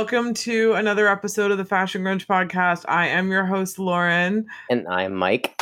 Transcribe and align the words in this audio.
welcome 0.00 0.32
to 0.32 0.72
another 0.72 1.06
episode 1.06 1.50
of 1.50 1.58
the 1.58 1.64
Fashion 1.64 2.02
Grunge 2.02 2.26
podcast. 2.26 2.86
I 2.88 3.08
am 3.08 3.30
your 3.30 3.44
host, 3.44 3.78
Lauren. 3.78 4.46
And 4.70 4.88
I'm 4.88 5.14
Mike. 5.14 5.60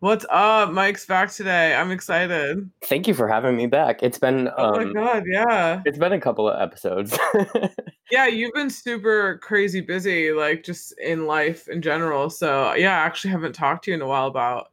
What's 0.00 0.26
up? 0.28 0.72
Mike's 0.72 1.06
back 1.06 1.30
today. 1.30 1.72
I'm 1.72 1.92
excited. 1.92 2.68
Thank 2.82 3.06
you 3.06 3.14
for 3.14 3.28
having 3.28 3.56
me 3.56 3.68
back. 3.68 4.02
It's 4.02 4.18
been 4.18 4.50
Oh 4.58 4.74
um, 4.74 4.92
my 4.92 4.92
god, 4.92 5.22
yeah. 5.30 5.82
it's 5.84 5.98
been 5.98 6.12
a 6.12 6.20
couple 6.20 6.48
of 6.48 6.60
episodes. 6.60 7.16
Yeah, 8.10 8.26
you've 8.26 8.52
been 8.54 8.70
super 8.70 9.38
crazy 9.38 9.80
busy, 9.80 10.32
like 10.32 10.64
just 10.64 10.92
in 10.98 11.26
life 11.26 11.68
in 11.68 11.80
general. 11.80 12.30
So 12.30 12.74
yeah, 12.74 13.00
I 13.00 13.06
actually 13.06 13.30
haven't 13.30 13.54
talked 13.54 13.84
to 13.84 13.92
you 13.92 13.94
in 13.94 14.02
a 14.02 14.06
while 14.06 14.26
about 14.26 14.72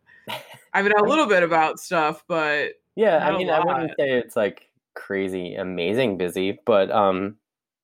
I 0.73 0.81
mean 0.81 0.91
a 0.97 1.03
little 1.03 1.27
bit 1.27 1.43
about 1.43 1.79
stuff, 1.79 2.23
but 2.27 2.71
yeah, 2.95 3.27
I 3.27 3.37
mean, 3.37 3.51
I 3.51 3.59
wouldn't 3.59 3.91
say 3.91 4.17
it's 4.17 4.35
like 4.35 4.71
crazy, 4.95 5.53
amazing 5.53 6.17
busy, 6.17 6.59
but 6.65 6.89
um, 6.89 7.37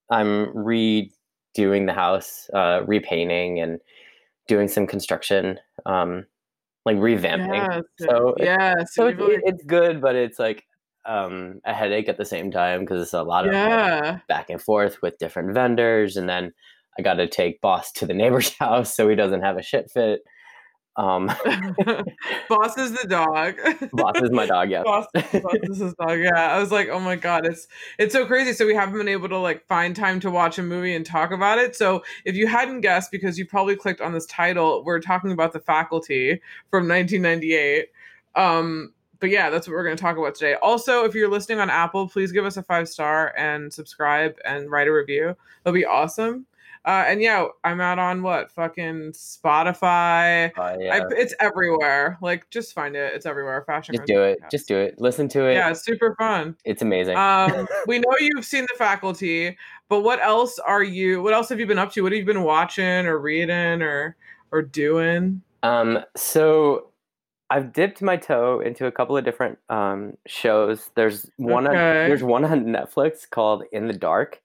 I'm 0.09 0.47
redoing 0.53 1.85
the 1.85 1.93
house, 1.93 2.49
uh, 2.53 2.81
repainting, 2.85 3.59
and 3.59 3.79
doing 4.47 4.67
some 4.67 4.87
construction, 4.87 5.59
um, 5.85 6.25
like 6.85 6.97
revamping. 6.97 7.83
yeah, 7.99 8.07
So 8.07 8.35
yeah, 8.39 8.73
So 8.85 8.85
so 8.85 9.07
it's, 9.07 9.19
you've 9.19 9.41
it's 9.43 9.63
good, 9.65 10.01
but 10.01 10.15
it's 10.15 10.39
like 10.39 10.65
um 11.07 11.61
a 11.65 11.73
headache 11.73 12.09
at 12.09 12.17
the 12.17 12.25
same 12.25 12.51
time 12.51 12.81
because 12.81 13.01
it's 13.01 13.13
a 13.13 13.23
lot 13.23 13.47
of 13.47 13.53
like, 13.53 13.61
yeah. 13.61 14.19
back 14.27 14.49
and 14.49 14.61
forth 14.61 15.01
with 15.01 15.17
different 15.17 15.53
vendors 15.53 16.17
and 16.17 16.27
then 16.27 16.51
i 16.99 17.01
got 17.01 17.13
to 17.13 17.27
take 17.27 17.61
boss 17.61 17.91
to 17.93 18.05
the 18.05 18.13
neighbor's 18.13 18.53
house 18.59 18.93
so 18.93 19.07
he 19.07 19.15
doesn't 19.15 19.41
have 19.41 19.57
a 19.57 19.63
shit 19.63 19.89
fit 19.89 20.19
um 20.97 21.27
Boss 22.49 22.77
is 22.77 22.91
the 22.91 23.07
dog. 23.07 23.55
boss 23.93 24.21
is 24.21 24.31
my 24.31 24.45
dog 24.45 24.69
yeah 24.69 24.83
Boss, 24.83 25.05
Boss 25.13 25.55
is 25.63 25.77
his 25.77 25.93
dog. 25.93 26.19
Yeah, 26.19 26.55
I 26.55 26.59
was 26.59 26.71
like, 26.71 26.89
oh 26.89 26.99
my 26.99 27.15
god, 27.15 27.45
it's 27.45 27.67
it's 27.97 28.13
so 28.13 28.25
crazy. 28.25 28.53
So 28.53 28.65
we 28.65 28.73
haven't 28.75 28.97
been 28.97 29.07
able 29.07 29.29
to 29.29 29.37
like 29.37 29.65
find 29.67 29.95
time 29.95 30.19
to 30.21 30.31
watch 30.31 30.57
a 30.57 30.63
movie 30.63 30.95
and 30.95 31.05
talk 31.05 31.31
about 31.31 31.59
it. 31.59 31.75
So 31.75 32.03
if 32.25 32.35
you 32.35 32.47
hadn't 32.47 32.81
guessed, 32.81 33.11
because 33.11 33.37
you 33.37 33.45
probably 33.45 33.75
clicked 33.75 34.01
on 34.01 34.11
this 34.11 34.25
title, 34.25 34.83
we're 34.83 34.99
talking 34.99 35.31
about 35.31 35.53
The 35.53 35.59
Faculty 35.59 36.41
from 36.71 36.87
1998. 36.87 37.89
Um, 38.35 38.93
but 39.19 39.29
yeah, 39.29 39.49
that's 39.49 39.67
what 39.67 39.73
we're 39.73 39.83
going 39.83 39.97
to 39.97 40.01
talk 40.01 40.17
about 40.17 40.35
today. 40.35 40.55
Also, 40.61 41.03
if 41.03 41.15
you're 41.15 41.29
listening 41.29 41.59
on 41.59 41.69
Apple, 41.69 42.07
please 42.07 42.31
give 42.31 42.45
us 42.45 42.57
a 42.57 42.63
five 42.63 42.87
star 42.87 43.33
and 43.37 43.73
subscribe 43.73 44.35
and 44.45 44.69
write 44.69 44.87
a 44.87 44.93
review. 44.93 45.35
That'll 45.63 45.75
be 45.75 45.85
awesome. 45.85 46.45
Uh, 46.87 47.03
and 47.05 47.21
yeah, 47.21 47.45
I'm 47.65 47.81
out 47.81 47.99
on 47.99 48.23
what 48.23 48.49
fucking 48.49 49.11
Spotify. 49.11 50.51
Uh, 50.57 50.61
I, 50.61 51.01
it's 51.11 51.35
everywhere. 51.41 52.17
Like, 52.21 52.49
just 52.49 52.73
find 52.73 52.95
it. 52.95 53.13
It's 53.13 53.25
everywhere. 53.25 53.61
Fashion. 53.67 53.93
just 53.95 54.07
do 54.07 54.23
it 54.23 54.41
Podcast. 54.41 54.51
just 54.51 54.67
do 54.69 54.77
it 54.77 54.95
listen 54.97 55.27
to 55.29 55.45
it 55.45 55.55
Yeah, 55.55 55.69
it's 55.69 55.83
super 55.83 56.15
fun. 56.17 56.55
it's 56.63 56.81
amazing 56.81 57.17
Um, 57.17 57.67
we 57.87 57.99
know 57.99 58.15
you've 58.19 58.45
seen 58.45 58.65
the 58.71 58.77
faculty, 58.77 59.57
but 59.89 60.01
what 60.01 60.21
else 60.23 60.59
are 60.59 60.83
you? 60.83 61.21
What 61.21 61.33
else 61.33 61.49
have 61.49 61.59
you 61.59 61.65
been 61.67 61.77
up 61.77 61.91
to? 61.91 62.01
What 62.03 62.13
have 62.13 62.19
you 62.19 62.25
been 62.25 62.43
watching 62.43 63.05
or 63.05 63.17
reading 63.19 63.81
or 63.81 64.15
or 64.51 64.61
doing? 64.61 65.41
um 65.63 65.99
so 66.15 66.89
i've 67.49 67.73
dipped 67.73 68.01
my 68.01 68.15
toe 68.15 68.59
into 68.59 68.85
a 68.85 68.91
couple 68.91 69.17
of 69.17 69.25
different 69.25 69.57
um 69.69 70.13
shows 70.27 70.91
there's 70.95 71.29
one 71.37 71.65
on, 71.65 71.73
there's 71.73 72.21
one 72.21 72.45
on 72.45 72.65
netflix 72.65 73.27
called 73.27 73.63
in 73.71 73.87
the 73.87 73.93
dark 73.93 74.39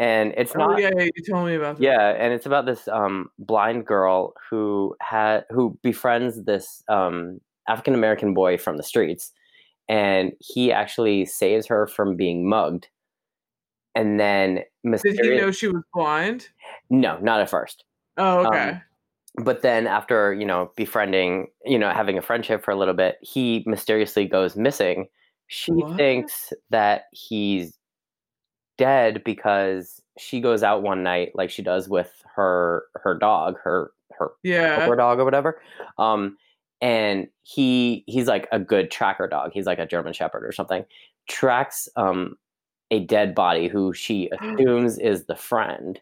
and 0.00 0.34
it's 0.36 0.52
oh 0.56 0.58
not 0.58 0.80
yeah, 0.80 0.90
yeah, 0.96 1.04
you 1.14 1.22
told 1.30 1.46
me 1.46 1.54
about 1.54 1.76
that. 1.76 1.82
Yeah, 1.84 2.08
and 2.18 2.32
it's 2.32 2.46
about 2.46 2.66
this 2.66 2.88
um, 2.88 3.30
blind 3.38 3.86
girl 3.86 4.34
who 4.50 4.96
had 5.00 5.44
who 5.50 5.78
befriends 5.82 6.42
this 6.44 6.82
um, 6.88 7.40
African 7.68 7.94
American 7.94 8.34
boy 8.34 8.58
from 8.58 8.76
the 8.78 8.82
streets, 8.82 9.30
and 9.88 10.32
he 10.40 10.72
actually 10.72 11.26
saves 11.26 11.66
her 11.68 11.86
from 11.86 12.16
being 12.16 12.48
mugged. 12.48 12.88
And 13.94 14.18
then 14.18 14.54
Did 14.54 14.66
mysterious- 14.84 15.26
he 15.26 15.36
know 15.36 15.50
she 15.52 15.68
was 15.68 15.82
blind? 15.94 16.48
no, 16.90 17.18
not 17.18 17.40
at 17.40 17.50
first. 17.50 17.84
Oh, 18.16 18.40
Um, 18.40 18.46
okay. 18.46 18.80
But 19.36 19.62
then 19.62 19.86
after 19.86 20.32
you 20.34 20.44
know 20.46 20.72
befriending, 20.76 21.48
you 21.64 21.78
know 21.78 21.90
having 21.90 22.16
a 22.18 22.22
friendship 22.22 22.64
for 22.64 22.70
a 22.72 22.76
little 22.76 22.94
bit, 22.94 23.18
he 23.20 23.62
mysteriously 23.66 24.26
goes 24.26 24.56
missing. 24.56 25.08
She 25.48 25.72
What? 25.72 25.96
thinks 25.96 26.52
that 26.70 27.04
he's 27.12 27.76
dead 28.80 29.22
because 29.24 30.00
she 30.18 30.40
goes 30.40 30.62
out 30.64 30.82
one 30.82 31.02
night 31.02 31.32
like 31.34 31.50
she 31.50 31.62
does 31.62 31.88
with 31.88 32.10
her 32.34 32.84
her 32.96 33.14
dog, 33.16 33.56
her 33.62 33.92
her 34.18 34.30
yeah. 34.42 34.86
her 34.86 34.96
dog 34.96 35.20
or 35.20 35.24
whatever. 35.24 35.60
Um, 35.98 36.36
and 36.80 37.28
he 37.42 38.04
he's 38.06 38.26
like 38.26 38.48
a 38.50 38.58
good 38.58 38.90
tracker 38.90 39.28
dog. 39.28 39.52
He's 39.52 39.66
like 39.66 39.78
a 39.78 39.86
German 39.86 40.12
Shepherd 40.14 40.44
or 40.44 40.52
something. 40.52 40.84
Tracks 41.28 41.88
um 41.96 42.36
a 42.90 43.00
dead 43.04 43.34
body 43.34 43.68
who 43.68 43.92
she 43.92 44.30
assumes 44.40 44.98
is 44.98 45.26
the 45.26 45.36
friend, 45.36 46.00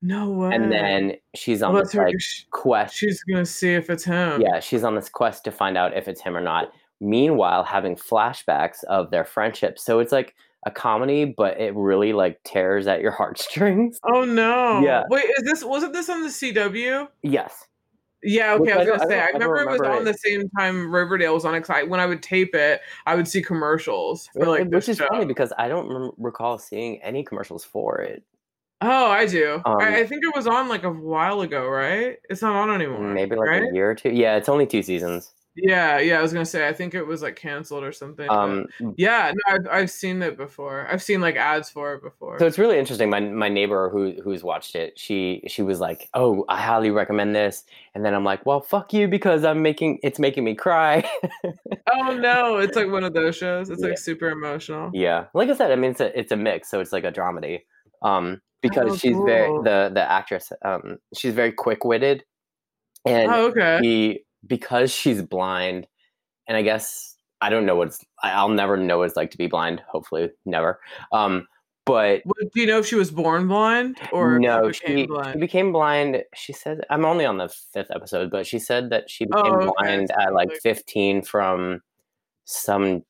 No 0.00 0.30
way. 0.30 0.54
and 0.54 0.72
then 0.72 1.14
she's 1.34 1.62
on 1.62 1.74
Well, 1.74 1.82
this 1.82 1.94
like 1.94 2.14
quest. 2.50 2.94
she's 2.94 3.22
gonna 3.24 3.44
see 3.44 3.74
if 3.74 3.90
it's 3.90 4.04
him. 4.04 4.40
Yeah, 4.40 4.60
she's 4.60 4.84
on 4.84 4.94
this 4.94 5.08
quest 5.10 5.44
to 5.44 5.50
find 5.50 5.76
out 5.76 5.96
if 5.96 6.08
it's 6.08 6.20
him 6.22 6.36
or 6.36 6.40
not. 6.40 6.72
Meanwhile, 7.00 7.64
having 7.64 7.96
flashbacks 7.96 8.84
of 8.84 9.10
their 9.10 9.24
friendship. 9.24 9.78
So 9.78 9.98
it's 9.98 10.12
like 10.12 10.34
a 10.64 10.70
comedy, 10.70 11.24
but 11.24 11.58
it 11.60 11.74
really 11.74 12.12
like 12.12 12.42
tears 12.44 12.86
at 12.86 13.00
your 13.00 13.10
heartstrings. 13.12 13.98
Oh 14.14 14.24
no. 14.24 14.80
Yeah. 14.80 15.04
Wait, 15.08 15.24
is 15.38 15.44
this 15.44 15.64
wasn't 15.64 15.92
this 15.92 16.08
on 16.08 16.22
the 16.22 16.28
CW? 16.28 17.08
Yes. 17.22 17.66
Yeah, 18.24 18.52
okay. 18.54 18.62
Which 18.62 18.72
I 18.72 18.78
was 18.78 18.88
I 18.88 18.96
gonna 18.98 19.10
say. 19.10 19.20
I 19.20 19.24
I, 19.24 19.32
don't 19.32 19.50
remember 19.50 19.62
it 19.62 19.72
was 19.72 19.80
remember 19.80 19.96
on 20.00 20.08
it. 20.08 20.12
the 20.12 20.18
same 20.18 20.48
time 20.50 20.94
Riverdale 20.94 21.34
was 21.34 21.44
on. 21.44 21.54
Because 21.54 21.70
I, 21.70 21.82
when 21.82 21.98
I 21.98 22.06
would 22.06 22.22
tape 22.22 22.54
it, 22.54 22.80
I 23.06 23.16
would 23.16 23.26
see 23.26 23.42
commercials 23.42 24.28
for 24.32 24.46
like 24.46 24.68
Which 24.68 24.88
is 24.88 24.98
show. 24.98 25.08
funny 25.08 25.24
because 25.24 25.52
I 25.58 25.66
don't 25.68 25.88
rem- 25.92 26.12
recall 26.18 26.58
seeing 26.58 27.02
any 27.02 27.24
commercials 27.24 27.64
for 27.64 28.00
it. 28.00 28.22
Oh, 28.80 29.06
I 29.10 29.26
do. 29.26 29.62
Um, 29.64 29.76
I, 29.80 30.00
I 30.00 30.06
think 30.06 30.24
it 30.24 30.34
was 30.34 30.46
on 30.46 30.68
like 30.68 30.82
a 30.84 30.90
while 30.90 31.40
ago, 31.40 31.68
right? 31.68 32.18
It's 32.28 32.42
not 32.42 32.54
on 32.54 32.70
anymore. 32.74 33.00
Maybe 33.00 33.34
like 33.36 33.48
right? 33.48 33.62
a 33.62 33.74
year 33.74 33.90
or 33.90 33.94
two. 33.94 34.10
Yeah, 34.10 34.36
it's 34.36 34.48
only 34.48 34.66
two 34.66 34.82
seasons. 34.82 35.32
Yeah, 35.54 35.98
yeah. 35.98 36.18
I 36.18 36.22
was 36.22 36.32
gonna 36.32 36.46
say. 36.46 36.66
I 36.66 36.72
think 36.72 36.94
it 36.94 37.06
was 37.06 37.20
like 37.20 37.36
canceled 37.36 37.84
or 37.84 37.92
something. 37.92 38.28
Um, 38.30 38.66
yeah, 38.96 39.32
no, 39.34 39.54
I've 39.54 39.66
I've 39.82 39.90
seen 39.90 40.22
it 40.22 40.36
before. 40.38 40.86
I've 40.90 41.02
seen 41.02 41.20
like 41.20 41.36
ads 41.36 41.68
for 41.68 41.92
it 41.94 42.02
before. 42.02 42.38
so 42.38 42.46
it's 42.46 42.58
really 42.58 42.78
interesting. 42.78 43.10
My 43.10 43.20
my 43.20 43.50
neighbor 43.50 43.90
who 43.90 44.14
who's 44.24 44.42
watched 44.42 44.74
it, 44.74 44.98
she 44.98 45.42
she 45.48 45.60
was 45.60 45.78
like, 45.78 46.08
"Oh, 46.14 46.44
I 46.48 46.60
highly 46.60 46.90
recommend 46.90 47.34
this," 47.34 47.64
and 47.94 48.02
then 48.04 48.14
I'm 48.14 48.24
like, 48.24 48.46
"Well, 48.46 48.62
fuck 48.62 48.94
you 48.94 49.08
because 49.08 49.44
I'm 49.44 49.60
making 49.62 49.98
it's 50.02 50.18
making 50.18 50.44
me 50.44 50.54
cry." 50.54 51.04
oh 51.92 52.14
no, 52.16 52.56
it's 52.56 52.76
like 52.76 52.90
one 52.90 53.04
of 53.04 53.12
those 53.12 53.36
shows. 53.36 53.68
It's 53.68 53.82
Yeah. 53.82 53.88
like 53.90 53.98
super 53.98 54.28
emotional. 54.30 54.90
yeah, 54.94 55.26
like 55.34 55.50
I 55.50 55.54
said, 55.54 55.70
I 55.70 55.76
mean 55.76 55.90
it's 55.90 56.00
a 56.00 56.18
it's 56.18 56.32
a 56.32 56.36
mix, 56.36 56.70
so 56.70 56.80
it's 56.80 56.92
like 56.92 57.04
a 57.04 57.12
dramedy. 57.12 57.60
Um, 58.00 58.40
because 58.62 58.92
Oh, 58.92 58.96
she's 58.96 59.16
very 59.26 59.50
the 59.64 59.90
the 59.92 60.10
actress. 60.10 60.50
Um, 60.64 60.96
she's 61.14 61.34
very 61.34 61.52
quick 61.52 61.84
witted, 61.84 62.24
and 63.04 63.30
Oh, 63.30 63.48
okay. 63.48 63.80
he 63.82 64.24
because 64.46 64.90
she's 64.92 65.22
blind 65.22 65.86
and 66.48 66.56
i 66.56 66.62
guess 66.62 67.16
i 67.40 67.48
don't 67.50 67.66
know 67.66 67.76
what 67.76 67.88
it's 67.88 68.04
i'll 68.22 68.48
never 68.48 68.76
know 68.76 68.98
what 68.98 69.04
it's 69.08 69.16
like 69.16 69.30
to 69.30 69.38
be 69.38 69.46
blind 69.46 69.82
hopefully 69.88 70.30
never 70.44 70.80
um 71.12 71.46
but 71.84 72.22
Do 72.24 72.60
you 72.60 72.66
know 72.66 72.78
if 72.78 72.86
she 72.86 72.94
was 72.94 73.10
born 73.10 73.48
blind 73.48 73.98
or 74.12 74.38
no 74.38 74.70
she 74.70 74.80
became 74.82 74.98
she, 74.98 75.06
blind? 75.06 75.32
she 75.34 75.38
became 75.40 75.72
blind 75.72 76.22
she 76.34 76.52
said 76.52 76.80
i'm 76.90 77.04
only 77.04 77.24
on 77.24 77.38
the 77.38 77.48
fifth 77.48 77.90
episode 77.90 78.30
but 78.30 78.46
she 78.46 78.58
said 78.58 78.90
that 78.90 79.10
she 79.10 79.26
Oh, 79.32 79.42
became 79.42 79.54
okay, 79.54 79.72
blind 79.78 80.08
so 80.08 80.20
at 80.20 80.32
like 80.34 80.48
like- 80.48 80.60
15 80.62 81.22
from 81.22 81.80
some 82.44 83.02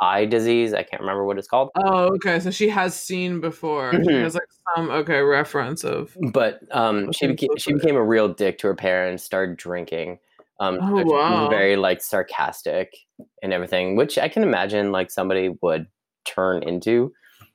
eye 0.00 0.24
disease 0.24 0.74
i 0.74 0.82
can't 0.82 1.00
remember 1.00 1.24
what 1.24 1.38
it's 1.38 1.46
called 1.48 1.70
Oh, 1.76 2.14
okay. 2.16 2.40
So 2.40 2.50
she 2.50 2.68
has 2.70 2.94
seen 2.98 3.40
before. 3.40 3.92
She 3.92 3.98
Mhm. 3.98 4.22
has 4.22 4.34
like 4.34 4.48
some 4.74 4.90
okay 4.90 5.20
reference 5.20 5.84
of. 5.84 6.16
but 6.32 6.60
um 6.70 7.12
she 7.12 7.26
became 7.28 7.50
she 7.56 7.72
became 7.72 7.94
a 7.96 8.02
real 8.02 8.28
dick 8.28 8.58
to 8.58 8.66
her 8.68 8.74
parents 8.74 9.22
started 9.22 9.56
drinking 9.56 10.18
um 10.62 10.78
Oh, 10.80 10.96
so 10.96 10.98
she 10.98 11.04
was 11.04 11.12
wow. 11.12 11.48
very 11.50 11.76
like 11.76 12.00
sarcastic 12.02 12.88
and 13.42 13.52
everything 13.52 13.96
which 13.96 14.18
i 14.18 14.28
can 14.28 14.42
imagine 14.42 14.92
like 14.92 15.10
somebody 15.10 15.50
would 15.62 15.86
turn 16.24 16.62
into 16.62 17.12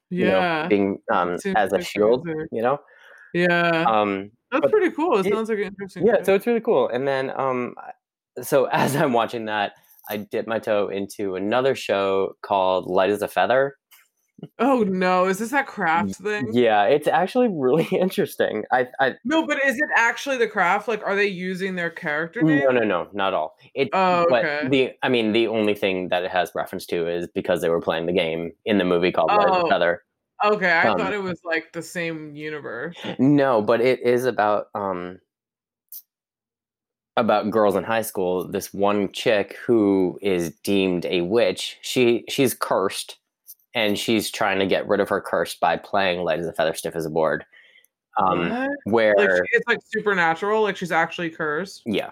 you 0.10 0.26
know, 0.26 0.68
being 0.70 0.98
um 1.12 1.38
as 1.56 1.74
a 1.74 1.82
shield 1.82 2.26
you 2.52 2.62
know 2.62 2.78
Yeah. 3.34 3.84
um 3.94 4.32
That's 4.52 4.72
pretty 4.72 4.92
cool. 4.92 5.18
It 5.20 5.26
it- 5.28 5.34
sounds 5.34 5.50
like 5.50 5.60
an 5.60 5.66
interesting. 5.74 6.06
yeah 6.08 6.24
so 6.24 6.34
it's 6.36 6.48
really 6.48 6.62
cool 6.70 6.88
and 6.90 7.08
then 7.08 7.32
um 7.36 7.76
so 8.42 8.66
as 8.84 8.96
i'm 8.96 9.14
watching 9.14 9.46
that 9.46 9.74
i 10.10 10.18
dip 10.18 10.48
my 10.48 10.60
toe 10.60 10.88
into 11.00 11.36
another 11.36 11.76
show 11.76 12.34
called 12.42 12.86
light 12.88 13.10
as 13.10 13.22
a 13.22 13.28
feather 13.28 13.76
oh 14.60 14.84
no, 14.84 15.26
is 15.26 15.40
this 15.40 15.50
that 15.52 15.66
craft 15.68 16.16
thing? 16.16 16.50
yeah 16.54 16.84
it's 16.84 17.08
actually 17.08 17.48
really 17.52 17.86
interesting 17.92 18.64
i 18.72 18.88
i 19.00 19.16
No, 19.26 19.46
but 19.46 19.64
is 19.66 19.76
it 19.76 19.90
actually 19.96 20.38
the 20.38 20.48
craft? 20.48 20.88
Like, 20.88 21.04
are 21.06 21.16
they 21.16 21.26
using 21.28 21.76
their 21.76 21.90
character 21.90 22.42
name? 22.44 22.60
no 22.64 22.70
no 22.72 22.84
no 22.84 23.08
not 23.14 23.34
all 23.34 23.58
it 23.74 23.90
Oh, 23.94 24.26
but 24.30 24.46
okay. 24.46 24.68
the 24.70 24.92
i 25.04 25.10
mean 25.10 25.32
the 25.34 25.48
only 25.48 25.74
thing 25.76 26.10
that 26.10 26.24
it 26.24 26.32
has 26.32 26.52
reference 26.56 26.86
to 26.88 27.08
is 27.08 27.28
because 27.34 27.62
they 27.62 27.70
were 27.70 27.82
playing 27.82 28.06
the 28.06 28.14
game 28.14 28.52
in 28.66 28.78
the 28.78 28.86
movie 28.86 29.12
called 29.12 29.32
Oh. 29.32 29.66
a 29.66 29.70
feather 29.70 30.04
Okay, 30.46 30.72
I 30.72 30.88
Um, 30.90 31.00
thought 31.00 31.14
it 31.14 31.24
was 31.24 31.40
like 31.44 31.74
the 31.74 31.82
same 31.82 32.36
universe. 32.36 32.96
No, 33.18 33.60
but 33.60 33.82
it 33.82 34.02
is 34.02 34.26
about 34.26 34.68
um 34.76 35.20
about 37.16 37.50
girls 37.50 37.76
in 37.76 37.84
high 37.84 38.04
school. 38.04 38.48
This 38.48 38.74
one 38.74 39.12
chick 39.12 39.58
who 39.66 40.20
is 40.22 40.52
deemed 40.60 41.06
a 41.06 41.22
witch. 41.22 41.78
She 41.82 42.24
she's 42.30 42.54
cursed, 42.54 43.18
and 43.78 43.98
she's 43.98 44.32
trying 44.32 44.58
to 44.58 44.66
get 44.66 44.88
rid 44.88 45.00
of 45.00 45.08
her 45.10 45.22
curse 45.22 45.54
by 45.56 45.78
playing 45.78 46.22
light 46.22 46.40
as 46.40 46.48
a 46.48 46.54
feather, 46.54 46.74
stiff 46.74 46.96
as 46.96 47.06
a 47.06 47.10
board. 47.12 47.46
Um, 48.18 48.50
What? 48.50 48.70
where 48.86 49.14
Like 49.16 49.30
she- 49.30 49.58
it's 49.58 49.68
like 49.68 49.80
supernatural, 49.86 50.64
like 50.64 50.76
she's 50.76 50.92
actually 50.92 51.30
cursed. 51.30 51.84
yeah, 51.86 52.10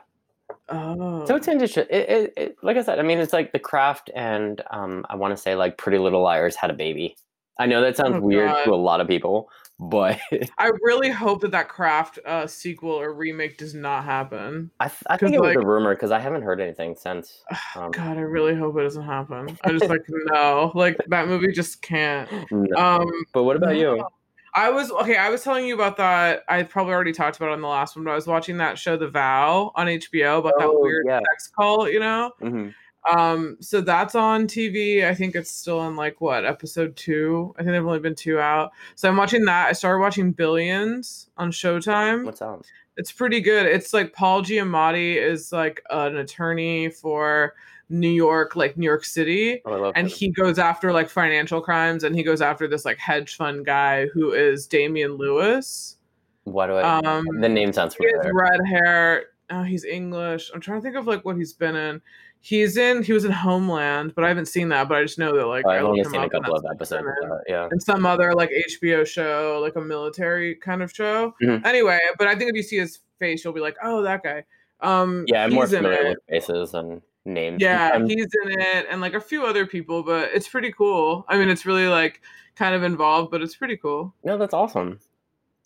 Oh, 0.69 1.25
so 1.25 1.35
it's 1.35 1.47
interesting. 1.47 1.85
It, 1.89 2.09
it, 2.09 2.33
it, 2.37 2.55
like 2.61 2.77
I 2.77 2.83
said, 2.83 2.99
I 2.99 3.01
mean, 3.01 3.17
it's 3.17 3.33
like 3.33 3.51
The 3.51 3.59
Craft 3.59 4.11
and 4.15 4.61
um, 4.69 5.05
I 5.09 5.15
want 5.15 5.35
to 5.35 5.41
say 5.41 5.55
like 5.55 5.77
Pretty 5.77 5.97
Little 5.97 6.21
Liars 6.21 6.55
had 6.55 6.69
a 6.69 6.73
baby. 6.73 7.15
I 7.59 7.65
know 7.65 7.81
that 7.81 7.97
sounds 7.97 8.15
Oh, 8.17 8.19
weird 8.21 8.49
God. 8.49 8.63
to 8.65 8.73
a 8.73 8.75
lot 8.75 9.01
of 9.01 9.07
people, 9.07 9.49
but 9.79 10.19
I 10.57 10.71
really 10.81 11.09
hope 11.09 11.41
that 11.41 11.51
that 11.51 11.69
Craft 11.69 12.19
uh, 12.25 12.47
sequel 12.47 12.91
or 12.91 13.13
remake 13.13 13.57
does 13.57 13.73
not 13.73 14.05
happen. 14.05 14.71
I, 14.79 14.87
th- 14.87 15.03
I 15.07 15.17
think 15.17 15.35
it 15.35 15.41
was 15.41 15.55
a 15.55 15.65
rumor 15.65 15.95
because 15.95 16.11
I 16.11 16.19
haven't 16.19 16.43
heard 16.43 16.61
anything 16.61 16.95
since. 16.95 17.43
Um, 17.75 17.91
God, 17.91 18.17
I 18.17 18.21
really 18.21 18.55
hope 18.55 18.77
it 18.77 18.83
doesn't 18.83 19.03
happen. 19.03 19.57
I 19.63 19.71
just 19.71 19.85
like 19.89 20.01
no, 20.07 20.71
like 20.75 20.97
that 21.07 21.27
movie 21.27 21.51
just 21.51 21.81
can't. 21.81 22.29
no. 22.51 22.77
Um, 22.77 23.11
but 23.33 23.43
what 23.43 23.55
about 23.55 23.75
you? 23.75 24.05
I 24.53 24.69
was 24.69 24.89
okay. 24.89 25.17
I 25.17 25.29
was 25.29 25.43
telling 25.43 25.65
you 25.65 25.75
about 25.75 25.97
that. 25.97 26.43
I 26.47 26.63
probably 26.63 26.93
already 26.93 27.11
talked 27.11 27.35
about 27.35 27.49
it 27.49 27.53
on 27.53 27.61
the 27.61 27.67
last 27.67 27.97
one, 27.97 28.05
but 28.05 28.11
I 28.11 28.15
was 28.15 28.25
watching 28.25 28.57
that 28.57 28.79
show, 28.79 28.95
The 28.95 29.09
Vow, 29.09 29.73
on 29.75 29.87
HBO 29.87 30.39
about 30.39 30.53
that 30.57 30.67
Oh, 30.69 30.79
weird 30.81 31.03
yeah. 31.05 31.19
sex 31.19 31.51
cult. 31.53 31.91
You 31.91 31.99
know, 31.99 32.31
hmm 32.39 32.69
um, 33.15 33.57
so 33.59 33.81
that's 33.81 34.15
on 34.15 34.47
TV. 34.47 35.05
I 35.05 35.13
think 35.13 35.35
it's 35.35 35.51
still 35.51 35.87
in 35.87 35.95
like 35.95 36.21
what 36.21 36.45
episode 36.45 36.95
two. 36.95 37.53
I 37.55 37.59
think 37.59 37.71
there've 37.71 37.85
only 37.85 37.99
been 37.99 38.15
two 38.15 38.39
out. 38.39 38.71
So 38.95 39.09
I'm 39.09 39.17
watching 39.17 39.45
that. 39.45 39.67
I 39.67 39.73
started 39.73 39.99
watching 39.99 40.31
Billions 40.31 41.29
on 41.37 41.51
Showtime. 41.51 42.25
What's 42.25 42.41
up? 42.41 42.63
It's 42.97 43.11
pretty 43.11 43.41
good. 43.41 43.65
It's 43.65 43.93
like 43.93 44.13
Paul 44.13 44.41
Giamatti 44.41 45.15
is 45.17 45.51
like 45.51 45.81
an 45.89 46.15
attorney 46.17 46.89
for 46.89 47.53
New 47.89 48.09
York, 48.09 48.55
like 48.55 48.77
New 48.77 48.85
York 48.85 49.05
City 49.05 49.61
Oh, 49.65 49.91
and 49.95 50.07
him. 50.07 50.13
he 50.13 50.29
goes 50.29 50.57
after 50.57 50.91
like 50.93 51.09
financial 51.09 51.61
crimes 51.61 52.03
and 52.03 52.15
he 52.15 52.23
goes 52.23 52.41
after 52.41 52.67
this 52.67 52.85
like 52.85 52.97
hedge 52.97 53.35
fund 53.35 53.65
guy 53.65 54.07
who 54.07 54.31
is 54.31 54.65
Damian 54.65 55.13
Lewis. 55.17 55.97
Why 56.45 56.67
do 56.67 56.73
I? 56.73 56.99
Um 56.99 57.25
the 57.41 57.49
name 57.49 57.73
sounds 57.73 57.95
he 57.95 58.05
has 58.05 58.25
red 58.33 58.61
hair. 58.65 59.25
Oh, 59.51 59.61
he's 59.63 59.83
English. 59.85 60.49
I'm 60.53 60.61
trying 60.61 60.79
to 60.79 60.83
think 60.83 60.95
of 60.95 61.05
like 61.05 61.23
what 61.25 61.35
he's 61.37 61.53
been 61.53 61.75
in. 61.75 62.01
He's 62.47 62.77
in 62.77 63.01
he 63.01 63.11
was 63.11 63.25
in 63.25 63.31
Homeland, 63.31 64.13
but 64.13 64.23
I 64.23 64.27
haven't 64.27 64.45
seen 64.45 64.69
that, 64.69 64.87
but 64.87 64.99
I 64.99 65.01
just 65.01 65.17
know 65.17 65.35
that 65.35 65.47
like 65.47 65.65
I 65.65 65.77
I've 65.79 65.83
only 65.83 66.03
seen 66.03 66.21
a 66.21 66.29
couple 66.29 66.53
of 66.53 66.61
that's 66.61 66.75
episodes. 66.75 67.03
been 67.03 67.13
in. 67.23 67.31
Of 67.31 67.37
that, 67.39 67.43
yeah. 67.51 67.67
And 67.71 67.81
some 67.81 68.05
other 68.05 68.33
like 68.35 68.51
HBO 68.69 69.03
show, 69.03 69.57
like 69.63 69.75
a 69.75 69.81
military 69.81 70.53
kind 70.53 70.83
of 70.83 70.91
show. 70.91 71.33
Mhm. 71.41 71.65
Anyway, 71.65 71.97
but 72.19 72.27
I 72.27 72.35
think 72.35 72.51
if 72.51 72.55
you 72.55 72.61
see 72.61 72.77
his 72.77 72.99
face, 73.17 73.43
you'll 73.43 73.53
be 73.55 73.61
like, 73.61 73.77
"Oh, 73.81 74.03
that 74.03 74.21
guy." 74.21 74.43
Um, 74.81 75.25
Yeah, 75.27 75.43
I'm 75.45 75.53
more 75.53 75.65
familiar 75.65 76.09
with 76.09 76.19
faces 76.29 76.75
and 76.75 77.01
names. 77.25 77.63
Yeah, 77.63 77.97
he's 78.05 78.27
in 78.43 78.51
it 78.61 78.85
and 78.91 79.01
like 79.01 79.15
a 79.15 79.19
few 79.21 79.43
other 79.43 79.65
people, 79.65 80.03
but 80.03 80.29
it's 80.31 80.47
pretty 80.47 80.71
cool. 80.71 81.25
I 81.27 81.39
mean, 81.39 81.49
it's 81.49 81.65
really 81.65 81.87
like 81.87 82.21
kind 82.55 82.75
of 82.75 82.83
involved, 82.83 83.31
but 83.31 83.41
it's 83.41 83.55
pretty 83.55 83.77
cool. 83.77 84.13
no, 84.23 84.37
that's 84.37 84.53
awesome. 84.53 84.99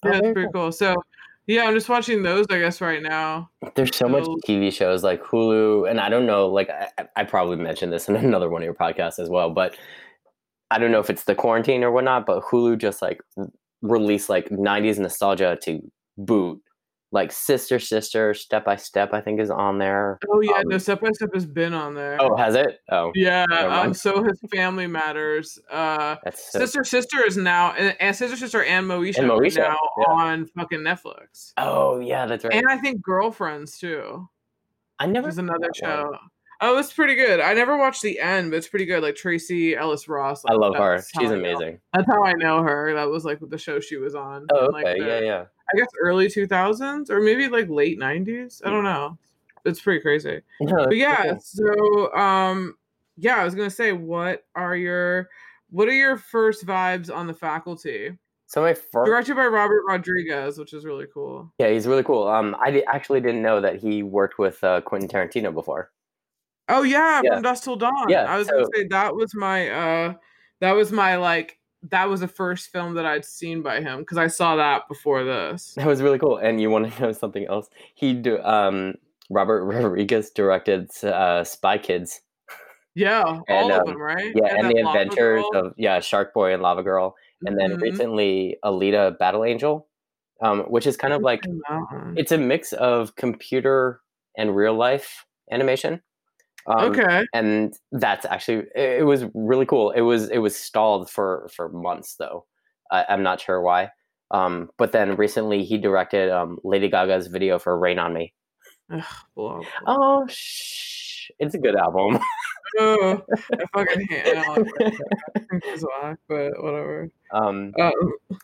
Yeah, 0.05 0.11
it's 0.11 0.19
very 0.21 0.33
pretty 0.33 0.49
cool. 0.53 0.71
So, 0.71 0.95
yeah, 1.49 1.63
I'm 1.63 1.73
just 1.73 1.89
watching 1.89 2.21
those, 2.21 2.45
I 2.51 2.59
guess, 2.59 2.79
right 2.79 3.01
now. 3.01 3.49
There's 3.73 3.95
so 3.95 4.07
much 4.07 4.23
TV 4.47 4.71
shows 4.71 5.03
like 5.03 5.23
Hulu, 5.23 5.89
and 5.89 5.99
I 5.99 6.07
don't 6.07 6.27
know, 6.27 6.47
like 6.47 6.69
I, 6.69 7.07
I 7.15 7.23
probably 7.23 7.57
mentioned 7.57 7.91
this 7.91 8.07
in 8.07 8.15
another 8.17 8.49
one 8.49 8.61
of 8.61 8.65
your 8.65 8.75
podcasts 8.75 9.17
as 9.17 9.29
well, 9.29 9.49
but 9.49 9.75
I 10.69 10.77
don't 10.77 10.91
know 10.91 10.99
if 10.99 11.09
it's 11.09 11.23
the 11.23 11.33
quarantine 11.33 11.83
or 11.83 11.91
whatnot, 11.91 12.27
but 12.27 12.43
Hulu 12.43 12.77
just 12.77 13.01
like 13.01 13.21
released 13.81 14.29
like 14.29 14.49
90s 14.49 14.99
nostalgia 14.99 15.57
to 15.63 15.81
boot. 16.19 16.61
Like 17.11 17.31
Sister 17.31 17.79
Sister, 17.79 18.35
Step 18.35 18.65
by 18.65 18.75
Step, 18.75 19.13
I 19.13 19.21
think 19.21 19.39
is 19.39 19.49
on 19.49 19.79
there. 19.79 20.19
Oh 20.31 20.41
yeah, 20.41 20.57
Um, 20.57 20.67
no, 20.67 20.77
Step 20.77 21.01
by 21.01 21.09
Step 21.11 21.29
has 21.33 21.45
been 21.45 21.73
on 21.73 21.95
there. 21.95 22.17
Oh, 22.21 22.35
has 22.37 22.53
it? 22.53 22.81
Oh, 22.91 23.11
yeah. 23.15 23.45
Um, 23.49 23.95
so 23.95 24.23
his 24.23 24.39
Family 24.53 24.85
Matters. 24.85 25.57
Uh, 25.71 26.17
so, 26.35 26.59
Sister 26.59 26.83
Sister 26.83 27.25
is 27.25 27.35
now, 27.35 27.71
and, 27.73 27.95
and 27.99 28.15
Sister 28.15 28.37
Sister 28.37 28.63
and 28.63 28.85
Moesha, 28.87 29.17
And 29.19 29.27
Moesha, 29.31 29.57
now 29.57 29.77
yeah. 29.97 30.13
on 30.13 30.45
fucking 30.55 30.81
Netflix. 30.81 31.53
Oh, 31.57 31.99
yeah, 31.99 32.27
that's 32.27 32.43
right. 32.43 32.53
And 32.53 32.65
I 32.69 32.77
think 32.77 33.01
Girlfriends 33.01 33.79
too, 33.79 34.29
I 34.99 35.07
never 35.07 35.29
is 35.29 35.39
another 35.39 35.57
that 35.61 35.81
one. 35.87 36.11
show. 36.11 36.17
Oh, 36.61 36.77
it's 36.77 36.91
pretty 36.91 37.15
good. 37.15 37.39
I 37.39 37.53
never 37.53 37.77
watched 37.77 38.01
the 38.01 38.19
end, 38.19 38.51
but 38.51 38.57
it's 38.57 38.67
pretty 38.67 38.85
good. 38.85 39.01
Like 39.01 39.15
Tracee 39.15 39.75
Ellis 39.77 40.09
Ross. 40.09 40.43
I 40.45 40.53
love 40.55 40.75
her. 40.75 40.97
She's 41.17 41.31
I 41.31 41.35
know- 41.35 41.39
amazing. 41.39 41.79
That's 41.93 42.05
how 42.05 42.23
I 42.25 42.33
know 42.33 42.61
her. 42.61 42.93
That 42.95 43.09
was 43.09 43.23
like 43.23 43.39
the 43.41 43.57
show 43.57 43.79
she 43.79 43.95
was 43.95 44.13
on. 44.13 44.45
Oh, 44.53 44.65
in, 44.65 44.71
like, 44.73 44.85
okay. 44.85 44.99
the- 44.99 45.05
Yeah, 45.07 45.19
yeah. 45.21 45.45
I 45.73 45.77
guess 45.77 45.87
early 46.01 46.27
2000s 46.27 47.09
or 47.09 47.19
maybe 47.21 47.47
like 47.47 47.69
late 47.69 47.99
90s. 47.99 48.61
I 48.65 48.69
don't 48.69 48.83
know. 48.83 49.17
It's 49.65 49.81
pretty 49.81 50.01
crazy. 50.01 50.41
No, 50.61 50.85
But 50.87 50.97
yeah, 50.97 51.23
cool. 51.23 51.39
so 51.41 52.13
um 52.15 52.75
yeah, 53.17 53.35
I 53.37 53.43
was 53.45 53.53
going 53.55 53.69
to 53.69 53.75
say 53.75 53.91
what 53.91 54.45
are 54.55 54.75
your 54.75 55.29
what 55.71 55.87
are 55.87 55.93
your 55.93 56.17
first 56.17 56.65
vibes 56.65 57.13
on 57.13 57.27
the 57.27 57.33
faculty? 57.33 58.17
So 58.47 58.61
my 58.61 58.73
first 58.73 59.05
Directed 59.05 59.35
by 59.35 59.45
Robert 59.45 59.83
Rodriguez, 59.87 60.57
which 60.57 60.73
is 60.73 60.83
really 60.85 61.05
cool. 61.13 61.53
Yeah, 61.59 61.69
he's 61.69 61.85
really 61.85 62.01
cool. 62.03 62.27
Um, 62.27 62.55
I 62.59 62.71
di- 62.71 62.85
actually 62.85 63.21
didn't 63.21 63.43
know 63.43 63.61
that 63.61 63.75
he 63.79 64.01
worked 64.01 64.39
with 64.39 64.63
uh, 64.63 64.81
Quentin 64.81 65.07
Tarantino 65.07 65.53
before. 65.53 65.91
Oh 66.67 66.81
yeah, 66.81 67.21
Yeah. 67.23 67.33
from 67.33 67.43
Dusk 67.43 67.63
Till 67.65 67.75
Dawn. 67.75 68.09
Yeah, 68.09 68.23
I 68.23 68.37
was 68.37 68.47
going 68.47 68.63
to 68.65 68.71
say 68.75 68.87
that 68.87 69.15
was 69.15 69.35
my 69.35 69.69
uh 69.69 70.13
that 70.61 70.71
was 70.71 70.91
my 70.91 71.17
like 71.17 71.58
that 71.83 72.09
was 72.09 72.19
the 72.19 72.27
first 72.27 72.71
film 72.71 72.93
that 72.95 73.05
I'd 73.05 73.25
seen 73.25 73.61
by 73.61 73.81
him 73.81 73.99
because 73.99 74.17
I 74.17 74.27
saw 74.27 74.55
that 74.57 74.87
before 74.87 75.23
this. 75.23 75.73
That 75.75 75.87
was 75.87 76.01
really 76.01 76.19
cool. 76.19 76.37
And 76.37 76.59
you 76.59 76.69
want 76.69 76.91
to 76.93 77.01
know 77.01 77.11
something 77.11 77.45
else? 77.47 77.69
He 77.95 78.13
do 78.13 78.39
um 78.43 78.95
Robert 79.29 79.63
Rodriguez 79.65 80.31
directed 80.31 80.89
uh, 81.03 81.43
Spy 81.43 81.77
Kids. 81.77 82.21
Yeah, 82.95 83.21
all 83.23 83.43
And, 83.47 83.71
of 83.71 83.79
um, 83.81 83.85
them, 83.87 84.01
right? 84.01 84.33
Yeah, 84.35 84.55
and, 84.55 84.65
that 84.67 84.73
the 84.75 84.83
Lava 84.83 84.99
Adventures 84.99 85.45
Girl. 85.51 85.65
of 85.67 85.73
yeah 85.77 85.99
Shark 85.99 86.33
Boy 86.33 86.53
and 86.53 86.61
Lava 86.61 86.83
Girl, 86.83 87.15
and 87.45 87.57
then 87.59 87.77
Mhm. 87.77 87.81
recently 87.81 88.57
Alita 88.65 89.17
Battle 89.17 89.45
Angel, 89.45 89.87
um, 90.41 90.61
which 90.63 90.85
is 90.87 90.97
kind 90.97 91.13
of 91.13 91.21
like 91.21 91.43
it's 92.15 92.31
a 92.31 92.37
mix 92.37 92.73
of 92.73 93.15
computer 93.15 94.01
and 94.37 94.55
real 94.55 94.73
life 94.73 95.25
animation. 95.51 96.01
Um, 96.67 96.91
okay. 96.91 97.25
and 97.33 97.73
that's 97.91 98.25
actually 98.25 98.65
it, 98.75 98.99
it 99.01 99.05
was 99.05 99.25
really 99.33 99.65
cool. 99.65 99.91
It 99.91 100.01
was 100.01 100.29
it 100.29 100.39
was 100.39 100.55
stalled 100.55 101.09
for 101.09 101.49
for 101.55 101.69
months 101.69 102.15
though. 102.15 102.45
I, 102.91 103.05
I'm 103.09 103.23
not 103.23 103.39
sure 103.41 103.61
why. 103.61 103.89
Um, 104.31 104.69
but 104.77 104.91
then 104.91 105.15
recently 105.15 105.63
he 105.63 105.77
directed 105.77 106.29
um, 106.29 106.59
Lady 106.63 106.89
Gaga's 106.89 107.27
video 107.27 107.57
for 107.59 107.77
"Rain 107.77 107.97
on 107.99 108.13
Me." 108.13 108.33
Ugh, 108.91 109.03
blah, 109.35 109.57
blah. 109.57 109.65
Oh, 109.87 110.27
shh! 110.27 111.29
It's 111.39 111.55
a 111.55 111.59
good 111.59 111.75
album. 111.75 112.19
Oh, 112.77 113.19
I 113.51 113.65
fucking 113.73 114.05
hate 114.07 114.27
it. 114.27 114.37
I 114.37 114.43
don't 114.43 114.57
like 114.79 114.93
it. 114.93 115.01
I 115.35 115.39
think 115.39 115.63
it's 115.65 115.83
whack, 115.83 116.19
but 116.27 116.51
whatever. 116.61 117.09
um, 117.33 117.73
Um, 117.81 117.93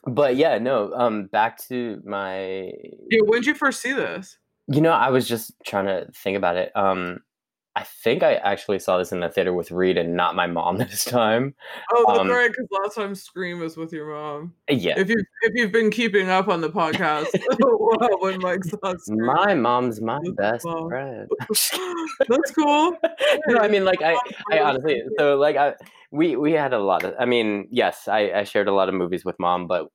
but 0.08 0.36
yeah, 0.36 0.58
no. 0.58 0.92
Um, 0.96 1.28
back 1.28 1.60
to 1.68 2.02
my. 2.04 2.72
yeah, 3.12 3.22
when 3.24 3.42
did 3.42 3.46
you 3.46 3.54
first 3.54 3.82
see 3.82 3.94
this? 3.94 4.40
You 4.68 4.82
know, 4.82 4.94
I 4.94 5.12
was 5.12 5.28
just 5.28 5.54
trying 5.64 5.86
to 5.86 6.08
think 6.24 6.38
about 6.38 6.56
it. 6.56 6.72
Um, 6.76 7.20
I 7.78 7.84
think 7.84 8.24
I 8.24 8.36
actually 8.36 8.80
saw 8.80 8.98
this 8.98 9.12
in 9.12 9.20
the 9.20 9.28
theater 9.30 9.52
with 9.54 9.70
Reed 9.70 9.98
and 9.98 10.16
not 10.16 10.34
my 10.34 10.48
mom 10.48 10.78
this 10.80 11.04
time. 11.04 11.54
Oh, 11.94 12.06
that's 12.08 12.20
Um, 12.20 12.30
right, 12.30 12.50
because 12.50 12.68
last 12.72 12.96
time 12.96 13.14
Scream 13.16 13.60
was 13.60 13.76
with 13.76 13.92
your 13.92 14.10
mom. 14.10 14.54
Yeah, 14.70 14.98
If 14.98 15.10
you 15.10 15.18
if 15.42 15.52
you've 15.56 15.74
been 15.74 15.92
keeping 15.92 16.30
up 16.30 16.48
on 16.48 16.62
the 16.62 16.70
podcast, 16.70 17.28
when 18.22 18.40
Mike 18.42 18.64
saw 18.64 18.96
Scream, 18.98 19.26
my 19.26 19.54
mom's 19.56 20.00
my 20.02 20.20
With 20.24 20.38
best 20.38 20.64
mom. 20.66 20.88
friend. 20.90 21.30
that's 22.30 22.52
cool. 22.52 22.96
no, 23.48 23.58
I 23.60 23.68
mean, 23.68 23.84
like 23.84 24.02
I, 24.02 24.18
I 24.52 24.60
honestly, 24.60 25.02
so 25.18 25.36
like 25.38 25.58
I, 25.58 25.74
we 26.12 26.38
we 26.38 26.54
had 26.54 26.72
a 26.74 26.80
lot 26.80 27.04
of. 27.04 27.14
I 27.20 27.26
mean, 27.26 27.68
yes, 27.72 28.08
I 28.08 28.32
I 28.32 28.44
shared 28.46 28.70
a 28.70 28.74
lot 28.74 28.88
of 28.88 28.96
movies 28.96 29.26
with 29.26 29.36
mom, 29.38 29.68
but 29.68 29.88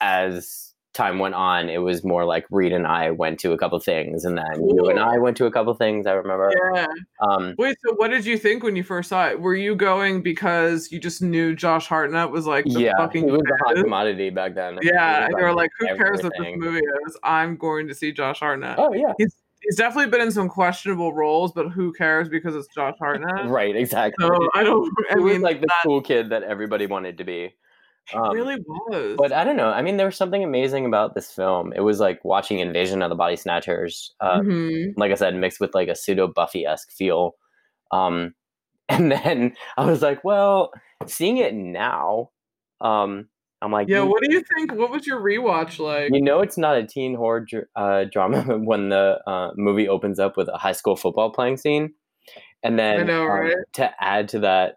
as 0.00 0.73
time 0.94 1.18
went 1.18 1.34
on, 1.34 1.68
it 1.68 1.78
was 1.78 2.04
more 2.04 2.24
like 2.24 2.46
Reed 2.50 2.72
and 2.72 2.86
I 2.86 3.10
went 3.10 3.38
to 3.40 3.52
a 3.52 3.58
couple 3.58 3.78
things, 3.80 4.24
and 4.24 4.38
then 4.38 4.68
you 4.68 4.88
and 4.88 4.98
I 4.98 5.18
went 5.18 5.36
to 5.38 5.46
a 5.46 5.50
couple 5.50 5.74
things. 5.74 6.06
I 6.06 6.12
remember. 6.12 6.50
Yeah. 6.74 6.86
Um, 7.20 7.54
Wait, 7.58 7.76
so 7.84 7.94
what 7.96 8.08
did 8.08 8.24
you 8.24 8.38
think 8.38 8.62
when 8.62 8.76
you 8.76 8.82
first 8.82 9.08
saw 9.08 9.28
it? 9.28 9.40
Were 9.40 9.54
you 9.54 9.74
going 9.74 10.22
because 10.22 10.90
you 10.90 10.98
just 10.98 11.20
knew 11.20 11.54
Josh 11.54 11.86
Hartnett 11.86 12.30
was 12.30 12.46
like 12.46 12.64
the 12.64 12.80
yeah, 12.80 12.92
fucking 12.96 13.24
he 13.24 13.30
was 13.30 13.42
the 13.42 13.58
hot 13.64 13.76
commodity 13.76 14.30
back 14.30 14.54
then. 14.54 14.78
Yeah, 14.82 15.26
and 15.26 15.34
you 15.36 15.44
were 15.44 15.52
like, 15.52 15.70
who 15.78 15.86
cares 15.86 16.22
what 16.22 16.32
this 16.38 16.54
movie 16.56 16.78
is? 17.06 17.18
I'm 17.22 17.56
going 17.56 17.88
to 17.88 17.94
see 17.94 18.12
Josh 18.12 18.40
Hartnett. 18.40 18.78
Oh 18.78 18.92
yeah, 18.94 19.12
He's 19.18 19.36
he's 19.62 19.76
definitely 19.76 20.10
been 20.10 20.20
in 20.20 20.30
some 20.30 20.48
questionable 20.48 21.12
roles, 21.12 21.52
but 21.52 21.70
who 21.70 21.92
cares 21.92 22.28
because 22.28 22.54
it's 22.54 22.68
Josh 22.74 22.94
Hartnett? 22.98 23.46
right, 23.46 23.74
exactly. 23.74 24.26
So 24.26 24.48
I 24.54 24.62
don't. 24.62 24.90
I 25.10 25.16
mean, 25.16 25.40
like 25.40 25.60
the 25.60 25.66
that 25.66 25.82
cool 25.84 26.02
kid 26.02 26.30
that 26.30 26.42
everybody 26.42 26.86
wanted 26.86 27.18
to 27.18 27.24
be. 27.24 27.54
Um, 28.12 28.32
really 28.34 28.56
was. 28.66 29.16
But 29.16 29.32
I 29.32 29.44
don't 29.44 29.56
know. 29.56 29.70
I 29.70 29.80
mean, 29.82 29.96
there 29.96 30.06
was 30.06 30.16
something 30.16 30.44
amazing 30.44 30.84
about 30.84 31.14
this 31.14 31.30
film. 31.32 31.72
It 31.74 31.80
was 31.80 32.00
like 32.00 32.22
watching 32.24 32.58
Invasion 32.58 33.00
of 33.02 33.08
the 33.08 33.14
Body 33.14 33.36
Snatchers. 33.36 34.12
Uh, 34.20 34.40
Mhm. 34.40 34.92
like 34.96 35.10
I 35.10 35.14
said, 35.14 35.34
mixed 35.36 35.60
with 35.60 35.74
like 35.74 35.88
a 35.88 35.94
pseudo 35.96 36.28
Buffy 36.28 36.66
esque 36.66 36.90
feel. 36.92 37.36
Um, 37.90 38.34
and 38.90 39.10
then 39.10 39.54
I 39.78 39.86
was 39.86 40.02
like, 40.02 40.22
well, 40.24 40.70
seeing 41.06 41.38
it 41.38 41.54
now, 41.54 42.30
um, 42.82 43.28
I'm 43.62 43.72
like, 43.72 43.88
Yeah. 43.88 44.02
What 44.02 44.22
do 44.22 44.30
you 44.30 44.42
think? 44.54 44.74
What 44.74 44.90
was 44.90 45.06
your 45.06 45.20
rewatch 45.20 45.78
like? 45.78 46.10
you 46.12 46.20
know, 46.20 46.40
it's 46.40 46.58
not 46.58 46.76
a 46.76 46.86
teen 46.86 47.14
horror 47.14 47.40
dr- 47.48 47.68
uh, 47.74 48.04
drama 48.12 48.42
when 48.58 48.90
the 48.90 49.18
uh, 49.26 49.52
movie 49.56 49.88
opens 49.88 50.18
up 50.18 50.36
with 50.36 50.48
a 50.48 50.58
high 50.58 50.72
school 50.72 50.96
football 50.96 51.30
playing 51.30 51.56
scene, 51.56 51.94
and 52.62 52.78
then 52.78 53.06
know, 53.06 53.22
um, 53.22 53.28
right? 53.28 53.54
to 53.74 53.90
add 54.04 54.28
to 54.28 54.40
that 54.40 54.74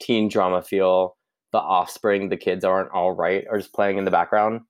teen 0.00 0.28
drama 0.28 0.62
feel, 0.62 1.16
the 1.52 1.58
offspring, 1.58 2.28
the 2.28 2.36
kids 2.36 2.64
aren't 2.64 2.90
all 2.90 3.12
right, 3.12 3.46
are 3.50 3.58
just 3.58 3.72
playing 3.72 3.98
in 3.98 4.04
the 4.04 4.10
background. 4.10 4.60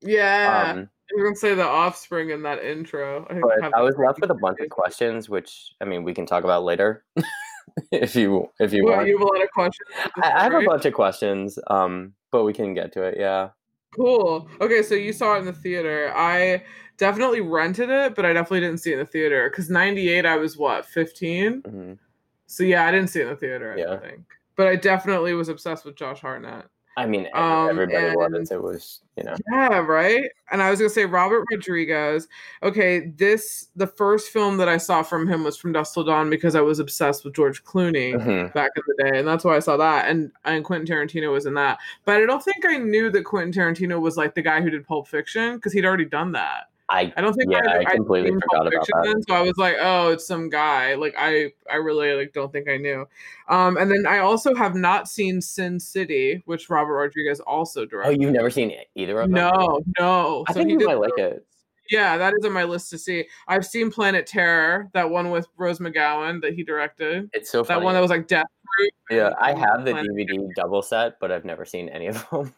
Yeah. 0.00 0.72
Um, 0.76 0.88
You're 1.10 1.26
gonna 1.26 1.36
say 1.36 1.54
the 1.54 1.66
offspring 1.66 2.30
in 2.30 2.42
that 2.42 2.62
intro. 2.62 3.26
I, 3.30 3.70
I 3.76 3.82
was 3.82 3.94
left 3.98 4.20
with 4.20 4.30
a 4.30 4.34
bunch 4.34 4.58
of 4.60 4.68
questions, 4.70 5.28
which 5.28 5.72
I 5.80 5.84
mean 5.84 6.04
we 6.04 6.14
can 6.14 6.26
talk 6.26 6.44
about 6.44 6.64
later 6.64 7.04
if 7.92 8.14
you 8.16 8.50
if 8.58 8.72
you 8.72 8.84
What, 8.84 8.96
want. 8.96 9.08
you 9.08 9.18
have 9.18 9.26
a 9.26 9.32
lot 9.32 9.42
of 9.42 9.50
questions. 9.50 9.88
I, 10.22 10.32
I 10.32 10.42
have 10.44 10.54
a 10.54 10.62
bunch 10.64 10.84
of 10.84 10.94
questions, 10.94 11.58
um, 11.68 12.14
but 12.30 12.44
we 12.44 12.52
can 12.52 12.74
get 12.74 12.92
to 12.94 13.02
it. 13.02 13.16
Yeah. 13.18 13.50
Cool. 13.94 14.48
Okay, 14.60 14.82
so 14.82 14.94
you 14.96 15.12
saw 15.12 15.36
it 15.36 15.40
in 15.40 15.44
the 15.44 15.52
theater. 15.52 16.12
I 16.16 16.64
definitely 16.98 17.40
rented 17.40 17.90
it, 17.90 18.14
but 18.16 18.26
I 18.26 18.32
definitely 18.32 18.60
didn't 18.60 18.78
see 18.78 18.90
it 18.90 18.94
in 18.94 18.98
the 19.00 19.06
theater 19.06 19.48
because 19.48 19.70
'98 19.70 20.26
I 20.26 20.36
was 20.36 20.56
what 20.56 20.84
15. 20.84 21.62
Mhm. 21.62 21.98
So 22.46 22.64
yeah, 22.64 22.86
I 22.86 22.90
didn't 22.90 23.08
see 23.08 23.20
it 23.20 23.24
in 23.24 23.28
the 23.30 23.36
theater. 23.36 23.72
I 23.72 23.76
Yeah. 23.78 23.84
don't 23.86 24.02
think, 24.02 24.20
but 24.56 24.66
I 24.66 24.76
definitely 24.76 25.34
was 25.34 25.48
obsessed 25.48 25.84
with 25.84 25.96
Josh 25.96 26.20
Hartnett. 26.20 26.66
I 26.96 27.06
mean, 27.06 27.26
Um, 27.34 27.70
everybody 27.70 28.06
and- 28.06 28.14
was. 28.16 28.52
It 28.52 28.62
was, 28.62 29.00
you 29.16 29.24
know. 29.24 29.34
Yeah, 29.50 29.78
right. 29.78 30.30
And 30.52 30.62
I 30.62 30.70
was 30.70 30.78
gonna 30.78 30.90
say 30.90 31.06
Robert 31.06 31.44
Rodriguez. 31.50 32.28
Okay, 32.62 33.12
this 33.16 33.66
the 33.74 33.88
first 33.88 34.30
film 34.30 34.58
that 34.58 34.68
I 34.68 34.76
saw 34.76 35.02
from 35.02 35.26
him 35.26 35.42
was 35.42 35.56
From 35.56 35.72
Dusk 35.72 35.94
Till 35.94 36.04
Dawn 36.04 36.30
because 36.30 36.54
I 36.54 36.60
was 36.60 36.78
obsessed 36.78 37.24
with 37.24 37.34
George 37.34 37.64
Clooney 37.64 38.14
Mhm. 38.14 38.52
back 38.52 38.70
in 38.76 38.82
the 38.86 39.10
day, 39.10 39.18
and 39.18 39.26
that's 39.26 39.42
why 39.42 39.56
I 39.56 39.58
saw 39.58 39.76
that. 39.76 40.08
And 40.08 40.30
and 40.44 40.64
Quentin 40.64 40.86
Tarantino 40.86 41.32
was 41.32 41.46
in 41.46 41.54
that, 41.54 41.78
but 42.04 42.22
I 42.22 42.26
don't 42.26 42.44
think 42.44 42.64
I 42.64 42.78
knew 42.78 43.10
that 43.10 43.24
Quentin 43.24 43.52
Tarantino 43.52 44.00
was 44.00 44.16
like 44.16 44.36
the 44.36 44.42
guy 44.42 44.60
who 44.60 44.70
did 44.70 44.86
Pulp 44.86 45.08
Fiction 45.08 45.56
because 45.56 45.72
he'd 45.72 45.84
already 45.84 46.04
done 46.04 46.30
that. 46.32 46.68
I 46.94 47.12
I 47.16 47.20
don't 47.20 47.34
think 47.34 47.50
Yeah, 47.50 47.58
I'd, 47.66 47.86
I 47.86 47.94
completely 47.96 48.30
seen 48.30 48.40
forgot 48.40 48.66
about 48.68 48.86
that. 48.86 49.02
Then, 49.04 49.22
so 49.22 49.34
I 49.34 49.40
was 49.42 49.56
like, 49.56 49.76
oh, 49.80 50.10
it's 50.12 50.26
some 50.26 50.48
guy. 50.48 50.94
Like 50.94 51.14
I, 51.18 51.52
I 51.70 51.76
really 51.76 52.14
like 52.14 52.32
don't 52.32 52.52
think 52.52 52.68
I 52.68 52.76
knew. 52.76 53.06
Um, 53.48 53.76
and 53.76 53.90
then 53.90 54.06
I 54.06 54.18
also 54.18 54.54
have 54.54 54.74
not 54.74 55.08
seen 55.08 55.40
Sin 55.40 55.80
City, 55.80 56.42
which 56.46 56.70
Robert 56.70 56.94
Rodriguez 56.94 57.40
also 57.40 57.84
directed. 57.84 58.16
Oh, 58.16 58.20
you've 58.20 58.32
never 58.32 58.50
seen 58.50 58.72
either 58.94 59.20
of 59.20 59.30
them? 59.30 59.34
no, 59.34 59.80
no. 59.98 60.44
I 60.48 60.52
So 60.52 60.58
think 60.60 60.70
you 60.70 60.86
might 60.86 60.98
like 61.00 61.18
it. 61.18 61.44
Yeah, 61.90 62.16
that 62.16 62.32
is 62.38 62.46
on 62.46 62.52
my 62.52 62.64
list 62.64 62.88
to 62.90 62.98
see. 62.98 63.26
I've 63.46 63.66
seen 63.66 63.90
Planet 63.90 64.26
Terror, 64.26 64.88
that 64.94 65.10
one 65.10 65.30
with 65.30 65.46
Rose 65.58 65.80
McGowan 65.80 66.40
that 66.40 66.54
he 66.54 66.64
directed. 66.64 67.28
It's 67.34 67.50
so 67.50 67.62
That 67.62 67.82
one 67.82 67.92
that 67.94 68.00
was 68.00 68.08
like 68.08 68.26
Death 68.26 68.46
Proof. 68.78 68.90
yeah, 69.10 69.34
I 69.38 69.52
have 69.52 69.84
the 69.84 69.90
Planet- 69.92 70.10
DVD 70.16 70.48
double 70.56 70.80
set, 70.80 71.20
but 71.20 71.30
I've 71.30 71.44
never 71.44 71.66
seen 71.66 71.90
any 71.90 72.06
of 72.06 72.26
them. 72.30 72.54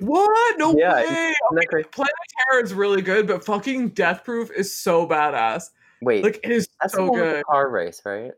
What? 0.00 0.58
No 0.58 0.76
Yeah, 0.76 0.94
way. 0.94 1.34
That 1.54 1.66
great? 1.68 1.90
Planet 1.92 2.12
Terror 2.50 2.62
is 2.62 2.74
really 2.74 3.02
good, 3.02 3.26
but 3.26 3.44
fucking 3.44 3.90
Death 3.90 4.24
Proof 4.24 4.50
is 4.50 4.74
so 4.76 5.06
badass. 5.06 5.70
Wait, 6.00 6.24
Like 6.24 6.40
it 6.42 6.50
is 6.50 6.68
that's 6.80 6.94
so 6.94 7.10
good. 7.10 7.44
car 7.44 7.68
race, 7.70 8.00
right? 8.04 8.32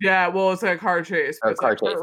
Yeah, 0.00 0.28
well, 0.28 0.52
it's 0.52 0.62
like 0.62 0.76
a 0.76 0.80
car 0.80 1.02
chase. 1.02 1.38
Oh, 1.42 1.54
car 1.54 1.70
like 1.70 1.80
chase. 1.80 1.98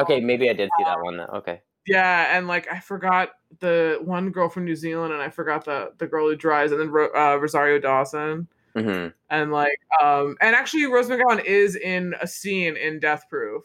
Okay, 0.00 0.20
maybe 0.20 0.48
I 0.48 0.52
did 0.52 0.70
see 0.78 0.84
that 0.84 1.00
one. 1.02 1.16
Though. 1.16 1.24
Okay. 1.38 1.60
Yeah, 1.86 2.36
and 2.36 2.46
like 2.46 2.70
I 2.70 2.78
forgot 2.78 3.30
the 3.60 3.98
one 4.04 4.30
girl 4.30 4.48
from 4.48 4.64
New 4.64 4.76
Zealand, 4.76 5.12
and 5.12 5.22
I 5.22 5.30
forgot 5.30 5.64
the 5.64 5.92
the 5.98 6.06
girl 6.06 6.28
who 6.28 6.36
drives, 6.36 6.72
and 6.72 6.80
then 6.80 6.90
Ro- 6.90 7.12
uh, 7.14 7.36
Rosario 7.36 7.78
Dawson, 7.78 8.46
hmm 8.76 9.08
and 9.30 9.50
like 9.50 9.78
um, 10.02 10.36
and 10.40 10.54
actually 10.54 10.86
Rose 10.86 11.08
McGowan 11.08 11.42
is 11.44 11.74
in 11.76 12.14
a 12.20 12.26
scene 12.26 12.76
in 12.76 13.00
Death 13.00 13.24
Proof, 13.28 13.64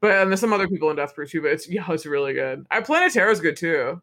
but 0.00 0.10
and 0.10 0.30
there's 0.30 0.40
some 0.40 0.52
other 0.52 0.68
people 0.68 0.90
in 0.90 0.96
Death 0.96 1.14
Proof 1.14 1.30
too. 1.30 1.40
But 1.40 1.52
it's 1.52 1.68
yeah, 1.68 1.90
it's 1.90 2.04
really 2.04 2.34
good. 2.34 2.66
I 2.70 2.80
Planet 2.80 3.12
Terror 3.12 3.30
is 3.30 3.40
good 3.40 3.56
too, 3.56 4.02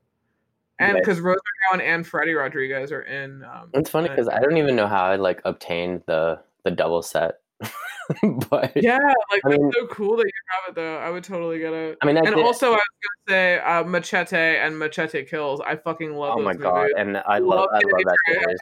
and 0.80 0.98
because 0.98 1.20
Rose 1.20 1.38
McGowan 1.74 1.82
and 1.82 2.06
Freddy 2.08 2.34
Rodriguez 2.34 2.92
are 2.92 3.02
in. 3.02 3.44
Um, 3.44 3.70
It's 3.74 3.90
funny 3.90 4.10
because 4.10 4.28
I 4.30 4.40
don't 4.40 4.58
even 4.58 4.76
know 4.76 4.88
how 4.88 5.04
I 5.06 5.16
like 5.18 5.42
obtained 5.46 6.04
the 6.08 6.40
the 6.64 6.72
double 6.72 7.02
set, 7.02 7.40
but 8.50 8.72
yeah, 8.76 8.98
like 9.32 9.42
I 9.46 9.50
mean- 9.50 9.68
it's 9.68 9.78
so 9.78 9.88
cool 9.88 10.18
that 10.18 10.26
you 10.26 10.32
have 10.50 10.70
it 10.72 10.76
though. 10.76 10.98
I 10.98 11.10
would 11.10 11.24
totally 11.24 11.60
get 11.60 11.74
it. 11.74 11.98
I 12.02 12.06
mean, 12.06 12.18
I 12.18 12.22
and 12.22 12.36
did, 12.36 12.44
also, 12.46 12.68
I 12.68 12.72
was 12.72 12.80
gonna 13.28 13.36
say 13.38 13.60
uh, 13.60 13.84
Machete 13.84 14.58
and 14.58 14.78
Machete 14.80 15.26
Kills. 15.26 15.62
I 15.62 15.76
fucking 15.76 16.16
love. 16.16 16.36
oh 16.38 16.42
my 16.42 16.54
god, 16.54 16.76
movies. 16.82 16.94
and 16.98 17.18
I 17.18 17.38
love 17.40 17.60
Love 17.60 17.70
I 17.74 17.80
love 17.92 18.04
that 18.06 18.18
series. 18.28 18.60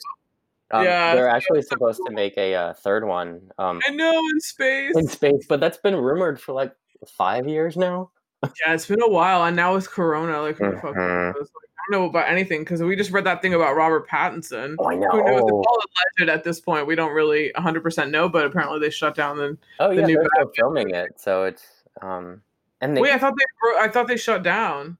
Um, 0.69 0.83
Yeah, 0.83 1.15
they're 1.15 1.29
actually 1.29 1.61
so 1.61 1.69
supposed 1.69 1.99
cool. 1.99 2.07
to 2.07 2.13
make 2.13 2.37
a 2.37 2.53
uh, 2.53 2.73
third 2.73 3.05
one 3.05 3.51
um, 3.57 3.79
I 3.87 3.91
know 3.91 4.19
in 4.33 4.39
space. 4.41 4.91
in 4.97 5.07
space, 5.07 5.45
but 5.47 5.59
that's 5.61 5.77
been 5.77 5.95
rumored 5.95 6.41
for 6.41 6.51
like 6.53 6.73
five 7.07 7.47
years 7.47 7.77
now. 7.77 8.11
Yeah, 8.43 8.73
it's 8.73 8.85
been 8.85 9.01
a 9.01 9.09
while, 9.09 9.45
and 9.45 9.55
now 9.55 9.73
with 9.75 9.89
Corona, 9.89 10.41
like 10.41 10.57
who 10.57 10.69
the 10.71 10.77
fuck 10.77 10.93
Mhm. 10.95 11.33
knows? 11.35 11.35
Like, 11.39 11.66
know 11.89 12.05
about 12.05 12.29
anything 12.29 12.61
because 12.61 12.81
we 12.81 12.95
just 12.95 13.11
read 13.11 13.23
that 13.25 13.41
thing 13.41 13.53
about 13.53 13.75
Robert 13.75 14.07
Pattinson. 14.07 14.75
Oh, 14.79 14.89
I 14.89 14.95
know. 14.95 15.09
Who 15.11 15.23
knows? 15.23 15.41
It's 15.41 15.51
all 15.51 15.79
alleged 16.19 16.29
at 16.29 16.43
this 16.43 16.59
point. 16.59 16.87
We 16.87 16.95
don't 16.95 17.13
really 17.13 17.51
100 17.55 17.81
percent 17.83 18.11
know, 18.11 18.27
but 18.29 18.45
apparently 18.45 18.79
they 18.79 18.89
shut 18.89 19.15
down 19.15 19.37
the. 19.37 19.57
Oh 19.79 19.89
the 19.93 20.01
yeah, 20.01 20.07
new 20.07 20.15
they're 20.35 20.45
filming 20.55 20.89
it, 20.91 21.19
so 21.19 21.43
it's 21.43 21.65
um, 22.01 22.41
and 22.81 22.95
they 22.95 23.01
Wait, 23.01 23.13
I 23.13 23.17
thought 23.17 23.33
they. 23.37 23.79
I 23.81 23.87
thought 23.87 24.07
they 24.07 24.17
shut 24.17 24.43
down. 24.43 24.97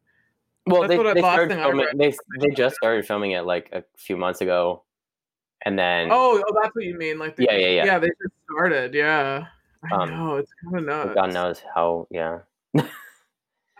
well 0.65 0.81
that's 0.81 0.89
they, 0.91 0.97
what 0.97 1.07
I- 1.07 1.13
they 1.13 1.19
started 1.21 1.55
filming. 1.55 1.85
They 1.97 2.13
they 2.39 2.49
just 2.55 2.75
started 2.75 3.05
filming 3.05 3.31
it 3.31 3.45
like 3.45 3.69
a 3.71 3.83
few 3.97 4.17
months 4.17 4.41
ago, 4.41 4.83
and 5.63 5.77
then 5.77 6.09
Oh, 6.11 6.43
oh, 6.47 6.59
that's 6.61 6.73
what 6.75 6.85
you 6.85 6.97
mean. 6.97 7.19
Like, 7.19 7.35
they 7.35 7.43
Yeah, 7.45 7.51
just- 7.51 7.61
yeah, 7.61 7.69
yeah. 7.69 7.85
Yeah, 7.85 7.99
they 7.99 8.07
just 8.07 8.33
started. 8.51 8.93
Yeah, 8.93 9.47
I 9.91 9.95
Um, 9.95 10.09
know 10.09 10.35
it's 10.37 10.51
kind 10.63 10.77
of 10.77 10.83
nuts. 10.85 11.15
God 11.15 11.33
knows 11.33 11.61
how. 11.75 12.07
Yeah, 12.09 12.39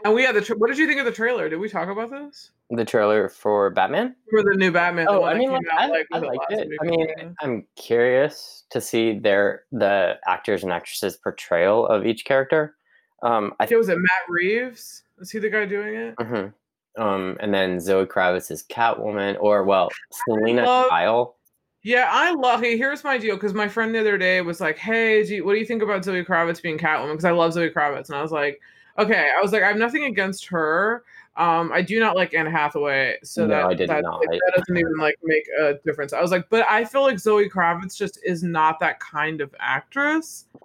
And 0.07 0.15
we 0.15 0.23
had 0.23 0.35
the. 0.35 0.41
Tra- 0.41 0.55
what 0.57 0.67
did 0.67 0.77
you 0.77 0.87
think 0.87 0.99
of 1.01 1.05
the 1.05 1.11
trailer? 1.11 1.49
Did 1.49 1.59
we 1.59 1.67
talk 1.67 1.89
about 1.89 2.09
this 2.09 2.51
the 2.69 2.85
trailer 2.85 3.27
for 3.27 3.69
Batman. 3.71 4.15
for 4.29 4.41
the 4.41 4.55
new 4.55 4.71
Batman? 4.71 5.07
Oh, 5.09 5.23
I 5.25 5.33
mean, 5.33 5.51
like, 5.51 5.63
out, 5.71 5.79
I, 5.81 5.87
like, 5.87 6.07
I 6.13 6.19
liked 6.19 6.51
it. 6.51 6.69
I 6.81 6.85
mean, 6.85 7.07
something? 7.09 7.35
I'm 7.41 7.67
curious 7.75 8.63
to 8.69 8.79
see 8.79 9.19
their 9.19 9.63
the 9.73 10.15
actors 10.25 10.63
and 10.63 10.71
actresses' 10.71 11.17
portrayal 11.17 11.85
of 11.87 12.05
each 12.05 12.23
character. 12.23 12.75
Um, 13.21 13.53
I 13.59 13.67
Yeah, 13.69 13.75
was 13.77 13.89
it 13.89 13.97
Matt 13.97 14.29
Reeves? 14.29 15.03
Is 15.19 15.29
he 15.29 15.39
the 15.39 15.49
guy 15.49 15.65
doing 15.65 15.95
it? 15.95 16.15
Mhm. 16.15 16.53
Um, 16.97 17.35
and 17.41 17.53
then 17.53 17.81
Zoe 17.81 18.05
Kravitz 18.05 18.49
is 18.49 18.63
Catwoman, 18.63 19.35
or 19.41 19.63
well, 19.65 19.89
Selina 20.25 20.63
love- 20.65 20.89
Kyle. 20.89 21.35
Yeah, 21.83 22.07
I 22.11 22.33
love. 22.33 22.61
Hey, 22.61 22.77
here's 22.77 23.03
my 23.03 23.17
deal. 23.17 23.35
Because 23.35 23.53
my 23.53 23.67
friend 23.67 23.93
the 23.93 23.99
other 23.99 24.17
day 24.17 24.39
was 24.41 24.61
like, 24.61 24.77
"Hey, 24.77 25.23
do 25.25 25.35
you, 25.35 25.45
what 25.45 25.51
do 25.51 25.59
you 25.59 25.65
think 25.65 25.81
about 25.83 26.03
Zoe 26.05 26.23
Kravitz 26.23 26.61
being 26.61 26.77
Catwoman?" 26.77 27.11
Because 27.11 27.25
I 27.25 27.31
love 27.31 27.51
Zoe 27.53 27.69
Kravitz, 27.69 28.07
and 28.09 28.17
I 28.17 28.21
was 28.21 28.31
like, 28.31 28.59
"Okay." 28.97 29.29
I 29.37 29.41
was 29.41 29.51
like, 29.51 29.63
"I 29.63 29.67
have 29.67 29.77
nothing 29.77 30.03
against 30.05 30.47
her. 30.47 31.03
Um, 31.35 31.71
I 31.71 31.81
do 31.83 31.99
not 31.99 32.15
like 32.15 32.33
Anne 32.33 32.47
Hathaway, 32.47 33.17
so 33.23 33.43
No, 33.45 33.49
that 33.55 33.65
I 33.67 33.73
did 33.75 33.89
that, 33.89 34.01
not. 34.01 34.19
like, 34.21 34.29
that 34.29 34.53
doesn't 34.57 34.77
even 34.77 34.97
like 34.97 35.15
make 35.23 35.43
a 35.59 35.75
difference." 35.85 36.13
I 36.13 36.21
was 36.21 36.31
like, 36.31 36.49
"But 36.49 36.65
I 36.69 36.83
feel 36.85 37.01
like 37.01 37.19
Zoe 37.19 37.49
Kravitz 37.49 37.95
just 37.97 38.19
is 38.23 38.43
not 38.43 38.79
that 38.79 38.99
kind 38.99 39.39
of 39.41 39.53
actress. 39.59 40.45
I 40.55 40.59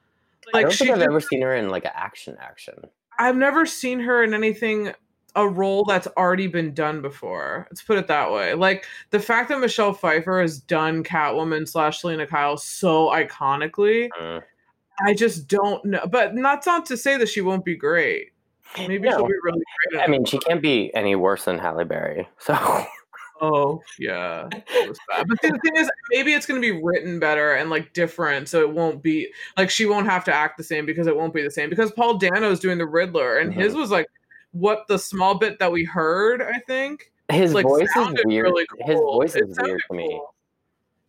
Like 0.55 0.62
don't 0.65 0.73
she, 0.73 0.79
think 0.85 0.91
I've 0.93 0.97
just- 0.99 1.09
ever 1.09 1.21
seen 1.21 1.43
her 1.43 1.55
in 1.55 1.69
like 1.69 1.85
an 1.85 1.93
action 1.95 2.37
action. 2.41 2.75
I've 3.19 3.37
never 3.37 3.67
seen 3.67 4.01
her 4.01 4.23
in 4.23 4.35
anything." 4.35 4.95
A 5.35 5.49
role 5.49 5.85
that's 5.87 6.07
already 6.19 6.47
been 6.47 6.75
done 6.75 7.01
before. 7.01 7.67
Let's 7.71 7.81
put 7.81 7.97
it 7.97 8.07
that 8.09 8.31
way. 8.31 8.53
Like 8.53 8.85
the 9.12 9.19
fact 9.19 9.49
that 9.49 9.61
Michelle 9.61 9.95
Pfeiffer 9.95 10.39
has 10.43 10.59
done 10.61 11.03
Catwoman 11.03 11.67
slash 11.67 12.01
Selina 12.03 12.27
Kyle 12.27 12.59
so 12.59 13.07
iconically, 13.09 14.11
Mm. 14.21 14.43
I 15.01 15.15
just 15.15 15.49
don't 15.49 15.85
know. 15.85 16.07
But 16.07 16.35
that's 16.35 16.67
not 16.67 16.87
to 16.87 16.97
say 16.97 17.17
that 17.17 17.29
she 17.29 17.41
won't 17.41 17.65
be 17.65 17.77
great. 17.77 18.33
Maybe 18.79 19.01
No. 19.01 19.11
she'll 19.11 19.27
be 19.27 19.35
really 19.45 19.63
great. 19.91 20.03
I 20.03 20.07
mean, 20.07 20.25
she 20.25 20.39
can't 20.39 20.63
be 20.63 20.95
any 20.95 21.15
worse 21.15 21.45
than 21.45 21.59
Halle 21.59 21.85
Berry. 21.85 22.29
So 22.39 22.87
oh 23.43 23.83
yeah, 23.99 24.49
bad. 24.51 25.27
But 25.29 25.43
the 25.43 25.59
thing 25.63 25.77
is, 25.77 25.91
maybe 26.11 26.33
it's 26.33 26.47
going 26.47 26.61
to 26.61 26.75
be 26.75 26.81
written 26.83 27.19
better 27.19 27.53
and 27.55 27.69
like 27.69 27.93
different, 27.93 28.49
so 28.49 28.61
it 28.61 28.71
won't 28.71 29.03
be 29.03 29.29
like 29.57 29.69
she 29.69 29.85
won't 29.85 30.07
have 30.07 30.25
to 30.25 30.33
act 30.33 30.57
the 30.57 30.65
same 30.65 30.87
because 30.87 31.07
it 31.07 31.17
won't 31.17 31.35
be 31.35 31.43
the 31.43 31.51
same. 31.51 31.69
Because 31.69 31.93
Paul 31.93 32.19
Dano 32.19 32.51
is 32.51 32.61
doing 32.61 32.79
the 32.79 32.87
Riddler, 32.87 33.39
and 33.39 33.51
mm-hmm. 33.51 33.61
his 33.61 33.75
was 33.75 33.91
like 33.91 34.07
what 34.53 34.87
the 34.89 34.99
small 34.99 35.37
bit 35.37 35.59
that 35.59 35.73
we 35.73 35.85
heard. 35.85 36.41
I 36.41 36.61
think 36.67 37.13
his 37.31 37.53
like 37.53 37.65
voice 37.67 37.89
is 37.97 38.15
weird. 38.25 38.45
really 38.45 38.67
His 38.81 38.97
voice 38.97 39.35
It 39.35 39.49
is 39.49 39.59
weird 39.61 39.83
to 39.91 39.97
me. 39.97 40.09
cool. 40.09 40.32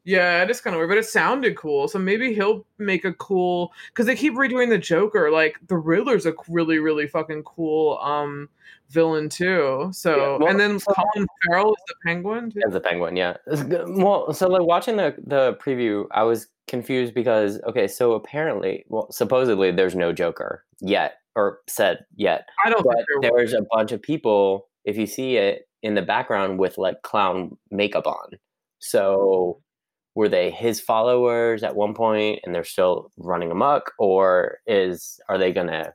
Yeah, 0.06 0.44
it 0.44 0.50
is 0.50 0.60
kind 0.60 0.76
of 0.76 0.80
weird, 0.80 0.90
but 0.90 0.98
it 0.98 1.06
sounded 1.06 1.56
cool. 1.56 1.88
So 1.88 1.98
maybe 1.98 2.34
he'll 2.34 2.66
make 2.78 3.06
a 3.06 3.14
cool 3.14 3.72
because 3.88 4.06
they 4.06 4.16
keep 4.16 4.34
redoing 4.34 4.70
the 4.70 4.78
Joker. 4.78 5.32
Like 5.32 5.58
the 5.68 5.78
Riddler's 5.78 6.26
a 6.26 6.34
really, 6.50 6.80
really 6.80 7.08
fucking 7.08 7.44
cool 7.44 7.98
um 8.00 8.50
villain 8.90 9.30
too. 9.30 9.90
So 9.94 10.16
Yeah, 10.16 10.38
well, 10.40 10.48
and 10.50 10.60
then 10.60 10.80
so- 10.80 10.94
Colin 10.94 11.28
Farrell 11.46 11.70
is 11.74 11.84
the 11.88 11.96
Penguin. 12.06 12.52
Too. 12.52 12.60
As 12.68 12.76
a 12.76 12.80
penguin, 12.82 13.16
yeah. 13.16 13.38
Well, 13.88 14.34
so 14.34 14.48
like 14.50 14.64
watching 14.64 14.98
the 14.98 15.16
the 15.26 15.58
preview, 15.64 16.06
I 16.12 16.24
was 16.24 16.48
confused 16.68 17.14
because 17.14 17.62
okay, 17.68 17.88
so 17.88 18.14
apparently, 18.14 18.86
well, 18.90 19.10
supposedly 19.12 19.72
there's 19.72 19.96
no 19.96 20.12
Joker 20.12 20.66
yet, 20.82 21.16
or 21.36 21.60
said 21.68 22.00
yet, 22.16 22.46
I 22.66 22.70
don't 22.70 22.84
but 22.84 22.96
think 22.96 23.06
there 23.22 23.32
was. 23.32 23.52
there's 23.52 23.54
a 23.54 23.66
bunch 23.72 23.92
of 23.94 24.02
people. 24.02 24.68
If 24.86 24.98
you 24.98 25.08
see 25.08 25.38
it 25.38 25.68
in 25.82 25.96
the 25.96 26.02
background 26.02 26.60
with 26.60 26.78
like 26.78 27.02
clown 27.04 27.58
makeup 27.72 28.06
on, 28.06 28.32
so 28.80 29.62
were 30.16 30.30
they 30.30 30.52
his 30.52 30.80
followers 30.80 31.64
at 31.64 31.76
one 31.76 31.94
point, 31.94 32.40
and 32.44 32.54
they're 32.54 32.64
still 32.64 33.12
running 33.18 33.52
amok, 33.52 33.94
or 33.98 34.60
is 34.68 35.20
are 35.30 35.38
they 35.38 35.52
gonna 35.52 35.94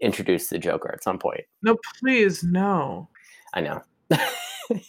introduce 0.00 0.48
the 0.48 0.58
Joker 0.58 0.92
at 0.92 1.02
some 1.02 1.18
point? 1.18 1.42
No, 1.62 1.76
please, 2.00 2.42
no. 2.42 3.08
I 3.54 3.60
know. 3.60 3.82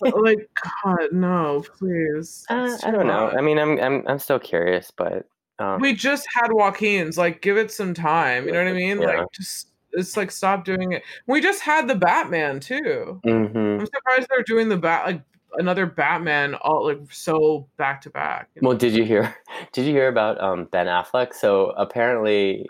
like 0.01 0.49
God, 0.83 1.11
no, 1.11 1.63
please. 1.77 2.45
Uh, 2.49 2.77
I 2.83 2.91
don't 2.91 3.07
know. 3.07 3.29
I 3.29 3.41
mean, 3.41 3.59
I'm 3.59 3.79
I'm 3.79 4.03
I'm 4.07 4.19
still 4.19 4.39
curious, 4.39 4.91
but 4.95 5.25
um, 5.59 5.79
We 5.79 5.93
just 5.93 6.27
had 6.33 6.51
Joaquin's. 6.51 7.17
Like, 7.17 7.41
give 7.41 7.57
it 7.57 7.71
some 7.71 7.93
time. 7.93 8.45
You 8.45 8.53
know 8.53 8.63
what 8.63 8.69
I 8.69 8.73
mean? 8.73 9.01
Yeah. 9.01 9.19
Like, 9.19 9.31
just 9.31 9.69
it's 9.93 10.17
like 10.17 10.31
stop 10.31 10.65
doing 10.65 10.91
it. 10.91 11.03
We 11.27 11.39
just 11.39 11.61
had 11.61 11.87
the 11.87 11.95
Batman 11.95 12.59
too. 12.59 13.21
hmm 13.23 13.79
I'm 13.79 13.85
surprised 13.85 14.27
they're 14.29 14.43
doing 14.43 14.69
the 14.69 14.77
bat 14.77 15.05
like 15.05 15.21
another 15.53 15.85
Batman 15.85 16.55
all 16.55 16.85
like 16.85 16.99
so 17.11 17.67
back 17.77 18.01
to 18.01 18.09
back. 18.09 18.49
know? 18.55 18.69
Well, 18.69 18.77
did 18.77 18.93
you 18.93 19.03
hear? 19.03 19.35
Did 19.73 19.85
you 19.85 19.91
hear 19.91 20.07
about 20.07 20.39
um, 20.41 20.65
Ben 20.71 20.87
Affleck? 20.87 21.33
So 21.33 21.71
apparently, 21.71 22.65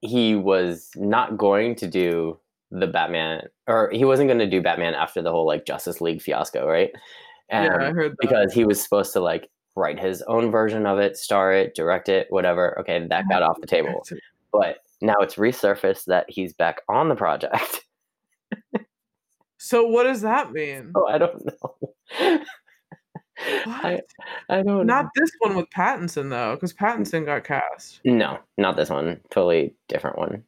he 0.00 0.34
was 0.36 0.90
not 0.96 1.36
going 1.36 1.74
to 1.76 1.86
do 1.86 2.38
the 2.70 2.86
Batman, 2.86 3.48
or 3.66 3.90
he 3.92 4.04
wasn't 4.04 4.28
going 4.28 4.38
to 4.38 4.48
do 4.48 4.62
Batman 4.62 4.94
after 4.94 5.22
the 5.22 5.30
whole 5.30 5.46
like 5.46 5.64
Justice 5.64 6.00
League 6.00 6.22
fiasco, 6.22 6.66
right? 6.66 6.90
And 7.48 7.64
yeah, 7.64 7.88
I 7.88 7.92
heard 7.92 8.12
that. 8.12 8.18
because 8.20 8.52
he 8.52 8.64
was 8.64 8.82
supposed 8.82 9.12
to 9.14 9.20
like 9.20 9.50
write 9.74 9.98
his 9.98 10.22
own 10.22 10.50
version 10.50 10.86
of 10.86 10.98
it, 10.98 11.16
star 11.16 11.52
it, 11.52 11.74
direct 11.74 12.08
it, 12.08 12.26
whatever. 12.30 12.78
Okay, 12.80 13.06
that 13.08 13.24
got 13.28 13.42
off 13.42 13.60
the 13.60 13.66
table. 13.66 14.04
But 14.52 14.78
now 15.00 15.16
it's 15.20 15.36
resurfaced 15.36 16.06
that 16.06 16.26
he's 16.28 16.52
back 16.52 16.80
on 16.88 17.08
the 17.08 17.16
project. 17.16 17.84
So 19.58 19.86
what 19.86 20.04
does 20.04 20.22
that 20.22 20.52
mean? 20.52 20.92
oh, 20.94 21.06
I 21.06 21.18
don't 21.18 21.44
know. 21.44 21.76
I, 23.66 24.00
I 24.48 24.56
don't 24.56 24.66
know. 24.66 24.82
Not 24.82 25.06
this 25.14 25.30
one 25.40 25.54
with 25.56 25.66
Pattinson 25.70 26.30
though, 26.30 26.54
because 26.54 26.72
Pattinson 26.72 27.24
got 27.24 27.44
cast. 27.44 28.00
No, 28.04 28.38
not 28.56 28.76
this 28.76 28.90
one. 28.90 29.20
Totally 29.30 29.74
different 29.88 30.18
one. 30.18 30.44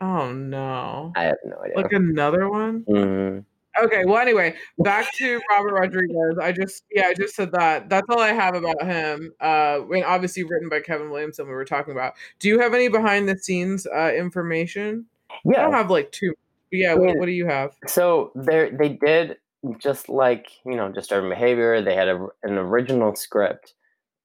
Oh 0.00 0.32
no. 0.32 1.12
I 1.16 1.24
have 1.24 1.36
no 1.44 1.56
idea. 1.62 1.76
Like 1.76 1.92
another 1.92 2.48
one? 2.48 2.84
Mhm. 2.88 3.44
Okay, 3.82 4.04
well 4.06 4.16
anyway, 4.18 4.56
back 4.78 5.06
to 5.16 5.38
Robert 5.50 5.74
Rodriguez. 5.74 6.38
I 6.40 6.50
just 6.52 6.84
yeah, 6.90 7.08
I 7.08 7.14
just 7.14 7.34
said 7.34 7.52
that. 7.52 7.90
That's 7.90 8.06
all 8.08 8.20
I 8.20 8.32
have 8.32 8.54
about 8.54 8.82
him. 8.82 9.32
Uh 9.40 9.78
when 9.80 10.02
obviously 10.04 10.44
written 10.44 10.70
by 10.70 10.80
Kevin 10.80 11.10
Williamson 11.10 11.46
we 11.46 11.52
were 11.52 11.64
talking 11.66 11.92
about. 11.92 12.14
Do 12.38 12.48
you 12.48 12.58
have 12.58 12.72
any 12.72 12.88
behind 12.88 13.28
the 13.28 13.36
scenes 13.36 13.86
uh 13.86 14.12
information? 14.16 15.06
I 15.30 15.34
Yeah. 15.44 15.62
don't 15.62 15.72
have 15.74 15.90
like 15.90 16.10
two 16.12 16.34
yeah, 16.70 16.94
what, 16.94 17.18
what 17.18 17.26
do 17.26 17.32
you 17.32 17.46
have? 17.46 17.72
So 17.86 18.32
they 18.34 18.70
they 18.70 18.90
did 18.90 19.36
just 19.78 20.08
like 20.08 20.48
you 20.64 20.76
know 20.76 20.90
disturbing 20.90 21.30
behavior. 21.30 21.82
They 21.82 21.94
had 21.94 22.08
a, 22.08 22.26
an 22.42 22.54
original 22.58 23.14
script, 23.14 23.74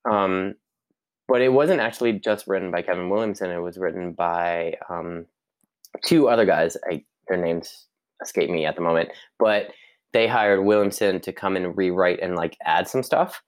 um, 0.10 0.55
but 1.27 1.41
it 1.41 1.50
wasn't 1.50 1.81
actually 1.81 2.13
just 2.13 2.48
written 2.48 2.71
by 2.71 2.81
Kevin 2.81 3.10
Williamson. 3.10 3.51
It 3.51 3.60
was 3.60 3.77
written 3.77 4.13
by 4.13 4.75
um, 4.89 5.25
two 6.03 6.27
other 6.29 6.45
guys. 6.45 6.77
I, 6.89 7.03
their 7.27 7.38
names 7.38 7.86
escape 8.21 8.50
me 8.50 8.65
at 8.65 8.75
the 8.75 8.81
moment, 8.81 9.10
but 9.39 9.71
they 10.13 10.27
hired 10.27 10.65
Williamson 10.65 11.21
to 11.21 11.31
come 11.31 11.55
and 11.55 11.75
rewrite 11.77 12.19
and 12.21 12.36
like 12.36 12.57
add 12.65 12.88
some 12.88 13.03
stuff. 13.03 13.41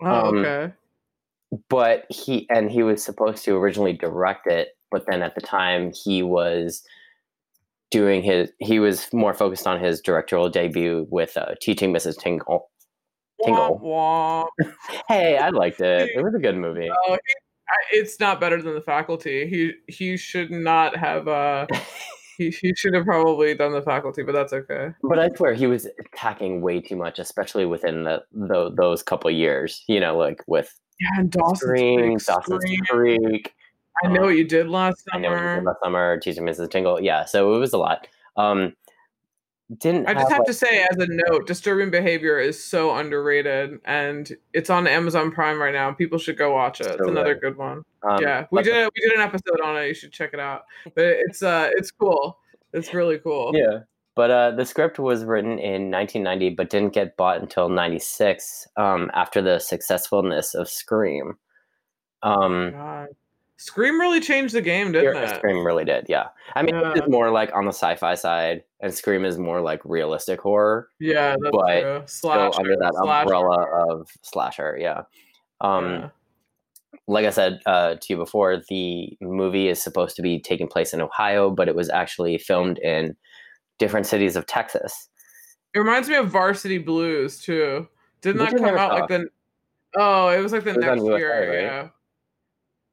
Oh, 0.00 0.28
Um, 0.28 0.38
okay. 0.38 0.72
but 1.68 2.04
he 2.10 2.46
and 2.50 2.70
he 2.70 2.82
was 2.82 3.02
supposed 3.02 3.44
to 3.44 3.56
originally 3.56 3.92
direct 3.92 4.46
it 4.46 4.76
but 4.90 5.06
then 5.06 5.22
at 5.22 5.34
the 5.34 5.40
time 5.40 5.92
he 5.92 6.22
was 6.22 6.82
doing 7.90 8.22
his 8.22 8.50
he 8.58 8.78
was 8.78 9.12
more 9.12 9.34
focused 9.34 9.66
on 9.66 9.80
his 9.82 10.00
directorial 10.00 10.48
debut 10.50 11.06
with 11.10 11.36
uh, 11.36 11.54
teaching 11.60 11.92
mrs 11.92 12.16
tingle 12.18 12.70
Tingle. 13.44 13.80
Womp 13.82 14.48
womp. 14.60 14.72
hey 15.08 15.38
i 15.38 15.48
liked 15.50 15.80
it 15.80 16.10
it 16.14 16.22
was 16.22 16.34
a 16.34 16.38
good 16.40 16.56
movie 16.56 16.88
Oh, 17.08 17.16
I, 17.70 17.74
it's 17.92 18.18
not 18.18 18.40
better 18.40 18.62
than 18.62 18.74
the 18.74 18.80
faculty. 18.80 19.46
He 19.46 19.72
he 19.92 20.16
should 20.16 20.50
not 20.50 20.96
have 20.96 21.28
uh 21.28 21.66
he, 22.38 22.50
he 22.50 22.74
should 22.74 22.94
have 22.94 23.04
probably 23.04 23.54
done 23.54 23.72
the 23.72 23.82
faculty, 23.82 24.22
but 24.22 24.32
that's 24.32 24.52
okay. 24.52 24.90
but 25.02 25.18
i 25.18 25.28
swear 25.36 25.52
he 25.54 25.66
was 25.66 25.86
attacking 26.00 26.62
way 26.62 26.80
too 26.80 26.96
much 26.96 27.18
especially 27.18 27.66
within 27.66 28.04
the, 28.04 28.22
the 28.32 28.70
those 28.74 29.02
couple 29.02 29.30
years 29.30 29.84
you 29.86 30.00
know 30.00 30.16
like 30.16 30.42
with 30.46 30.74
Yeah, 31.00 31.20
and 31.20 31.30
Dawson's 31.30 31.60
Creek, 31.60 32.18
dawson's 32.26 32.64
creek 32.88 33.54
I 34.04 34.08
know 34.08 34.22
what 34.22 34.36
you 34.36 34.44
did 34.46 34.68
last 34.68 35.04
i 35.12 35.18
know 35.18 35.30
what 35.30 35.38
summer. 35.38 35.56
did 35.56 35.64
last 35.64 35.76
summer 35.82 36.20
teaching 36.20 36.44
mrs 36.44 36.70
tingle 36.70 37.00
yeah 37.00 37.24
so 37.24 37.54
it 37.54 37.58
was 37.58 37.72
a 37.72 37.78
lot 37.78 38.06
um 38.36 38.72
didn't 39.80 40.08
I 40.08 40.14
just 40.14 40.30
have 40.30 40.38
like- 40.38 40.46
to 40.46 40.54
say, 40.54 40.86
as 40.90 40.96
a 40.96 41.06
note, 41.06 41.46
disturbing 41.46 41.90
behavior 41.90 42.38
is 42.38 42.64
so 42.64 42.96
underrated, 42.96 43.78
and 43.84 44.32
it's 44.54 44.70
on 44.70 44.86
Amazon 44.86 45.30
Prime 45.30 45.60
right 45.60 45.74
now. 45.74 45.92
People 45.92 46.18
should 46.18 46.38
go 46.38 46.54
watch 46.54 46.80
it. 46.80 46.86
It's 46.86 46.96
So 46.96 47.10
another 47.10 47.34
good. 47.34 47.42
good 47.42 47.56
one. 47.58 47.84
um, 48.02 48.18
yeah, 48.22 48.46
we 48.50 48.62
did 48.62 48.74
a, 48.74 48.84
we 48.96 49.06
did 49.06 49.12
an 49.18 49.20
episode 49.20 49.60
on 49.62 49.76
it. 49.76 49.86
You 49.88 49.92
should 49.92 50.10
check 50.10 50.30
it 50.32 50.40
out. 50.40 50.62
But 50.94 51.04
it's 51.04 51.42
uh 51.42 51.68
it's 51.76 51.90
cool. 51.90 52.38
It's 52.72 52.94
really 52.94 53.18
cool. 53.18 53.52
Yeah. 53.54 53.80
But 54.14 54.30
uh, 54.30 54.50
the 54.52 54.64
script 54.64 54.98
was 54.98 55.22
written 55.26 55.58
in 55.58 55.90
1990, 55.90 56.54
but 56.54 56.70
didn't 56.70 56.94
get 56.94 57.18
bought 57.18 57.38
until 57.38 57.68
96 57.68 58.68
um, 58.78 59.10
after 59.12 59.42
the 59.42 59.58
successfulness 59.58 60.54
of 60.54 60.70
Scream. 60.70 61.34
Um, 62.22 62.70
God. 62.72 63.08
Scream 63.60 64.00
really 64.00 64.20
changed 64.20 64.54
the 64.54 64.62
game, 64.62 64.92
didn't 64.92 65.16
yeah, 65.16 65.32
it? 65.32 65.36
Scream 65.36 65.66
really 65.66 65.84
did, 65.84 66.06
yeah. 66.08 66.28
I 66.54 66.62
mean, 66.62 66.76
Yeah. 66.76 66.92
is 66.94 67.08
more 67.08 67.30
like 67.30 67.52
on 67.54 67.64
the 67.64 67.72
sci 67.72 67.96
fi 67.96 68.14
side, 68.14 68.62
and 68.80 68.94
Scream 68.94 69.24
is 69.24 69.36
more 69.36 69.60
like 69.60 69.80
realistic 69.84 70.40
horror, 70.40 70.88
Yeah, 71.00 71.34
that's 71.40 71.50
But 71.52 71.80
true. 71.80 72.02
still 72.06 72.30
under 72.56 72.76
that 72.76 72.94
slasher. 72.94 73.22
umbrella 73.34 73.66
of 73.90 74.08
slasher, 74.22 74.78
yeah. 74.80 75.02
Um, 75.60 75.84
Yeah. 75.90 76.08
Like 77.08 77.26
I 77.26 77.30
said 77.30 77.60
uh, 77.66 77.94
to 77.96 78.06
you 78.10 78.16
before, 78.16 78.62
the 78.68 79.16
movie 79.20 79.68
is 79.68 79.82
supposed 79.82 80.14
to 80.16 80.22
be 80.22 80.40
taking 80.40 80.68
place 80.68 80.92
in 80.94 81.00
Ohio, 81.00 81.50
but 81.50 81.68
it 81.68 81.74
was 81.74 81.90
actually 81.90 82.38
filmed 82.38 82.78
in 82.78 83.16
different 83.78 84.06
cities 84.06 84.36
of 84.36 84.46
Texas. 84.46 85.08
It 85.74 85.78
reminds 85.80 86.08
me 86.08 86.16
of 86.16 86.28
Varsity 86.30 86.78
Blues 86.78 87.42
too. 87.42 87.88
Didn't 88.22 88.40
Which 88.42 88.50
that 88.52 88.58
come 88.58 88.78
out 88.78 88.90
saw. 88.92 88.94
like 88.98 89.08
the? 89.08 89.26
Oh, 89.96 90.28
it 90.28 90.40
was 90.40 90.52
like 90.52 90.64
the 90.64 90.70
It 90.70 90.76
was 90.76 90.84
on 90.86 90.90
next 90.96 91.02
USA, 91.04 91.18
year. 91.18 91.50
right? 91.50 91.62
Yeah, 91.62 91.88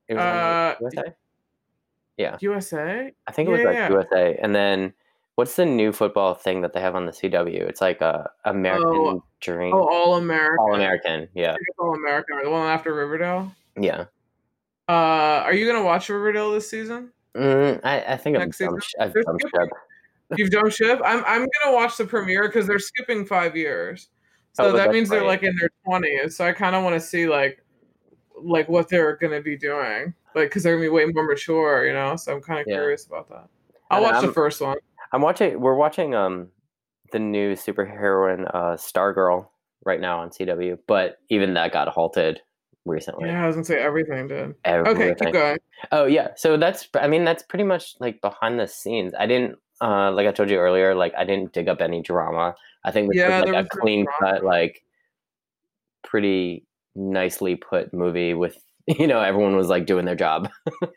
It 0.07 0.15
was 0.15 0.23
Uh, 0.23 0.75
USA? 0.81 2.37
USA. 2.41 3.11
I 3.27 3.31
think 3.31 3.49
it 3.49 3.51
was 3.51 3.61
like 3.61 3.73
Yeah. 3.75 3.89
USA. 3.89 4.37
And 4.41 4.55
then 4.55 4.93
what's 5.35 5.55
the 5.55 5.65
new 5.65 5.91
football 5.91 6.33
thing 6.33 6.61
that 6.61 6.73
they 6.73 6.79
have 6.81 6.95
on 6.95 7.05
the 7.05 7.11
CW? 7.11 7.67
It's 7.67 7.81
like 7.81 8.01
a 8.01 8.29
American 8.45 8.87
Oh. 8.87 9.23
Dream. 9.41 9.73
Oh, 9.75 9.87
All 9.87 10.15
American. 10.15 10.57
All 10.59 10.75
American. 10.75 11.27
Yeah. 11.33 11.49
I 11.49 11.53
think 11.53 11.67
it's 11.67 11.79
All 11.79 11.93
American. 11.93 12.39
The 12.43 12.49
one 12.49 12.67
after 12.67 12.93
Riverdale. 12.93 13.51
Yeah. 13.79 14.05
Uh, 14.87 15.41
are 15.43 15.53
you 15.53 15.65
gonna 15.71 15.83
watch 15.83 16.09
Riverdale 16.09 16.51
this 16.51 16.69
season? 16.69 17.11
Mm, 17.35 17.81
I, 17.83 18.01
I 18.13 18.17
think 18.17 18.37
I've 18.37 18.43
Next 18.45 18.59
jumped, 18.59 18.95
I've 18.99 19.13
jumped 19.13 19.41
ship. 19.43 19.69
You've 20.37 20.51
done 20.51 20.69
ship. 20.69 21.01
I'm 21.03 21.23
I'm 21.25 21.45
gonna 21.63 21.75
watch 21.75 21.97
the 21.97 22.05
premiere 22.05 22.43
because 22.47 22.65
they're 22.67 22.79
skipping 22.79 23.25
five 23.25 23.55
years, 23.57 24.09
so 24.53 24.65
Oh, 24.65 24.71
that 24.73 24.91
means 24.91 25.09
they're 25.09 25.23
like 25.25 25.43
in 25.43 25.55
their 25.59 25.69
twenties. 25.83 26.37
So 26.37 26.45
I 26.45 26.53
kind 26.53 26.75
of 26.75 26.83
want 26.83 26.93
to 26.95 26.99
see 26.99 27.27
like 27.27 27.61
like 28.41 28.67
what 28.69 28.89
they're 28.89 29.15
gonna 29.17 29.41
be 29.41 29.57
doing, 29.57 30.13
like 30.33 30.49
because 30.49 30.63
they're 30.63 30.75
gonna 30.75 30.85
be 30.85 30.89
way 30.89 31.05
more 31.05 31.25
mature, 31.25 31.85
you 31.87 31.93
know. 31.93 32.15
So 32.15 32.33
I'm 32.33 32.41
kind 32.41 32.59
of 32.59 32.65
Yeah. 32.67 32.75
curious 32.75 33.05
about 33.05 33.29
that. 33.29 33.47
I'll 33.89 33.97
And 33.97 34.03
watch 34.03 34.21
the 34.21 34.27
I'm- 34.27 34.33
first 34.33 34.61
one. 34.61 34.77
I'm 35.11 35.21
watching, 35.21 35.59
we're 35.61 35.75
watching 35.75 36.13
um 36.15 36.49
the 37.11 37.19
new 37.19 37.53
superheroine 37.53 38.49
uh, 38.53 38.75
Stargirl 38.75 39.47
right 39.85 40.01
now 40.01 40.19
on 40.19 40.31
CW, 40.31 40.77
but 40.87 41.19
even 41.29 41.53
that 41.53 41.71
got 41.71 41.87
halted 41.87 42.41
recently. 42.85 43.29
Yeah, 43.29 43.43
I 43.43 43.47
was 43.47 43.55
gonna 43.55 43.65
say 43.65 43.79
everything 43.79 44.27
did. 44.27 44.55
Everything. 44.65 45.11
Okay, 45.11 45.25
keep 45.25 45.33
going. 45.33 45.57
Oh 45.91 46.05
yeah, 46.05 46.29
so 46.35 46.57
that's 46.57 46.89
I 46.95 47.07
mean 47.07 47.23
that's 47.23 47.43
pretty 47.43 47.63
much 47.63 47.95
like 47.99 48.19
behind 48.21 48.59
the 48.59 48.67
scenes. 48.67 49.13
I 49.17 49.25
didn't 49.27 49.57
uh 49.81 50.11
like 50.11 50.27
I 50.27 50.31
told 50.31 50.49
you 50.49 50.57
earlier, 50.57 50.95
like 50.95 51.13
I 51.15 51.23
didn't 51.23 51.53
dig 51.53 51.69
up 51.69 51.79
any 51.81 52.01
drama. 52.01 52.55
I 52.83 52.91
think 52.91 53.09
this 53.13 53.17
Yeah, 53.21 53.41
was 53.41 53.49
like 53.51 53.65
a 53.65 53.69
clean 53.69 54.05
cut, 54.19 54.43
like 54.43 54.83
pretty 56.03 56.63
nicely 56.95 57.55
put 57.55 57.93
movie 57.93 58.33
with 58.33 58.57
you 58.87 59.07
know 59.07 59.21
everyone 59.21 59.55
was 59.55 59.67
like 59.67 59.85
doing 59.85 60.05
their 60.05 60.15
job. 60.15 60.49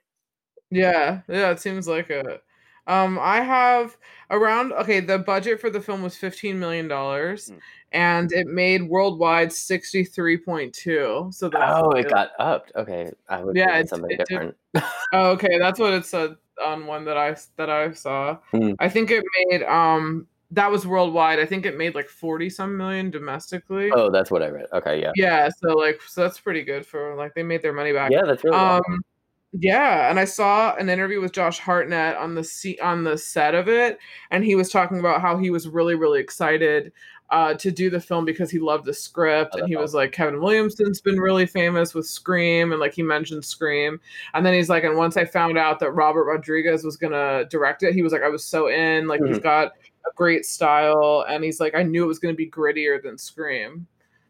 Yeah, 0.71 1.23
yeah, 1.29 1.51
it 1.51 1.61
seems 1.61 1.89
like 1.89 2.11
it. 2.11 2.43
Um, 2.87 3.19
I 3.21 3.41
have 3.41 3.97
around 4.31 4.73
okay. 4.73 5.01
The 5.01 5.19
budget 5.19 5.61
for 5.61 5.71
the 5.71 5.81
film 5.81 6.03
was 6.03 6.17
fifteen 6.17 6.59
million 6.59 6.89
dollars, 6.89 7.49
Mm. 7.51 7.59
and 7.93 8.33
it 8.33 8.47
made 8.47 8.83
worldwide 8.89 9.53
sixty 9.53 10.05
three 10.05 10.37
point 10.37 10.75
two. 10.75 11.29
So 11.33 11.49
that's 11.49 11.73
oh, 11.75 11.91
it 11.93 12.05
good. 12.05 12.13
got 12.13 12.31
upped. 12.39 12.73
Okay, 12.77 13.11
I 13.29 13.43
would 13.43 13.57
Yeah, 13.57 13.69
yeah, 13.71 13.79
it- 13.79 13.89
something 13.89 14.11
it 14.11 14.27
different. 14.29 14.57
Oh, 15.15 15.31
okay, 15.31 15.59
that's 15.59 15.81
what 15.81 15.95
it 15.95 16.05
said 16.05 16.37
on 16.63 16.87
one 16.87 17.07
that 17.07 17.17
I 17.17 17.35
that 17.57 17.71
I 17.71 17.93
saw. 17.93 18.37
Hmm. 18.51 18.73
I 18.79 18.91
think 18.91 19.11
it 19.11 19.25
made 19.49 19.63
um 19.63 20.27
that 20.51 20.71
was 20.71 20.87
worldwide. 20.87 21.39
I 21.39 21.45
think 21.47 21.67
it 21.67 21.77
made 21.77 21.95
like 21.95 22.09
forty 22.09 22.49
some 22.51 22.77
million 22.77 23.11
domestically. 23.11 23.91
oh, 23.95 24.11
that's 24.11 24.31
what 24.31 24.43
I 24.43 24.49
read. 24.49 24.67
Okay, 24.73 25.01
yeah, 25.01 25.13
Yeah, 25.15 25.49
so 25.51 25.69
like 25.75 26.01
so 26.07 26.23
that's 26.23 26.41
pretty 26.41 26.63
good 26.65 26.87
for 26.87 27.15
like 27.17 27.35
they 27.35 27.43
made 27.43 27.63
their 27.63 27.73
money 27.75 27.93
back. 27.93 28.11
yeah, 28.11 28.23
that's 28.25 28.43
really 28.45 28.57
Um, 28.57 28.81
awesome. 28.81 29.05
yeah, 29.53 30.11
and 30.11 30.19
I 30.19 30.25
saw 30.25 30.75
an 30.77 30.89
interview 30.89 31.21
with 31.21 31.33
Josh 31.33 31.59
Hartnett 31.59 32.17
on 32.17 32.35
the 32.35 32.45
se- 32.45 32.79
on 32.83 33.05
the 33.05 33.17
set 33.19 33.55
of 33.55 33.69
it, 33.69 33.99
and 34.31 34.45
he 34.45 34.55
was 34.55 34.71
talking 34.71 34.99
about 35.01 35.21
how 35.21 35.37
he 35.39 35.51
was 35.51 35.69
really 35.69 35.95
really 35.95 36.21
excited 36.21 36.93
uh, 37.31 37.53
to 37.53 37.71
do 37.71 37.91
the 37.91 38.01
film 38.01 38.25
because 38.25 38.51
he 38.51 38.59
loved 38.59 38.87
the 38.87 38.95
script, 38.95 39.51
Oh, 39.55 39.59
and 39.59 39.69
he 39.69 39.75
that's 39.75 39.83
was 39.83 39.95
like 39.95 40.13
Kevin 40.13 40.41
Williamson's 40.41 41.03
been 41.03 41.21
really 41.21 41.45
famous 41.45 41.93
with 41.93 42.07
Scream, 42.07 42.73
and 42.73 42.81
like 42.81 42.95
he 42.95 43.03
mentioned 43.03 43.45
Scream, 43.45 44.01
and 44.33 44.47
then 44.47 44.55
he's 44.55 44.71
like, 44.71 44.83
and 44.85 44.97
once 44.97 45.19
I 45.19 45.27
found 45.27 45.59
out 45.59 45.79
that 45.81 45.91
Robert 45.91 46.25
Rodriguez 46.25 46.85
was 46.85 46.97
gonna 46.97 47.45
direct 47.51 47.83
it, 47.83 47.93
he 47.93 48.01
was 48.01 48.15
like, 48.15 48.23
I 48.23 48.31
was 48.31 48.43
so 48.45 48.69
in, 48.69 49.07
like 49.09 49.21
he's 49.27 49.39
Mhm. 49.39 49.43
got 49.43 49.73
a 50.09 50.15
great 50.17 50.45
style, 50.47 51.25
and 51.29 51.45
he's 51.45 51.61
like, 51.61 51.75
I 51.75 51.83
knew 51.83 52.05
it 52.05 52.09
was 52.09 52.19
gonna 52.19 52.35
be 52.35 52.51
grittier 52.51 53.03
than 53.03 53.19
Scream. 53.19 53.87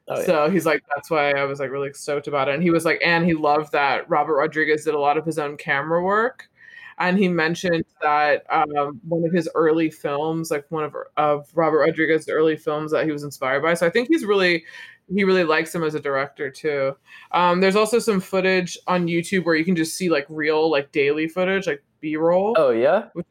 Oh, 0.08 0.18
yeah. 0.18 0.24
So 0.26 0.50
he's 0.50 0.64
like, 0.66 0.82
that's 0.94 1.10
why 1.10 1.32
I 1.32 1.44
was 1.44 1.60
like 1.60 1.70
really 1.70 1.92
stoked 1.92 2.28
about 2.28 2.48
it. 2.48 2.54
And 2.54 2.62
he 2.62 2.70
was 2.70 2.84
like, 2.84 3.00
and 3.04 3.24
he 3.26 3.34
loved 3.34 3.72
that 3.72 4.08
Robert 4.08 4.36
Rodriguez 4.36 4.84
did 4.84 4.94
a 4.94 4.98
lot 4.98 5.18
of 5.18 5.26
his 5.26 5.38
own 5.38 5.56
camera 5.58 6.02
work. 6.02 6.48
and 6.98 7.18
he 7.18 7.28
mentioned 7.28 7.84
that 8.02 8.44
um, 8.50 9.00
one 9.06 9.24
of 9.24 9.32
his 9.32 9.48
early 9.54 9.90
films, 9.90 10.50
like 10.50 10.64
one 10.70 10.84
of 10.84 10.94
of 11.16 11.48
Robert 11.54 11.80
Rodriguez's 11.80 12.28
early 12.28 12.56
films, 12.56 12.90
that 12.92 13.04
he 13.06 13.12
was 13.12 13.22
inspired 13.22 13.62
by. 13.62 13.74
So 13.74 13.86
I 13.86 13.90
think 13.90 14.08
he's 14.08 14.24
really 14.24 14.64
he 15.14 15.24
really 15.24 15.44
likes 15.44 15.74
him 15.74 15.84
as 15.84 15.94
a 15.94 16.00
director 16.00 16.50
too. 16.50 16.96
Um, 17.32 17.60
there's 17.60 17.76
also 17.76 17.98
some 17.98 18.20
footage 18.20 18.76
on 18.86 19.06
YouTube 19.06 19.44
where 19.44 19.54
you 19.54 19.64
can 19.64 19.76
just 19.76 19.96
see 19.96 20.10
like 20.10 20.26
real 20.28 20.70
like 20.70 20.92
daily 20.92 21.28
footage, 21.28 21.66
like 21.66 21.82
B 22.00 22.16
roll. 22.16 22.54
Oh 22.56 22.70
yeah, 22.70 23.06
which 23.14 23.26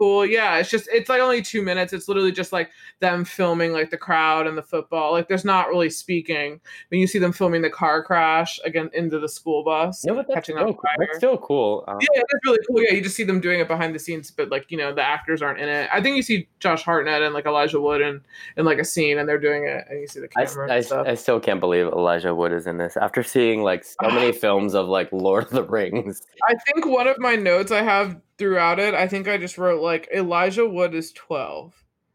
cool. 0.00 0.24
Yeah, 0.24 0.56
it's 0.56 0.70
just 0.70 0.88
it's 0.90 1.08
like 1.08 1.20
only 1.20 1.42
two 1.42 1.62
minutes. 1.62 1.92
It's 1.92 2.08
literally 2.08 2.32
just 2.32 2.52
like 2.52 2.70
them 3.00 3.24
filming 3.24 3.72
like 3.72 3.90
the 3.90 3.98
crowd 3.98 4.46
and 4.46 4.56
the 4.56 4.62
football. 4.62 5.12
Like 5.12 5.28
there's 5.28 5.44
not 5.44 5.68
really 5.68 5.90
speaking. 5.90 6.60
When 6.88 7.00
you 7.00 7.06
see 7.06 7.18
them 7.18 7.32
filming 7.32 7.60
the 7.60 7.70
car 7.70 8.02
crash 8.02 8.58
again 8.64 8.90
into 8.94 9.18
the 9.18 9.28
school 9.28 9.62
bus, 9.62 10.04
no, 10.04 10.14
but 10.14 10.26
that's 10.26 10.34
catching 10.34 10.56
still, 10.56 10.72
fire. 10.72 10.96
That's 10.98 11.18
still 11.18 11.36
cool. 11.36 11.84
Um, 11.86 11.98
yeah, 12.00 12.22
it's 12.22 12.46
really 12.46 12.58
cool. 12.66 12.82
Yeah, 12.82 12.94
you 12.94 13.02
just 13.02 13.14
see 13.14 13.24
them 13.24 13.40
doing 13.40 13.60
it 13.60 13.68
behind 13.68 13.94
the 13.94 13.98
scenes, 13.98 14.30
but 14.30 14.50
like 14.50 14.70
you 14.70 14.78
know 14.78 14.94
the 14.94 15.02
actors 15.02 15.42
aren't 15.42 15.60
in 15.60 15.68
it. 15.68 15.90
I 15.92 16.00
think 16.00 16.16
you 16.16 16.22
see 16.22 16.48
Josh 16.60 16.82
Hartnett 16.82 17.22
and 17.22 17.34
like 17.34 17.44
Elijah 17.44 17.80
Wood 17.80 18.00
and 18.00 18.22
in 18.56 18.64
like 18.64 18.78
a 18.78 18.84
scene, 18.84 19.18
and 19.18 19.28
they're 19.28 19.38
doing 19.38 19.66
it, 19.66 19.84
and 19.90 20.00
you 20.00 20.06
see 20.06 20.20
the 20.20 20.28
camera. 20.28 20.72
I, 20.72 20.76
I, 20.76 21.10
I 21.10 21.14
still 21.14 21.40
can't 21.40 21.60
believe 21.60 21.86
Elijah 21.86 22.34
Wood 22.34 22.52
is 22.52 22.66
in 22.66 22.78
this 22.78 22.96
after 22.96 23.22
seeing 23.22 23.62
like 23.62 23.84
so 23.84 23.96
many 24.10 24.32
films 24.32 24.74
of 24.74 24.88
like 24.88 25.12
Lord 25.12 25.44
of 25.44 25.50
the 25.50 25.62
Rings. 25.62 26.22
I 26.48 26.54
think 26.66 26.86
one 26.86 27.06
of 27.06 27.18
my 27.18 27.36
notes 27.36 27.70
I 27.70 27.82
have 27.82 28.18
throughout 28.40 28.80
it, 28.80 28.94
I 28.94 29.06
think 29.06 29.28
I 29.28 29.36
just 29.36 29.58
wrote 29.58 29.80
like 29.80 30.08
Elijah 30.12 30.66
Wood 30.66 30.94
is 30.94 31.12
12. 31.12 31.72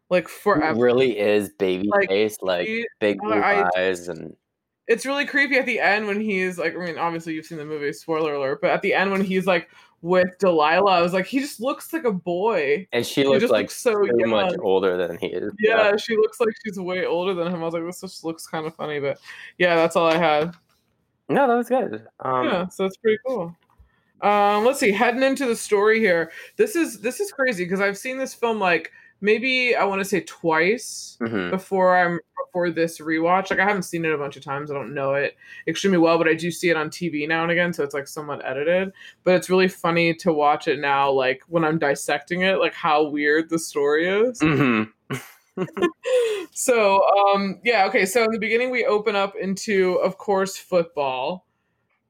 Like 0.10 0.28
forever. 0.28 0.76
He 0.76 0.82
really 0.82 1.18
is 1.18 1.50
baby 1.58 1.88
like, 1.88 2.10
face, 2.10 2.38
like 2.42 2.68
he, 2.68 2.86
big 3.00 3.20
blue 3.20 3.34
I, 3.34 3.70
eyes 3.78 4.10
and 4.10 4.36
it's 4.88 5.06
really 5.06 5.26
creepy 5.26 5.58
at 5.58 5.66
the 5.66 5.80
end 5.80 6.06
when 6.06 6.20
he's 6.20 6.58
like 6.58 6.76
I 6.76 6.86
mean, 6.86 6.98
obviously 6.98 7.34
you've 7.34 7.46
seen 7.46 7.58
the 7.58 7.66
movie, 7.66 7.94
spoiler 7.94 8.34
alert, 8.34 8.60
but 8.62 8.72
at 8.72 8.82
the 8.82 8.94
end 8.94 9.12
when 9.12 9.22
he's 9.22 9.48
like 9.48 9.70
with 10.02 10.38
Delilah, 10.40 10.92
I 10.92 11.02
was 11.02 11.14
like, 11.14 11.26
he 11.26 11.40
just 11.40 11.60
looks 11.60 11.92
like 11.92 12.04
a 12.04 12.12
boy. 12.12 12.88
And 12.92 13.04
she 13.06 13.24
looks 13.24 13.44
like 13.44 13.64
looks 13.64 13.78
so, 13.78 13.94
so 13.94 14.28
much 14.28 14.54
older 14.62 14.98
than 14.98 15.18
he 15.18 15.28
is. 15.28 15.52
Yeah, 15.60 15.90
yeah, 15.90 15.98
she 15.98 16.16
looks 16.16 16.40
like 16.40 16.50
she's 16.64 16.80
way 16.80 17.06
older 17.06 17.34
than 17.34 17.48
him. 17.48 17.62
I 17.62 17.66
was 17.66 17.74
like, 17.74 17.86
this 17.86 18.02
just 18.02 18.24
looks 18.24 18.46
kind 18.46 18.68
of 18.68 18.76
funny, 18.76 19.00
but 19.00 19.20
yeah, 19.58 19.76
that's 19.76 19.96
all 19.96 20.08
I 20.08 20.18
had. 20.18 20.54
No, 21.28 21.48
that 21.48 21.56
was 21.56 21.70
good. 21.70 22.06
Um, 22.20 22.46
yeah, 22.46 22.68
so 22.68 22.86
it's 22.86 22.98
pretty 22.98 23.18
cool. 23.26 23.56
Um, 24.26 24.66
let's 24.66 24.80
see. 24.80 24.92
Heading 24.92 25.22
into 25.22 25.46
the 25.46 25.56
story 25.56 26.00
here, 26.00 26.32
this 26.58 26.76
is 26.76 27.00
this 27.00 27.20
is 27.20 27.32
crazy 27.32 27.64
because 27.64 27.80
I've 27.80 27.98
seen 27.98 28.18
this 28.18 28.34
film 28.34 28.60
like 28.60 28.92
maybe 29.22 29.76
I 29.76 29.84
want 29.84 30.02
to 30.02 30.06
say 30.06 30.22
twice 30.22 31.18
mm-hmm. 31.22 31.52
before 31.52 31.96
I'm 31.96 32.20
before 32.48 32.72
this 32.72 33.00
rewatch. 33.00 33.52
Like 33.52 33.60
I 33.60 33.66
haven't 33.66 33.84
seen 33.84 34.04
it 34.04 34.12
a 34.12 34.18
bunch 34.18 34.36
of 34.36 34.44
times. 34.44 34.72
I 34.72 34.74
don't 34.74 34.96
know 34.96 35.14
it 35.14 35.38
extremely 35.68 36.00
well, 36.00 36.18
but 36.18 36.28
I 36.28 36.34
do 36.34 36.50
see 36.50 36.70
it 36.70 36.76
on 36.76 36.90
TV 36.90 37.28
now 37.28 37.44
and 37.44 37.52
again, 37.52 37.72
so 37.72 37.84
it's 37.84 37.94
like 37.94 38.08
somewhat 38.08 38.44
edited. 38.44 38.94
But 39.24 39.36
it's 39.36 39.50
really 39.50 39.68
funny 39.68 40.16
to 40.16 40.34
watch 40.34 40.68
it 40.68 40.80
now, 40.80 41.12
like 41.12 41.44
when 41.48 41.64
I'm 41.64 41.78
dissecting 41.78 42.42
it, 42.42 42.60
like 42.60 42.74
how 42.74 43.04
weird 43.04 43.52
the 43.52 43.60
story 43.60 44.08
is. 44.08 44.40
Mm-hmm. 44.40 45.16
so 46.52 47.02
um 47.18 47.62
yeah 47.64 47.86
okay 47.86 48.06
so 48.06 48.26
in 48.26 48.32
the 48.32 48.40
beginning 48.40 48.72
we 48.72 48.86
open 48.86 49.16
up 49.16 49.36
into 49.40 49.94
of 50.04 50.18
course 50.18 50.58
football 50.58 51.45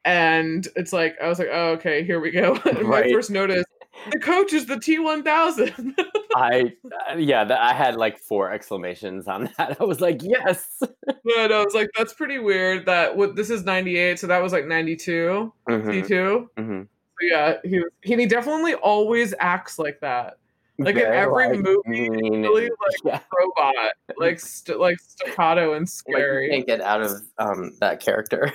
and 0.06 0.68
it's 0.76 0.94
like 0.94 1.18
I 1.22 1.28
was 1.28 1.40
like, 1.40 1.50
oh, 1.52 1.72
okay, 1.72 2.04
here 2.04 2.20
we 2.20 2.32
go. 2.32 2.54
and 2.66 2.84
right. 2.84 3.06
my 3.06 3.12
first 3.12 3.32
notice, 3.32 3.66
the 4.12 4.20
coach 4.20 4.54
is 4.54 4.68
the 4.68 4.80
T 4.80 5.00
one 5.00 5.24
thousand. 5.24 5.98
I 6.36 6.74
uh, 7.10 7.18
yeah, 7.18 7.44
the, 7.44 7.62
I 7.62 7.74
had 7.74 7.96
like 7.96 8.20
four 8.20 8.52
exclamations 8.52 9.28
on 9.28 9.50
that. 9.58 9.78
I 9.82 9.84
was 9.84 10.00
like, 10.00 10.22
yes. 10.22 10.78
but 10.80 11.52
I 11.52 11.64
was 11.64 11.74
like, 11.74 11.90
that's 11.98 12.14
pretty 12.14 12.40
weird. 12.40 12.86
That 12.86 13.18
what 13.18 13.36
this 13.36 13.50
is 13.50 13.66
ninety 13.66 13.98
eight, 13.98 14.20
so 14.20 14.28
that 14.28 14.42
was 14.42 14.54
like 14.54 14.66
ninety 14.66 14.96
two, 14.96 15.52
mm-hmm. 15.68 15.92
T 15.92 16.02
2 16.04 16.50
mm-hmm. 16.56 16.82
So 16.82 17.28
yeah, 17.28 17.58
he 17.64 17.82
he, 18.04 18.16
he 18.16 18.26
definitely 18.26 18.76
always 18.76 19.34
acts 19.40 19.80
like 19.80 20.00
that. 20.02 20.38
Like 20.78 20.96
Very 20.96 21.08
in 21.08 21.24
every 21.24 21.48
like, 21.48 21.60
movie, 21.60 22.10
really 22.10 22.64
like 22.64 23.00
yeah. 23.06 23.20
robot, 23.40 23.94
like 24.18 24.42
st- 24.42 24.78
like 24.78 25.00
staccato 25.00 25.74
and 25.74 25.88
scary. 25.88 26.50
Like, 26.50 26.58
can't 26.58 26.68
get 26.68 26.82
out 26.82 27.02
of 27.02 27.22
um, 27.38 27.78
that 27.80 28.02
character 28.02 28.52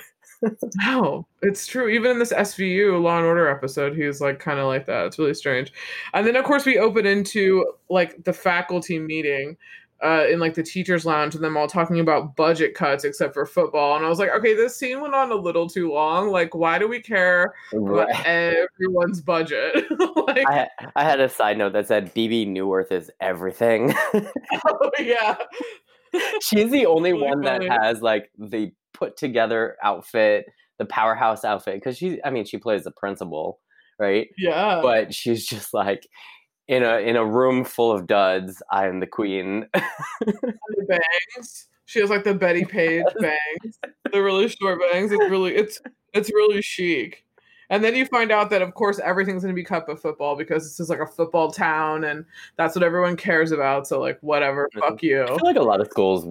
no, 0.77 1.27
it's 1.41 1.67
true. 1.67 1.87
Even 1.89 2.11
in 2.11 2.19
this 2.19 2.33
SVU 2.33 3.01
Law 3.01 3.17
and 3.17 3.25
Order 3.25 3.47
episode, 3.47 3.95
he's 3.95 4.21
like 4.21 4.39
kind 4.39 4.59
of 4.59 4.67
like 4.67 4.85
that. 4.87 5.05
It's 5.05 5.19
really 5.19 5.33
strange. 5.33 5.71
And 6.13 6.25
then 6.25 6.35
of 6.35 6.45
course 6.45 6.65
we 6.65 6.77
open 6.77 7.05
into 7.05 7.65
like 7.89 8.23
the 8.23 8.33
faculty 8.33 8.99
meeting 8.99 9.57
uh, 10.03 10.25
in 10.31 10.39
like 10.39 10.55
the 10.55 10.63
teachers' 10.63 11.05
lounge, 11.05 11.35
and 11.35 11.43
them 11.43 11.55
all 11.55 11.67
talking 11.67 11.99
about 11.99 12.35
budget 12.35 12.73
cuts 12.73 13.03
except 13.03 13.33
for 13.33 13.45
football. 13.45 13.95
And 13.95 14.05
I 14.05 14.09
was 14.09 14.19
like, 14.19 14.31
okay, 14.31 14.55
this 14.55 14.75
scene 14.75 14.99
went 14.99 15.13
on 15.13 15.31
a 15.31 15.35
little 15.35 15.69
too 15.69 15.93
long. 15.93 16.29
Like, 16.29 16.55
why 16.55 16.79
do 16.79 16.87
we 16.87 16.99
care 16.99 17.53
right. 17.71 18.09
about 18.09 18.25
everyone's 18.25 19.21
budget? 19.21 19.85
like, 20.27 20.43
I, 20.47 20.67
I 20.95 21.03
had 21.03 21.19
a 21.19 21.29
side 21.29 21.57
note 21.57 21.73
that 21.73 21.87
said 21.87 22.13
Bebe 22.13 22.45
Neuwirth 22.45 22.91
is 22.91 23.11
everything. 23.19 23.93
oh 24.13 24.91
yeah. 24.99 25.35
She's 26.41 26.71
the 26.71 26.87
only 26.87 27.13
really 27.13 27.27
one 27.27 27.43
funny. 27.43 27.69
that 27.69 27.83
has 27.83 28.01
like 28.01 28.31
the 28.37 28.73
put 29.01 29.17
together 29.17 29.77
outfit, 29.81 30.45
the 30.77 30.85
powerhouse 30.85 31.43
outfit, 31.43 31.75
because 31.75 31.97
she, 31.97 32.23
I 32.23 32.29
mean, 32.29 32.45
she 32.45 32.57
plays 32.57 32.83
the 32.83 32.91
principal, 32.91 33.59
right? 33.97 34.29
Yeah. 34.37 34.79
But 34.83 35.13
she's 35.13 35.45
just 35.45 35.73
like 35.73 36.07
in 36.67 36.83
a 36.83 36.97
in 36.99 37.15
a 37.15 37.25
room 37.25 37.63
full 37.65 37.91
of 37.91 38.05
duds. 38.05 38.61
I 38.71 38.87
am 38.87 38.99
the 38.99 39.07
queen. 39.07 39.67
the 39.73 40.85
bangs. 40.87 41.67
She 41.85 41.99
has 41.99 42.09
like 42.09 42.23
the 42.23 42.35
Bettie 42.35 42.65
Page 42.69 43.05
bangs, 43.19 43.79
the 44.11 44.21
really 44.21 44.47
short 44.47 44.79
bangs. 44.91 45.11
It's 45.11 45.29
really 45.29 45.55
it's 45.55 45.81
it's 46.13 46.29
really 46.29 46.61
chic. 46.61 47.25
And 47.71 47.81
then 47.81 47.95
you 47.95 48.05
find 48.05 48.33
out 48.33 48.49
that, 48.49 48.61
of 48.61 48.73
course, 48.73 48.99
everything's 48.99 49.43
going 49.43 49.55
to 49.55 49.59
be 49.59 49.63
cut 49.63 49.87
but 49.87 50.01
football 50.01 50.35
because 50.35 50.63
this 50.63 50.77
is 50.81 50.89
like 50.89 50.99
a 50.99 51.07
football 51.07 51.51
town 51.51 52.03
and 52.03 52.25
that's 52.57 52.75
what 52.75 52.83
everyone 52.83 53.15
cares 53.15 53.53
about. 53.53 53.87
So, 53.87 54.01
like, 54.01 54.19
whatever, 54.19 54.67
fuck 54.77 55.01
you. 55.01 55.23
I 55.23 55.27
feel 55.27 55.39
like 55.43 55.55
a 55.55 55.61
lot 55.61 55.79
of 55.79 55.87
schools 55.87 56.27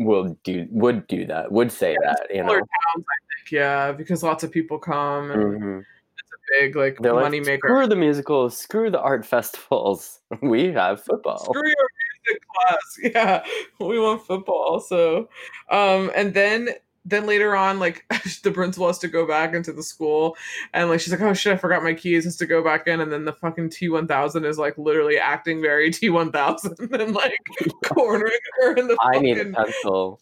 will 0.00 0.36
do 0.44 0.66
would 0.70 1.06
do 1.06 1.26
that 1.26 1.52
would 1.52 1.70
say 1.70 1.92
yeah, 1.92 2.12
that 2.12 2.34
you 2.34 2.42
know? 2.42 2.54
towns, 2.54 2.64
I 2.96 3.18
think, 3.34 3.52
yeah 3.52 3.92
because 3.92 4.22
lots 4.22 4.42
of 4.42 4.50
people 4.50 4.78
come 4.78 5.30
and 5.30 5.42
mm-hmm. 5.42 5.78
it's 5.78 6.30
a 6.32 6.60
big 6.60 6.74
like 6.74 6.98
They're 7.00 7.14
money 7.14 7.38
like, 7.38 7.46
maker 7.46 7.68
screw 7.68 7.86
the 7.86 7.96
musicals 7.96 8.56
screw 8.56 8.90
the 8.90 9.00
art 9.00 9.24
festivals. 9.24 10.20
We 10.42 10.72
have 10.72 11.02
football. 11.02 11.38
Screw 11.38 11.66
your 11.66 11.88
music 12.26 12.42
class. 12.56 12.98
Yeah 13.14 13.44
we 13.78 13.98
want 13.98 14.26
football 14.26 14.80
so 14.80 15.28
um 15.70 16.10
and 16.14 16.32
then 16.32 16.70
then 17.04 17.26
later 17.26 17.56
on, 17.56 17.78
like 17.78 18.04
the 18.42 18.50
principal 18.50 18.86
has 18.86 18.98
to 18.98 19.08
go 19.08 19.26
back 19.26 19.54
into 19.54 19.72
the 19.72 19.82
school, 19.82 20.36
and 20.72 20.88
like 20.88 21.00
she's 21.00 21.12
like, 21.12 21.22
"Oh 21.22 21.34
shit, 21.34 21.52
I 21.52 21.56
forgot 21.56 21.82
my 21.82 21.94
keys." 21.94 22.24
Has 22.24 22.36
to 22.36 22.46
go 22.46 22.62
back 22.62 22.86
in, 22.86 23.00
and 23.00 23.10
then 23.10 23.24
the 23.24 23.32
fucking 23.32 23.70
T 23.70 23.88
one 23.88 24.06
thousand 24.06 24.44
is 24.44 24.58
like 24.58 24.76
literally 24.76 25.18
acting 25.18 25.60
very 25.60 25.90
T 25.92 26.10
one 26.10 26.32
thousand 26.32 26.76
and 26.92 27.14
like 27.14 27.38
cornering 27.84 28.32
her 28.60 28.74
in 28.76 28.88
the. 28.88 28.96
I 29.00 29.14
fucking... 29.14 29.22
need 29.22 29.38
a 29.38 29.44
pencil. 29.46 30.20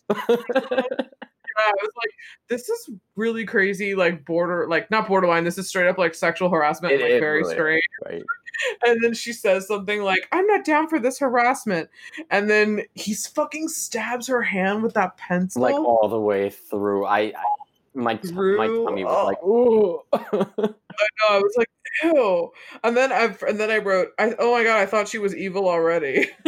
I 1.59 1.73
was 1.83 1.92
like, 1.97 2.11
this 2.49 2.68
is 2.68 2.90
really 3.16 3.44
crazy, 3.44 3.94
like 3.94 4.25
border, 4.25 4.66
like 4.68 4.90
not 4.90 5.09
borderline. 5.09 5.44
This 5.44 5.59
is 5.59 5.68
straight 5.68 5.88
up 5.88 5.99
like 5.99 6.14
sexual 6.14 6.49
harassment, 6.51 6.94
it, 6.94 7.01
like 7.01 7.21
very 7.21 7.42
really 7.42 7.55
strange. 7.55 7.83
Right 8.07 8.23
and 8.87 9.03
then 9.03 9.14
she 9.14 9.33
says 9.33 9.66
something 9.66 10.03
like, 10.03 10.29
I'm 10.33 10.47
not 10.47 10.64
down 10.64 10.88
for 10.88 10.99
this 10.99 11.18
harassment. 11.18 11.88
And 12.31 12.49
then 12.49 12.83
he's 12.94 13.27
fucking 13.27 13.68
stabs 13.68 14.27
her 14.27 14.42
hand 14.42 14.83
with 14.83 14.94
that 14.94 15.16
pencil. 15.16 15.62
Like 15.62 15.75
all 15.75 16.09
the 16.09 16.21
way 16.21 16.51
through. 16.51 17.05
I, 17.07 17.21
I 17.21 17.33
my, 17.94 18.16
through, 18.16 18.59
my 18.59 18.66
tummy 18.66 19.05
was 19.05 19.27
like, 19.27 19.42
ooh. 19.42 20.03
I 20.12 20.47
know, 20.61 20.75
I 21.31 21.38
was 21.38 21.55
like, 21.57 21.71
ew. 22.05 22.51
And 22.85 22.97
then 22.97 23.12
I 23.12 23.35
and 23.49 23.59
then 23.59 23.71
I 23.71 23.79
wrote, 23.79 24.09
I, 24.18 24.35
oh 24.38 24.53
my 24.53 24.62
god, 24.62 24.79
I 24.79 24.87
thought 24.87 25.09
she 25.09 25.18
was 25.18 25.35
evil 25.35 25.68
already. 25.68 26.29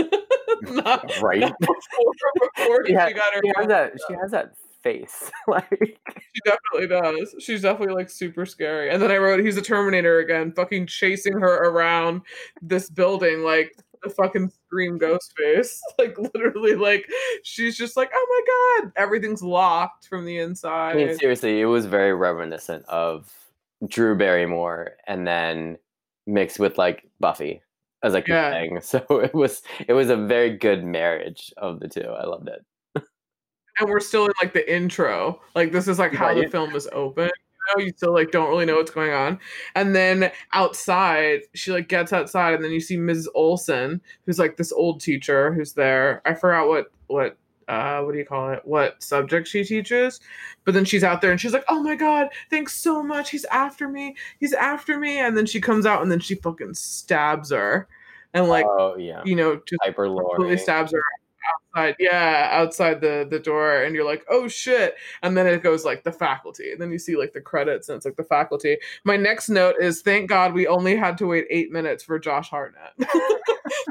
not, 0.62 1.20
right. 1.23 1.40
Not 1.40 1.59
before, 1.59 2.12
before 2.57 2.87
she, 2.87 2.92
she 2.92 2.94
got 2.94 3.35
her 3.35 3.40
she 3.42 3.53
has 3.57 3.66
that, 3.68 3.92
she 4.09 4.14
has 4.14 4.31
that 4.31 4.53
face. 4.83 5.31
like 5.49 5.69
she 5.71 6.40
definitely 6.45 6.88
does. 6.88 7.35
She's 7.38 7.62
definitely 7.62 7.95
like 7.95 8.11
super 8.11 8.47
scary. 8.47 8.90
And 8.90 9.03
then 9.03 9.11
I 9.11 9.19
wrote, 9.19 9.45
he's 9.45 9.57
a 9.57 9.62
Terminator 9.62 10.19
again, 10.19 10.53
fucking 10.53 10.87
chasing 10.87 11.38
her 11.38 11.69
around 11.69 12.23
this 12.62 12.90
building 12.90 13.43
like 13.43 13.73
the 14.03 14.11
fucking 14.11 14.51
scream 14.66 14.99
ghost 14.99 15.33
face. 15.37 15.81
Like 15.99 16.16
literally, 16.19 16.77
like 16.77 17.07
she's 17.43 17.77
just 17.77 17.95
like, 17.97 18.11
oh 18.14 18.27
my 18.81 18.83
god, 18.83 18.93
everything's 18.97 19.43
locked 19.43 20.07
from 20.07 20.25
the 20.25 20.38
inside. 20.38 20.93
I 20.93 20.95
mean, 20.95 21.19
seriously, 21.19 21.61
it 21.61 21.66
was 21.66 21.85
very 21.85 22.14
reminiscent 22.14 22.87
of 22.87 23.31
Drew 23.87 24.16
Barrymore, 24.16 24.93
and 25.07 25.27
then 25.27 25.77
mixed 26.27 26.59
with 26.59 26.79
like 26.79 27.05
Buffy 27.19 27.61
as 28.03 28.14
like 28.14 28.29
yeah. 28.29 28.49
a 28.49 28.53
thing. 28.53 28.81
So 28.83 29.05
it 29.11 29.35
was 29.35 29.61
it 29.87 29.93
was 29.93 30.09
a 30.09 30.16
very 30.16 30.57
good 30.57 30.85
marriage 30.85 31.53
of 31.59 31.81
the 31.81 31.88
two. 31.88 32.09
I 32.09 32.25
loved 32.25 32.49
it 32.49 32.64
and 33.81 33.88
we're 33.88 34.01
still 34.01 34.27
in 34.27 34.33
like 34.43 34.53
the 34.53 34.73
intro. 34.73 35.40
Like 35.55 35.73
this 35.73 35.88
is 35.88 35.99
like 35.99 36.12
how 36.12 36.29
right. 36.29 36.45
the 36.45 36.51
film 36.51 36.75
is 36.77 36.88
open. 36.93 37.25
You 37.29 37.77
know, 37.77 37.85
you 37.85 37.93
still 37.97 38.12
like 38.12 38.31
don't 38.31 38.49
really 38.49 38.66
know 38.66 38.77
what's 38.77 38.90
going 38.90 39.12
on. 39.12 39.38
And 39.75 39.95
then 39.95 40.31
outside, 40.53 41.40
she 41.55 41.73
like 41.73 41.88
gets 41.88 42.12
outside, 42.12 42.55
and 42.55 42.64
then 42.64 42.71
you 42.71 42.81
see 42.81 42.97
Mrs. 42.97 43.27
Olson, 43.35 44.01
who's 44.27 44.38
like 44.38 44.57
this 44.57 44.73
old 44.73 45.01
teacher 45.01 45.53
who's 45.53 45.73
there. 45.73 46.23
I 46.25 46.35
forgot 46.35 46.69
what 46.69 46.93
what 47.07 47.37
uh 47.69 48.03
what 48.03 48.12
do 48.12 48.19
you 48.19 48.25
call 48.25 48.51
it 48.51 48.61
what 48.64 49.01
subject 49.01 49.47
she 49.47 49.62
teaches 49.62 50.19
but 50.64 50.75
then 50.75 50.85
she's 50.85 51.05
out 51.05 51.21
there 51.21 51.31
and 51.31 51.40
she's 51.40 51.53
like 51.53 51.64
oh 51.69 51.81
my 51.81 51.95
god 51.95 52.29
thanks 52.51 52.75
so 52.75 53.01
much 53.01 53.31
he's 53.31 53.45
after 53.45 53.88
me 53.88 54.16
he's 54.40 54.53
after 54.53 54.99
me 54.99 55.21
and 55.21 55.37
then 55.37 55.47
she 55.47 55.61
comes 55.61 55.87
out 55.87 56.03
and 56.03 56.11
then 56.11 56.19
she 56.19 56.35
fucking 56.35 56.75
stabs 56.75 57.51
her 57.51 57.87
and 58.35 58.49
like 58.49 58.66
oh 58.66 58.97
yeah, 58.97 59.23
you 59.25 59.37
know 59.37 59.61
just 59.66 59.81
hyper 59.85 60.07
completely 60.07 60.59
stabs 60.59 60.90
her 60.90 61.03
outside 61.74 61.96
yeah 61.98 62.48
outside 62.52 63.00
the 63.00 63.26
the 63.30 63.38
door 63.38 63.83
and 63.83 63.94
you're 63.94 64.04
like 64.04 64.24
oh 64.28 64.48
shit 64.48 64.94
and 65.22 65.37
then 65.37 65.46
it 65.46 65.62
goes 65.62 65.85
like 65.85 66.02
the 66.04 66.12
faculty 66.12 66.72
and 66.72 66.80
then 66.80 66.90
you 66.90 66.98
see 66.98 67.16
like 67.16 67.33
the 67.33 67.40
credits 67.40 67.88
and 67.88 67.96
it's 67.96 68.04
like 68.04 68.16
the 68.16 68.24
faculty. 68.24 68.76
My 69.04 69.16
next 69.16 69.48
note 69.48 69.76
is 69.80 70.02
thank 70.02 70.28
god 70.28 70.52
we 70.54 70.66
only 70.66 70.96
had 70.96 71.16
to 71.18 71.26
wait 71.26 71.46
eight 71.50 71.70
minutes 71.72 72.02
for 72.04 72.18
josh 72.18 72.50
hartnett. 72.50 72.92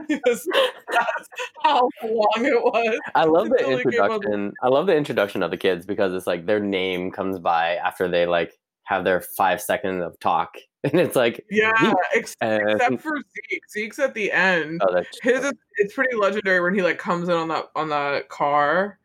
Because 0.08 0.48
that's 0.92 1.30
how 1.64 1.88
long 2.04 2.28
it 2.38 2.62
was. 2.62 3.00
I 3.16 3.26
love 3.26 3.50
the 3.50 3.56
until 3.60 3.78
he 3.78 3.84
came 3.86 4.02
on 4.02 4.10
the- 4.10 4.16
introduction. 4.16 4.54
I 4.64 4.68
love 4.68 4.88
the 4.88 4.96
introduction 4.96 5.44
of 5.44 5.52
the 5.52 5.58
kids 5.58 5.86
because 5.86 6.14
it's 6.14 6.28
like 6.28 6.46
their 6.46 6.60
name 6.60 7.12
comes 7.12 7.40
by 7.40 7.76
after 7.76 8.08
they 8.10 8.26
like 8.26 8.54
have 8.84 9.04
their 9.04 9.22
five 9.22 9.62
seconds 9.62 10.04
of 10.04 10.20
talk, 10.20 10.56
and 10.84 11.00
it's 11.00 11.16
like 11.16 11.46
yeah 11.50 11.94
ex- 12.16 12.36
except 12.42 13.02
for 13.02 13.18
zeke. 13.18 13.70
Zeke's 13.70 14.00
at 14.00 14.14
the 14.14 14.32
end. 14.32 14.82
Oh, 14.88 14.94
that's 14.94 15.20
his 15.22 15.44
is, 15.46 15.54
it's 15.78 15.94
pretty 15.94 16.16
legendary 16.16 16.62
when 16.62 16.74
he 16.74 16.82
like 16.82 16.98
comes 16.98 17.28
in 17.28 17.36
on 17.36 17.50
that 17.50 17.66
on 17.76 17.90
that 17.90 18.30
car 18.30 18.98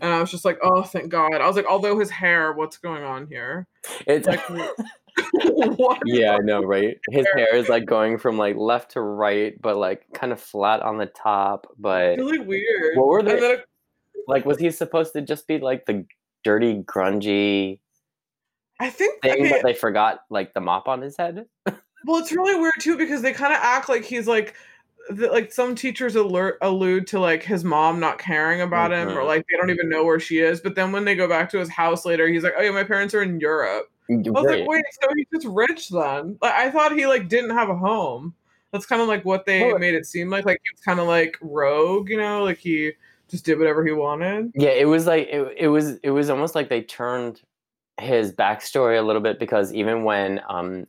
and 0.00 0.12
i 0.12 0.20
was 0.20 0.30
just 0.30 0.44
like 0.44 0.58
oh 0.62 0.82
thank 0.82 1.08
god. 1.08 1.40
I 1.40 1.46
was 1.46 1.56
like 1.56 1.66
although 1.66 1.98
his 1.98 2.10
hair 2.10 2.52
what's 2.52 2.76
going 2.76 3.02
on 3.02 3.26
here? 3.26 3.66
It's 4.06 4.26
like 4.26 4.40
what? 5.32 6.02
Yeah, 6.04 6.34
I 6.34 6.38
know, 6.38 6.62
right? 6.62 6.98
His 7.10 7.26
hair. 7.34 7.54
is 7.54 7.68
like 7.68 7.86
going 7.86 8.18
from 8.18 8.36
like 8.36 8.56
left 8.56 8.92
to 8.92 9.00
right, 9.00 9.60
but 9.60 9.76
like 9.76 10.04
kind 10.12 10.32
of 10.32 10.40
flat 10.40 10.82
on 10.82 10.98
the 10.98 11.06
top. 11.06 11.66
But 11.78 12.18
really 12.18 12.38
weird. 12.38 12.96
What 12.96 13.06
were 13.06 13.22
they- 13.22 13.58
like, 14.28 14.44
was 14.44 14.58
he 14.58 14.70
supposed 14.70 15.12
to 15.12 15.22
just 15.22 15.46
be 15.46 15.58
like 15.58 15.86
the 15.86 16.04
dirty, 16.42 16.82
grungy 16.82 17.78
i 18.80 18.90
think 18.90 19.20
thing, 19.22 19.32
okay, 19.32 19.50
but 19.50 19.62
they 19.62 19.74
forgot 19.74 20.20
like 20.30 20.54
the 20.54 20.60
mop 20.60 20.88
on 20.88 21.00
his 21.00 21.16
head? 21.16 21.46
well 22.04 22.16
it's 22.18 22.32
really 22.32 22.58
weird 22.58 22.74
too 22.80 22.96
because 22.96 23.22
they 23.22 23.32
kind 23.32 23.52
of 23.52 23.58
act 23.60 23.88
like 23.88 24.04
he's 24.04 24.26
like 24.26 24.54
the, 25.10 25.28
like 25.28 25.52
some 25.52 25.74
teachers 25.74 26.16
alert 26.16 26.58
allude 26.62 27.06
to 27.06 27.20
like 27.20 27.42
his 27.42 27.62
mom 27.62 28.00
not 28.00 28.18
caring 28.18 28.60
about 28.60 28.92
him 28.92 29.08
or 29.10 29.20
Mhm. 29.22 29.26
like 29.26 29.44
they 29.50 29.56
don't 29.56 29.70
even 29.70 29.88
know 29.88 30.04
where 30.04 30.20
she 30.20 30.38
is 30.40 30.60
but 30.60 30.74
then 30.74 30.92
when 30.92 31.04
they 31.04 31.14
go 31.14 31.28
back 31.28 31.48
to 31.50 31.58
his 31.58 31.68
house 31.68 32.04
later 32.04 32.26
he's 32.28 32.42
like 32.42 32.54
oh 32.58 32.62
yeah 32.62 32.70
my 32.72 32.84
parents 32.84 33.14
are 33.14 33.22
in 33.22 33.38
europe 33.40 33.90
I 34.08 34.14
was 34.30 34.44
like, 34.44 34.68
wait, 34.68 34.84
so 35.02 35.08
he's 35.16 35.26
just 35.34 35.46
rich 35.52 35.88
then? 35.88 36.38
Like, 36.40 36.52
I 36.52 36.70
thought 36.70 36.96
he 36.96 37.08
like 37.08 37.28
didn't 37.28 37.50
have 37.50 37.68
a 37.70 37.74
home. 37.74 38.34
That's 38.70 38.86
kind 38.86 39.02
of 39.02 39.08
like 39.08 39.24
what 39.24 39.46
they 39.46 39.72
made 39.78 39.94
it 39.94 40.06
seem 40.06 40.30
like. 40.30 40.44
Like 40.44 40.60
he 40.62 40.74
was 40.74 40.80
kind 40.82 41.00
of 41.00 41.08
like 41.08 41.36
rogue, 41.40 42.08
you 42.08 42.16
know, 42.16 42.44
like 42.44 42.58
he 42.58 42.92
just 43.28 43.44
did 43.44 43.58
whatever 43.58 43.84
he 43.84 43.90
wanted. 43.90 44.52
Yeah, 44.54 44.70
it 44.70 44.86
was 44.86 45.06
like 45.06 45.26
it, 45.26 45.54
it 45.58 45.68
was 45.68 45.96
it 46.04 46.10
was 46.10 46.30
almost 46.30 46.54
like 46.54 46.68
they 46.68 46.82
turned 46.82 47.42
his 48.00 48.32
backstory 48.32 48.98
a 48.98 49.02
little 49.02 49.22
bit 49.22 49.38
because 49.38 49.72
even 49.72 50.04
when 50.04 50.40
um 50.48 50.86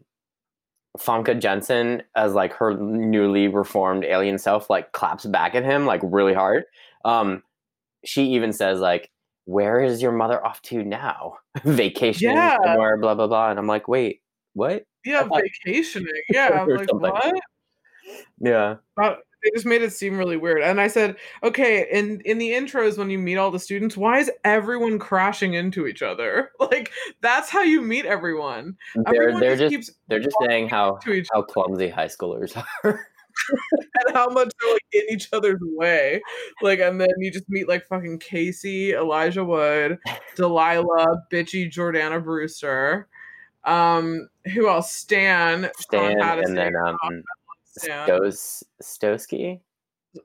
Famke 0.97 1.39
Janssen 1.39 2.01
as 2.15 2.33
like 2.33 2.53
her 2.53 2.75
newly 2.75 3.47
reformed 3.47 4.03
alien 4.03 4.37
self 4.37 4.69
like 4.69 4.91
claps 4.93 5.25
back 5.25 5.55
at 5.55 5.63
him 5.63 5.85
like 5.85 6.01
really 6.03 6.33
hard, 6.33 6.63
um 7.05 7.43
she 8.03 8.23
even 8.33 8.51
says 8.51 8.79
like 8.79 9.09
where 9.45 9.79
is 9.79 10.01
your 10.01 10.11
mother 10.11 10.43
off 10.45 10.61
to 10.63 10.83
now? 10.83 11.37
Vacationing 11.63 12.35
Yeah. 12.35 12.57
somewhere, 12.63 12.97
blah 12.97 13.15
blah 13.15 13.27
blah. 13.27 13.49
And 13.49 13.59
I'm 13.59 13.67
like, 13.67 13.87
wait, 13.87 14.21
what? 14.53 14.83
Yeah, 15.05 15.23
vacationing. 15.23 16.11
Yeah, 16.29 16.49
I'm 16.63 16.67
like, 16.69 16.93
what? 16.93 17.33
Yeah. 18.39 18.75
They 19.43 19.51
just 19.53 19.65
made 19.65 19.81
it 19.81 19.93
seem 19.93 20.17
really 20.17 20.37
weird. 20.37 20.61
And 20.61 20.81
I 20.81 20.87
said, 20.87 21.15
okay, 21.43 21.87
in 21.91 22.21
in 22.21 22.37
the 22.37 22.51
intros 22.51 22.97
when 22.97 23.09
you 23.09 23.19
meet 23.19 23.37
all 23.37 23.51
the 23.51 23.59
students, 23.59 23.95
why 23.95 24.19
is 24.19 24.31
everyone 24.43 24.99
crashing 24.99 25.53
into 25.53 25.87
each 25.87 26.01
other? 26.01 26.51
Like 26.67 26.91
that's 27.21 27.49
how 27.49 27.61
you 27.61 27.81
meet 27.81 28.05
everyone. 28.05 28.75
They're 28.93 29.21
Everyone 29.21 29.39
they're 29.39 29.55
just, 29.55 29.61
just 29.61 29.71
keeps 29.71 29.99
they're 30.09 30.19
just 30.19 30.35
saying 30.45 30.67
how 30.67 30.99
how 31.31 31.43
clumsy 31.43 31.87
high 31.87 32.07
schoolers 32.07 32.61
are. 32.83 33.07
and 34.07 34.15
how 34.15 34.27
much 34.27 34.51
they're 34.59 34.73
like 34.73 34.85
in 34.91 35.03
each 35.09 35.29
other's 35.31 35.59
way. 35.61 36.21
Like, 36.61 36.79
and 36.79 36.99
then 36.99 37.07
you 37.19 37.31
just 37.31 37.49
meet 37.49 37.69
like 37.69 37.87
fucking 37.87 38.19
Casey, 38.19 38.93
Elijah 38.93 39.45
Wood, 39.45 39.97
Delilah, 40.35 41.23
bitchy 41.31 41.71
Jordana 41.71 42.23
Brewster. 42.23 43.07
Um, 43.63 44.29
who 44.53 44.67
else? 44.69 44.91
Stan, 44.91 45.69
Stan 45.77 46.19
and 46.19 46.57
then 46.57 46.73
um 46.75 47.23
Stan, 47.77 48.07
Stos 48.09 48.63
Stosky? 48.81 49.61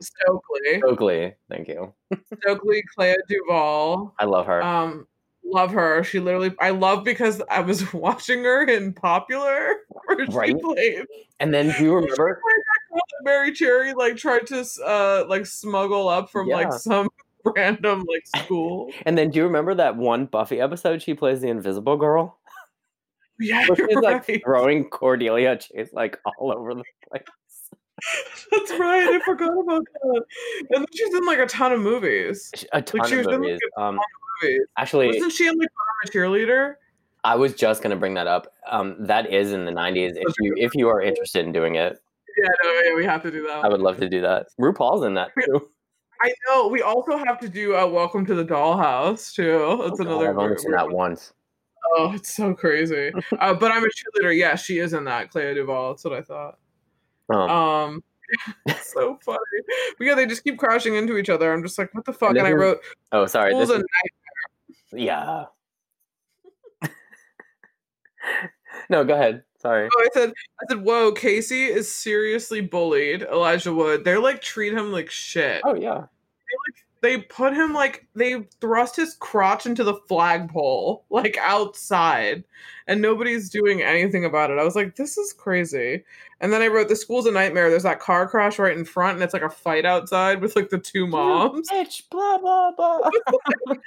Stokely, 0.01 0.79
Stokely, 0.79 1.35
thank 1.51 1.69
you. 1.69 1.93
Stokely, 2.41 2.83
Clea 2.95 3.17
Duvall. 3.29 4.15
I 4.19 4.25
love 4.25 4.47
her. 4.47 4.63
Um, 4.63 5.07
love 5.45 5.71
her. 5.73 6.03
She 6.05 6.19
literally, 6.21 6.55
I 6.61 6.71
love 6.71 7.05
because 7.05 7.43
I 7.51 7.61
was 7.61 7.93
watching 7.95 8.45
her 8.45 8.65
in 8.65 8.93
Popular, 8.95 9.75
Right. 10.31 10.59
played 10.59 11.05
and 11.41 11.53
then 11.53 11.75
do 11.77 11.85
you 11.85 11.95
remember? 11.95 12.41
Mary 13.23 13.53
Cherry 13.53 13.95
like 13.95 14.17
tried 14.17 14.47
to 14.49 14.65
uh 14.85 15.25
like 15.29 15.47
smuggle 15.47 16.09
up 16.09 16.31
from 16.31 16.49
Yeah. 16.49 16.57
like 16.57 16.73
some 16.73 17.09
random 17.57 18.05
like 18.09 18.27
school. 18.43 18.93
And 19.07 19.17
then 19.19 19.31
do 19.31 19.39
you 19.39 19.45
remember 19.45 19.75
that 19.75 19.97
one 19.97 20.27
Buffy 20.27 20.61
episode 20.61 21.03
she 21.03 21.15
plays 21.15 21.41
the 21.41 21.49
Invisible 21.49 21.97
Girl? 21.97 22.39
Yeah, 23.41 23.67
Where 23.67 23.91
you're 23.91 24.03
like 24.03 24.29
right. 24.29 24.43
throwing 24.45 24.89
Cordelia 24.89 25.57
Chase 25.57 25.91
like 25.93 26.19
all 26.25 26.53
over 26.53 26.75
the 26.75 26.85
place. 27.11 27.23
That's 28.51 28.71
right. 28.73 29.09
I 29.09 29.21
forgot 29.25 29.51
about 29.53 29.85
that. 29.85 30.23
And 30.71 30.83
then 30.83 30.87
she's 30.93 31.15
in 31.15 31.25
like 31.25 31.39
a 31.39 31.47
ton 31.47 31.73
of 31.73 31.81
movies. 31.81 32.51
A 32.73 32.83
ton 32.83 33.07
she 33.09 33.15
of 33.19 33.27
was 33.27 33.35
in, 33.35 33.41
like, 33.41 33.41
movies. 33.41 33.61
Um, 33.77 33.99
movies. 34.43 34.61
actually, 34.77 35.07
Wasn't 35.09 35.33
she 35.33 35.47
in 35.49 35.57
like 35.59 35.69
a 36.05 36.09
cheerleader? 36.09 36.75
I 37.25 37.37
was 37.37 37.55
just 37.55 37.83
gonna 37.83 37.97
bring 37.97 38.15
that 38.15 38.27
up. 38.27 38.53
Um, 38.69 38.97
that 39.07 39.33
is 39.33 39.53
in 39.53 39.65
the 39.65 39.71
'90s. 39.73 40.13
If 40.17 40.35
you 40.41 40.55
if 40.57 40.75
you 40.75 40.89
are 40.89 41.01
interested 41.01 41.47
in 41.47 41.53
doing 41.53 41.77
it, 41.77 41.99
Yeah, 42.43 42.49
no, 42.65 42.81
yeah, 42.85 42.95
we 42.97 43.05
have 43.05 43.23
to 43.23 43.31
do 43.31 43.47
that. 43.47 43.65
I 43.65 43.69
would 43.69 43.81
love 43.81 43.99
to 43.99 44.09
do 44.09 44.21
that. 44.23 44.49
RuPaul's 44.61 45.05
in 45.05 45.15
that 45.15 45.31
too. 45.45 45.69
I 46.25 46.33
know. 46.49 46.69
We 46.69 46.83
also 46.83 47.17
have 47.17 47.39
to 47.41 47.49
do 47.49 47.77
uh, 47.77 47.87
Welcome 47.87 48.25
to 48.27 48.35
the 48.35 48.45
Dollhouse 48.45 49.33
too. 49.35 49.77
That's 49.83 50.01
Oh, 50.01 50.05
God, 50.05 50.07
another. 50.07 50.31
I've 50.31 50.39
only 50.39 50.57
seen 50.59 50.73
that 50.73 50.91
once. 50.91 51.33
Oh, 51.97 52.13
it's 52.15 52.33
so 52.35 52.55
crazy. 52.55 53.13
uh, 53.41 53.55
but 53.55 53.71
I'm 53.73 53.85
a 53.85 53.89
cheerleader. 53.89 54.37
Yeah, 54.37 54.55
she 54.57 54.79
is 54.79 54.93
in 54.93 55.05
that. 55.05 55.31
Clea 55.31 55.55
Duvall. 55.55 55.91
That's 55.93 56.05
what 56.05 56.13
I 56.15 56.23
thought. 56.23 56.59
Um, 57.33 57.51
Um, 57.51 58.05
so 58.83 59.19
funny. 59.23 59.39
But 59.99 60.05
yeah, 60.07 60.15
they 60.15 60.27
just 60.27 60.45
keep 60.45 60.59
crashing 60.59 60.95
into 60.95 61.17
each 61.17 61.29
other. 61.29 61.53
I'm 61.53 61.63
just 61.63 61.79
like, 61.79 61.95
what 61.95 62.05
the 62.05 62.13
fuck? 62.13 62.31
And 62.31 62.39
And 62.39 62.47
I 62.47 62.53
wrote, 62.53 62.81
oh, 63.13 63.27
sorry. 63.27 63.55
This 63.55 63.71
a 63.71 63.75
is, 63.75 63.85
yeah. 64.93 65.45
no, 68.91 69.05
go 69.05 69.15
ahead. 69.15 69.45
Sorry. 69.59 69.89
Oh, 69.95 70.01
I 70.01 70.09
said, 70.13 70.33
I 70.61 70.65
said, 70.69 70.83
whoa, 70.83 71.13
Casey 71.13 71.67
is 71.67 71.93
seriously 71.93 72.61
bullied. 72.61 73.23
Elijah 73.23 73.73
Wood. 73.73 74.05
They're 74.05 74.19
like 74.19 74.43
treat 74.43 74.73
him 74.73 74.91
like 74.91 75.11
shit. 75.11 75.63
Oh 75.65 75.75
yeah. 75.75 76.01
They 76.01 76.82
put 77.19 77.53
him 77.53 77.75
like 77.75 78.07
they 78.15 78.47
thrust 78.61 78.95
his 78.95 79.15
crotch 79.15 79.67
into 79.67 79.83
the 79.83 79.95
flagpole, 80.09 81.05
like 81.11 81.37
outside, 81.39 82.45
and 82.87 83.03
nobody's 83.03 83.51
doing 83.51 83.83
anything 83.83 84.25
about 84.25 84.51
it. 84.51 84.59
I 84.59 84.65
was 84.65 84.77
like, 84.77 84.95
this 84.95 85.19
is 85.19 85.33
crazy. 85.33 86.05
And 86.41 86.53
then 86.53 86.63
I 86.63 86.69
wrote, 86.69 86.89
the 86.89 86.97
school's 86.97 87.27
a 87.27 87.33
nightmare. 87.33 87.71
There's 87.71 87.83
that 87.83 87.99
car 87.99 88.29
crash 88.29 88.59
right 88.59 88.77
in 88.77 88.85
front, 88.85 89.15
and 89.15 89.23
it's 89.25 89.35
like 89.35 89.43
a 89.43 89.51
fight 89.51 89.85
outside 89.85 90.41
with 90.41 90.55
like 90.55 90.71
the 90.71 90.79
two 90.79 91.09
moms. 91.09 91.69
Bitch, 91.73 92.09
blah 92.09 92.39
blah 92.39 92.71
blah. 92.71 92.99
like, 93.67 93.81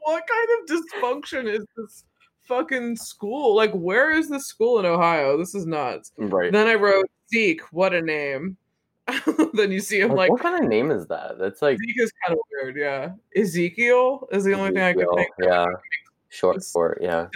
what 0.00 0.24
kind 0.26 0.48
of 0.58 0.76
dysfunction 0.76 1.48
is 1.48 1.64
this 1.76 2.04
fucking 2.42 2.96
school? 2.96 3.54
Like, 3.54 3.72
where 3.72 4.10
is 4.10 4.28
this 4.28 4.46
school 4.46 4.80
in 4.80 4.84
Ohio? 4.84 5.38
This 5.38 5.54
is 5.54 5.64
nuts. 5.64 6.10
right. 6.18 6.50
Then 6.52 6.66
I 6.66 6.74
wrote 6.74 7.06
Zeke, 7.32 7.62
what 7.72 7.94
a 7.94 8.02
name. 8.02 8.56
then 9.54 9.70
you 9.70 9.80
see 9.80 10.00
him 10.00 10.08
Like, 10.10 10.16
like 10.16 10.30
what 10.32 10.40
kind 10.40 10.62
of 10.62 10.68
name 10.68 10.90
is 10.90 11.06
that? 11.06 11.38
That's 11.38 11.62
like 11.62 11.78
Zeke 11.78 12.00
is 12.00 12.12
kind 12.26 12.38
of 12.38 12.44
weird, 12.52 12.76
yeah. 12.76 13.10
Ezekiel 13.40 14.28
is 14.32 14.44
the 14.44 14.52
only 14.52 14.70
thing 14.72 14.82
I 14.82 14.92
could 14.92 15.02
Ezekiel, 15.02 15.16
think. 15.16 15.30
of. 15.40 15.46
Yeah. 15.46 15.66
Short 16.28 16.56
It's- 16.56 16.72
for 16.72 16.98
yeah. 17.00 17.28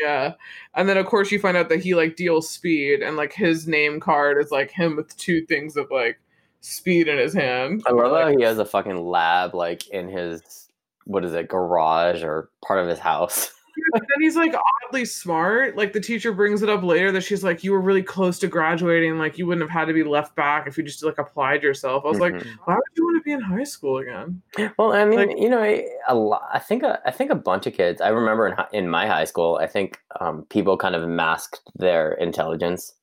Yeah. 0.00 0.34
And 0.74 0.88
then 0.88 0.96
of 0.96 1.06
course 1.06 1.30
you 1.30 1.38
find 1.38 1.56
out 1.56 1.68
that 1.68 1.80
he 1.80 1.94
like 1.94 2.16
deals 2.16 2.48
speed 2.48 3.02
and 3.02 3.16
like 3.16 3.32
his 3.32 3.66
name 3.66 4.00
card 4.00 4.42
is 4.42 4.50
like 4.50 4.70
him 4.70 4.96
with 4.96 5.14
two 5.16 5.44
things 5.46 5.76
of 5.76 5.90
like 5.90 6.18
speed 6.60 7.08
in 7.08 7.18
his 7.18 7.34
hand. 7.34 7.82
I 7.86 7.90
love 7.92 8.12
like, 8.12 8.24
how 8.24 8.30
he 8.36 8.42
has 8.44 8.58
a 8.58 8.64
fucking 8.64 8.96
lab 9.04 9.54
like 9.54 9.88
in 9.88 10.08
his 10.08 10.68
what 11.04 11.24
is 11.24 11.34
it, 11.34 11.48
garage 11.48 12.22
or 12.22 12.48
part 12.64 12.78
of 12.78 12.88
his 12.88 13.00
house. 13.00 13.52
But 13.92 14.02
then 14.02 14.20
he's 14.20 14.36
like 14.36 14.54
oddly 14.84 15.04
smart. 15.04 15.76
Like 15.76 15.92
the 15.92 16.00
teacher 16.00 16.32
brings 16.32 16.62
it 16.62 16.68
up 16.68 16.82
later 16.82 17.10
that 17.12 17.22
she's 17.22 17.42
like, 17.42 17.64
you 17.64 17.72
were 17.72 17.80
really 17.80 18.02
close 18.02 18.38
to 18.40 18.46
graduating. 18.48 19.18
Like 19.18 19.38
you 19.38 19.46
wouldn't 19.46 19.62
have 19.68 19.70
had 19.70 19.86
to 19.86 19.92
be 19.94 20.02
left 20.04 20.34
back 20.36 20.66
if 20.66 20.76
you 20.76 20.84
just 20.84 21.02
like 21.02 21.18
applied 21.18 21.62
yourself. 21.62 22.04
I 22.04 22.08
was 22.08 22.20
like, 22.20 22.34
Mhm. 22.34 22.46
why 22.64 22.74
would 22.74 22.82
you 22.96 23.04
want 23.04 23.16
to 23.18 23.22
be 23.24 23.32
in 23.32 23.40
high 23.40 23.64
school 23.64 23.98
again? 23.98 24.42
Well, 24.78 24.92
I 24.92 25.04
mean, 25.04 25.18
Like- 25.28 25.38
you 25.38 25.48
know, 25.48 25.62
I- 25.62 25.86
a 26.08 26.14
lot. 26.14 26.48
I 26.52 26.58
think 26.58 26.82
a, 26.82 27.00
I 27.06 27.10
think 27.10 27.30
a 27.30 27.34
bunch 27.34 27.66
of 27.66 27.74
kids. 27.74 28.00
I 28.00 28.08
remember 28.08 28.46
in 28.48 28.56
in 28.84 28.88
my 28.88 29.06
high 29.06 29.24
school, 29.24 29.58
I 29.60 29.66
think 29.66 29.98
um, 30.20 30.44
people 30.50 30.76
kind 30.76 30.94
of 30.94 31.08
masked 31.08 31.60
their 31.76 32.12
intelligence 32.14 32.94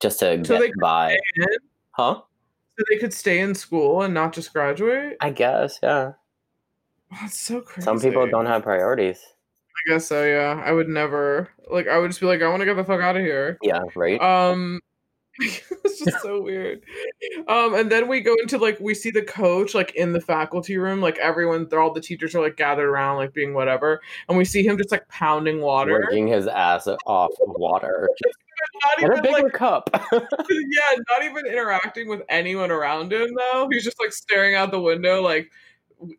just 0.00 0.20
to 0.20 0.44
So 0.44 0.58
get 0.60 0.72
by. 0.80 1.16
Huh? 1.92 2.20
so 2.78 2.84
they 2.88 2.96
could 2.98 3.12
stay 3.12 3.40
in 3.40 3.54
school 3.56 4.02
and 4.02 4.14
not 4.14 4.32
just 4.32 4.52
graduate. 4.52 5.16
I 5.20 5.30
guess, 5.30 5.80
yeah. 5.82 6.12
That's 7.10 7.38
so 7.40 7.60
crazy. 7.60 7.84
Some 7.84 7.98
people 7.98 8.26
don't 8.28 8.46
have 8.46 8.62
priorities. 8.62 9.18
I 9.86 9.92
guess 9.92 10.06
so. 10.06 10.24
Yeah, 10.24 10.60
I 10.64 10.72
would 10.72 10.88
never. 10.88 11.48
Like, 11.70 11.88
I 11.88 11.98
would 11.98 12.08
just 12.08 12.20
be 12.20 12.26
like, 12.26 12.42
I 12.42 12.48
want 12.48 12.60
to 12.60 12.66
get 12.66 12.76
the 12.76 12.84
fuck 12.84 13.00
out 13.00 13.16
of 13.16 13.22
here. 13.22 13.58
Yeah, 13.62 13.82
right. 13.94 14.20
Um, 14.20 14.80
it's 15.40 16.00
just 16.04 16.20
so 16.22 16.42
weird. 16.42 16.82
Um, 17.46 17.74
and 17.74 17.90
then 17.90 18.08
we 18.08 18.20
go 18.20 18.34
into 18.42 18.58
like 18.58 18.78
we 18.80 18.94
see 18.94 19.10
the 19.10 19.22
coach 19.22 19.74
like 19.74 19.94
in 19.94 20.12
the 20.12 20.20
faculty 20.20 20.76
room, 20.78 21.00
like 21.00 21.18
everyone, 21.18 21.68
they're 21.68 21.80
all 21.80 21.92
the 21.92 22.00
teachers 22.00 22.34
are 22.34 22.42
like 22.42 22.56
gathered 22.56 22.88
around, 22.88 23.16
like 23.16 23.32
being 23.32 23.54
whatever, 23.54 24.00
and 24.28 24.36
we 24.36 24.44
see 24.44 24.66
him 24.66 24.76
just 24.76 24.90
like 24.90 25.06
pounding 25.08 25.60
water. 25.60 26.02
Drinking 26.08 26.28
his 26.28 26.48
ass 26.48 26.88
off 27.06 27.30
of 27.40 27.54
water. 27.56 28.08
Not 28.84 28.98
Get 28.98 29.18
a 29.18 29.22
bigger 29.22 29.42
like 29.44 29.52
cup. 29.52 29.88
yeah, 29.92 30.98
not 31.08 31.24
even 31.24 31.46
interacting 31.46 32.08
with 32.08 32.22
anyone 32.28 32.72
around 32.72 33.12
him 33.12 33.28
though. 33.36 33.68
He's 33.70 33.84
just 33.84 34.00
like 34.00 34.12
staring 34.12 34.56
out 34.56 34.72
the 34.72 34.80
window, 34.80 35.22
like 35.22 35.52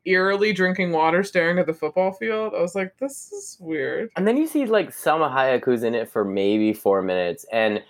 eerily 0.05 0.53
drinking 0.53 0.91
water, 0.91 1.23
staring 1.23 1.57
at 1.59 1.65
the 1.65 1.73
football 1.73 2.11
field. 2.13 2.53
I 2.57 2.61
was 2.61 2.75
like, 2.75 2.97
this 2.99 3.31
is 3.31 3.57
weird. 3.59 4.09
and 4.15 4.27
then 4.27 4.37
you 4.37 4.47
see 4.47 4.65
like 4.65 4.89
Salma 4.89 5.31
Hayek 5.31 5.63
who's 5.65 5.83
in 5.83 5.95
it 5.95 6.09
for 6.09 6.23
maybe 6.25 6.73
four 6.73 7.01
minutes, 7.01 7.45
and 7.51 7.81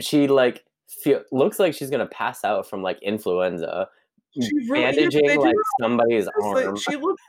she 0.00 0.26
like 0.28 0.64
feel 0.88 1.22
looks 1.32 1.58
like 1.58 1.74
she's 1.74 1.90
gonna 1.90 2.06
pass 2.06 2.44
out 2.44 2.68
from 2.68 2.82
like 2.82 2.98
influenza, 3.02 3.88
She 4.40 4.48
really 4.68 4.82
bandaging 4.82 5.26
do 5.26 5.40
like 5.40 5.54
somebody's 5.80 6.26
It's 6.26 6.46
like, 6.46 6.66
arm. 6.66 6.76
she 6.76 6.96
looks. 6.96 7.22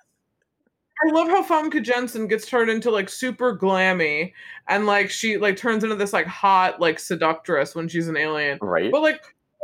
I 1.08 1.12
love 1.14 1.30
how 1.30 1.42
Famke 1.44 1.82
Janssen 1.82 2.28
gets 2.28 2.46
turned 2.46 2.70
into 2.70 2.92
like 2.92 3.08
super 3.08 3.58
glammy, 3.58 4.34
and 4.68 4.86
like 4.86 5.10
she 5.10 5.38
like 5.38 5.56
turns 5.56 5.84
into 5.86 5.96
this 5.96 6.12
like 6.12 6.26
hot 6.28 6.82
like 6.82 7.00
seductress 7.00 7.74
when 7.74 7.88
she's 7.88 8.10
an 8.10 8.18
alien. 8.18 8.58
right, 8.62 8.92
But 8.92 9.02
like 9.02 9.22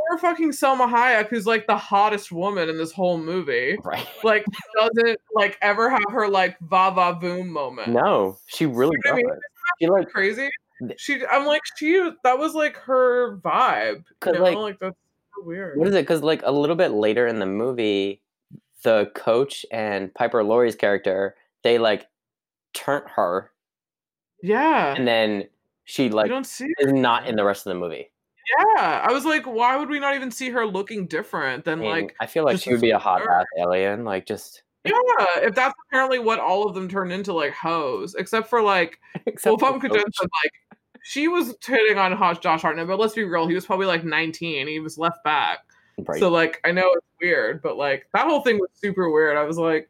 poor 0.10 0.18
fucking 0.18 0.52
Salma 0.52 0.90
Hayek, 0.90 1.30
who's 1.30 1.46
like 1.46 1.68
the 1.68 1.78
hottest 1.78 2.32
woman 2.32 2.70
in 2.70 2.78
this 2.78 2.92
whole 2.92 3.18
movie, 3.18 3.78
right. 3.84 4.08
like 4.24 4.46
doesn't 4.78 5.20
like 5.34 5.58
ever 5.62 5.90
have 5.90 6.04
her 6.12 6.28
like 6.28 6.58
va 6.60 6.92
va 6.92 7.18
voom 7.22 7.48
moment. 7.48 7.90
No, 7.90 8.38
she 8.48 8.66
really 8.66 8.96
You 9.06 9.12
know 9.12 9.12
what 9.12 9.14
I 9.14 9.16
mean? 9.18 9.26
doesn't. 9.28 9.42
She 9.82 9.88
like 9.88 10.10
crazy. 10.10 10.50
She, 10.98 11.26
I'm 11.28 11.46
like 11.46 11.62
she. 11.78 12.10
That 12.24 12.38
was 12.38 12.54
like 12.54 12.76
her 12.78 13.38
vibe. 13.38 13.98
You 13.98 14.04
'Cause, 14.20 14.34
know? 14.36 14.42
like, 14.44 14.56
like 14.58 14.80
that's 14.80 14.96
so 15.38 15.44
weird. 15.46 15.78
what 15.78 15.88
is 15.88 15.96
it? 15.96 16.02
Because 16.02 16.22
like 16.22 16.42
a 16.44 16.52
little 16.52 16.76
bit 16.76 16.92
later 16.92 17.26
in 17.28 17.40
the 17.40 17.46
movie, 17.46 18.22
the 18.84 19.10
coach 19.16 19.66
and 19.72 20.14
Piper 20.14 20.44
Laurie's 20.44 20.76
character 20.76 21.36
they 21.64 21.78
like 21.80 22.08
turn 22.74 23.02
her, 23.16 23.52
Yeah, 24.44 24.94
and 24.96 25.08
then 25.08 25.46
she 25.86 26.04
you 26.06 26.10
like 26.10 26.28
don't 26.30 26.46
see. 26.46 26.68
is 26.80 26.92
not 26.94 27.26
in 27.26 27.36
the 27.38 27.44
rest 27.44 27.66
of 27.66 27.72
the 27.74 27.80
movie. 27.80 28.12
Yeah, 28.58 29.06
I 29.08 29.12
was 29.12 29.26
like, 29.26 29.46
why 29.46 29.76
would 29.76 29.90
we 29.90 30.00
not 30.00 30.16
even 30.16 30.32
see 30.32 30.50
her 30.50 30.66
looking 30.66 31.08
different 31.08 31.66
than 31.66 31.80
I 31.80 31.82
mean, 31.82 31.92
like? 31.92 32.16
I 32.20 32.26
feel 32.26 32.44
like 32.44 32.60
she 32.60 32.72
would 32.72 32.82
be 32.82 32.92
a 32.92 33.00
hot 33.00 33.22
ass 33.22 33.46
alien. 33.58 34.04
Like 34.04 34.26
just 34.26 34.64
Yeah, 34.84 34.94
if 35.38 35.56
that's 35.56 35.74
apparently 35.90 36.20
what 36.20 36.40
all 36.40 36.68
of 36.68 36.76
them 36.76 36.88
turned 36.88 37.12
into, 37.12 37.34
like 37.34 37.54
hoes, 37.54 38.16
except 38.16 38.50
for 38.50 38.62
like, 38.62 39.00
except 39.26 39.62
well, 39.62 39.80
the 39.80 39.90
coach. 39.90 40.16
Like, 40.22 40.52
she 41.04 41.28
was 41.28 41.56
hitting 41.66 41.98
on 41.98 42.18
Josh 42.42 42.62
Hartnett, 42.62 42.88
but 42.88 43.00
let's 43.00 43.14
be 43.14 43.24
real, 43.24 43.48
he 43.48 43.56
was 43.56 43.66
probably 43.66 43.86
like 43.86 44.04
19. 44.04 44.68
He 44.68 44.80
was 44.80 44.98
left 44.98 45.24
back, 45.24 45.60
Right. 45.98 46.20
so 46.20 46.30
like, 46.30 46.60
I 46.66 46.72
know 46.72 46.92
it's 46.94 47.06
weird, 47.22 47.62
but 47.62 47.78
like 47.78 48.08
that 48.14 48.28
whole 48.28 48.42
thing 48.42 48.60
was 48.60 48.70
super 48.74 49.10
weird. 49.10 49.38
I 49.38 49.44
was 49.44 49.58
like, 49.58 49.90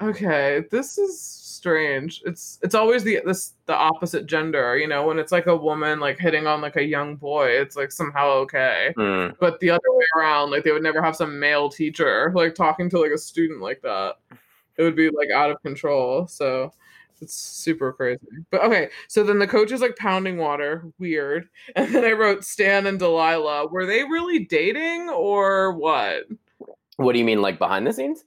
okay, 0.00 0.64
this 0.70 0.98
is 0.98 1.20
strange. 1.20 2.22
It's 2.24 2.58
it's 2.62 2.74
always 2.74 3.04
the 3.04 3.20
this 3.24 3.54
the 3.66 3.74
opposite 3.74 4.26
gender, 4.26 4.76
you 4.76 4.86
know, 4.88 5.06
when 5.06 5.18
it's 5.18 5.32
like 5.32 5.46
a 5.46 5.56
woman 5.56 6.00
like 6.00 6.18
hitting 6.18 6.46
on 6.46 6.60
like 6.60 6.76
a 6.76 6.84
young 6.84 7.16
boy, 7.16 7.48
it's 7.48 7.76
like 7.76 7.92
somehow 7.92 8.28
okay. 8.28 8.92
Mm, 8.96 9.34
but 9.40 9.58
the 9.60 9.70
other 9.70 9.88
way 9.88 10.04
around 10.16 10.50
like 10.50 10.64
they 10.64 10.72
would 10.72 10.82
never 10.82 11.02
have 11.02 11.16
some 11.16 11.38
male 11.38 11.68
teacher 11.68 12.32
like 12.34 12.54
talking 12.54 12.90
to 12.90 13.00
like 13.00 13.12
a 13.12 13.18
student 13.18 13.60
like 13.60 13.80
that 13.82 14.16
it 14.76 14.82
would 14.82 14.96
be 14.96 15.08
like 15.10 15.30
out 15.34 15.50
of 15.50 15.62
control 15.62 16.26
so 16.26 16.70
it's 17.20 17.34
super 17.34 17.92
crazy 17.92 18.20
but 18.50 18.62
okay 18.62 18.90
so 19.08 19.24
then 19.24 19.38
the 19.38 19.46
coach 19.46 19.72
is 19.72 19.80
like 19.80 19.96
pounding 19.96 20.36
water 20.36 20.84
weird 20.98 21.48
and 21.76 21.94
then 21.94 22.04
i 22.04 22.12
wrote 22.12 22.44
stan 22.44 22.86
and 22.86 22.98
delilah 22.98 23.66
were 23.68 23.86
they 23.86 24.04
really 24.04 24.40
dating 24.40 25.08
or 25.08 25.72
what 25.72 26.24
what 26.96 27.12
do 27.12 27.18
you 27.18 27.24
mean, 27.24 27.42
like 27.42 27.58
behind 27.58 27.86
the 27.86 27.92
scenes? 27.92 28.24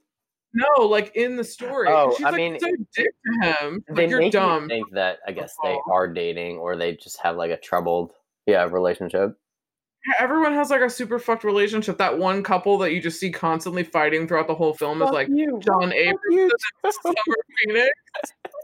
No 0.52 0.84
like 0.86 1.14
in 1.14 1.36
the 1.36 1.44
story 1.44 1.88
Oh, 1.88 2.12
she's 2.16 2.26
I 2.26 2.30
like 2.30 2.36
mean, 2.38 2.58
so 2.58 2.66
dick 2.96 3.06
to 3.24 3.48
him 3.48 3.84
They 3.88 4.02
like 4.02 4.10
you're 4.10 4.30
dumb. 4.30 4.68
think 4.68 4.90
that 4.92 5.18
I 5.26 5.32
guess 5.32 5.54
they 5.62 5.78
are 5.90 6.08
dating, 6.12 6.58
or 6.58 6.76
they 6.76 6.96
just 6.96 7.20
have 7.20 7.36
like 7.36 7.50
a 7.50 7.56
troubled, 7.56 8.12
yeah, 8.46 8.64
relationship. 8.64 9.36
Everyone 10.18 10.54
has 10.54 10.70
like 10.70 10.80
a 10.80 10.88
super 10.90 11.18
fucked 11.18 11.44
relationship. 11.44 11.98
That 11.98 12.18
one 12.18 12.42
couple 12.42 12.78
that 12.78 12.92
you 12.92 13.02
just 13.02 13.20
see 13.20 13.30
constantly 13.30 13.84
fighting 13.84 14.26
throughout 14.26 14.46
the 14.46 14.54
whole 14.54 14.72
film 14.74 15.02
is 15.02 15.10
like 15.10 15.28
you, 15.30 15.60
Jon 15.62 15.92
Abrahams 15.92 16.52
and 16.84 16.92
Summer 16.94 17.14
Phoenix. 17.64 17.90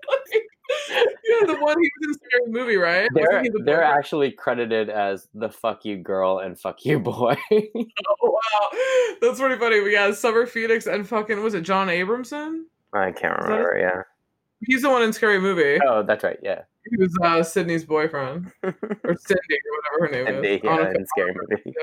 yeah, 0.91 1.47
the 1.47 1.57
one 1.61 1.81
he 1.81 1.91
was 2.01 2.09
in 2.09 2.15
Scary 2.15 2.49
Movie, 2.51 2.77
right? 2.77 3.09
They're 3.15 3.43
the 3.43 3.63
they're 3.65 3.83
actually 3.85 4.31
credited 4.33 4.89
as 4.91 5.29
the 5.35 5.49
"fuck 5.49 5.85
you 5.85 5.97
girl" 5.97 6.39
and 6.41 6.59
"fuck 6.59 6.85
you 6.85 6.99
boy." 6.99 7.37
Oh, 7.51 8.31
wow, 8.31 8.79
that's 9.21 9.39
pretty 9.41 9.57
funny. 9.59 9.81
We 9.81 9.93
got 9.93 10.17
Summer 10.17 10.47
Phoenix 10.47 10.87
and 10.87 11.07
fucking 11.09 11.43
was 11.43 11.55
it 11.55 11.63
John 11.63 11.89
Abramson? 11.89 12.65
I 12.93 13.13
can't 13.13 13.39
that 13.39 13.45
remember. 13.45 13.79
Yeah. 13.79 14.03
He's 14.67 14.83
the 14.83 14.91
one 14.91 15.03
in 15.03 15.13
Scary 15.13 15.41
Movie. 15.41 15.79
Oh, 15.87 16.03
that's 16.03 16.25
right. 16.25 16.39
Yeah. 16.43 16.63
He 16.89 16.97
was 16.97 17.17
uh, 17.23 17.43
Sydney's 17.43 17.85
boyfriend 17.85 18.53
or 18.63 18.75
Cindy 18.81 19.59
or 19.67 19.99
whatever 19.99 20.01
her 20.01 20.09
name 20.11 20.27
And 20.37 20.45
they 20.45 20.55
is. 20.57 20.65
On 20.65 20.79
yeah, 20.79 20.87
a- 20.87 20.93
in 20.93 21.07
scary 21.07 21.35
movie. 21.35 21.75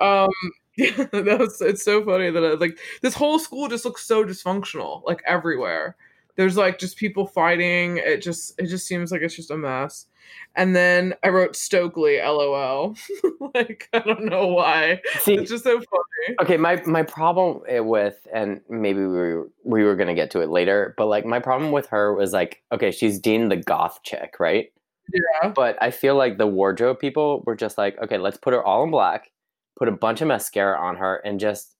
Um, 0.00 0.30
yeah, 0.76 0.90
that 1.12 1.36
was 1.40 1.60
it's 1.60 1.84
so 1.84 2.04
funny 2.04 2.30
that 2.30 2.42
I, 2.44 2.52
like 2.54 2.78
this 3.02 3.14
whole 3.14 3.38
school 3.38 3.68
just 3.68 3.84
looks 3.84 4.04
so 4.06 4.24
dysfunctional, 4.24 5.02
like 5.04 5.22
everywhere. 5.26 5.96
There's 6.36 6.56
like 6.56 6.78
just 6.78 6.96
people 6.96 7.26
fighting. 7.26 7.98
It 7.98 8.22
just 8.22 8.54
it 8.58 8.66
just 8.66 8.86
seems 8.86 9.12
like 9.12 9.20
it's 9.22 9.36
just 9.36 9.50
a 9.50 9.56
mess. 9.56 10.06
And 10.54 10.74
then 10.74 11.14
I 11.22 11.28
wrote 11.28 11.56
Stokely, 11.56 12.18
lol. 12.18 12.94
like 13.54 13.88
I 13.92 13.98
don't 13.98 14.24
know 14.24 14.46
why. 14.46 15.00
See, 15.20 15.34
It's 15.34 15.50
just 15.50 15.64
so 15.64 15.72
funny. 15.78 16.36
okay, 16.40 16.56
my 16.56 16.80
my 16.86 17.02
problem 17.02 17.60
with, 17.86 18.26
and 18.32 18.60
maybe 18.70 19.00
we 19.00 19.06
were, 19.08 19.50
we 19.64 19.84
were 19.84 19.96
gonna 19.96 20.14
get 20.14 20.30
to 20.30 20.40
it 20.40 20.48
later, 20.48 20.94
but 20.96 21.06
like 21.06 21.26
my 21.26 21.38
problem 21.38 21.70
with 21.72 21.86
her 21.88 22.14
was 22.14 22.32
like, 22.32 22.62
okay, 22.72 22.90
she's 22.90 23.18
Dean 23.18 23.48
the 23.48 23.56
goth 23.56 24.00
chick, 24.04 24.36
right? 24.38 24.72
Yeah. 25.12 25.48
But 25.50 25.76
I 25.82 25.90
feel 25.90 26.14
like 26.16 26.38
the 26.38 26.46
wardrobe 26.46 26.98
people 26.98 27.42
were 27.44 27.56
just 27.56 27.76
like, 27.76 28.00
okay, 28.02 28.16
let's 28.18 28.38
put 28.38 28.54
her 28.54 28.62
all 28.64 28.84
in 28.84 28.90
black, 28.90 29.30
put 29.78 29.88
a 29.88 29.92
bunch 29.92 30.20
of 30.22 30.28
mascara 30.28 30.78
on 30.80 30.96
her, 30.96 31.16
and 31.24 31.40
just 31.40 31.74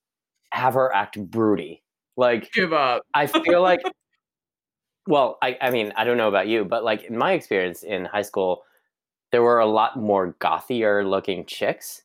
have 0.52 0.74
her 0.74 0.92
act 0.94 1.18
broody. 1.30 1.82
Like 2.16 2.50
Give 2.52 2.72
up. 2.74 3.02
I 3.14 3.26
feel 3.26 3.62
like, 3.62 3.80
well, 5.06 5.38
I, 5.42 5.56
I 5.60 5.70
mean, 5.70 5.92
I 5.96 6.04
don't 6.04 6.16
know 6.16 6.28
about 6.28 6.48
you, 6.48 6.64
but 6.64 6.84
like 6.84 7.04
in 7.04 7.16
my 7.16 7.32
experience 7.32 7.82
in 7.82 8.04
high 8.04 8.22
school, 8.22 8.62
there 9.30 9.42
were 9.42 9.58
a 9.58 9.66
lot 9.66 9.96
more 9.96 10.34
gothier 10.40 11.08
looking 11.08 11.46
chicks. 11.46 12.02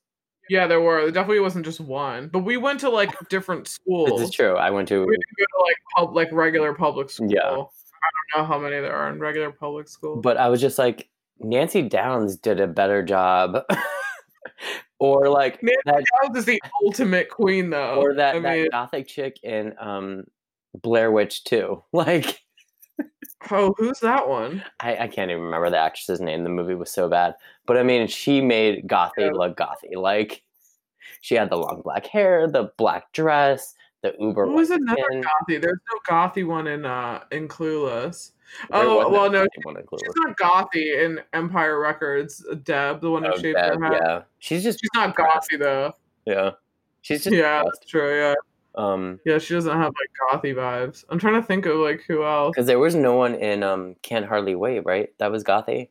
Yeah, 0.50 0.66
there 0.68 0.80
were. 0.82 1.02
There 1.02 1.12
definitely 1.12 1.42
wasn't 1.42 1.66
just 1.66 1.82
one. 1.82 2.30
But 2.30 2.40
we 2.40 2.58
went 2.58 2.80
to 2.82 2.90
like 2.90 3.12
different 3.30 3.68
schools. 3.68 4.20
This 4.20 4.30
is 4.30 4.36
true. 4.36 4.56
I 4.56 4.72
went 4.72 4.88
to, 4.88 5.00
We 5.00 5.06
didn't 5.06 5.38
go 5.38 5.46
to 5.46 5.64
like 5.64 5.76
pub 5.96 6.16
like 6.16 6.32
regular 6.32 6.74
public 6.74 7.10
school. 7.10 7.30
Yeah. 7.30 7.42
I 7.42 7.52
don't 7.54 8.38
know 8.38 8.46
how 8.46 8.58
many 8.60 8.80
there 8.80 8.96
are 8.96 9.10
in 9.10 9.20
regular 9.20 9.52
public 9.52 9.90
school. 9.90 10.22
but 10.22 10.38
I 10.38 10.48
was 10.48 10.62
just 10.62 10.78
like, 10.78 11.10
Nancy 11.40 11.82
Downs 11.82 12.38
did 12.38 12.60
a 12.60 12.68
better 12.68 13.04
job. 13.04 13.64
or 15.00 15.30
like 15.30 15.62
Nancy 15.62 15.82
that, 15.86 16.04
Downs 16.24 16.38
is 16.38 16.46
the 16.46 16.62
ultimate 16.84 17.30
queen 17.30 17.70
though. 17.70 17.96
or 17.96 18.14
that, 18.16 18.36
I 18.36 18.40
that 18.40 18.58
mean, 18.58 18.68
gothic 18.72 19.08
chick 19.08 19.38
in 19.44 19.74
um, 19.80 20.24
Blair 20.82 21.12
Witch 21.12 21.44
2. 21.44 21.84
Like, 21.94 22.40
oh, 23.52 23.74
who's 23.78 24.00
that 24.00 24.28
one? 24.28 24.64
I, 24.80 24.98
I 24.98 25.08
can't 25.08 25.32
even 25.32 25.44
remember 25.44 25.70
the 25.70 25.78
actress's 25.78 26.20
name. 26.22 26.44
The 26.44 26.50
movie 26.50 26.76
was 26.76 26.92
so 26.92 27.10
bad. 27.10 27.36
But 27.66 27.78
I 27.78 27.84
mean, 27.84 28.08
she 28.08 28.42
made 28.42 28.88
Gothy 28.88 29.12
Yeah. 29.18 29.32
look 29.32 29.58
Gothy. 29.58 29.96
Like, 29.96 30.44
she 31.22 31.36
had 31.36 31.50
the 31.50 31.58
long 31.58 31.82
black 31.82 32.06
hair, 32.06 32.48
the 32.48 32.72
black 32.78 33.12
dress, 33.14 33.76
the 34.02 34.14
uber. 34.20 34.46
Who 34.46 34.54
was 34.54 34.70
another 34.70 35.02
skin. 35.10 35.24
gothy? 35.24 35.62
There's 35.62 35.80
no 35.91 36.00
gothy 36.16 36.45
one 36.45 36.68
in 36.68 36.86
uh 36.86 37.24
in 37.32 37.48
Clueless. 37.48 38.32
There 38.70 38.80
Oh 38.82 39.10
well, 39.10 39.30
no, 39.30 39.45
anyone 39.58 39.78
in 39.78 39.86
Clueless. 39.86 40.06
she's 40.06 40.14
not 40.18 40.38
gothy 40.38 41.04
in 41.04 41.20
Empire 41.34 41.80
Records. 41.80 42.45
Deb, 42.64 43.02
the 43.02 43.12
one 43.12 43.24
who 43.24 43.32
Oh, 43.34 43.38
shaved 43.38 43.58
Deb, 43.58 43.80
her 43.80 43.84
head. 43.86 44.02
yeah, 44.02 44.22
she's 44.39 44.64
just 44.64 44.80
She's 44.80 44.89
not 44.95 45.16
gothy 45.16 45.60
though. 45.60 45.93
Yeah, 46.26 46.52
she's 47.02 47.24
just 47.24 47.36
Yeah, 47.36 47.58
depressed. 47.60 47.80
that's 47.82 47.91
true. 47.91 48.18
Yeah, 48.18 48.34
Um, 48.78 49.19
yeah, 49.25 49.39
she 49.39 49.55
doesn't 49.55 49.75
have 49.75 49.91
like 49.93 50.41
gothy 50.43 50.53
vibes. 50.53 51.03
I'm 51.09 51.17
trying 51.19 51.41
to 51.41 51.45
think 51.45 51.65
of 51.65 51.78
like 51.78 52.03
who 52.07 52.23
else. 52.23 52.53
because 52.55 52.67
there 52.67 52.80
was 52.80 52.93
no 52.95 53.15
one 53.15 53.34
in 53.36 53.63
um 53.63 53.95
Can't 54.03 54.25
Hardly 54.25 54.55
Wait, 54.55 54.86
right? 54.86 55.09
That 55.17 55.32
was 55.32 55.43
Gothy. 55.43 55.89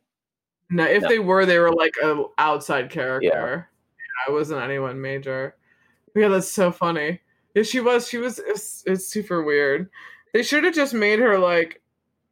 No, 0.69 0.83
if 0.85 1.03
No. 1.03 1.09
they 1.09 1.19
were, 1.19 1.45
they 1.45 1.59
were 1.59 1.71
like 1.71 1.93
a 2.03 2.23
outside 2.37 2.89
character. 2.89 3.69
Yeah, 3.97 4.31
it 4.31 4.35
wasn't 4.35 4.61
anyone 4.61 4.99
major. 5.01 5.55
Yeah, 6.15 6.29
that's 6.29 6.47
so 6.51 6.71
funny. 6.71 7.21
Yeah, 7.53 7.63
she 7.63 7.79
was. 7.81 8.07
She 8.07 8.17
was. 8.17 8.39
It's, 8.39 8.83
it's 8.85 9.07
super 9.07 9.43
weird. 9.43 9.89
They 10.33 10.43
should 10.43 10.63
have 10.63 10.73
just 10.73 10.93
made 10.93 11.19
her 11.19 11.37
like 11.39 11.81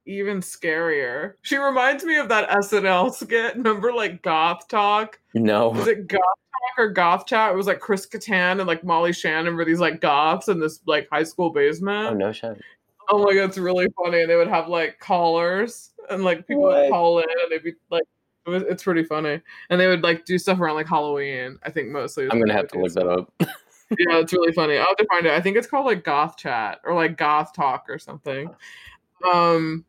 even 0.05 0.39
scarier. 0.39 1.33
She 1.41 1.57
reminds 1.57 2.03
me 2.03 2.17
of 2.17 2.29
that 2.29 2.49
SNL 2.49 3.13
skit. 3.13 3.55
Remember, 3.57 3.91
like 3.93 4.21
Goth 4.21 4.67
Talk? 4.67 5.19
No, 5.33 5.69
Was 5.69 5.87
it 5.87 6.07
Goth 6.07 6.21
or 6.77 6.89
Goth 6.89 7.25
Chat? 7.25 7.53
It 7.53 7.55
was 7.57 7.67
like 7.67 7.79
Chris 7.79 8.05
Kattan 8.07 8.59
and 8.59 8.65
like 8.65 8.83
Molly 8.83 9.13
Shannon 9.13 9.55
were 9.55 9.65
these 9.65 9.79
like 9.79 10.01
goths 10.01 10.47
in 10.47 10.59
this 10.59 10.79
like 10.85 11.07
high 11.11 11.23
school 11.23 11.49
basement. 11.49 12.07
oh 12.09 12.13
no 12.13 12.31
shit. 12.31 12.61
Oh 13.09 13.19
my 13.23 13.33
god, 13.35 13.43
it's 13.49 13.57
really 13.57 13.87
funny. 14.03 14.21
And 14.21 14.29
they 14.29 14.35
would 14.35 14.47
have 14.47 14.67
like 14.67 14.99
callers 14.99 15.91
and 16.09 16.23
like 16.23 16.47
people 16.47 16.63
What? 16.63 16.83
would 16.83 16.89
call 16.91 17.19
in 17.19 17.25
and 17.29 17.51
they'd 17.51 17.63
be 17.63 17.73
like 17.89 18.03
it 18.47 18.49
was, 18.49 18.63
it's 18.63 18.83
pretty 18.83 19.03
funny. 19.03 19.41
And 19.69 19.79
they 19.81 19.87
would 19.87 20.03
like 20.03 20.25
do 20.25 20.37
stuff 20.37 20.59
around 20.59 20.75
like 20.75 20.87
Halloween, 20.87 21.57
I 21.63 21.69
think 21.71 21.89
mostly. 21.89 22.27
I'm 22.31 22.39
gonna 22.39 22.53
have 22.53 22.67
to 22.69 22.79
would 22.79 22.93
do 22.93 22.99
look 23.01 23.29
that 23.39 23.47
up. 23.47 23.49
Yeah, 23.99 24.17
it's 24.17 24.33
really 24.33 24.51
funny. 24.51 24.77
I'll 24.77 24.87
have 24.87 24.97
to 24.97 25.05
find 25.05 25.27
it. 25.27 25.31
I 25.31 25.39
think 25.39 25.57
it's 25.57 25.67
called 25.67 25.85
like 25.85 26.03
Goth 26.03 26.37
Chat 26.37 26.79
or 26.83 26.95
like 26.95 27.17
Goth 27.17 27.53
Talk 27.53 27.85
or 27.87 27.99
something. 27.99 28.49
Um 29.31 29.85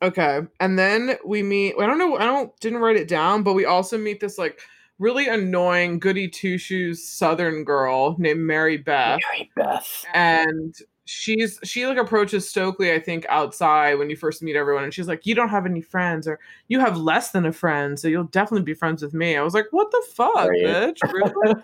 okay. 0.00 0.42
And 0.60 0.78
then 0.78 1.16
we 1.24 1.42
meet 1.42 1.74
I 1.80 1.86
don't 1.86 1.98
know, 1.98 2.16
I 2.16 2.24
don't 2.24 2.56
didn't 2.60 2.78
write 2.78 2.96
it 2.96 3.08
down, 3.08 3.42
but 3.42 3.54
we 3.54 3.64
also 3.64 3.98
meet 3.98 4.20
this 4.20 4.38
like 4.38 4.60
really 5.00 5.26
annoying 5.26 5.98
goody 5.98 6.28
two 6.28 6.56
shoes 6.58 7.02
southern 7.04 7.64
girl 7.64 8.14
named 8.18 8.38
Mary 8.40 8.76
Beth 8.76 9.18
Mary 9.32 9.50
Beth. 9.56 10.04
and 10.14 10.76
she's 11.06 11.58
she 11.64 11.86
like 11.86 11.96
approaches 11.98 12.48
Stokely, 12.48 12.92
I 12.92 13.00
think, 13.00 13.26
outside 13.28 13.94
when 13.94 14.08
you 14.10 14.14
first 14.16 14.42
meet 14.42 14.54
everyone, 14.54 14.84
and 14.84 14.94
she's 14.94 15.08
like, 15.08 15.26
"You 15.26 15.34
don't 15.34 15.48
have 15.48 15.66
any 15.66 15.80
friends, 15.80 16.28
or 16.28 16.38
you 16.68 16.78
have 16.78 16.96
less 16.96 17.32
than 17.32 17.44
a 17.46 17.52
friend, 17.52 17.98
so 17.98 18.06
you'll 18.06 18.24
definitely 18.24 18.62
be 18.64 18.74
friends 18.74 19.02
with 19.02 19.12
me." 19.12 19.36
I 19.36 19.42
was 19.42 19.54
like, 19.54 19.66
"What 19.72 19.90
the 19.90 20.02
fuck, 20.14 20.48
bitch? 20.50 20.98
Really? 21.12 21.54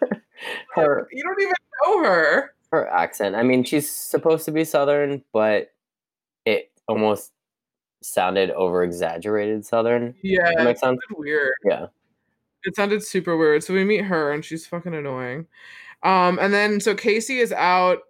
her 0.75 1.09
you 1.13 1.23
don't 1.23 1.41
even 1.41 1.53
know 1.85 2.03
her." 2.05 2.55
her 2.73 2.89
accent. 2.91 3.37
I 3.37 3.45
mean, 3.45 3.63
she's 3.63 3.89
supposed 3.89 4.45
to 4.47 4.51
be 4.51 4.65
southern, 4.65 5.23
but 5.33 5.71
it 6.45 6.73
almost 6.89 7.31
sounded 8.03 8.51
over 8.51 8.83
exaggerated 8.83 9.65
southern. 9.65 10.15
Yeah, 10.23 10.53
That 10.57 10.65
makes 10.65 10.81
sense. 10.81 10.99
weird. 11.17 11.53
Yeah. 11.65 11.87
It 12.67 12.77
sounded 12.77 13.03
super 13.03 13.37
weird. 13.37 13.65
So 13.65 13.73
we 13.73 13.85
meet 13.85 14.05
her, 14.05 14.33
and 14.33 14.45
she's 14.45 14.67
fucking 14.67 14.95
annoying. 14.95 15.47
Um, 16.03 16.39
and 16.41 16.53
then 16.53 16.81
so 16.81 16.95
Casey 16.95 17.39
is 17.39 17.53
out 17.53 18.01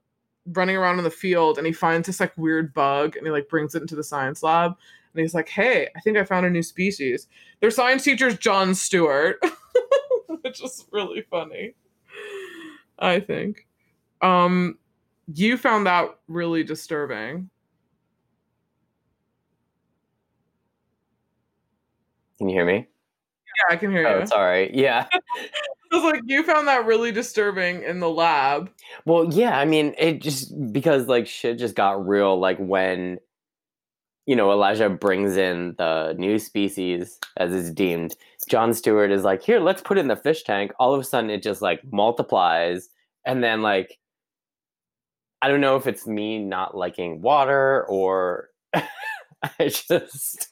running 0.46 0.76
around 0.76 0.98
in 0.98 1.04
the 1.04 1.10
field, 1.10 1.58
and 1.58 1.66
he 1.66 1.72
finds 1.72 2.06
this 2.06 2.20
like 2.20 2.36
weird 2.38 2.72
bug, 2.74 3.16
and 3.16 3.26
he 3.26 3.30
like 3.30 3.48
brings 3.48 3.74
it 3.74 3.82
into 3.82 3.96
the 3.96 4.04
science 4.04 4.42
lab, 4.42 4.72
and 5.14 5.20
he's 5.20 5.34
like, 5.34 5.48
"Hey, 5.48 5.88
I 5.96 6.00
think 6.00 6.16
I 6.16 6.24
found 6.24 6.46
a 6.46 6.50
new 6.50 6.62
species." 6.62 7.28
Their 7.60 7.70
science 7.70 8.04
teacher's 8.04 8.38
Jon 8.38 8.74
Stewart, 8.74 9.38
which 10.42 10.62
is 10.62 10.86
really 10.90 11.22
funny. 11.30 11.74
I 12.98 13.20
think. 13.20 13.66
Um, 14.22 14.78
you 15.34 15.56
found 15.58 15.86
that 15.86 16.18
really 16.28 16.64
disturbing. 16.64 17.50
Can 22.38 22.48
you 22.48 22.54
hear 22.54 22.66
me? 22.66 22.86
Yeah, 23.56 23.74
I 23.74 23.76
can 23.76 23.90
hear 23.90 24.06
Oh, 24.06 24.20
you. 24.20 24.26
sorry. 24.26 24.70
Yeah. 24.74 25.06
I 25.92 25.96
was 25.96 26.02
like, 26.04 26.22
you 26.26 26.42
found 26.42 26.66
that 26.68 26.84
really 26.84 27.12
disturbing 27.12 27.82
in 27.82 28.00
the 28.00 28.10
lab. 28.10 28.70
Well, 29.04 29.32
yeah, 29.32 29.58
I 29.58 29.64
mean, 29.64 29.94
it 29.98 30.20
just 30.20 30.52
because 30.72 31.06
like 31.06 31.26
shit 31.26 31.58
just 31.58 31.74
got 31.76 32.06
real 32.06 32.38
like 32.38 32.58
when 32.58 33.18
you 34.26 34.34
know, 34.34 34.50
Elijah 34.50 34.90
brings 34.90 35.36
in 35.36 35.76
the 35.78 36.12
new 36.18 36.36
species 36.40 37.20
as 37.36 37.52
is 37.52 37.70
deemed. 37.70 38.16
Jon 38.48 38.74
Stewart 38.74 39.12
is 39.12 39.22
like, 39.22 39.40
"Here, 39.40 39.60
let's 39.60 39.80
put 39.80 39.98
it 39.98 40.00
in 40.00 40.08
the 40.08 40.16
fish 40.16 40.42
tank." 40.42 40.72
All 40.80 40.92
of 40.92 41.00
a 41.00 41.04
sudden 41.04 41.30
it 41.30 41.42
just 41.44 41.62
like 41.62 41.80
multiplies 41.92 42.88
and 43.24 43.42
then 43.44 43.62
like 43.62 43.98
I 45.42 45.48
don't 45.48 45.60
know 45.60 45.76
if 45.76 45.86
it's 45.86 46.06
me 46.06 46.38
not 46.38 46.76
liking 46.76 47.22
water 47.22 47.84
or 47.88 48.48
I 48.74 49.68
just 49.68 50.48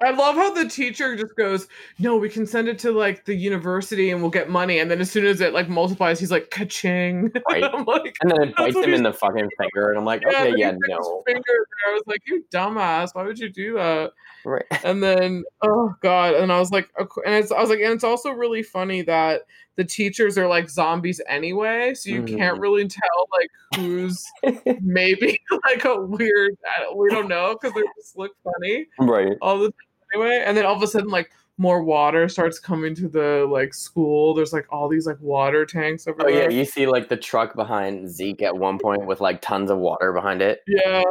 I 0.00 0.10
love 0.10 0.36
how 0.36 0.52
the 0.52 0.68
teacher 0.68 1.16
just 1.16 1.36
goes, 1.36 1.68
"No, 1.98 2.16
we 2.16 2.28
can 2.28 2.46
send 2.46 2.68
it 2.68 2.78
to 2.80 2.92
like 2.92 3.24
the 3.24 3.34
university 3.34 4.10
and 4.10 4.20
we'll 4.20 4.30
get 4.30 4.48
money." 4.48 4.78
And 4.78 4.90
then 4.90 5.00
as 5.00 5.10
soon 5.10 5.26
as 5.26 5.40
it 5.40 5.52
like 5.52 5.68
multiplies, 5.68 6.18
he's 6.20 6.30
like, 6.30 6.50
"Ka-ching!" 6.50 7.32
Right. 7.50 7.64
I'm 7.64 7.84
like, 7.84 8.16
and 8.22 8.30
then 8.30 8.48
it 8.48 8.56
bites 8.56 8.76
him 8.76 8.94
in 8.94 9.02
the 9.02 9.12
fucking 9.12 9.48
finger 9.58 9.90
and 9.90 9.98
I'm 9.98 10.04
like. 10.04 10.24
"Okay, 10.26 10.54
yeah, 10.56 10.72
no." 10.88 11.22
Finger. 11.26 11.66
I 11.88 11.92
was 11.92 12.02
like, 12.06 12.20
"You 12.26 12.44
dumbass! 12.52 13.14
Why 13.14 13.24
would 13.24 13.38
you 13.38 13.50
do 13.50 13.74
that?" 13.74 14.12
Right. 14.44 14.64
And 14.84 15.02
then, 15.02 15.44
oh 15.62 15.94
god! 16.00 16.34
And 16.34 16.52
I 16.52 16.58
was 16.58 16.70
like, 16.70 16.88
"Ok-" 16.98 17.22
and 17.24 17.34
it's 17.34 17.52
I 17.52 17.60
was 17.60 17.70
like, 17.70 17.80
and 17.80 17.92
it's 17.92 18.04
also 18.04 18.30
really 18.30 18.62
funny 18.62 19.02
that 19.02 19.42
the 19.76 19.84
teachers 19.84 20.36
are 20.36 20.46
like 20.46 20.68
zombies 20.68 21.20
anyway, 21.28 21.94
so 21.94 22.10
you 22.10 22.22
can't 22.24 22.58
Mhm. 22.58 22.62
really 22.62 22.88
tell 22.88 23.28
like 23.32 23.48
who's 23.76 24.24
maybe 24.82 25.40
like 25.66 25.84
a 25.84 26.00
weird. 26.00 26.56
We 26.94 27.08
don't 27.10 27.28
know 27.28 27.56
because 27.60 27.74
they 27.74 27.82
just 27.96 28.16
look 28.18 28.32
funny 28.44 28.86
right. 29.00 29.36
all 29.40 29.58
the 29.58 29.68
time 29.68 29.74
anyway. 30.14 30.42
And 30.44 30.56
then 30.56 30.66
all 30.66 30.74
of 30.76 30.82
a 30.82 30.86
sudden, 30.86 31.08
like 31.10 31.30
more 31.58 31.82
water 31.82 32.28
starts 32.28 32.58
coming 32.58 32.94
to 32.96 33.08
the 33.08 33.46
like 33.50 33.72
school. 33.74 34.34
There's 34.34 34.52
like 34.52 34.66
all 34.70 34.88
these 34.88 35.06
like 35.06 35.20
water 35.20 35.64
tanks 35.66 36.06
Oh 36.06 36.10
everywhere. 36.12 36.44
yeah, 36.44 36.48
you 36.48 36.64
see 36.64 36.86
like 36.86 37.08
the 37.08 37.16
truck 37.16 37.54
behind 37.54 38.10
Zeke 38.10 38.42
at 38.42 38.56
one 38.58 38.78
point 38.78 39.06
with 39.06 39.20
like 39.20 39.40
tons 39.42 39.70
of 39.70 39.78
water 39.78 40.12
behind 40.12 40.42
it. 40.42 40.60
Yeah. 40.66 41.02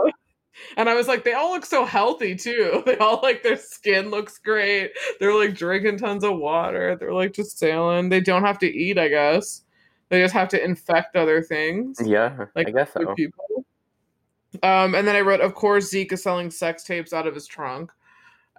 And 0.78 0.90
I 0.90 0.94
was 0.96 1.08
like, 1.08 1.24
they 1.24 1.34
all 1.34 1.52
look 1.52 1.66
so 1.66 1.86
healthy 1.86 2.36
too. 2.36 2.84
They 2.86 2.98
all 2.98 3.20
like 3.24 3.44
their 3.44 3.58
skin 3.58 4.10
looks 4.10 4.38
great. 4.38 4.92
They're 5.20 5.34
like 5.34 5.56
drinking 5.56 5.98
tons 5.98 6.24
of 6.24 6.38
water. 6.38 6.96
They're 7.00 7.14
like 7.14 7.34
just 7.34 7.58
sailing. 7.58 8.10
They 8.10 8.20
don't 8.22 8.44
have 8.44 8.60
to 8.60 8.68
eat, 8.68 8.98
I 8.98 9.08
guess. 9.08 9.64
They 10.10 10.20
just 10.22 10.34
have 10.34 10.50
to 10.50 10.64
infect 10.64 11.16
other 11.16 11.42
things. 11.42 11.98
Yeah, 12.04 12.46
Like, 12.56 12.68
I 12.68 12.72
guess 12.72 12.92
so. 12.94 13.14
people. 13.16 13.66
Um, 14.64 14.96
and 14.96 15.08
then 15.08 15.16
I 15.16 15.22
wrote, 15.22 15.40
of 15.40 15.56
course, 15.56 15.90
Zeke 15.90 16.12
is 16.12 16.22
selling 16.24 16.52
sex 16.52 16.84
tapes 16.84 17.14
out 17.14 17.28
of 17.28 17.34
his 17.34 17.48
trunk. 17.48 17.92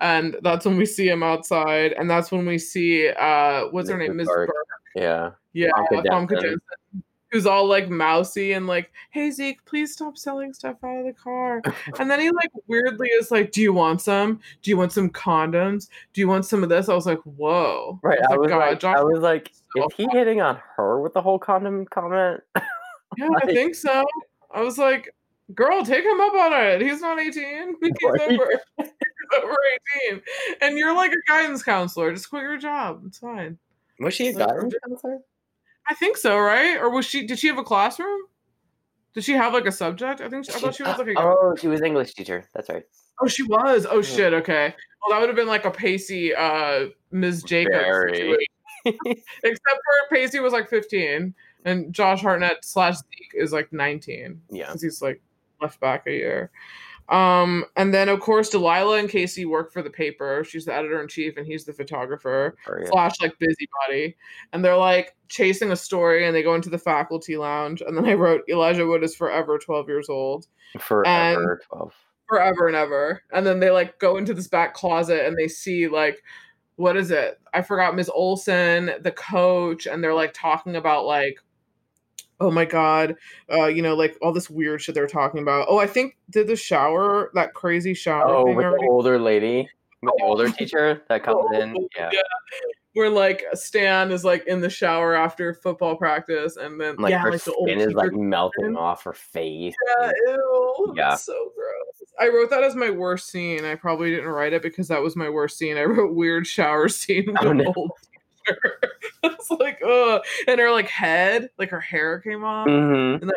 And 0.01 0.37
that's 0.43 0.65
when 0.65 0.77
we 0.79 0.87
see 0.87 1.09
him 1.09 1.23
outside. 1.23 1.93
And 1.93 2.09
that's 2.11 2.33
when 2.33 2.47
we 2.47 2.59
see 2.59 3.09
uh 3.09 3.65
what's 3.71 3.91
her 3.91 3.99
name? 3.99 4.17
Miss 4.17 4.27
Burke. 4.27 4.51
Yeah. 4.97 5.31
Yeah, 5.53 5.69
Famke 5.93 6.05
Famke 6.07 6.31
Janssen. 6.31 6.41
Janssen, 6.41 7.03
who's 7.33 7.47
all 7.47 7.67
like 7.67 7.89
mousy 7.89 8.53
and 8.53 8.67
like, 8.67 8.93
"Hey 9.11 9.31
Zeke, 9.31 9.65
please 9.65 9.93
stop 9.95 10.17
selling 10.19 10.53
stuff 10.53 10.77
out 10.85 10.99
of 10.99 11.07
the 11.07 11.13
car." 11.13 11.63
and 11.99 12.09
then 12.11 12.21
he 12.21 12.31
like 12.31 12.51
weirdly 12.69 13.09
is 13.09 13.31
like, 13.33 13.51
"Do 13.51 13.61
you 13.63 13.73
want 13.73 14.01
some? 14.03 14.41
Do 14.63 14.71
you 14.71 14.77
want 14.77 14.93
some 14.93 15.11
condoms? 15.11 15.89
Do 16.13 16.21
you 16.21 16.29
want 16.29 16.45
some 16.47 16.63
of 16.63 16.69
this?" 16.69 16.89
I 16.89 16.95
was 16.95 17.07
like, 17.07 17.21
"Whoa!" 17.21 17.99
Right. 18.03 18.21
I 18.31 18.37
was 18.37 18.49
"God, 18.49 18.59
like, 18.59 18.81
Josh 18.81 18.97
I 18.97 19.03
was 19.03 19.21
like, 19.21 19.51
so 19.77 19.87
is 19.89 19.95
he 19.97 20.07
hitting 20.13 20.41
on 20.41 20.61
her 20.77 21.01
with 21.01 21.15
the 21.15 21.23
whole 21.23 21.39
condom 21.39 21.87
comment? 21.87 22.43
Yeah, 23.19 23.29
I 23.43 23.45
think 23.53 23.75
so. 23.75 24.03
I 24.55 24.63
was 24.63 24.79
like, 24.79 25.15
girl, 25.55 25.85
take 25.85 26.03
him 26.03 26.19
up 26.19 26.33
on 26.33 26.53
it. 26.55 26.81
He's 26.81 27.03
not 27.03 27.19
18. 27.21 27.77
He's 27.83 27.93
Right. 28.03 28.21
over. 28.33 28.51
Over 29.37 29.57
18. 30.09 30.23
And 30.63 30.79
you're 30.79 30.95
like 30.97 31.13
a 31.13 31.31
guidance 31.31 31.63
counselor. 31.63 32.11
Just 32.15 32.31
quit 32.31 32.43
your 32.43 32.57
job. 32.57 33.03
It's 33.07 33.19
fine. 33.19 33.59
Was 34.01 34.15
she 34.15 34.31
a 34.31 34.33
Like, 34.33 34.49
guidance 34.49 34.75
counselor? 34.89 35.19
I 35.89 35.95
think 35.95 36.17
so, 36.17 36.39
right? 36.39 36.77
Or 36.77 36.91
was 36.91 37.05
she 37.07 37.27
did 37.27 37.39
she 37.39 37.49
have 37.49 37.59
a 37.59 37.65
classroom? 37.65 38.21
Did 39.15 39.25
she 39.25 39.33
have 39.33 39.53
like 39.53 39.67
a 39.67 39.73
subject? 39.73 40.21
I 40.21 40.29
think 40.29 40.47
she, 40.47 40.53
I 40.53 40.59
thought 40.59 40.75
she 40.75 40.83
was 40.83 40.99
like 40.99 41.09
a 41.09 41.15
Oh, 41.19 41.55
she 41.59 41.69
was 41.69 41.83
English 41.83 42.15
teacher. 42.15 42.49
That's 42.55 42.69
right. 42.69 42.85
Oh, 43.21 43.29
she 43.29 43.43
was. 43.43 43.87
Oh 43.89 44.01
shit, 44.03 44.33
okay. 44.33 44.75
Well 45.03 45.11
that 45.11 45.21
would 45.21 45.29
have 45.29 45.37
been 45.37 45.49
like 45.49 45.65
a 45.65 45.71
Pacey 45.71 46.35
uh 46.35 46.87
Ms. 47.11 47.43
Jacobs 47.43 47.75
Very. 47.75 48.49
Except 48.85 49.27
for 49.45 50.09
Pacey 50.11 50.41
was 50.41 50.53
like 50.53 50.69
15 50.69 51.35
and 51.65 51.93
Josh 51.93 52.21
Hartnett 52.23 52.65
slash 52.65 52.97
Zeke 52.97 53.33
is 53.35 53.53
like 53.53 53.73
19. 53.73 54.41
Yeah. 54.51 54.67
because 54.67 54.83
he's 54.83 55.03
like 55.03 55.21
left 55.61 55.79
back 55.81 56.07
a 56.07 56.13
year. 56.13 56.51
Um, 57.09 57.65
and 57.77 57.93
then 57.93 58.09
of 58.09 58.21
course 58.21 58.49
Delilah 58.49 58.99
and 58.99 59.09
Casey 59.09 59.45
work 59.45 59.73
for 59.73 59.83
the 59.83 59.91
paper. 59.91 60.45
She's 60.45 60.65
the 60.65 60.75
editor 60.75 61.01
in 61.03 61.09
chief, 61.09 61.37
and 61.37 61.47
he's 61.47 61.65
the 61.65 61.73
photographer 61.73 62.57
Or, 62.67 62.81
yeah. 62.81 62.91
slash 62.91 63.21
like 63.21 63.39
busybody. 63.39 64.17
And 64.53 64.65
they're 64.65 64.77
like 64.77 65.15
chasing 65.29 65.73
a 65.73 65.77
story, 65.77 66.27
and 66.27 66.35
they 66.35 66.43
go 66.43 66.55
into 66.55 66.71
the 66.71 66.79
faculty 66.79 67.37
lounge. 67.37 67.83
And 67.83 67.97
then 67.97 68.07
I 68.07 68.15
wrote 68.15 68.43
Elijah 68.49 68.87
Wood 68.87 69.03
is 69.03 69.15
forever 69.17 69.59
twelve 69.59 69.89
years 69.89 70.09
old, 70.09 70.47
Forever 70.79 71.61
twelve. 71.69 71.95
forever 72.29 72.67
and 72.69 72.77
ever. 72.77 73.23
And 73.33 73.45
then 73.47 73.61
they 73.61 73.71
like 73.71 73.99
go 73.99 74.17
into 74.17 74.33
this 74.35 74.49
back 74.49 74.73
closet, 74.75 75.27
and 75.27 75.37
they 75.37 75.49
see 75.49 75.89
like 75.89 76.23
what 76.77 76.97
is 76.97 77.11
it? 77.11 77.39
I 77.53 77.61
forgot 77.63 77.95
Ms. 77.95 78.11
Olson, 78.13 78.93
the 79.03 79.13
coach, 79.13 79.87
and 79.87 80.03
they're 80.03 80.15
like 80.15 80.33
talking 80.33 80.77
about 80.77 81.05
like 81.05 81.39
oh 82.43 82.51
my 82.51 82.65
god 82.65 83.15
uh 83.53 83.67
you 83.67 83.81
know 83.83 83.95
like 83.95 84.17
all 84.21 84.33
this 84.33 84.51
weird 84.51 84.81
shit 84.83 84.95
they're 84.95 85.07
talking 85.07 85.41
about 85.41 85.67
oh 85.71 85.79
i 85.79 85.87
think 85.87 86.17
did 86.31 86.47
the 86.47 86.57
shower 86.57 87.31
that 87.35 87.55
crazy 87.55 87.95
shower 87.95 88.27
Oh, 88.35 88.45
thing 88.45 88.57
with 88.57 88.67
already? 88.67 88.85
the 88.85 88.91
older 88.91 89.19
lady, 89.19 89.69
with 90.03 90.13
the 90.19 90.25
older 90.25 90.49
teacher 90.59 91.03
that 91.09 91.23
comes 91.23 91.45
in. 91.55 91.77
Yeah. 91.97 92.11
where 92.95 93.09
like 93.11 93.45
stan 93.55 94.11
is 94.11 94.25
like 94.25 94.45
in 94.47 94.61
the 94.61 94.69
shower 94.71 95.15
after 95.15 95.55
football 95.55 95.97
practice 95.97 96.57
and 96.57 96.81
then 96.81 96.97
Like 96.97 97.11
yeah 97.13 97.19
her 97.21 97.31
like 97.31 97.45
the 97.45 97.55
old 97.55 97.69
skin 97.69 97.81
is 97.81 97.95
like 97.95 98.13
melting 98.13 98.77
off 98.77 99.05
her 99.05 99.13
face. 99.15 99.75
yeah, 100.01 100.11
ew, 100.27 100.95
Yeah. 100.97 101.13
it's 101.15 101.25
so 101.25 101.53
gross. 101.57 102.11
I 102.21 102.29
wrote 102.29 102.51
that 102.51 102.63
as 102.63 102.75
my 102.77 102.91
worst 102.91 103.31
scene. 103.31 103.65
I 103.65 103.75
probably 103.75 104.11
didn't 104.11 104.29
write 104.29 104.53
it 104.53 104.61
because 104.63 104.87
that 104.89 105.01
was 105.01 105.17
my 105.17 105.31
worst 105.31 105.57
scene. 105.57 105.79
I 105.79 105.85
wrote 105.85 106.15
weird 106.15 106.47
shower 106.47 106.89
scene 107.01 107.25
with 107.29 107.37
Oh, 107.43 107.53
no. 107.55 107.73
old. 107.75 107.93
it's 109.25 109.51
like, 109.51 109.81
ugh. 109.87 110.23
And 110.47 110.61
her 110.61 110.71
like 110.71 110.89
head, 110.89 111.51
like 111.59 111.71
her 111.71 111.81
hair 111.81 112.21
came 112.21 112.45
off. 112.45 112.67
Mm-hmm. 112.69 113.29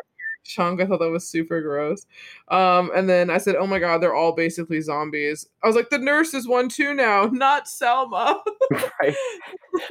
chunk. 0.44 0.80
I 0.80 0.86
thought 0.86 1.00
that 1.00 1.10
was 1.10 1.28
super 1.28 1.60
gross. 1.62 2.06
Um, 2.50 2.92
and 2.96 3.10
then 3.10 3.30
I 3.32 3.40
said, 3.40 3.56
"Oh 3.56 3.66
my 3.66 3.80
god, 3.80 3.98
they're 4.02 4.14
all 4.14 4.32
basically 4.34 4.80
zombies." 4.82 5.48
I 5.64 5.68
was 5.68 5.76
like, 5.76 5.90
"The 5.90 5.98
nurse 5.98 6.34
is 6.36 6.48
one 6.48 6.70
too 6.70 6.94
now, 6.94 7.26
not 7.26 7.66
Salma." 7.66 8.40
Right. 9.02 9.16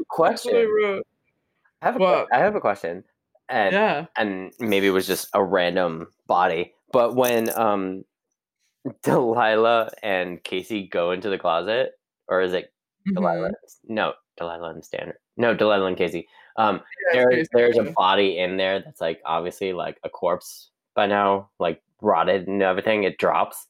Question. 0.09 1.03
I 1.83 1.87
have 1.87 1.97
que- 1.97 2.27
I 2.33 2.39
have 2.39 2.55
a 2.57 2.61
question, 2.61 3.05
and 3.49 3.73
Yeah. 3.73 4.07
and 4.17 4.53
maybe 4.61 4.87
it 4.87 4.91
was 4.91 5.07
just 5.07 5.29
a 5.35 5.43
random 5.45 6.09
body, 6.27 6.73
but 6.93 7.15
when 7.17 7.51
um 7.59 8.05
Delilah 9.03 9.91
and 10.03 10.43
Casey 10.45 10.87
go 10.89 11.11
into 11.13 11.29
the 11.31 11.39
closet, 11.39 11.93
or 12.29 12.41
is 12.43 12.53
it 12.53 12.73
Delilah? 13.13 13.51
Mhm. 13.51 13.55
No, 13.89 14.13
Delilah 14.37 14.71
and 14.71 14.85
Standard. 14.85 15.17
No, 15.37 15.55
Delilah 15.55 15.87
and 15.87 15.97
Casey. 15.97 16.29
Um, 16.57 16.81
Yeah, 17.15 17.25
there, 17.31 17.45
there's 17.53 17.79
a 17.79 17.93
body 17.97 18.39
in 18.39 18.57
there 18.57 18.81
that's 18.81 19.01
like 19.01 19.21
obviously 19.25 19.73
like 19.73 19.99
a 20.05 20.09
corpse 20.09 20.71
by 20.95 21.07
now, 21.07 21.51
like 21.59 21.83
rotted 22.01 22.47
and 22.49 22.63
everything. 22.63 23.05
It 23.05 23.19
drops. 23.19 23.67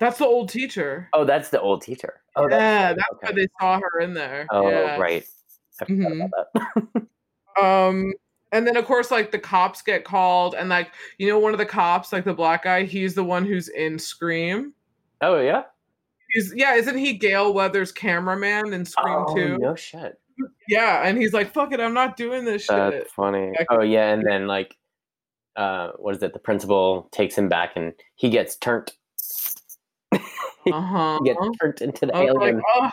That's 0.00 0.18
the 0.18 0.26
old 0.26 0.50
teacher. 0.50 1.08
Oh, 1.14 1.24
that's 1.24 1.48
the 1.48 1.60
old 1.60 1.80
teacher. 1.82 2.20
Oh, 2.36 2.46
yeah, 2.50 2.88
right, 2.88 2.96
that's 2.96 3.08
okay. 3.14 3.26
why 3.26 3.32
they 3.32 3.46
saw 3.58 3.80
her 3.80 4.00
in 4.00 4.12
there. 4.14 4.46
Oh, 4.50 4.68
yeah. 4.68 4.96
right. 4.98 5.24
Mhm. 5.82 6.28
Um, 7.60 8.12
and 8.52 8.66
then 8.66 8.76
of 8.76 8.84
course, 8.84 9.10
like 9.10 9.30
the 9.30 9.38
cops 9.38 9.80
get 9.80 10.04
called, 10.04 10.54
and 10.54 10.68
like 10.68 10.90
you 11.16 11.26
know, 11.28 11.38
one 11.38 11.52
of 11.52 11.58
the 11.58 11.64
cops, 11.66 12.12
like 12.12 12.24
the 12.24 12.34
black 12.34 12.64
guy, 12.64 12.84
he's 12.84 13.14
the 13.14 13.24
one 13.24 13.46
who's 13.46 13.68
in 13.68 13.98
Scream. 13.98 14.74
oh 15.22 15.40
yeah. 15.40 15.62
He's 16.36 16.52
yeah, 16.54 16.74
isn't 16.74 16.98
he 16.98 17.14
Gale 17.14 17.54
Weathers' 17.54 17.92
cameraman 17.92 18.74
in 18.74 18.84
Scream 18.84 19.24
Oh, 19.26 19.34
Two? 19.34 19.56
no 19.56 19.74
shit. 19.74 20.20
Yeah, 20.68 21.02
and 21.08 21.16
he's 21.16 21.32
like, 21.32 21.50
"Fuck 21.54 21.72
it, 21.72 21.80
I'm 21.80 21.94
not 21.94 22.18
doing 22.18 22.44
this 22.44 22.64
shit." 22.64 22.76
That's 22.76 23.10
funny. 23.12 23.52
Oh 23.70 23.80
yeah, 23.80 24.12
and 24.12 24.22
then 24.22 24.46
like, 24.46 24.76
uh, 25.56 25.92
what 25.96 26.14
is 26.14 26.22
it? 26.22 26.34
The 26.34 26.38
principal 26.38 27.08
takes 27.10 27.38
him 27.38 27.48
back, 27.48 27.72
and 27.76 27.94
he 28.16 28.28
gets 28.28 28.56
turned. 28.56 28.92
Uh 30.72 30.80
huh. 30.82 31.18
He 31.22 31.30
gets 31.32 31.46
turned 31.60 31.80
into 31.80 32.06
the 32.06 32.12
was 32.12 32.34
like, 32.34 32.56
oh, 32.74 32.90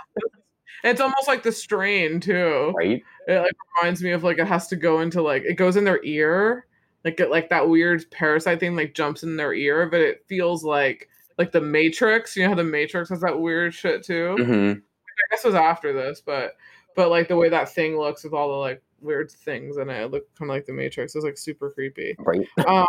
it's 0.84 1.02
almost 1.02 1.28
like 1.28 1.41
the 1.41 1.52
strain 1.52 2.20
too. 2.20 2.72
right? 2.78 3.02
It 3.28 3.39
like 3.39 3.52
reminds 3.82 4.04
me 4.04 4.12
of 4.12 4.24
like 4.24 4.38
it 4.38 4.46
has 4.48 4.68
to 4.68 4.76
go 4.76 5.02
into 5.02 5.24
like 5.24 5.41
it 5.44 5.56
goes 5.56 5.76
in 5.76 5.84
their 5.84 6.00
ear, 6.06 6.68
like 7.04 7.20
it, 7.20 7.32
like 7.32 7.50
that 7.50 7.68
weird 7.68 8.06
parasite 8.12 8.60
thing 8.60 8.76
like 8.76 8.94
jumps 8.94 9.24
in 9.24 9.38
their 9.38 9.54
ear, 9.56 9.88
but 9.89 10.02
it 10.02 10.24
feels 10.30 10.64
like 10.64 11.10
like 11.38 11.51
the 11.51 11.61
Matrix. 11.61 12.36
You 12.36 12.43
know 12.43 12.49
how 12.49 12.55
the 12.55 12.63
Matrix 12.63 13.09
has 13.09 13.21
that 13.21 13.39
weird 13.39 13.73
shit 13.73 14.03
too. 14.03 14.36
hmm 14.38 14.71
I 15.13 15.36
guess 15.36 15.45
it 15.45 15.47
was 15.47 15.55
after 15.55 15.93
this, 15.93 16.21
but 16.25 16.55
but 16.95 17.09
like 17.09 17.27
the 17.27 17.36
way 17.36 17.49
that 17.49 17.73
thing 17.73 17.97
looks 17.97 18.23
with 18.23 18.34
all 18.34 18.49
the 18.49 18.55
like 18.55 18.81
weird 19.01 19.31
things 19.31 19.77
in 19.77 19.89
it, 19.89 20.03
it 20.03 20.11
looked 20.11 20.38
kind 20.38 20.49
of 20.49 20.55
like 20.55 20.65
the 20.65 20.73
Matrix. 20.73 21.13
It 21.13 21.17
was 21.19 21.25
like 21.25 21.38
super 21.38 21.69
creepy. 21.69 22.15
Right. 22.19 22.47
Um, 22.67 22.88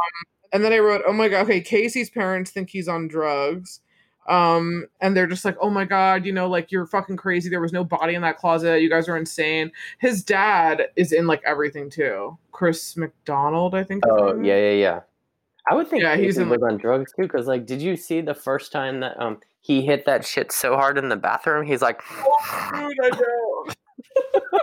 and 0.53 0.63
then 0.65 0.73
I 0.73 0.79
wrote, 0.79 1.03
oh 1.05 1.13
my 1.13 1.29
god, 1.29 1.43
okay, 1.43 1.61
Casey's 1.61 2.11
parents 2.11 2.53
think 2.53 2.71
he's 2.71 2.87
on 2.87 3.09
drugs. 3.09 3.81
Um, 4.29 4.87
and 5.01 5.17
they're 5.17 5.27
just 5.27 5.45
like, 5.45 5.57
oh 5.61 5.69
my 5.69 5.85
god, 5.85 6.25
you 6.25 6.33
know, 6.33 6.49
like 6.49 6.71
you're 6.71 6.87
fucking 6.87 7.17
crazy. 7.17 7.51
There 7.51 7.61
was 7.61 7.73
no 7.73 7.85
body 7.85 8.15
in 8.15 8.23
that 8.23 8.39
closet. 8.39 8.81
You 8.81 8.89
guys 8.89 9.09
are 9.09 9.17
insane. 9.17 9.73
His 9.99 10.23
dad 10.23 10.89
is 10.97 11.13
in 11.13 11.27
like 11.27 11.43
everything 11.45 11.91
too. 11.91 12.39
Chris 12.53 12.97
McDonald, 12.97 13.75
I 13.75 13.83
think. 13.83 14.05
Oh 14.09 14.41
yeah, 14.41 14.57
yeah, 14.57 14.71
yeah. 14.71 15.01
I 15.71 15.75
would 15.75 15.89
think 15.89 16.03
Yeah, 16.03 16.17
he's 16.17 16.37
in, 16.39 16.49
was 16.49 16.63
on 16.63 16.77
drugs 16.79 17.13
too, 17.17 17.23
because 17.23 17.47
like, 17.47 17.67
did 17.67 17.81
you 17.81 17.97
see 17.97 18.21
the 18.21 18.35
first 18.35 18.71
time 18.73 19.01
that 19.01 19.19
um 19.21 19.39
he 19.61 19.81
hit 19.83 20.05
that 20.07 20.25
shit 20.27 20.53
so 20.53 20.75
hard 20.77 20.99
in 20.99 21.09
the 21.09 21.17
bathroom? 21.17 21.67
He's 21.67 21.81
like, 21.83 22.01
Oh, 22.11 22.71
dude, 22.75 22.93
I 23.03 23.09
know. 23.11 23.73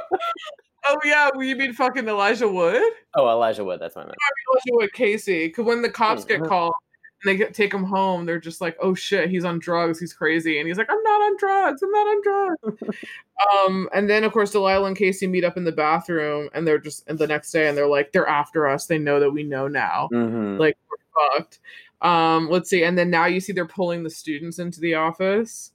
oh 0.88 0.97
yeah, 1.04 1.30
well, 1.34 1.43
you 1.43 1.56
mean 1.56 1.74
fucking 1.74 2.08
Elijah 2.08 2.47
Wood? 2.47 2.82
oh 3.16 3.30
Elijah 3.30 3.64
Wood. 3.64 3.80
That's 3.82 3.95
my 3.95 4.04
man. 4.04 4.14
Elijah 4.54 4.76
Wood 4.78 4.93
Casey. 4.93 5.47
Because 5.47 5.66
when 5.66 5.82
the 5.82 5.89
cops 5.89 6.24
get 6.26 6.39
Mhm. 6.41 6.47
called 6.47 6.74
and 7.24 7.30
they 7.32 7.38
get, 7.38 7.53
take 7.53 7.74
him 7.74 7.84
home, 7.84 8.26
they're 8.26 8.39
just 8.39 8.61
like, 8.61 8.78
"Oh 8.82 8.93
shit, 8.93 9.30
he's 9.30 9.45
on 9.45 9.59
drugs. 9.59 9.99
He's 9.99 10.13
crazy." 10.13 10.59
And 10.59 10.67
he's 10.67 10.78
like, 10.78 10.89
"I'm 10.89 11.03
not 11.03 11.22
on 11.22 11.38
drugs. 11.38 11.82
I'm 11.82 11.91
not 11.91 12.07
on 12.07 12.22
drugs." 12.24 12.97
um, 13.67 13.89
and 13.93 14.09
then 14.09 14.24
of 14.24 14.32
course 14.32 14.51
Delilah 14.51 14.88
and 14.88 14.97
Casey 14.97 15.28
meet 15.28 15.43
up 15.43 15.57
in 15.57 15.63
the 15.63 15.72
bathroom, 15.72 16.49
and 16.53 16.67
they're 16.67 16.80
just 16.80 17.03
and 17.07 17.19
the 17.19 17.28
next 17.28 17.51
day, 17.51 17.67
and 17.67 17.78
they're 17.78 17.88
like, 17.88 18.11
"They're 18.11 18.28
after 18.28 18.67
us. 18.67 18.86
They 18.88 18.97
know 18.97 19.19
that 19.19 19.32
we 19.32 19.43
know 19.43 19.67
now. 19.67 20.07
hmm 20.11 20.57
Like 20.57 20.78
we're 20.89 21.38
fucked." 21.38 21.59
Um, 22.01 22.49
let's 22.49 22.69
see. 22.69 22.84
And 22.84 22.97
then 22.97 23.09
now 23.09 23.26
you 23.26 23.39
see 23.39 23.53
they're 23.53 23.65
pulling 23.67 24.03
the 24.03 24.09
students 24.09 24.59
into 24.59 24.80
the 24.80 24.95
office. 24.95 25.72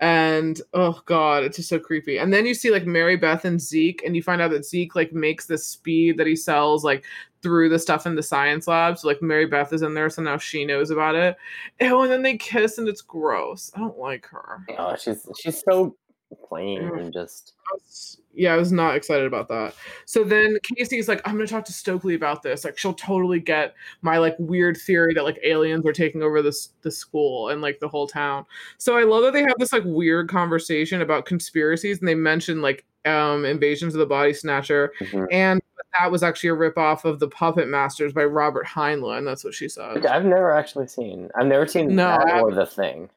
And 0.00 0.60
oh 0.74 1.00
god, 1.06 1.42
it's 1.42 1.56
just 1.56 1.68
so 1.68 1.78
creepy. 1.78 2.18
And 2.18 2.32
then 2.32 2.46
you 2.46 2.54
see 2.54 2.70
like 2.70 2.86
Mary 2.86 3.16
Beth 3.16 3.44
and 3.44 3.60
Zeke, 3.60 4.02
and 4.04 4.14
you 4.14 4.22
find 4.22 4.40
out 4.40 4.50
that 4.52 4.64
Zeke 4.64 4.94
like 4.94 5.12
makes 5.12 5.46
the 5.46 5.58
speed 5.58 6.16
that 6.18 6.26
he 6.26 6.36
sells 6.36 6.84
like 6.84 7.04
through 7.42 7.68
the 7.68 7.78
stuff 7.78 8.06
in 8.06 8.14
the 8.14 8.22
science 8.22 8.68
lab. 8.68 8.98
So 8.98 9.08
like 9.08 9.22
Mary 9.22 9.46
Beth 9.46 9.72
is 9.72 9.82
in 9.82 9.94
there, 9.94 10.10
so 10.10 10.22
now 10.22 10.38
she 10.38 10.64
knows 10.64 10.90
about 10.90 11.16
it. 11.16 11.36
Oh, 11.80 12.02
and 12.02 12.12
then 12.12 12.22
they 12.22 12.36
kiss, 12.36 12.78
and 12.78 12.88
it's 12.88 13.02
gross. 13.02 13.72
I 13.74 13.80
don't 13.80 13.98
like 13.98 14.26
her. 14.26 14.64
Oh, 14.78 14.94
she's 14.96 15.26
she's 15.40 15.62
so 15.68 15.96
plain 16.36 16.82
Mm. 16.82 17.00
and 17.00 17.12
just 17.12 17.54
I 17.70 17.74
was- 17.74 18.20
yeah, 18.34 18.54
I 18.54 18.56
was 18.56 18.70
not 18.70 18.94
excited 18.94 19.26
about 19.26 19.48
that. 19.48 19.74
So 20.04 20.22
then 20.22 20.58
Casey's 20.62 21.08
like, 21.08 21.20
I'm 21.26 21.34
gonna 21.34 21.46
talk 21.46 21.64
to 21.64 21.72
Stokely 21.72 22.14
about 22.14 22.42
this. 22.42 22.64
Like, 22.64 22.78
she'll 22.78 22.92
totally 22.94 23.40
get 23.40 23.74
my 24.02 24.18
like 24.18 24.36
weird 24.38 24.76
theory 24.76 25.12
that 25.14 25.24
like 25.24 25.38
aliens 25.42 25.84
are 25.86 25.92
taking 25.92 26.22
over 26.22 26.40
this 26.42 26.68
the 26.82 26.90
school 26.90 27.48
and 27.48 27.60
like 27.62 27.80
the 27.80 27.88
whole 27.88 28.06
town. 28.06 28.46
So 28.78 28.96
I 28.96 29.02
love 29.04 29.24
that 29.24 29.32
they 29.32 29.40
have 29.42 29.58
this 29.58 29.72
like 29.72 29.82
weird 29.84 30.28
conversation 30.28 31.02
about 31.02 31.24
conspiracies, 31.26 31.98
and 31.98 32.06
they 32.08 32.14
mention 32.14 32.62
like 32.62 32.84
um 33.04 33.44
invasions 33.44 33.94
of 33.94 33.98
the 33.98 34.06
body 34.06 34.32
snatcher, 34.34 34.92
Mhm. 35.00 35.26
and 35.32 35.60
that 35.98 36.10
was 36.12 36.22
actually 36.22 36.50
a 36.50 36.54
ripoff 36.54 37.04
of 37.04 37.18
the 37.18 37.28
Puppet 37.28 37.66
Masters 37.68 38.12
by 38.12 38.24
Robert 38.24 38.66
Heinlein. 38.66 39.24
That's 39.24 39.42
what 39.42 39.54
she 39.54 39.68
said. 39.68 40.04
I've 40.06 40.24
never 40.26 40.52
actually 40.52 40.86
seen. 40.86 41.30
I've 41.34 41.46
never 41.46 41.66
seen 41.66 41.94
No, 41.96 42.18
that 42.24 42.40
or 42.42 42.52
the 42.52 42.66
thing. 42.66 43.08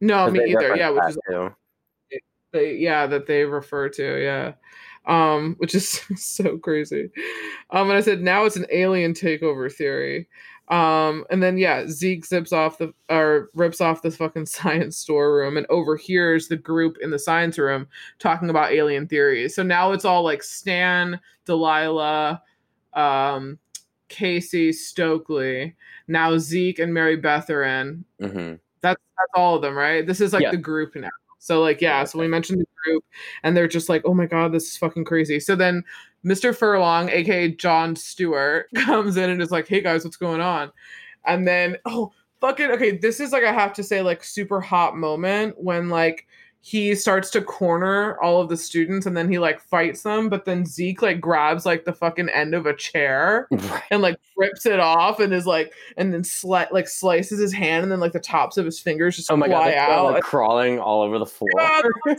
No, 0.00 0.30
me 0.30 0.52
either. 0.52 0.76
Yeah, 0.76 0.90
which 0.90 1.08
is 1.08 1.18
too. 1.28 1.54
They 2.52 2.76
yeah 2.76 3.06
that 3.06 3.26
they 3.26 3.44
refer 3.44 3.88
to 3.88 4.22
yeah 4.22 4.52
um 5.06 5.54
which 5.58 5.74
is 5.74 6.00
so 6.16 6.58
crazy 6.58 7.10
um 7.70 7.88
and 7.88 7.98
i 7.98 8.00
said 8.00 8.20
now 8.22 8.44
it's 8.44 8.56
an 8.56 8.66
alien 8.70 9.12
takeover 9.12 9.72
theory 9.72 10.28
um 10.68 11.24
and 11.30 11.42
then 11.42 11.58
yeah 11.58 11.86
zeke 11.86 12.26
zips 12.26 12.52
off 12.52 12.78
the 12.78 12.92
or 13.08 13.50
rips 13.54 13.80
off 13.80 14.02
this 14.02 14.16
fucking 14.16 14.46
science 14.56 14.96
storeroom 14.96 15.56
and 15.56 15.66
overhears 15.70 16.48
the 16.48 16.56
group 16.56 16.96
in 17.00 17.10
the 17.10 17.18
science 17.18 17.56
room 17.58 17.86
talking 18.18 18.50
about 18.50 18.72
alien 18.72 19.06
theories 19.06 19.54
so 19.54 19.62
now 19.62 19.92
it's 19.92 20.04
all 20.04 20.22
like 20.24 20.42
stan 20.42 21.20
delilah 21.44 22.42
um 22.94 23.58
casey 24.08 24.72
stokely 24.72 25.74
now 26.08 26.36
zeke 26.38 26.78
and 26.80 26.92
mary 26.92 27.16
beth 27.16 27.48
are 27.50 27.62
in 27.64 28.04
hmm 28.20 28.54
that's 28.82 29.00
that's 29.16 29.32
all 29.34 29.56
of 29.56 29.62
them, 29.62 29.74
right? 29.74 30.06
This 30.06 30.20
is 30.20 30.32
like 30.32 30.42
Yeah. 30.42 30.50
the 30.50 30.56
group 30.56 30.94
now. 30.94 31.08
So 31.38 31.60
like 31.60 31.80
yeah, 31.80 32.04
so 32.04 32.18
we 32.18 32.28
mentioned 32.28 32.60
the 32.60 32.66
group 32.84 33.04
and 33.42 33.56
they're 33.56 33.68
just 33.68 33.88
like, 33.88 34.02
"Oh 34.04 34.14
my 34.14 34.26
god, 34.26 34.52
this 34.52 34.68
is 34.68 34.76
fucking 34.76 35.04
crazy." 35.04 35.40
So 35.40 35.56
then 35.56 35.84
Mr. 36.24 36.56
Furlong, 36.56 37.08
aka 37.10 37.50
Jon 37.52 37.96
Stewart, 37.96 38.68
comes 38.74 39.16
in 39.16 39.30
and 39.30 39.42
is 39.42 39.50
like, 39.50 39.68
"Hey 39.68 39.80
guys, 39.80 40.04
what's 40.04 40.16
going 40.16 40.40
on?" 40.40 40.72
And 41.26 41.46
then 41.46 41.76
oh, 41.86 42.12
fucking 42.40 42.70
okay, 42.72 42.96
this 42.96 43.20
is 43.20 43.32
like 43.32 43.44
I 43.44 43.52
have 43.52 43.72
to 43.74 43.82
say 43.82 44.02
like 44.02 44.24
super 44.24 44.60
hot 44.60 44.96
moment 44.96 45.54
when 45.58 45.88
like 45.88 46.26
he 46.68 46.96
starts 46.96 47.30
to 47.30 47.40
corner 47.40 48.18
all 48.20 48.40
of 48.40 48.48
the 48.48 48.56
students 48.56 49.06
and 49.06 49.16
then 49.16 49.30
he 49.30 49.38
like 49.38 49.60
fights 49.60 50.02
them, 50.02 50.28
but 50.28 50.44
then 50.46 50.66
Zeke 50.66 51.00
like 51.00 51.20
grabs 51.20 51.64
like 51.64 51.84
the 51.84 51.92
fucking 51.92 52.28
end 52.30 52.54
of 52.56 52.66
a 52.66 52.74
chair 52.74 53.46
Right. 53.52 53.82
and 53.92 54.02
like 54.02 54.16
rips 54.36 54.66
it 54.66 54.80
off 54.80 55.20
and 55.20 55.32
is 55.32 55.46
like 55.46 55.72
and 55.96 56.12
then 56.12 56.22
sli- 56.22 56.68
like 56.72 56.88
slices 56.88 57.38
his 57.38 57.52
hand 57.52 57.84
and 57.84 57.92
then 57.92 58.00
like 58.00 58.10
the 58.10 58.18
tops 58.18 58.56
of 58.56 58.64
his 58.64 58.80
fingers 58.80 59.14
just 59.14 59.30
Oh 59.30 59.36
my 59.36 59.46
god, 59.46 59.62
fly 59.62 59.70
that's 59.70 59.92
out. 59.92 60.12
like 60.14 60.24
crawling 60.24 60.80
all 60.80 61.02
over 61.02 61.20
the 61.20 61.26
floor. 61.26 61.48
Yeah, 61.56 61.82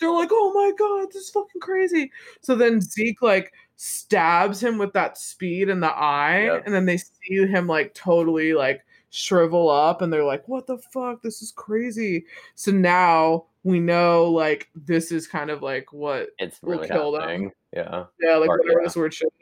They're 0.00 0.10
like, 0.10 0.30
oh 0.32 0.52
my 0.52 0.72
god, 0.76 1.12
this 1.12 1.22
is 1.26 1.30
fucking 1.30 1.60
crazy. 1.60 2.10
So 2.42 2.56
then 2.56 2.80
Zeke 2.80 3.22
like 3.22 3.52
stabs 3.76 4.60
him 4.60 4.78
with 4.78 4.92
that 4.94 5.16
speed 5.16 5.68
in 5.68 5.78
the 5.78 5.92
eye, 5.92 6.46
Yep. 6.46 6.62
and 6.66 6.74
then 6.74 6.86
they 6.86 6.96
see 6.96 7.46
him 7.46 7.68
like 7.68 7.94
totally 7.94 8.52
like 8.54 8.80
shrivel 9.10 9.70
up, 9.70 10.02
and 10.02 10.12
they're 10.12 10.24
like, 10.24 10.46
what 10.48 10.66
the 10.66 10.78
fuck? 10.92 11.22
This 11.22 11.42
is 11.42 11.52
crazy. 11.52 12.24
So 12.54 12.70
now 12.70 13.46
we 13.64 13.80
know 13.80 14.26
like 14.26 14.68
this 14.74 15.10
is 15.12 15.26
kind 15.26 15.50
of 15.50 15.62
like 15.62 15.92
what 15.92 16.28
it's 16.38 16.58
really 16.62 16.88
kill 16.88 17.12
them. 17.12 17.50
Yeah. 17.74 18.04
yeah, 18.22 18.36
like 18.36 18.48
Or- 18.48 18.58
whatever 18.58 18.80
yeah. 18.80 18.84
this 18.86 18.96
word 18.96 19.12
shit. 19.14 19.32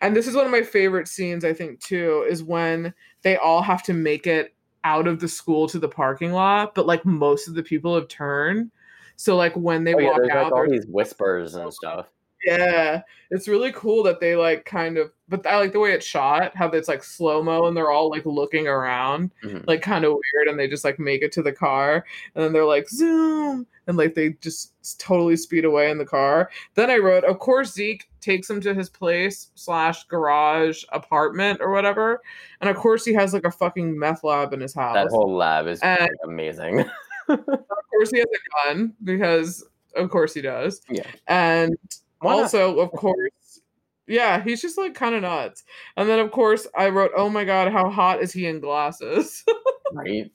And 0.00 0.16
this 0.16 0.26
is 0.26 0.34
one 0.34 0.46
of 0.46 0.50
my 0.50 0.62
favorite 0.62 1.08
scenes, 1.08 1.44
I 1.44 1.52
think, 1.52 1.80
too, 1.80 2.24
is 2.28 2.42
when 2.42 2.94
they 3.22 3.36
all 3.36 3.60
have 3.62 3.82
to 3.84 3.92
make 3.92 4.26
it 4.26 4.54
out 4.82 5.06
of 5.06 5.20
the 5.20 5.28
school 5.28 5.66
to 5.68 5.78
the 5.78 5.88
parking 5.88 6.32
lot, 6.32 6.74
but 6.74 6.86
like 6.86 7.04
most 7.04 7.48
of 7.48 7.54
the 7.54 7.62
people 7.62 7.94
have 7.94 8.08
turned. 8.08 8.70
So 9.16 9.36
like 9.36 9.54
when 9.54 9.84
they 9.84 9.94
Oh, 9.94 10.04
walk 10.04 10.16
there's 10.18 10.30
out, 10.30 10.44
like 10.44 10.52
all 10.52 10.70
these 10.70 10.86
whispers 10.86 11.54
and 11.54 11.72
stuff. 11.72 12.06
Yeah, 12.46 13.02
it's 13.30 13.48
really 13.48 13.72
cool 13.72 14.02
that 14.04 14.20
they 14.20 14.36
like 14.36 14.64
kind 14.64 14.98
of, 14.98 15.10
but 15.28 15.46
I 15.46 15.58
like 15.58 15.72
the 15.72 15.80
way 15.80 15.92
it's 15.92 16.06
shot, 16.06 16.54
how 16.54 16.68
it's 16.70 16.88
like 16.88 17.02
slow 17.02 17.42
mo 17.42 17.66
and 17.66 17.76
they're 17.76 17.90
all 17.90 18.10
like 18.10 18.26
looking 18.26 18.66
around, 18.68 19.30
Mhm. 19.42 19.66
like 19.66 19.82
kind 19.82 20.04
of 20.04 20.12
weird, 20.12 20.48
and 20.48 20.58
they 20.58 20.68
just 20.68 20.84
like 20.84 20.98
make 20.98 21.22
it 21.22 21.32
to 21.32 21.42
the 21.42 21.52
car, 21.52 22.04
and 22.34 22.44
then 22.44 22.52
they're 22.52 22.64
like 22.64 22.88
zoom, 22.88 23.66
and 23.86 23.96
like 23.96 24.14
they 24.14 24.30
just 24.40 24.72
totally 24.98 25.36
speed 25.36 25.64
away 25.64 25.90
in 25.90 25.98
the 25.98 26.04
car. 26.04 26.50
Then 26.74 26.90
I 26.90 26.98
wrote, 26.98 27.24
of 27.24 27.38
course, 27.38 27.72
Zeke 27.72 28.04
takes 28.20 28.48
him 28.48 28.60
to 28.62 28.72
his 28.74 28.88
place 28.88 29.50
slash 29.54 30.04
garage 30.04 30.84
apartment 30.92 31.60
or 31.60 31.70
whatever, 31.70 32.20
and 32.60 32.68
of 32.70 32.76
course 32.76 33.04
he 33.04 33.14
has 33.14 33.32
like 33.32 33.44
a 33.44 33.50
fucking 33.50 33.98
meth 33.98 34.22
lab 34.24 34.52
in 34.52 34.60
his 34.60 34.74
house. 34.74 34.94
That 34.94 35.08
whole 35.08 35.34
lab 35.34 35.66
is 35.66 35.80
And- 35.80 36.08
amazing. 36.24 36.80
of 37.28 37.44
course 37.46 38.10
he 38.10 38.18
has 38.18 38.26
a 38.26 38.68
gun 38.74 38.92
because 39.02 39.64
of 39.96 40.10
course 40.10 40.34
he 40.34 40.42
does. 40.42 40.82
Yeah. 40.90 41.06
And 41.28 41.76
Why 42.24 42.36
not? 42.36 42.54
also, 42.54 42.78
of 42.80 42.94
course, 42.94 43.60
Yeah, 44.06 44.42
he's 44.42 44.60
just 44.62 44.78
like 44.78 44.94
kind 44.94 45.14
of 45.14 45.22
nuts. 45.22 45.64
And 45.96 46.08
then 46.08 46.18
of 46.20 46.30
course 46.30 46.66
I 46.76 46.88
wrote, 46.90 47.12
"Oh 47.16 47.28
my 47.30 47.44
god, 47.44 47.72
how 47.72 47.90
hot 47.90 48.22
is 48.22 48.32
he 48.32 48.46
in 48.46 48.60
glasses?" 48.60 49.44
right. 49.92 50.30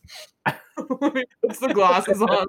he 0.47 0.55
puts 1.41 1.59
the 1.59 1.71
glasses 1.73 2.21
on 2.21 2.47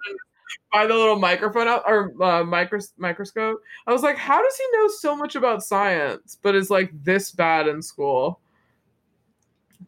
by 0.72 0.86
the 0.86 0.94
little 0.94 1.18
microphone 1.18 1.68
or 1.68 2.12
uh, 2.22 2.42
micros- 2.44 2.92
microscope. 2.96 3.60
I 3.86 3.92
was 3.92 4.02
like, 4.02 4.16
how 4.16 4.42
does 4.42 4.56
he 4.56 4.64
know 4.72 4.88
so 4.88 5.16
much 5.16 5.36
about 5.36 5.62
science, 5.62 6.38
but 6.42 6.54
is 6.54 6.70
like 6.70 6.92
this 7.04 7.30
bad 7.32 7.68
in 7.68 7.82
school? 7.82 8.40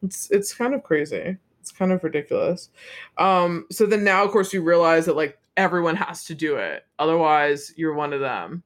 It's 0.03 0.31
it's 0.31 0.55
kind 0.55 0.75
of 0.75 0.83
crazy. 0.83 1.37
It's 1.61 1.71
kind 1.73 1.93
of 1.93 2.03
ridiculous. 2.03 2.71
Um, 3.19 3.67
so 3.71 3.87
then 3.87 4.05
now, 4.05 4.25
of 4.25 4.33
course, 4.33 4.53
you 4.53 4.63
realize 4.63 5.07
that 5.07 5.17
like 5.17 5.39
everyone 5.57 5.97
has 5.97 6.25
to 6.25 6.35
do 6.35 6.57
it, 6.57 6.85
otherwise 6.99 7.73
you're 7.77 7.95
one 7.95 8.13
of 8.13 8.21
them. 8.21 8.63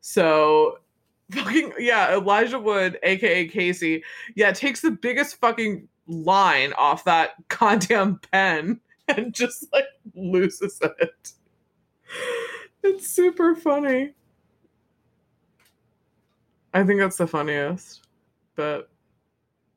So 0.00 0.78
fucking 1.32 1.72
yeah, 1.78 2.14
Elijah 2.14 2.58
Wood, 2.58 2.98
aka 3.02 3.46
Casey, 3.48 4.02
yeah, 4.34 4.52
takes 4.52 4.80
the 4.80 4.90
biggest 4.90 5.36
fucking 5.36 5.88
line 6.06 6.72
off 6.76 7.04
that 7.04 7.30
goddamn 7.48 8.20
pen 8.32 8.80
and 9.08 9.32
just 9.34 9.72
like 9.72 9.86
loses 10.14 10.78
it. 10.82 11.32
It's 12.82 13.08
super 13.08 13.54
funny. 13.54 14.14
I 16.72 16.84
think 16.84 17.00
that's 17.00 17.16
the 17.16 17.26
funniest. 17.26 18.06
But 18.56 18.88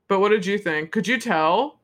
but 0.07 0.19
what 0.19 0.30
did 0.30 0.45
you 0.45 0.57
think? 0.57 0.91
Could 0.91 1.07
you 1.07 1.19
tell? 1.19 1.80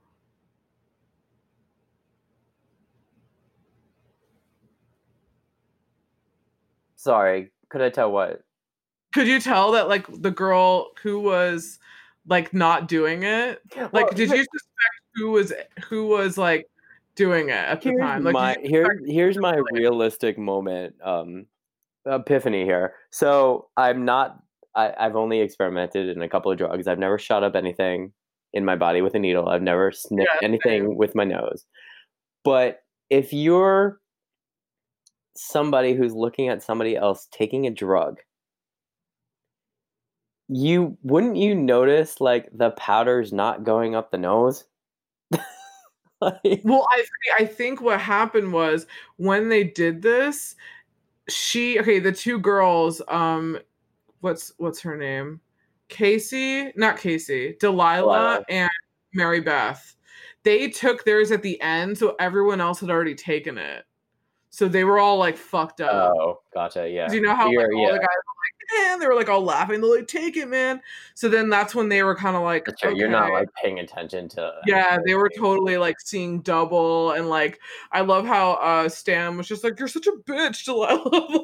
Sorry, 6.96 7.50
could 7.70 7.82
I 7.82 7.90
tell 7.90 8.12
what? 8.12 8.42
Could 9.14 9.28
you 9.28 9.40
tell 9.40 9.72
that 9.72 9.88
like 9.88 10.06
the 10.22 10.32
girl 10.32 10.92
who 11.02 11.20
was 11.20 11.80
like 12.28 12.54
not 12.54 12.88
doing 12.88 13.24
it? 13.24 13.62
Like 13.76 13.92
Well, 13.94 14.10
did 14.10 14.30
you 14.30 14.38
suspect 14.38 15.00
who 15.16 15.32
was 15.32 15.54
who 15.88 16.08
was 16.08 16.38
like 16.38 16.68
doing 17.16 17.50
it 17.50 17.54
at 17.54 17.82
the 17.82 17.96
time? 17.96 18.24
Like 18.24 18.34
my 18.34 18.58
here 18.64 19.00
here's 19.06 19.38
my 19.38 19.60
realistic 19.72 20.38
moment 20.38 20.96
um 21.04 21.46
epiphany 22.06 22.64
here 22.64 22.94
so 23.12 23.68
i'm 23.76 24.06
not 24.06 24.42
I, 24.76 24.94
i've 24.98 25.16
only 25.16 25.42
experimented 25.42 26.08
in 26.10 26.22
a 26.22 26.30
couple 26.30 26.52
of 26.52 26.58
drugs 26.58 26.88
i've 26.88 26.98
never 26.98 27.20
shot 27.20 27.44
up 27.44 27.56
anything 27.56 28.14
in 28.54 28.66
my 28.66 28.76
body 28.76 29.02
with 29.02 29.16
a 29.16 29.20
needle 29.20 29.50
i've 29.50 29.62
never 29.62 29.92
sniffed 29.92 30.30
Yeah, 30.42 30.48
anything 30.48 30.96
with 30.96 31.14
my 31.14 31.26
nose 31.26 31.66
but 32.44 32.80
if 33.10 33.34
you're 33.34 34.00
somebody 35.40 35.94
who's 35.94 36.14
looking 36.14 36.48
at 36.50 36.62
somebody 36.64 36.96
else 36.96 37.28
taking 37.32 37.66
a 37.68 37.72
drug 37.72 38.20
you 40.48 40.98
wouldn't 41.04 41.38
you 41.38 41.54
notice 41.56 42.20
like 42.20 42.50
the 42.52 42.72
powder's 42.72 43.32
not 43.32 43.64
going 43.64 43.96
up 43.96 44.12
the 44.12 44.18
nose 44.18 44.66
Like- 46.22 46.62
Well, 46.64 46.86
I 46.92 47.02
thi- 47.02 47.44
I 47.44 47.46
think 47.46 47.82
what 47.82 48.00
happened 48.02 48.52
was 48.52 48.86
when 49.18 49.48
they 49.50 49.64
did 49.64 50.02
this, 50.02 50.56
she 51.30 51.80
okay, 51.80 52.00
the 52.00 52.12
two 52.12 52.40
girls, 52.40 53.02
um, 53.08 53.58
what's 54.22 54.52
what's 54.58 54.82
her 54.82 54.98
name? 54.98 55.40
Casey, 55.88 56.74
not 56.76 56.98
Casey, 56.98 57.56
Delilah, 57.60 58.02
Delilah. 58.02 58.46
and 58.50 58.70
Mary 59.14 59.40
Beth. 59.40 59.96
They 60.44 60.68
took 60.70 61.06
theirs 61.06 61.32
at 61.32 61.42
the 61.42 61.60
end, 61.62 61.98
so 61.98 62.16
everyone 62.20 62.60
else 62.60 62.80
had 62.82 62.90
already 62.90 63.16
taken 63.16 63.58
it. 63.58 63.86
So 64.50 64.68
they 64.68 64.84
were 64.84 65.00
all 65.00 65.18
like 65.18 65.38
fucked 65.38 65.82
up. 65.82 66.14
oh 66.16 66.42
gotcha 66.54 66.90
yeah 66.90 67.12
you 67.12 67.22
know 67.22 67.36
how 67.36 67.48
like, 67.48 67.58
all 67.58 67.82
yeah. 67.82 67.92
the 67.92 68.00
guys 68.00 68.18
were 68.26 68.38
like, 68.40 68.59
man, 68.78 69.00
they 69.00 69.08
were 69.08 69.16
like 69.16 69.30
all 69.30 69.44
laughing. 69.44 69.82
They're 69.82 69.96
like, 69.98 70.08
take 70.08 70.38
it, 70.38 70.48
man. 70.48 70.82
So 71.14 71.30
then 71.30 71.50
that's 71.50 71.76
when 71.76 71.90
they 71.90 72.04
were 72.04 72.16
kind 72.16 72.36
of 72.36 72.44
like, 72.44 72.68
right. 72.84 72.96
You're 72.96 73.10
not 73.10 73.32
like 73.32 73.50
paying 73.62 73.80
attention 73.80 74.28
to. 74.30 74.54
yeah 74.66 74.98
they 75.06 75.16
were 75.16 75.30
totally 75.38 75.78
like 75.78 76.00
seeing 76.00 76.42
double 76.42 77.12
and 77.12 77.30
like 77.30 77.60
i 77.92 78.02
love 78.02 78.26
how 78.26 78.54
uh 78.54 78.88
stan 78.90 79.38
was 79.38 79.48
just 79.48 79.64
like 79.64 79.78
you're 79.80 79.88
such 79.88 80.08
a 80.08 80.12
bitch 80.26 80.64
delilah 80.66 81.44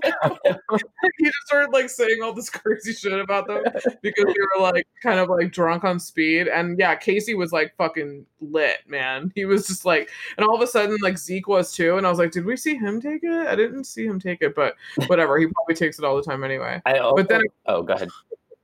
he 1.18 1.26
just 1.26 1.38
started 1.46 1.72
like 1.72 1.90
saying 1.90 2.20
all 2.24 2.34
this 2.34 2.50
crazy 2.52 2.94
shit 2.94 3.20
about 3.20 3.48
them 3.48 3.64
because 4.02 4.26
they 4.26 4.34
were 4.58 4.62
like 4.62 4.88
kind 5.02 5.20
of 5.20 5.30
like 5.30 5.52
drunk 5.52 5.84
on 5.84 6.00
speed 6.00 6.48
and 6.48 6.80
yeah 6.80 6.96
casey 6.96 7.34
was 7.34 7.52
like 7.52 7.76
fucking 7.78 8.26
lit 8.42 8.78
man 8.88 9.32
he 9.36 9.46
was 9.46 9.68
just 9.68 9.86
like 9.86 10.10
and 10.38 10.46
all 10.46 10.56
of 10.56 10.62
a 10.62 10.68
sudden 10.68 10.96
like 11.02 11.18
zeke 11.18 11.48
was 11.48 11.74
too 11.74 11.98
and 11.98 12.06
i 12.06 12.10
was 12.10 12.20
like 12.20 12.32
did 12.32 12.46
we 12.46 12.56
see 12.56 12.76
him 12.76 13.02
take 13.02 13.24
it 13.24 13.48
i 13.48 13.56
didn't 13.56 13.86
see 13.86 14.06
him 14.06 14.20
take 14.20 14.42
it 14.42 14.56
but 14.56 14.76
whatever 15.08 15.38
he 15.38 15.48
probably 15.48 15.76
takes 15.76 16.00
it 16.00 16.06
all 16.06 16.16
the 16.16 16.24
time 16.24 16.44
anyway 16.44 16.82
I 16.86 16.98
But 17.16 17.30
then- 17.30 17.42
oh, 17.66 17.82
go 17.84 17.94
ahead. 17.94 18.10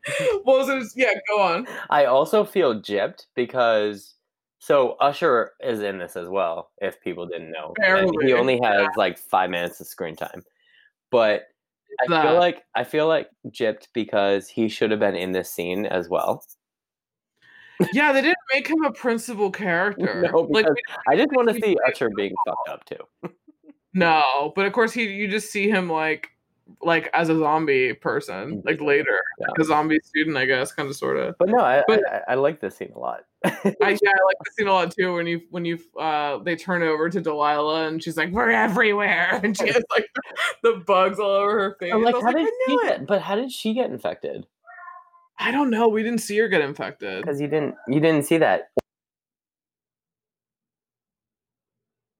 was 0.45 0.67
it 0.67 0.91
yeah 0.99 1.13
go 1.29 1.39
on 1.39 1.67
I 1.91 2.05
also 2.05 2.43
feel 2.43 2.73
gypped 2.81 3.27
because 3.35 4.15
so 4.57 4.91
Usher 4.99 5.51
is 5.59 5.81
in 5.81 5.97
this 5.99 6.15
as 6.15 6.27
well. 6.27 6.71
If 6.79 7.01
people 7.01 7.27
didn't 7.27 7.51
know, 7.51 7.73
he 8.21 8.33
only 8.33 8.59
has 8.63 8.87
like 8.95 9.17
five 9.17 9.49
minutes 9.49 9.79
of 9.79 9.87
screen 9.87 10.15
time, 10.15 10.43
but 11.11 11.43
I 11.99 12.05
That. 12.07 12.13
Uh, 12.25 12.29
feel 12.29 12.39
like 12.39 12.63
I 12.75 12.83
feel 12.83 13.07
like 13.07 13.29
gypped 13.49 13.87
because 13.93 14.47
he 14.47 14.69
should 14.69 14.91
have 14.91 14.99
been 14.99 15.15
in 15.15 15.31
this 15.33 15.51
scene 15.51 15.85
as 15.85 16.09
well. 16.09 16.43
yeah 17.93 18.11
they 18.13 18.21
didn't 18.21 18.37
make 18.53 18.67
him 18.67 18.83
a 18.83 18.91
principal 18.91 19.51
character 19.51 20.21
No, 20.31 20.41
like 20.49 20.67
I 21.07 21.15
just 21.15 21.29
want 21.31 21.49
to 21.49 21.55
see 21.59 21.75
Usher 21.87 22.09
being 22.15 22.33
fucked 22.45 22.69
up 22.69 22.85
too. 22.85 23.31
No, 23.93 24.53
but 24.55 24.65
of 24.65 24.73
course 24.73 24.93
he 24.93 25.03
you 25.11 25.27
just 25.27 25.51
see 25.51 25.69
him 25.69 25.89
like 25.89 26.29
like 26.81 27.09
as 27.13 27.29
a 27.29 27.37
zombie 27.37 27.93
person 27.93 28.61
like 28.65 28.81
later 28.81 29.19
Yeah. 29.39 29.47
like 29.49 29.59
a 29.59 29.63
zombie 29.63 29.99
student 30.03 30.37
I 30.37 30.45
guess 30.45 30.71
kind 30.71 30.89
of 30.89 30.95
sort 30.95 31.17
of. 31.17 31.35
But 31.37 31.49
no, 31.49 31.59
I, 31.59 31.83
But- 31.87 32.01
I, 32.11 32.21
I 32.33 32.35
like 32.35 32.59
this 32.61 32.75
scene 32.75 32.91
a 32.95 32.99
lot. 32.99 33.21
I 33.43 33.49
yeah 33.63 33.71
I 33.73 33.85
like 33.85 34.37
the 34.43 34.51
scene 34.57 34.67
a 34.67 34.73
lot 34.73 34.91
too 34.91 35.13
when 35.15 35.25
you 35.27 35.41
when 35.49 35.65
you 35.65 35.79
uh 35.99 36.37
they 36.39 36.55
turn 36.55 36.83
over 36.83 37.09
to 37.09 37.19
Delilah 37.21 37.87
and 37.87 38.03
she's 38.03 38.17
like 38.17 38.31
we're 38.31 38.51
everywhere 38.51 39.39
and 39.43 39.57
she 39.57 39.67
has 39.67 39.83
like 39.95 40.07
the 40.63 40.83
bugs 40.85 41.19
all 41.19 41.31
over 41.31 41.59
her 41.59 41.75
face. 41.79 41.91
I'm 41.93 42.03
like, 42.03 42.15
how 42.15 42.21
like, 42.21 42.35
did 42.37 42.49
she 42.67 42.77
get? 42.83 43.07
But 43.07 43.21
how 43.21 43.35
did 43.35 43.51
she 43.51 43.73
get 43.73 43.89
infected? 43.89 44.45
I 45.39 45.49
don't 45.51 45.71
know. 45.71 45.87
We 45.87 46.03
didn't 46.03 46.19
see 46.19 46.37
her 46.37 46.47
get 46.47 46.61
infected. 46.61 47.23
Because 47.23 47.41
you 47.41 47.47
didn't 47.47 47.73
you 47.87 47.99
didn't 47.99 48.25
see 48.25 48.37
that. 48.37 48.69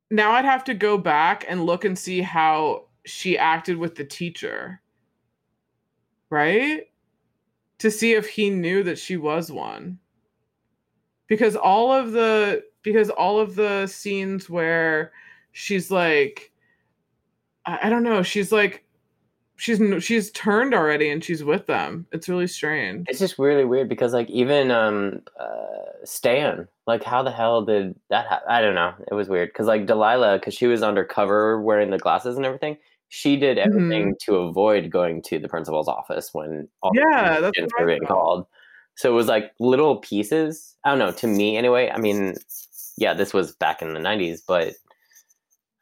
Now 0.09 0.31
I'd 0.31 0.45
have 0.45 0.63
to 0.65 0.73
go 0.73 0.97
back 0.97 1.45
and 1.47 1.65
look 1.65 1.85
and 1.85 1.97
see 1.97 2.21
how 2.21 2.87
she 3.05 3.37
acted 3.37 3.77
with 3.77 3.95
the 3.95 4.05
teacher. 4.05 4.81
Right? 6.29 6.83
To 7.79 7.91
see 7.91 8.13
if 8.13 8.27
he 8.27 8.49
knew 8.49 8.83
that 8.83 8.97
she 8.97 9.17
was 9.17 9.51
one. 9.51 9.99
Because 11.27 11.55
all 11.55 11.91
of 11.91 12.11
the 12.11 12.63
because 12.83 13.09
all 13.09 13.39
of 13.39 13.55
the 13.55 13.87
scenes 13.87 14.49
where 14.49 15.11
she's 15.51 15.91
like 15.91 16.51
I, 17.65 17.89
don't 17.89 18.03
know, 18.03 18.23
she's 18.23 18.51
like 18.51 18.83
she's 19.55 19.79
she's 20.03 20.31
turned 20.31 20.73
already 20.73 21.09
and 21.09 21.23
she's 21.23 21.43
with 21.43 21.67
them. 21.67 22.07
It's 22.11 22.27
really 22.27 22.47
strange. 22.47 23.05
It's 23.07 23.19
just 23.19 23.37
really 23.37 23.65
weird 23.65 23.87
because 23.87 24.13
like 24.13 24.29
even 24.29 24.71
um 24.71 25.21
uh 25.39 25.55
Stan, 26.03 26.67
like 26.87 27.03
how 27.03 27.21
the 27.21 27.31
hell 27.31 27.63
did 27.63 27.95
that 28.09 28.27
happen? 28.27 28.47
I 28.49 28.61
don't 28.61 28.75
know. 28.75 28.93
It 29.09 29.13
was 29.13 29.29
weird 29.29 29.49
because 29.49 29.67
like 29.67 29.85
Delilah, 29.85 30.39
because 30.39 30.55
she 30.55 30.67
was 30.67 30.81
undercover 30.81 31.61
wearing 31.61 31.91
the 31.91 31.99
glasses 31.99 32.37
and 32.37 32.45
everything, 32.45 32.77
she 33.13 33.35
did 33.35 33.57
Mm-hmm. 33.57 33.69
everything 33.69 34.15
to 34.21 34.37
avoid 34.37 34.89
going 34.89 35.21
to 35.23 35.37
the 35.37 35.49
principal's 35.49 35.89
office 35.89 36.29
when 36.31 36.69
all 36.81 36.93
the 36.93 37.01
Yeah, 37.01 37.41
what 37.41 37.53
I 37.77 37.81
were 37.81 37.87
being 37.87 38.05
called. 38.07 38.47
So 38.95 39.11
it 39.11 39.15
was 39.15 39.27
like 39.27 39.51
little 39.59 39.97
pieces. 39.97 40.77
I 40.85 40.89
don't 40.91 40.99
know. 40.99 41.11
To 41.11 41.27
me, 41.27 41.57
anyway. 41.57 41.91
I 41.93 41.97
mean, 41.97 42.35
yeah, 42.95 43.13
this 43.13 43.33
was 43.33 43.51
back 43.53 43.81
in 43.81 43.93
the 43.93 43.99
'90s, 43.99 44.39
but 44.47 44.75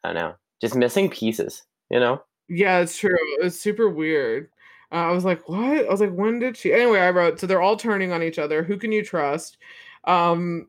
I 0.02 0.08
don't 0.08 0.14
know, 0.14 0.34
just 0.60 0.74
missing 0.74 1.08
pieces. 1.08 1.62
You 1.88 2.00
know? 2.00 2.20
Yeah, 2.48 2.80
it's 2.80 2.98
true. 2.98 3.16
It's 3.40 3.56
super 3.58 3.88
weird. 3.88 4.48
Uh, 4.90 4.96
I 4.96 5.12
was 5.12 5.24
like, 5.24 5.48
what? 5.48 5.86
I 5.86 5.88
was 5.88 6.00
like, 6.00 6.12
when 6.12 6.40
did 6.40 6.56
she? 6.56 6.72
Anyway, 6.72 6.98
I 6.98 7.10
wrote, 7.10 7.38
so 7.38 7.46
they're 7.46 7.62
all 7.62 7.76
turning 7.76 8.10
on 8.10 8.24
each 8.24 8.40
other. 8.40 8.64
Who 8.64 8.76
can 8.76 8.90
you 8.90 9.04
trust? 9.04 9.56
Um, 10.02 10.66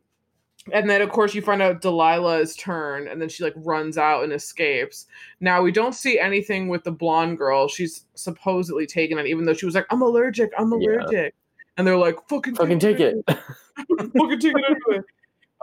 and 0.72 0.90
then, 0.90 1.02
of 1.02 1.10
course, 1.10 1.34
you 1.34 1.42
find 1.42 1.62
out 1.62 1.82
Delilah's 1.82 2.56
turn, 2.56 3.08
and 3.08 3.22
then 3.22 3.30
she 3.30 3.44
like 3.44 3.54
runs 3.58 3.98
out 3.98 4.24
and 4.24 4.32
escapes. 4.34 5.08
Now, 5.40 5.62
we 5.62 5.72
don't 5.72 5.94
see 5.96 6.20
anything 6.20 6.68
with 6.68 6.84
the 6.84 6.92
blonde 6.92 7.38
girl. 7.38 7.68
She's 7.68 8.06
supposedly 8.16 8.86
taken 8.86 9.18
it, 9.18 9.28
even 9.28 9.46
though 9.46 9.54
she 9.54 9.66
was 9.66 9.76
like, 9.76 9.88
I'm 9.90 10.02
allergic. 10.02 10.52
I'm 10.58 10.72
Yeah. 10.74 10.90
allergic. 10.90 11.34
And 11.78 11.88
they're 11.88 11.98
like, 11.98 12.18
fucking, 12.30 12.56
Fucking 12.56 12.80
take 12.80 13.00
it. 13.00 13.16
fucking 13.28 14.40
take 14.40 14.54
it 14.56 14.78
anyway. 14.88 15.04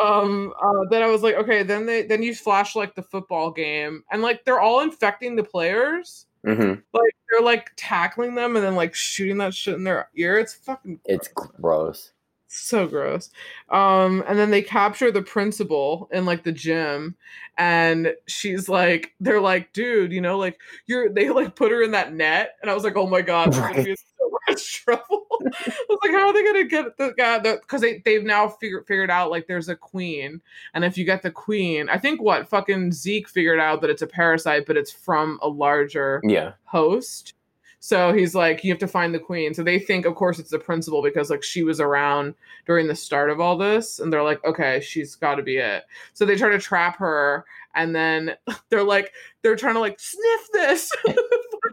Um, 0.01 0.53
uh, 0.63 0.85
then 0.91 1.03
I 1.03 1.07
was 1.09 1.23
like, 1.23 1.35
okay, 1.37 1.63
then 1.63 1.85
they 1.87 2.03
then 2.03 2.23
you 2.23 2.35
flash 2.35 2.77
like 2.77 2.95
the 2.95 3.03
football 3.03 3.51
game, 3.51 4.05
and 4.13 4.23
like 4.23 4.45
they're 4.45 4.61
all 4.61 4.81
infecting 4.81 5.35
the 5.37 5.43
players 5.45 6.27
hmm 6.45 6.75
like 6.93 7.17
they're 7.29 7.43
like 7.43 7.73
tackling 7.77 8.35
them 8.37 8.55
and 8.55 8.65
then 8.65 8.77
like 8.77 8.95
shooting 8.95 9.39
that 9.39 9.53
shit 9.53 9.75
in 9.75 9.83
their 9.85 10.09
ear. 10.15 10.39
It's 10.39 10.55
fucking 10.55 11.01
It's 11.05 11.29
gross. 11.29 12.13
So 12.49 12.87
gross. 12.87 13.31
Um, 13.71 14.25
and 14.27 14.39
then 14.39 14.51
they 14.51 14.63
capture 14.63 15.11
the 15.13 15.23
principal 15.23 16.09
in 16.13 16.25
like 16.25 16.43
the 16.45 16.53
gym, 16.53 17.17
and 17.57 18.15
she's 18.27 18.69
like, 18.69 19.13
they're 19.21 19.41
like, 19.41 19.73
dude, 19.73 20.13
you 20.13 20.21
know, 20.21 20.39
like 20.39 20.61
you're 20.87 21.09
they 21.13 21.31
like 21.31 21.55
put 21.57 21.71
her 21.73 21.83
in 21.83 21.93
that 21.93 22.13
net, 22.15 22.57
and 22.63 22.71
I 22.71 22.75
was 22.75 22.85
like, 22.85 22.97
oh 22.97 23.07
my 23.07 23.23
god, 23.23 23.53
this 23.53 23.59
Right. 23.59 23.87
is 23.87 24.05
so 24.19 24.31
much 24.31 24.39
much 24.49 24.85
trouble. 24.85 25.27
I 25.43 25.85
was 25.89 25.99
like, 26.03 26.13
how 26.13 26.29
are 26.29 26.33
they 26.33 26.45
gonna 26.45 26.65
get 26.65 26.97
the 26.97 27.13
guy? 27.17 27.39
Because 27.39 27.81
they 27.81 27.99
they've 28.05 28.25
now 28.25 28.49
figured 28.49 28.87
figured 28.87 29.11
out 29.11 29.31
like 29.31 29.47
there's 29.47 29.69
a 29.69 29.77
queen, 29.77 30.41
and 30.75 30.85
if 30.85 30.97
you 30.99 31.05
get 31.05 31.23
the 31.23 31.31
queen, 31.31 31.89
I 31.89 31.99
think 31.99 32.21
what 32.23 32.49
fucking 32.49 32.93
Zeke 32.93 33.29
figured 33.29 33.61
out 33.61 33.81
that 33.83 33.91
it's 33.91 34.03
a 34.03 34.07
parasite, 34.07 34.67
but 34.67 34.77
it's 34.77 34.91
from 34.93 35.39
a 35.43 35.49
larger 35.49 36.21
Yeah. 36.25 36.53
host. 36.65 37.35
So 37.81 38.13
he's 38.13 38.35
like, 38.35 38.65
you 38.65 38.73
have 38.73 38.81
to 38.81 38.89
find 38.89 39.15
the 39.15 39.19
queen. 39.21 39.55
So 39.55 39.63
they 39.63 39.79
think, 39.79 40.05
of 40.05 40.15
course, 40.15 40.39
it's 40.39 40.51
the 40.51 40.59
principal 40.59 41.03
because 41.03 41.31
like 41.31 41.43
she 41.43 41.63
was 41.63 41.81
around 41.81 42.35
during 42.67 42.89
the 42.89 42.95
start 42.95 43.31
of 43.31 43.41
all 43.41 43.57
this, 43.57 43.99
and 44.01 44.13
they're 44.13 44.23
like, 44.23 44.45
okay, 44.45 44.81
she's 44.81 45.15
got 45.15 45.37
to 45.37 45.43
be 45.43 45.57
it. 45.59 45.85
So 46.13 46.25
they 46.27 46.37
try 46.37 46.49
to 46.51 46.59
trap 46.59 46.99
her, 46.99 47.45
and 47.75 47.95
then 47.95 48.33
they're 48.71 48.83
like, 48.83 49.13
they're 49.43 49.57
trying 49.57 49.75
to 49.75 49.81
like 49.81 49.99
sniff 50.01 50.49
this. 50.53 50.91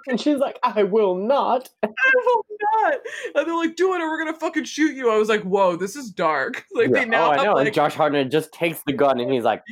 And 0.08 0.22
she's 0.22 0.38
like, 0.38 0.60
I 0.62 0.84
will 0.84 1.16
not. 1.16 1.70
I 1.84 1.88
will 1.88 2.46
not. 2.76 2.94
And 3.34 3.48
they're 3.48 3.56
like, 3.56 3.76
do 3.76 3.94
it 3.96 4.02
or 4.02 4.10
we're 4.10 4.20
gonna 4.24 4.38
fucking 4.38 4.66
shoot 4.66 4.96
you. 4.96 5.10
I 5.10 5.18
was 5.18 5.30
like, 5.30 5.42
whoa, 5.42 5.76
this 5.76 5.96
is 5.96 6.12
dark. 6.12 6.66
Like 6.74 6.90
Yeah. 6.90 7.00
they 7.00 7.06
now 7.06 7.28
oh, 7.28 7.32
I 7.32 7.36
have 7.38 7.46
know. 7.46 7.54
like 7.54 7.66
and 7.68 7.76
Josh 7.76 7.96
Hartnett 7.96 8.30
just 8.30 8.52
takes 8.54 8.84
the 8.86 8.94
gun 8.94 9.20
and 9.20 9.32
he's 9.32 9.44
like, 9.44 9.64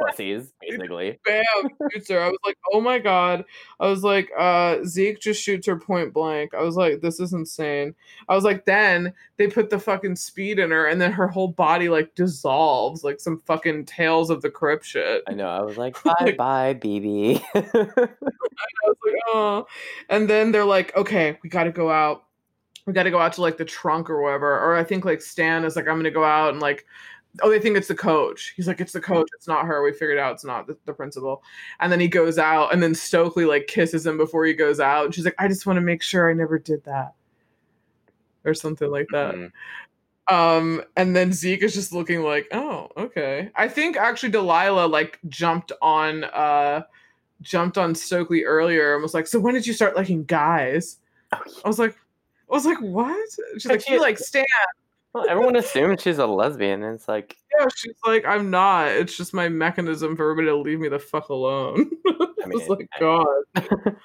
pussies, 0.00 0.52
basically. 0.60 1.18
bam 1.24 1.44
shoots 1.92 2.08
her. 2.10 2.20
I 2.20 2.28
was 2.28 2.38
like, 2.44 2.58
oh 2.72 2.80
my 2.80 2.98
god. 2.98 3.44
I 3.78 3.86
was 3.88 4.02
like, 4.02 4.30
uh 4.38 4.84
Zeke 4.84 5.20
just 5.20 5.42
shoots 5.42 5.66
her 5.66 5.78
point 5.78 6.12
blank. 6.12 6.54
I 6.54 6.62
was 6.62 6.76
like, 6.76 7.00
this 7.00 7.20
is 7.20 7.32
insane. 7.32 7.94
I 8.28 8.34
was 8.34 8.44
like, 8.44 8.64
then 8.64 9.12
they 9.36 9.46
put 9.46 9.70
the 9.70 9.78
fucking 9.78 10.16
speed 10.16 10.58
in 10.58 10.70
her 10.70 10.86
and 10.86 11.00
then 11.00 11.12
her 11.12 11.28
whole 11.28 11.48
body 11.48 11.88
like 11.88 12.14
dissolves 12.14 13.04
like 13.04 13.20
some 13.20 13.42
fucking 13.46 13.86
tales 13.86 14.30
of 14.30 14.42
the 14.42 14.50
crypt 14.50 14.84
shit. 14.84 15.22
I 15.28 15.32
know. 15.32 15.48
I 15.48 15.62
was 15.62 15.76
like, 15.76 16.02
bye 16.02 16.34
bye, 16.36 16.74
Bebe. 16.74 17.44
I 17.54 17.68
was 18.86 18.96
like, 19.04 19.14
oh. 19.28 19.66
And 20.08 20.28
then 20.28 20.52
they're 20.52 20.64
like, 20.64 20.96
okay, 20.96 21.38
we 21.42 21.48
got 21.48 21.64
to 21.64 21.72
go 21.72 21.90
out. 21.90 22.24
We 22.86 22.92
got 22.92 23.04
to 23.04 23.10
go 23.10 23.20
out 23.20 23.34
to 23.34 23.42
like 23.42 23.56
the 23.56 23.64
trunk 23.64 24.10
or 24.10 24.22
whatever. 24.22 24.58
Or 24.58 24.76
I 24.76 24.84
think 24.84 25.04
like 25.04 25.20
Stan 25.20 25.64
is 25.64 25.76
like, 25.76 25.86
I'm 25.86 25.94
going 25.94 26.04
to 26.04 26.10
go 26.10 26.24
out 26.24 26.52
and 26.52 26.60
like, 26.60 26.86
oh, 27.42 27.50
they 27.50 27.60
think 27.60 27.76
it's 27.76 27.88
the 27.88 27.94
coach. 27.94 28.52
He's 28.56 28.66
like, 28.66 28.80
it's 28.80 28.92
the 28.92 29.00
coach. 29.00 29.28
It's 29.34 29.48
not 29.48 29.66
her. 29.66 29.82
We 29.82 29.92
figured 29.92 30.18
out 30.18 30.34
it's 30.34 30.44
not 30.44 30.66
the, 30.66 30.76
the 30.84 30.92
principal. 30.92 31.42
And 31.78 31.90
then 31.90 32.00
he 32.00 32.08
goes 32.08 32.38
out 32.38 32.72
and 32.72 32.82
then 32.82 32.94
Stokely 32.94 33.44
like 33.44 33.66
kisses 33.66 34.06
him 34.06 34.16
before 34.16 34.44
he 34.44 34.54
goes 34.54 34.80
out. 34.80 35.06
And 35.06 35.14
she's 35.14 35.24
like, 35.24 35.36
I 35.38 35.48
just 35.48 35.66
want 35.66 35.76
to 35.76 35.80
make 35.82 36.02
sure 36.02 36.30
I 36.30 36.34
never 36.34 36.58
did 36.58 36.84
that. 36.84 37.14
Or 38.44 38.54
something 38.54 38.90
like 38.90 39.06
that. 39.12 39.34
Mm. 39.34 39.52
Um, 40.30 40.82
and 40.96 41.14
then 41.14 41.32
Zeke 41.32 41.62
is 41.62 41.74
just 41.74 41.92
looking 41.92 42.22
like, 42.22 42.48
oh, 42.52 42.88
okay. 42.96 43.50
I 43.54 43.68
think 43.68 43.96
actually 43.96 44.30
Delilah 44.30 44.86
like 44.86 45.18
jumped 45.28 45.72
on 45.82 46.24
uh 46.24 46.82
jumped 47.42 47.78
on 47.78 47.94
Stokely 47.94 48.44
earlier 48.44 48.94
and 48.94 49.02
was 49.02 49.14
like, 49.14 49.26
so 49.26 49.40
when 49.40 49.54
did 49.54 49.66
you 49.66 49.72
start 49.72 49.96
liking 49.96 50.24
guys? 50.24 50.98
Oh. 51.32 51.38
I 51.64 51.68
was 51.68 51.78
like, 51.78 51.96
I 52.50 52.54
was 52.54 52.66
like, 52.66 52.80
what? 52.80 53.28
She's 53.54 53.66
like, 53.66 53.82
she- 53.82 53.94
you 53.94 54.00
like 54.00 54.18
Stan. 54.18 54.44
Well, 55.12 55.26
everyone 55.28 55.56
assumes 55.56 56.02
she's 56.02 56.18
a 56.18 56.26
lesbian, 56.26 56.82
and 56.82 56.94
it's 56.94 57.08
like, 57.08 57.36
Yeah, 57.58 57.66
she's 57.74 57.94
like, 58.06 58.24
I'm 58.24 58.50
not. 58.50 58.88
It's 58.88 59.16
just 59.16 59.34
my 59.34 59.48
mechanism 59.48 60.16
for 60.16 60.30
everybody 60.30 60.48
to 60.48 60.56
leave 60.56 60.78
me 60.80 60.88
the 60.88 60.98
fuck 61.00 61.28
alone. 61.30 61.90
I 62.06 62.46
mean, 62.46 62.66
like, 62.68 62.88
I- 62.94 63.00
God. 63.00 63.26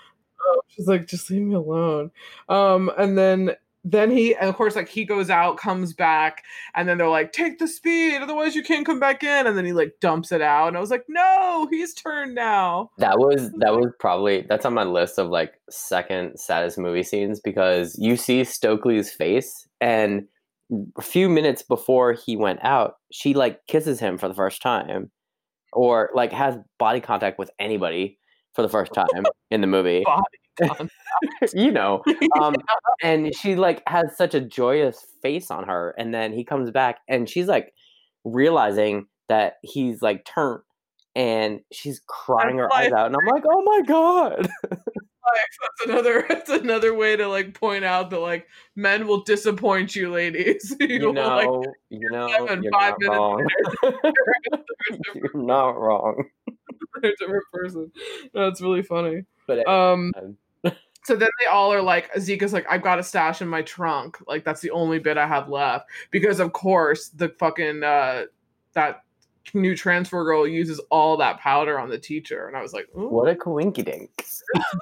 Oh, 0.48 0.62
she's 0.68 0.88
like, 0.88 1.08
just 1.08 1.32
leave 1.32 1.42
me 1.42 1.56
alone. 1.56 2.12
Um, 2.50 2.92
and 3.00 3.18
then 3.18 3.56
then 3.84 4.10
he 4.12 4.36
and 4.36 4.48
of 4.48 4.56
course 4.56 4.76
like 4.76 4.88
he 4.88 5.04
goes 5.04 5.32
out, 5.32 5.58
comes 5.58 5.92
back, 5.94 6.44
and 6.76 6.88
then 6.88 7.00
they're 7.00 7.10
like, 7.10 7.32
take 7.34 7.58
the 7.58 7.68
speed, 7.68 8.22
otherwise 8.22 8.56
you 8.56 8.62
can't 8.62 8.86
come 8.86 9.00
back 9.00 9.24
in. 9.24 9.48
And 9.48 9.58
then 9.58 9.66
he 9.66 9.74
like 9.74 9.96
dumps 10.02 10.32
it 10.32 10.42
out. 10.42 10.68
And 10.68 10.78
I 10.78 10.80
was 10.80 10.92
like, 10.92 11.06
no, 11.08 11.68
he's 11.72 11.96
turned 11.96 12.36
now. 12.36 12.92
that 13.00 13.18
was 13.18 13.52
that 13.54 13.74
was 13.76 13.92
probably 14.00 14.42
that's 14.48 14.66
on 14.66 14.76
my 14.76 14.84
list 14.84 15.18
of 15.18 15.30
like 15.30 15.54
second 15.72 16.40
saddest 16.40 16.78
movie 16.78 17.02
scenes 17.02 17.40
because 17.40 17.98
you 17.98 18.16
see 18.16 18.44
Stokely's 18.44 19.12
face 19.12 19.68
and 19.82 20.28
a 20.98 21.02
few 21.02 21.30
minutes 21.30 21.62
before 21.64 22.14
he 22.14 22.36
went 22.36 22.60
out, 22.64 22.96
she 23.12 23.34
like 23.34 23.66
kisses 23.68 24.00
him 24.00 24.18
for 24.18 24.28
the 24.28 24.34
first 24.34 24.62
time, 24.62 25.12
or 25.74 26.10
like 26.14 26.32
has 26.32 26.58
body 26.80 27.02
contact 27.02 27.38
with 27.38 27.52
anybody 27.60 28.18
for 28.54 28.62
the 28.62 28.70
first 28.70 28.94
time 28.94 29.06
in 29.52 29.62
the 29.62 29.68
movie. 29.68 30.04
You 31.54 31.72
know, 31.72 32.02
um, 32.42 32.56
and 33.04 33.36
she 33.36 33.56
like 33.56 33.84
has 33.88 34.16
such 34.18 34.34
a 34.34 34.40
joyous 34.40 35.06
face 35.22 35.52
on 35.52 35.66
her, 35.66 35.94
and 35.98 36.14
then 36.14 36.32
he 36.32 36.46
comes 36.46 36.72
back, 36.72 37.00
and 37.10 37.30
she's 37.30 37.48
like 37.48 37.74
realizing 38.24 39.08
that 39.28 39.56
he's 39.62 40.02
like 40.02 40.24
turned, 40.26 40.62
and 41.14 41.60
she's 41.74 42.02
crying 42.08 42.58
her 42.58 42.74
eyes 42.74 42.94
out, 42.94 43.08
and 43.08 43.16
I'm 43.16 43.28
like, 43.28 43.44
oh 43.50 43.64
my 43.64 43.82
god. 43.82 44.50
That's 45.62 45.90
another 45.90 46.26
that's 46.28 46.50
another 46.50 46.94
way 46.94 47.16
to 47.16 47.28
like 47.28 47.54
point 47.54 47.84
out 47.84 48.10
that 48.12 48.20
like 48.20 48.48
men 48.76 49.08
will 49.08 49.24
disappoint 49.24 49.96
you, 49.96 50.12
ladies. 50.12 50.76
You, 50.86 50.88
you 50.88 51.06
will, 51.08 51.14
like, 51.14 51.46
know, 51.46 51.64
you 51.90 52.10
know, 52.12 52.28
you're 52.28 52.72
five 52.72 52.94
not 53.00 53.16
wrong. 53.16 53.48
you're 55.16 55.32
not 55.34 55.80
wrong. 55.80 56.26
they're 57.02 57.12
a 57.12 57.16
different 57.18 57.44
person. 57.52 57.92
That's 58.34 58.62
really 58.62 58.84
funny. 58.84 59.26
But 59.48 59.68
Um, 59.68 60.12
um, 60.16 60.38
so 61.04 61.16
then 61.16 61.30
they 61.40 61.48
all 61.48 61.72
are 61.72 61.82
like, 61.82 62.10
Zeke 62.20 62.42
is 62.44 62.54
like, 62.54 62.66
I've 62.70 62.82
got 62.82 63.00
a 63.00 63.04
stash 63.04 63.42
in 63.42 63.48
my 63.48 63.62
trunk. 63.62 64.18
Like 64.28 64.44
that's 64.44 64.62
the 64.62 64.72
only 64.72 65.00
bit 65.00 65.18
I 65.18 65.28
have 65.28 65.50
left 65.50 65.90
because 66.12 66.40
of 66.40 66.54
course 66.54 67.10
the 67.10 67.30
fucking 67.30 67.84
uh 67.84 68.26
that 68.74 69.05
new 69.54 69.76
transfer 69.76 70.24
girl 70.24 70.48
uses 70.48 70.80
all 70.90 71.18
that 71.18 71.40
powder 71.40 71.80
on 71.80 71.90
the 71.90 71.98
teacher, 71.98 72.48
and 72.48 72.58
I 72.58 72.62
was 72.62 72.74
like, 72.74 72.88
Ooh, 72.98 73.08
what 73.08 73.30
a 73.30 73.36
coinkydink. 73.36 74.10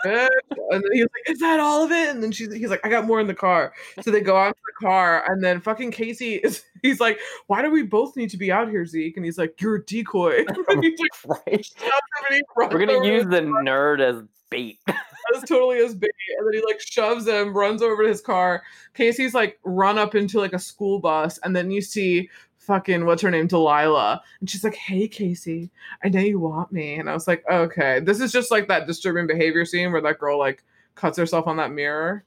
And 0.05 0.83
then 0.83 0.91
he's 0.91 1.03
like, 1.03 1.29
"Is 1.29 1.39
that 1.39 1.59
all 1.59 1.83
of 1.83 1.91
it?" 1.91 2.09
And 2.09 2.21
then 2.21 2.31
she's 2.31 2.53
he's 2.53 2.69
like, 2.69 2.85
"I 2.85 2.89
got 2.89 3.05
more 3.05 3.19
in 3.19 3.27
the 3.27 3.33
car." 3.33 3.73
So 4.01 4.11
they 4.11 4.21
go 4.21 4.35
out 4.37 4.55
to 4.55 4.61
the 4.65 4.85
car, 4.85 5.23
and 5.29 5.43
then 5.43 5.61
fucking 5.61 5.91
Casey 5.91 6.35
is 6.35 6.63
he's 6.81 6.99
like, 6.99 7.19
"Why 7.47 7.61
do 7.61 7.71
we 7.71 7.83
both 7.83 8.15
need 8.15 8.29
to 8.31 8.37
be 8.37 8.51
out 8.51 8.69
here, 8.69 8.85
Zeke?" 8.85 9.15
And 9.17 9.25
he's 9.25 9.37
like, 9.37 9.59
"You're 9.61 9.75
a 9.75 9.85
decoy." 9.85 10.45
Like, 10.67 10.77
Right? 11.25 11.65
"Shove 11.65 11.87
him," 11.87 12.25
and 12.29 12.35
he 12.35 12.41
runs 12.57 12.73
We're 12.73 12.85
gonna 12.85 13.05
use 13.05 13.23
to 13.23 13.29
the 13.29 13.41
nerd 13.41 13.99
as 14.01 14.23
bait. 14.49 14.79
That's 14.87 15.47
totally 15.47 15.77
his 15.77 15.95
bait. 15.95 16.11
And 16.37 16.47
then 16.47 16.53
he 16.53 16.65
like 16.65 16.79
shoves 16.81 17.27
him, 17.27 17.55
runs 17.55 17.81
over 17.81 18.03
to 18.03 18.09
his 18.09 18.21
car. 18.21 18.63
Casey's 18.93 19.33
like 19.33 19.59
run 19.63 19.97
up 19.97 20.15
into 20.15 20.39
like 20.39 20.53
a 20.53 20.59
school 20.59 20.99
bus, 20.99 21.39
and 21.43 21.55
then 21.55 21.71
you 21.71 21.81
see 21.81 22.29
fucking 22.65 23.05
what's 23.05 23.21
her 23.21 23.31
name, 23.31 23.47
Delilah, 23.47 24.21
and 24.39 24.49
she's 24.49 24.63
like, 24.63 24.75
"Hey, 24.75 25.07
Casey, 25.07 25.69
I 26.03 26.09
know 26.09 26.19
you 26.19 26.39
want 26.39 26.71
me." 26.71 26.95
And 26.95 27.09
I 27.09 27.13
was 27.13 27.27
like, 27.27 27.43
"Okay, 27.49 27.99
this 27.99 28.19
is 28.19 28.31
just 28.31 28.51
like 28.51 28.67
that 28.67 28.87
disturbing 28.87 29.27
behavior 29.27 29.65
scene 29.65 29.91
where 29.91 30.01
that 30.01 30.19
girl 30.19 30.39
like 30.39 30.63
cuts 30.95 31.17
herself 31.17 31.47
on 31.47 31.57
that 31.57 31.71
mirror." 31.71 32.23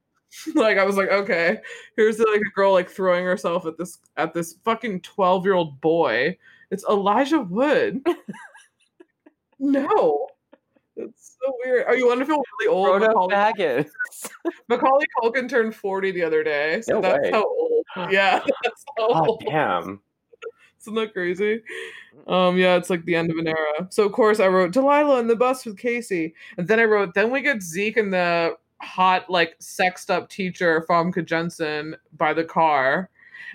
like 0.54 0.78
I 0.78 0.84
was 0.84 0.96
like, 0.96 1.08
"Okay, 1.10 1.58
here's 1.96 2.18
like 2.18 2.40
a 2.40 2.50
girl 2.54 2.72
like 2.72 2.90
throwing 2.90 3.24
herself 3.24 3.66
at 3.66 3.78
this 3.78 3.98
at 4.16 4.34
this 4.34 4.54
fucking 4.64 5.00
twelve 5.00 5.44
year 5.44 5.54
old 5.54 5.80
boy." 5.80 6.36
It's 6.70 6.84
Elijah 6.84 7.40
Wood. 7.40 8.04
no. 9.58 10.26
It's 10.96 11.38
so 11.40 11.54
weird. 11.64 11.86
Oh, 11.88 11.94
you 11.94 12.06
want 12.08 12.20
to 12.20 12.26
feel 12.26 12.42
really 12.60 12.74
old? 12.74 12.88
Rhoda 12.88 13.06
Macaulay. 13.06 13.86
Macaulay 14.68 15.06
Culkin 15.22 15.48
turned 15.48 15.74
40 15.74 16.10
the 16.10 16.24
other 16.24 16.42
day. 16.42 16.82
So 16.82 16.94
No 16.94 17.00
that's 17.00 17.22
way. 17.22 17.30
how 17.30 17.44
old. 17.44 17.67
Yeah, 18.10 18.40
that's 18.64 18.84
how 18.98 19.12
God 19.12 19.28
old. 19.28 19.42
damn. 19.46 20.00
Isn't 20.80 20.94
that 20.94 21.12
crazy? 21.12 21.62
Um, 22.26 22.56
yeah, 22.56 22.76
it's 22.76 22.88
like 22.90 23.04
the 23.04 23.16
end 23.16 23.30
of 23.30 23.36
an 23.38 23.48
era. 23.48 23.88
So 23.90 24.04
of 24.04 24.12
course 24.12 24.40
I 24.40 24.46
wrote 24.48 24.72
Delilah 24.72 25.18
in 25.20 25.26
the 25.26 25.36
bus 25.36 25.64
with 25.66 25.76
Casey. 25.78 26.34
And 26.56 26.68
then 26.68 26.78
I 26.80 26.84
wrote, 26.84 27.14
then 27.14 27.30
we 27.30 27.40
get 27.40 27.62
Zeke 27.62 27.96
and 27.96 28.12
the 28.12 28.56
hot, 28.80 29.28
like 29.28 29.56
sexed 29.58 30.10
up 30.10 30.28
teacher, 30.28 30.84
Famke 30.88 31.24
Janssen, 31.26 31.96
by 32.16 32.32
the 32.32 32.44
car. 32.44 33.10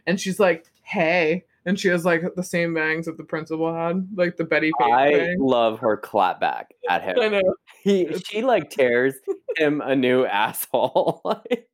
And 0.06 0.20
she's 0.20 0.40
like, 0.40 0.66
hey. 0.84 1.46
And 1.66 1.80
she 1.80 1.88
has 1.88 2.04
like 2.04 2.24
the 2.36 2.44
same 2.44 2.74
bangs 2.74 3.06
that 3.06 3.16
the 3.18 3.24
principal 3.24 3.74
had, 3.74 4.06
like 4.16 4.36
the 4.36 4.44
Betty 4.44 4.72
I 4.82 5.12
bangs. 5.12 5.38
love 5.40 5.80
her 5.80 5.96
clap 5.96 6.42
back 6.42 6.74
at 6.90 7.04
him. 7.06 7.16
I 7.22 7.30
know. 7.30 7.56
He 7.84 8.14
she 8.26 8.42
like 8.42 8.70
tears 8.70 9.16
him 9.56 9.80
a 9.80 9.96
new 9.96 10.26
asshole. 10.26 11.22
like 11.24 11.70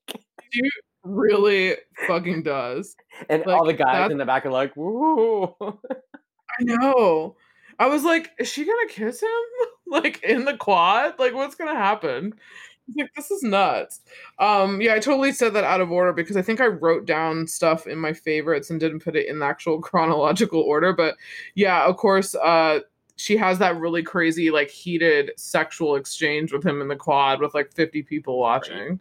She 0.52 0.62
really 1.04 1.76
fucking 2.08 2.44
does. 2.44 2.96
and 3.30 3.46
Like, 3.46 3.56
all 3.56 3.66
the 3.66 3.74
guys 3.74 4.12
in 4.12 4.18
the 4.18 4.26
back 4.26 4.46
are 4.46 4.52
like, 4.52 4.76
woo. 4.76 5.56
I 5.62 6.64
know. 6.64 7.36
I 7.80 7.88
was 7.88 8.04
like, 8.04 8.32
is 8.40 8.48
she 8.48 8.66
gonna 8.66 8.88
kiss 8.90 9.22
him? 9.22 9.30
like 9.88 10.22
in 10.24 10.46
the 10.46 10.58
quad? 10.58 11.18
Like 11.18 11.34
what's 11.34 11.56
gonna 11.56 11.76
happen? 11.76 12.34
Like, 12.98 13.10
this 13.16 13.30
is 13.32 13.44
nuts. 13.44 14.02
Um, 14.40 14.82
yeah, 14.82 14.96
I 14.96 15.00
totally 15.00 15.32
said 15.32 15.54
that 15.54 15.64
out 15.64 15.80
of 15.80 15.92
order 15.92 16.12
because 16.12 16.36
I 16.36 16.42
think 16.42 16.60
I 16.60 16.66
wrote 16.66 17.06
down 17.06 17.46
stuff 17.46 17.86
in 17.86 18.00
my 18.00 18.14
favorites 18.14 18.72
and 18.72 18.80
didn't 18.80 19.02
put 19.02 19.16
it 19.16 19.28
in 19.28 19.40
the 19.40 19.46
actual 19.46 19.80
chronological 19.82 20.62
order. 20.62 20.92
But 20.94 21.16
yeah, 21.56 21.86
of 21.86 21.98
course, 21.98 22.36
uh 22.36 22.80
she 23.16 23.36
has 23.36 23.60
that 23.60 23.78
really 23.78 24.02
crazy, 24.02 24.50
like 24.50 24.70
heated 24.70 25.32
sexual 25.36 25.98
exchange 25.98 26.54
with 26.54 26.66
him 26.66 26.82
in 26.82 26.88
the 26.88 26.96
quad 26.96 27.42
with 27.42 27.54
like 27.54 27.74
50 27.74 28.04
people 28.04 28.40
watching. 28.40 29.00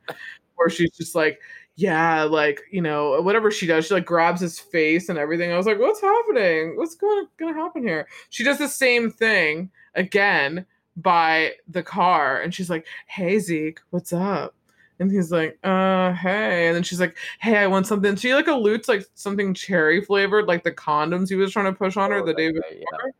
Where 0.57 0.69
she's 0.69 0.91
just 0.91 1.15
like, 1.15 1.41
yeah, 1.79 2.25
like 2.25 2.61
you 2.73 2.83
know, 2.83 3.21
whatever 3.23 3.51
she 3.53 3.67
does, 3.67 3.87
she 3.87 3.95
like 3.95 4.05
grabs 4.05 4.41
his 4.41 4.59
face 4.59 5.09
and 5.09 5.19
everything. 5.19 5.53
I 5.53 5.57
was 5.57 5.67
like, 5.67 5.79
what's 5.79 6.01
happening? 6.01 6.77
What's 6.77 6.97
going 6.97 7.27
gonna 7.39 7.55
happen 7.55 7.83
here? 7.83 8.09
She 8.31 8.43
does 8.45 8.59
the 8.59 8.69
same 8.69 9.11
thing 9.11 9.71
again 9.95 10.67
by 10.97 11.53
the 11.69 11.83
car, 11.85 12.41
and 12.41 12.53
she's 12.53 12.69
like, 12.69 12.87
hey 13.07 13.39
Zeke, 13.39 13.81
what's 13.91 14.13
up? 14.13 14.55
And 15.01 15.13
he's 15.13 15.31
like, 15.31 15.57
uh, 15.63 16.13
hey. 16.15 16.67
And 16.67 16.75
then 16.77 16.83
she's 16.83 16.99
like, 16.99 17.17
hey, 17.41 17.57
I 17.59 17.69
want 17.69 17.87
something. 17.87 18.17
She 18.17 18.35
like 18.35 18.49
alludes 18.49 18.89
like 18.89 19.07
something 19.15 19.55
cherry 19.55 20.01
flavored, 20.05 20.47
like 20.49 20.65
the 20.65 20.73
condoms 20.73 21.29
he 21.29 21.37
was 21.37 21.53
trying 21.53 21.73
to 21.73 21.79
push 21.79 21.97
on 21.97 22.11
her 22.11 22.23
Oh, 22.23 22.27
the 22.27 22.35
day 22.35 22.51
before. 22.51 22.65
yeah. 22.73 23.11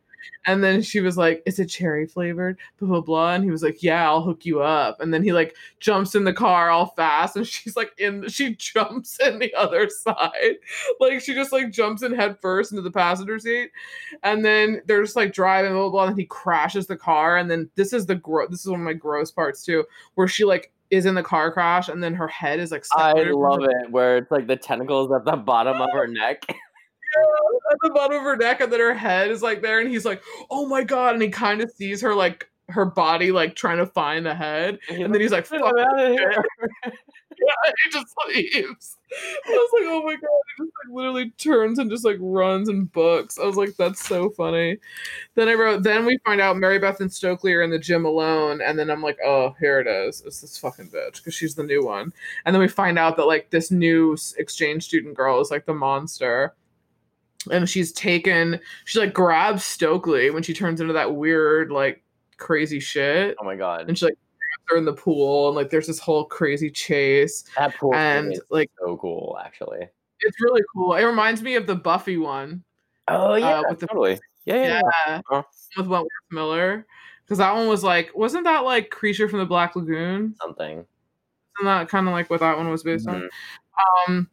And 0.45 0.63
then 0.63 0.81
she 0.81 0.99
was 0.99 1.17
like, 1.17 1.43
is 1.45 1.59
it 1.59 1.67
cherry 1.67 2.07
flavored? 2.07 2.57
Blah, 2.79 2.87
blah, 2.89 3.01
blah. 3.01 3.33
And 3.33 3.43
he 3.43 3.51
was 3.51 3.63
like, 3.63 3.83
yeah, 3.83 4.07
I'll 4.07 4.21
hook 4.21 4.45
you 4.45 4.61
up. 4.61 4.99
And 4.99 5.13
then 5.13 5.23
he 5.23 5.33
like 5.33 5.55
jumps 5.79 6.15
in 6.15 6.23
the 6.23 6.33
car 6.33 6.69
all 6.69 6.87
fast. 6.87 7.35
And 7.35 7.47
she's 7.47 7.75
like, 7.75 7.91
in, 7.97 8.27
she 8.29 8.55
jumps 8.55 9.19
in 9.19 9.39
the 9.39 9.53
other 9.53 9.89
side. 9.89 10.55
Like 10.99 11.21
she 11.21 11.33
just 11.33 11.51
like 11.51 11.71
jumps 11.71 12.03
in 12.03 12.13
head 12.13 12.39
first 12.41 12.71
into 12.71 12.81
the 12.81 12.91
passenger 12.91 13.39
seat. 13.39 13.71
And 14.23 14.43
then 14.43 14.81
they're 14.85 15.03
just 15.03 15.15
like 15.15 15.33
driving, 15.33 15.73
blah, 15.73 15.81
blah, 15.83 15.89
blah. 15.89 16.07
And 16.07 16.17
he 16.17 16.25
crashes 16.25 16.87
the 16.87 16.97
car. 16.97 17.37
And 17.37 17.49
then 17.49 17.69
this 17.75 17.93
is 17.93 18.05
the 18.05 18.15
gro- 18.15 18.47
this 18.47 18.61
is 18.61 18.67
one 18.67 18.79
of 18.79 18.85
my 18.85 18.93
gross 18.93 19.31
parts 19.31 19.63
too, 19.63 19.85
where 20.15 20.27
she 20.27 20.45
like 20.45 20.71
is 20.89 21.05
in 21.05 21.15
the 21.15 21.23
car 21.23 21.51
crash 21.51 21.87
and 21.87 22.03
then 22.03 22.15
her 22.15 22.27
head 22.27 22.59
is 22.59 22.71
like 22.71 22.83
I 22.93 23.13
love 23.13 23.63
it 23.63 23.91
where 23.91 24.17
it's 24.17 24.31
like 24.31 24.47
the 24.47 24.55
tentacles 24.55 25.11
at 25.11 25.23
the 25.23 25.35
bottom 25.35 25.81
of 25.81 25.89
her 25.91 26.07
neck. 26.07 26.43
at 27.71 27.77
the 27.81 27.89
bottom 27.89 28.17
of 28.17 28.23
her 28.23 28.35
neck 28.35 28.61
and 28.61 28.71
then 28.71 28.79
her 28.79 28.93
head 28.93 29.31
is 29.31 29.41
like 29.41 29.61
there 29.61 29.79
and 29.79 29.89
he's 29.89 30.05
like 30.05 30.21
oh 30.49 30.67
my 30.67 30.83
god 30.83 31.13
and 31.13 31.23
he 31.23 31.29
kind 31.29 31.61
of 31.61 31.71
sees 31.71 32.01
her 32.01 32.13
like 32.13 32.49
her 32.69 32.85
body 32.85 33.31
like 33.31 33.55
trying 33.55 33.77
to 33.77 33.85
find 33.85 34.25
the 34.25 34.33
head 34.33 34.79
and 34.89 35.13
then 35.13 35.21
he's 35.21 35.31
like 35.31 35.49
"Get 35.49 35.59
fuck 35.59 35.77
out 35.77 35.99
of 35.99 36.11
here." 36.11 36.45
yeah, 36.83 37.71
he 37.83 37.91
just 37.91 38.13
leaves. 38.27 38.97
I 39.47 39.51
was 39.51 39.69
like 39.73 39.83
oh 39.87 40.03
my 40.03 40.13
god 40.13 40.41
he 40.57 40.63
just 40.63 40.73
like 40.85 40.95
literally 40.95 41.29
turns 41.31 41.79
and 41.79 41.89
just 41.89 42.05
like 42.05 42.17
runs 42.19 42.69
and 42.69 42.91
books. 42.91 43.39
I 43.39 43.45
was 43.45 43.55
like 43.55 43.75
that's 43.77 44.05
so 44.05 44.29
funny. 44.31 44.77
Then 45.35 45.49
i 45.49 45.53
wrote 45.53 45.83
then 45.83 46.05
we 46.05 46.19
find 46.25 46.39
out 46.39 46.57
mary 46.57 46.79
beth 46.79 47.01
and 47.01 47.11
stokely 47.11 47.53
are 47.53 47.63
in 47.63 47.71
the 47.71 47.79
gym 47.79 48.05
alone 48.05 48.61
and 48.61 48.77
then 48.77 48.89
i'm 48.89 49.01
like 49.01 49.17
oh 49.25 49.55
here 49.59 49.79
it 49.79 49.87
is. 49.87 50.21
It's 50.25 50.41
this 50.41 50.57
fucking 50.57 50.89
bitch 50.89 51.17
because 51.17 51.33
she's 51.33 51.55
the 51.55 51.63
new 51.63 51.83
one. 51.83 52.13
And 52.45 52.53
then 52.53 52.61
we 52.61 52.67
find 52.67 52.99
out 52.99 53.17
that 53.17 53.25
like 53.25 53.49
this 53.49 53.71
new 53.71 54.15
exchange 54.37 54.85
student 54.85 55.15
girl 55.15 55.41
is 55.41 55.51
like 55.51 55.65
the 55.65 55.73
monster 55.73 56.53
and 57.51 57.69
she's 57.69 57.91
taken 57.93 58.59
she 58.85 58.99
like 58.99 59.13
grabs 59.13 59.63
stokely 59.63 60.29
when 60.29 60.43
she 60.43 60.53
turns 60.53 60.81
into 60.81 60.93
that 60.93 61.15
weird 61.15 61.71
like 61.71 62.03
crazy 62.37 62.79
shit 62.79 63.35
Oh 63.41 63.45
my 63.45 63.55
god. 63.55 63.87
and 63.87 63.97
she 63.97 64.05
like 64.05 64.13
grabs 64.15 64.63
her 64.71 64.77
in 64.77 64.85
the 64.85 64.93
pool 64.93 65.47
and 65.47 65.55
like 65.55 65.69
there's 65.69 65.87
this 65.87 65.99
whole 65.99 66.25
crazy 66.25 66.69
chase 66.69 67.43
That 67.57 67.75
pool 67.75 67.95
and, 67.95 68.33
is 68.33 68.41
like- 68.49 68.71
so 68.79 68.97
cool 68.97 69.37
actually. 69.43 69.87
it's 70.21 70.41
really 70.41 70.61
cool 70.73 70.95
it 70.95 71.03
reminds 71.03 71.41
me 71.41 71.55
of 71.55 71.65
the 71.67 71.75
buffy 71.75 72.17
one 72.17 72.63
Oh 73.07 73.33
yeah, 73.35 73.61
with 73.67 73.79
the- 73.79 73.87
totally. 73.87 74.19
Yeah, 74.45 74.55
yeah. 74.55 74.63
yeah, 74.63 74.81
yeah. 75.07 75.21
Oh. 75.31 75.43
with 75.77 75.87
wentworth 75.87 76.09
miller 76.31 76.85
because 77.25 77.37
that 77.39 77.53
one 77.55 77.67
was 77.67 77.83
like 77.83 78.11
wasn't 78.15 78.43
that 78.43 78.59
like 78.65 78.89
creature 78.89 79.27
from 79.29 79.39
the 79.39 79.45
black 79.45 79.75
lagoon 79.75 80.35
Something. 80.41 80.79
isn't 81.59 81.65
that 81.65 81.87
kind 81.89 82.07
of 82.07 82.13
like 82.13 82.29
what 82.29 82.41
that 82.41 82.57
one 82.57 82.69
was 82.69 82.83
based 82.83 83.07
on 83.07 83.21
Mhm. 83.21 83.29
Um, 84.09 84.29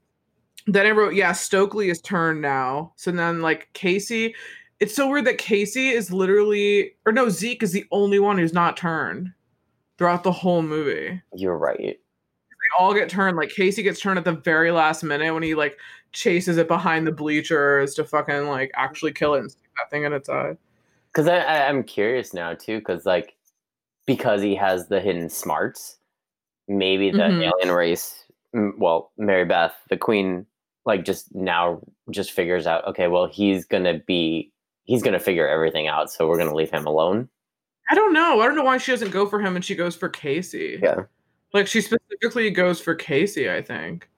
then 0.67 0.87
I 0.87 0.91
wrote, 0.91 1.15
yeah, 1.15 1.33
Stokely 1.33 1.91
is 1.91 2.01
turned 2.01 2.43
now. 2.43 2.93
So 2.97 3.11
then, 3.11 3.41
like 3.41 3.69
Casey, 3.73 4.35
it's 4.81 4.95
so 4.95 5.09
weird 5.09 5.25
that 5.27 5.39
Casey 5.39 5.89
is 5.89 6.13
literally, 6.13 6.93
or 7.07 7.13
no, 7.13 7.29
Zeke 7.29 7.63
is 7.63 7.73
the 7.73 7.87
only 7.91 8.19
one 8.19 8.39
who's 8.39 8.53
not 8.53 8.77
turned 8.77 9.33
throughout 9.97 10.25
the 10.25 10.33
whole 10.33 10.63
movie. 10.63 11.23
You're 11.35 11.57
right. 11.57 11.79
They 11.79 12.79
all 12.79 12.93
get 12.93 13.09
turned. 13.09 13.37
Like 13.37 13.51
Casey 13.51 13.83
gets 13.83 14.01
turned 14.01 14.19
at 14.19 14.25
the 14.25 14.33
very 14.33 14.71
last 14.71 15.03
minute 15.03 15.33
when 15.33 15.43
he 15.43 15.55
like 15.55 15.79
chases 16.13 16.57
it 16.57 16.69
behind 16.69 17.07
the 17.07 17.13
bleachers 17.13 17.95
to 17.95 18.05
fucking 18.05 18.49
like 18.49 18.71
actually 18.75 19.13
kill 19.13 19.35
it 19.35 19.41
and 19.41 19.51
stick 19.51 19.71
that 19.79 19.91
thing 19.91 20.05
in 20.05 20.13
its 20.13 20.29
eye. 20.29 20.57
Because 21.13 21.29
I, 21.29 21.39
I, 21.39 21.69
I'm 21.69 21.83
curious 21.83 22.35
now 22.35 22.55
too, 22.55 22.79
because 22.79 23.07
like 23.07 23.35
because 24.05 24.43
he 24.43 24.55
has 24.55 24.89
the 24.89 25.01
hidden 25.01 25.29
smarts, 25.31 25.99
maybe 26.69 27.11
the 27.11 27.23
Mhm. 27.23 27.53
alien 27.53 27.75
race, 27.75 28.25
well, 28.53 29.13
Mary 29.17 29.45
Beth, 29.45 29.75
the 29.89 29.97
queen, 29.97 30.47
like 30.87 31.05
just 31.05 31.35
now 31.35 31.81
just 32.11 32.33
figures 32.33 32.67
out, 32.67 32.87
okay, 32.87 33.09
well, 33.09 33.27
he's 33.27 33.65
gonna 33.65 34.01
be, 34.07 34.51
he's 34.85 35.03
gonna 35.03 35.19
figure 35.21 35.47
everything 35.47 35.89
out, 35.89 36.11
so 36.11 36.27
we're 36.27 36.39
gonna 36.39 36.55
leave 36.55 36.71
him 36.71 36.87
alone. 36.87 37.29
I 37.91 37.95
don't 37.95 38.13
know. 38.13 38.41
I 38.41 38.47
don't 38.47 38.57
know 38.57 38.65
why 38.65 38.79
she 38.79 38.93
doesn't 38.93 39.11
go 39.11 39.27
for 39.27 39.41
him 39.41 39.55
and 39.55 39.65
she 39.65 39.75
goes 39.75 39.95
for 39.95 40.09
Casey. 40.09 40.79
Yeah. 40.83 41.03
Like 41.53 41.67
she 41.67 41.81
specifically 41.81 42.51
goes 42.51 42.81
for 42.81 42.95
Casey, 42.95 43.51
I 43.51 43.63
think. 43.63 44.09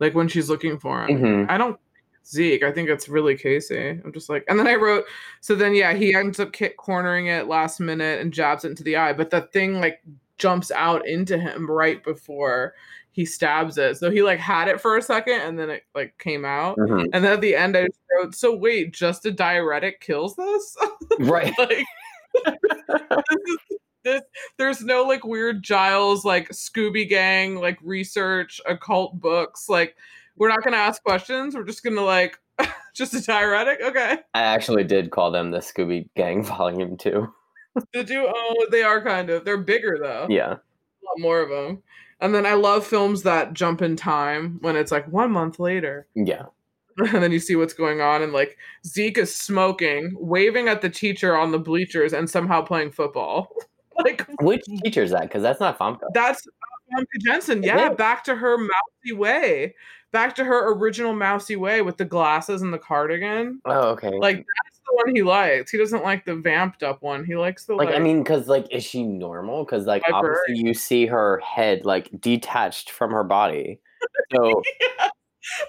Like 0.00 0.14
when 0.14 0.28
she's 0.28 0.48
looking 0.48 0.78
for 0.78 1.04
him. 1.04 1.18
Mhm. 1.20 1.50
I 1.50 1.58
don't 1.58 1.78
Zeke. 2.24 2.62
I 2.62 2.72
think 2.72 2.88
it's 2.88 3.08
really 3.08 3.36
Casey. 3.36 3.88
I'm 3.88 4.12
just 4.12 4.28
like, 4.28 4.44
and 4.48 4.58
then 4.58 4.66
I 4.66 4.74
wrote, 4.74 5.04
so 5.40 5.54
then 5.54 5.74
yeah, 5.74 5.92
he 5.94 6.14
ends 6.14 6.40
up 6.40 6.54
cornering 6.76 7.26
it 7.26 7.48
last 7.48 7.80
minute 7.80 8.20
and 8.20 8.32
jabs 8.32 8.64
it 8.64 8.70
into 8.70 8.84
the 8.84 8.96
eye, 8.96 9.12
but 9.12 9.30
the 9.30 9.42
thing 9.52 9.80
like 9.80 10.00
jumps 10.38 10.70
out 10.70 11.06
into 11.06 11.38
him 11.38 11.70
right 11.70 12.02
before 12.02 12.74
he 13.12 13.24
stabs 13.26 13.78
it. 13.78 13.96
So 13.98 14.10
he 14.10 14.22
like 14.22 14.38
had 14.38 14.68
it 14.68 14.80
for 14.80 14.96
a 14.96 15.02
second 15.02 15.40
and 15.42 15.58
then 15.58 15.70
it 15.70 15.84
like 15.94 16.16
came 16.18 16.44
out. 16.44 16.76
Mhm. 16.78 17.08
And 17.12 17.24
then 17.24 17.32
at 17.32 17.40
the 17.40 17.54
end, 17.54 17.76
I 17.76 17.86
wrote, 18.16 18.34
so 18.34 18.54
wait, 18.56 18.92
just 18.94 19.24
a 19.26 19.30
diuretic 19.30 20.00
kills 20.00 20.34
this? 20.36 20.76
Right. 21.18 21.52
like 21.58 21.84
this 22.44 22.56
is 23.46 23.58
this 24.04 24.22
there's 24.58 24.82
no 24.82 25.04
like 25.04 25.24
weird 25.24 25.62
giles 25.62 26.24
like 26.24 26.48
scooby 26.50 27.08
gang 27.08 27.56
like 27.56 27.78
research 27.82 28.60
occult 28.66 29.20
books 29.20 29.68
like 29.68 29.94
we're 30.36 30.48
not 30.48 30.64
gonna 30.64 30.76
ask 30.78 31.02
questions 31.04 31.54
we're 31.54 31.62
just 31.64 31.84
gonna 31.84 32.00
like 32.00 32.38
just 32.94 33.14
a 33.14 33.22
diuretic 33.22 33.80
okay 33.82 34.18
I 34.34 34.40
actually 34.42 34.84
did 34.84 35.10
call 35.10 35.30
them 35.30 35.50
the 35.50 35.58
Scooby 35.58 36.08
Gang 36.16 36.42
Volume 36.42 36.96
Two. 36.96 37.32
did 37.92 38.08
you 38.10 38.26
oh 38.34 38.66
they 38.70 38.82
are 38.82 39.00
kind 39.02 39.28
of 39.30 39.44
they're 39.44 39.58
bigger 39.58 39.98
though 40.02 40.26
Yeah. 40.30 40.52
a 40.54 41.02
lot 41.04 41.18
more 41.18 41.40
of 41.40 41.50
them 41.50 41.82
and 42.22 42.34
then 42.34 42.46
i 42.46 42.54
love 42.54 42.86
films 42.86 43.22
that 43.22 43.52
jump 43.52 43.82
in 43.82 43.94
time 43.96 44.56
when 44.62 44.76
it's 44.76 44.90
like 44.90 45.06
one 45.12 45.30
month 45.30 45.58
later 45.58 46.06
Yeah. 46.14 46.46
and 46.98 47.22
then 47.22 47.32
you 47.32 47.38
see 47.40 47.56
what's 47.56 47.74
going 47.74 48.00
on 48.00 48.22
and 48.22 48.32
like 48.32 48.56
zeke 48.86 49.18
is 49.18 49.34
smoking 49.34 50.12
waving 50.14 50.68
at 50.68 50.80
the 50.80 50.90
teacher 50.90 51.36
on 51.36 51.50
the 51.52 51.58
bleachers 51.58 52.12
and 52.14 52.28
somehow 52.30 52.62
playing 52.62 52.90
football 52.90 53.48
like 54.04 54.26
Which 54.40 54.62
teacher 54.82 55.02
is 55.02 55.10
that? 55.10 55.22
Because 55.22 55.42
that's 55.42 55.60
not 55.60 55.78
Famke. 55.78 56.00
That's 56.14 56.46
Famke 56.92 57.20
Janssen. 57.20 57.62
Yeah, 57.62 57.90
back 57.90 58.24
to 58.24 58.34
her 58.34 58.56
mouthy 58.58 59.12
way. 59.12 59.74
Back 60.12 60.34
to 60.36 60.44
her 60.44 60.72
original 60.72 61.14
mousy 61.14 61.56
way 61.56 61.82
with 61.82 61.96
the 61.96 62.04
glasses 62.04 62.62
and 62.62 62.72
the 62.72 62.78
cardigan. 62.78 63.60
Oh, 63.64 63.90
okay. 63.90 64.10
Like 64.10 64.36
that's 64.36 64.80
the 64.86 64.94
one 64.94 65.14
he 65.14 65.22
likes. 65.22 65.70
He 65.70 65.78
doesn't 65.78 66.04
like 66.04 66.24
the 66.24 66.36
vamped 66.36 66.82
up 66.82 67.02
one. 67.02 67.24
He 67.24 67.34
likes 67.34 67.64
the 67.64 67.74
like 67.74 67.88
like, 67.88 67.96
i 67.96 67.98
mean 67.98 68.22
because 68.22 68.46
like 68.46 68.66
is 68.70 68.84
she 68.84 69.02
normal 69.02 69.64
because 69.64 69.86
like 69.86 70.02
obviously 70.12 70.56
you 70.56 70.74
see 70.74 71.06
her 71.06 71.38
head 71.38 71.84
like 71.84 72.10
detached 72.20 72.90
from 72.90 73.10
her 73.10 73.24
body 73.24 73.80
so 74.34 74.62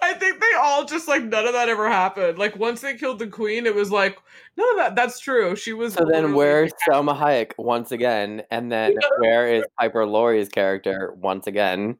I 0.01 0.13
think 0.13 0.39
they 0.39 0.53
all 0.59 0.85
just 0.85 1.07
like 1.07 1.23
none 1.23 1.47
of 1.47 1.53
that 1.53 1.67
ever 1.67 1.89
happened. 1.89 2.37
Like 2.37 2.55
once 2.55 2.81
they 2.81 2.95
killed 2.95 3.19
the 3.19 3.27
queen, 3.27 3.65
it 3.65 3.73
was 3.73 3.91
like 3.91 4.19
none 4.55 4.69
of 4.71 4.77
that. 4.77 4.95
That's 4.95 5.19
true. 5.19 5.55
She 5.55 5.73
was. 5.73 5.95
so 5.95 6.05
then 6.05 6.33
where's 6.33 6.71
salma 6.87 7.17
hayek 7.17 7.53
once 7.57 7.91
again 7.91 8.43
and 8.51 8.71
then 8.71 8.95
where 9.17 9.47
is 9.47 9.63
piper 9.79 10.05
laurie's 10.05 10.49
character 10.49 11.13
once 11.17 11.47
again 11.47 11.97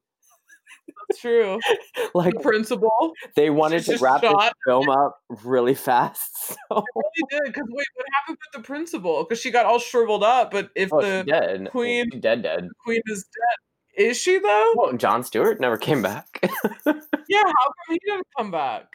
That's 0.88 1.20
true. 1.22 1.60
like 2.14 2.34
The 2.34 2.40
principal. 2.42 3.14
they 3.36 3.50
wanted 3.50 3.84
to 3.86 3.98
wrap 4.00 4.22
this 4.22 4.32
shot. 4.32 4.54
film 4.68 4.90
up 4.90 5.20
really 5.44 5.74
fast 5.76 6.30
so 6.70 6.84
They 7.30 7.38
did 7.38 7.44
because 7.46 7.68
wait, 7.70 7.88
what 7.96 8.06
happened 8.20 8.38
with 8.42 8.62
the 8.62 8.66
principal? 8.68 9.24
Because 9.24 9.40
she 9.40 9.52
got 9.52 9.66
all 9.66 9.80
shriveled 9.80 10.24
up. 10.24 10.52
But 10.52 10.70
if 10.76 10.92
oh, 10.94 11.02
the 11.02 11.24
dead 11.28 11.70
queen- 11.72 12.10
She's 12.12 12.22
dead 12.22 12.42
dead 12.44 12.68
queen 12.84 13.02
is 13.08 13.24
dead, 13.26 14.04
is 14.06 14.18
she 14.18 14.40
though? 14.40 14.74
well 14.76 14.94
jon 14.94 15.24
stewart 15.24 15.60
never 15.60 15.78
came 15.78 16.02
back 16.02 16.40
Yeah, 16.86 17.44
how 17.44 17.66
come 17.68 17.90
he 17.90 18.00
didn't 18.06 18.28
come 18.38 18.52
back? 18.52 18.88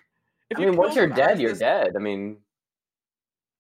If 0.51 0.59
i 0.59 0.62
you 0.62 0.68
mean 0.68 0.76
once 0.76 0.95
you're 0.97 1.07
dead 1.09 1.41
you're 1.41 1.55
dead 1.55 1.93
i 1.97 1.99
mean 2.01 2.39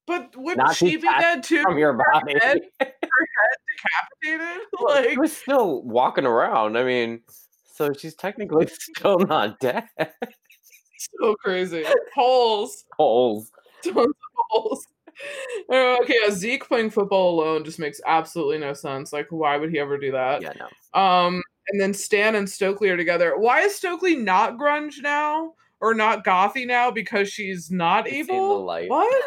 But 0.06 0.34
wouldn't 0.36 0.74
she 0.74 0.96
be 0.96 1.02
dead 1.02 1.42
too? 1.44 1.62
from 1.62 1.78
your 1.78 1.92
Her 1.92 2.02
body 2.12 2.34
head- 2.42 2.62
Decapitated? 4.20 4.62
Well, 4.80 4.94
Like 4.96 5.10
she 5.10 5.18
was 5.18 5.36
still 5.36 5.82
walking 5.82 6.26
around. 6.26 6.76
I 6.76 6.82
mean, 6.84 7.20
so 7.78 7.92
she's 7.96 8.14
technically 8.16 8.66
still 8.96 9.18
not 9.20 9.60
dead. 9.60 9.84
so 10.96 11.34
crazy. 11.36 11.84
Holes. 12.14 12.84
Holes. 12.96 13.50
Tons 13.84 13.96
of 13.96 14.14
holes. 14.50 14.86
Uh, 15.72 15.96
okay, 16.02 16.16
yeah, 16.22 16.30
Zeke 16.30 16.66
playing 16.66 16.90
football 16.90 17.40
alone 17.40 17.64
just 17.64 17.78
makes 17.78 18.00
absolutely 18.06 18.58
no 18.58 18.72
sense. 18.72 19.12
Like, 19.12 19.26
why 19.30 19.56
would 19.56 19.70
he 19.70 19.78
ever 19.78 19.96
do 19.96 20.12
that? 20.12 20.42
Yeah, 20.42 20.52
no. 20.58 21.00
Um, 21.00 21.42
and 21.68 21.80
then 21.80 21.94
Stan 21.94 22.34
and 22.34 22.48
Stokely 22.48 22.88
are 22.90 22.96
together. 22.96 23.38
Why 23.38 23.60
is 23.60 23.74
Stokely 23.76 24.16
not 24.16 24.58
grunge 24.58 25.00
now 25.00 25.54
or 25.80 25.94
not 25.94 26.24
gothy 26.24 26.66
now? 26.66 26.90
Because 26.90 27.30
she's 27.30 27.70
not 27.70 28.06
seen 28.06 28.14
evil. 28.14 28.64
light. 28.64 28.88
What? 28.90 29.22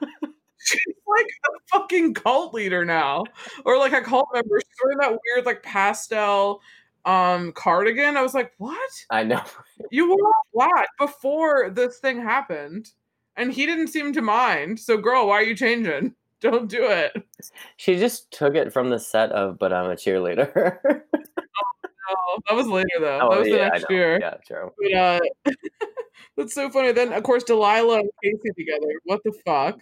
She's 0.66 0.96
like 1.06 1.26
a 1.26 1.78
fucking 1.78 2.14
cult 2.14 2.52
leader 2.52 2.84
now, 2.84 3.22
or 3.64 3.78
like 3.78 3.92
a 3.92 4.00
cult 4.00 4.26
member. 4.34 4.58
She's 4.58 4.76
wearing 4.82 4.98
that 4.98 5.12
weird 5.12 5.46
like 5.46 5.62
pastel 5.62 6.60
um 7.06 7.52
cardigan. 7.52 8.16
I 8.16 8.22
was 8.22 8.34
like, 8.34 8.52
what? 8.58 8.90
I 9.10 9.22
know. 9.24 9.42
You 9.90 10.08
were 10.08 10.16
all 10.16 10.42
black 10.54 10.88
before 10.98 11.70
this 11.70 11.98
thing 11.98 12.20
happened, 12.20 12.88
and 13.36 13.52
he 13.52 13.66
didn't 13.66 13.88
seem 13.88 14.12
to 14.14 14.22
mind. 14.22 14.80
So, 14.80 14.96
girl, 14.96 15.28
why 15.28 15.34
are 15.34 15.42
you 15.42 15.54
changing? 15.54 16.14
Don't 16.40 16.68
do 16.68 16.84
it. 16.84 17.12
She 17.76 17.98
just 17.98 18.30
took 18.30 18.54
it 18.54 18.72
from 18.72 18.90
the 18.90 18.98
set 18.98 19.32
of 19.32 19.58
"But 19.58 19.72
I'm 19.72 19.90
a 19.90 19.94
Cheerleader." 19.94 20.78
Oh, 22.08 22.38
That 22.48 22.54
was 22.54 22.68
later 22.68 22.86
though. 23.00 23.18
Oh, 23.20 23.30
that 23.30 23.38
was 23.40 23.48
the 23.48 23.56
yeah, 23.56 23.64
I 23.64 23.68
next 23.70 23.86
year. 23.90 24.18
Yeah, 24.20 24.34
true. 24.46 24.72
But 24.80 24.92
uh, 24.96 25.52
that's 26.36 26.54
so 26.54 26.70
funny. 26.70 26.92
Then 26.92 27.12
of 27.12 27.22
course 27.24 27.42
Delilah 27.42 27.98
and 27.98 28.10
Casey 28.22 28.52
together. 28.56 28.92
What 29.04 29.22
the 29.24 29.32
fuck? 29.44 29.80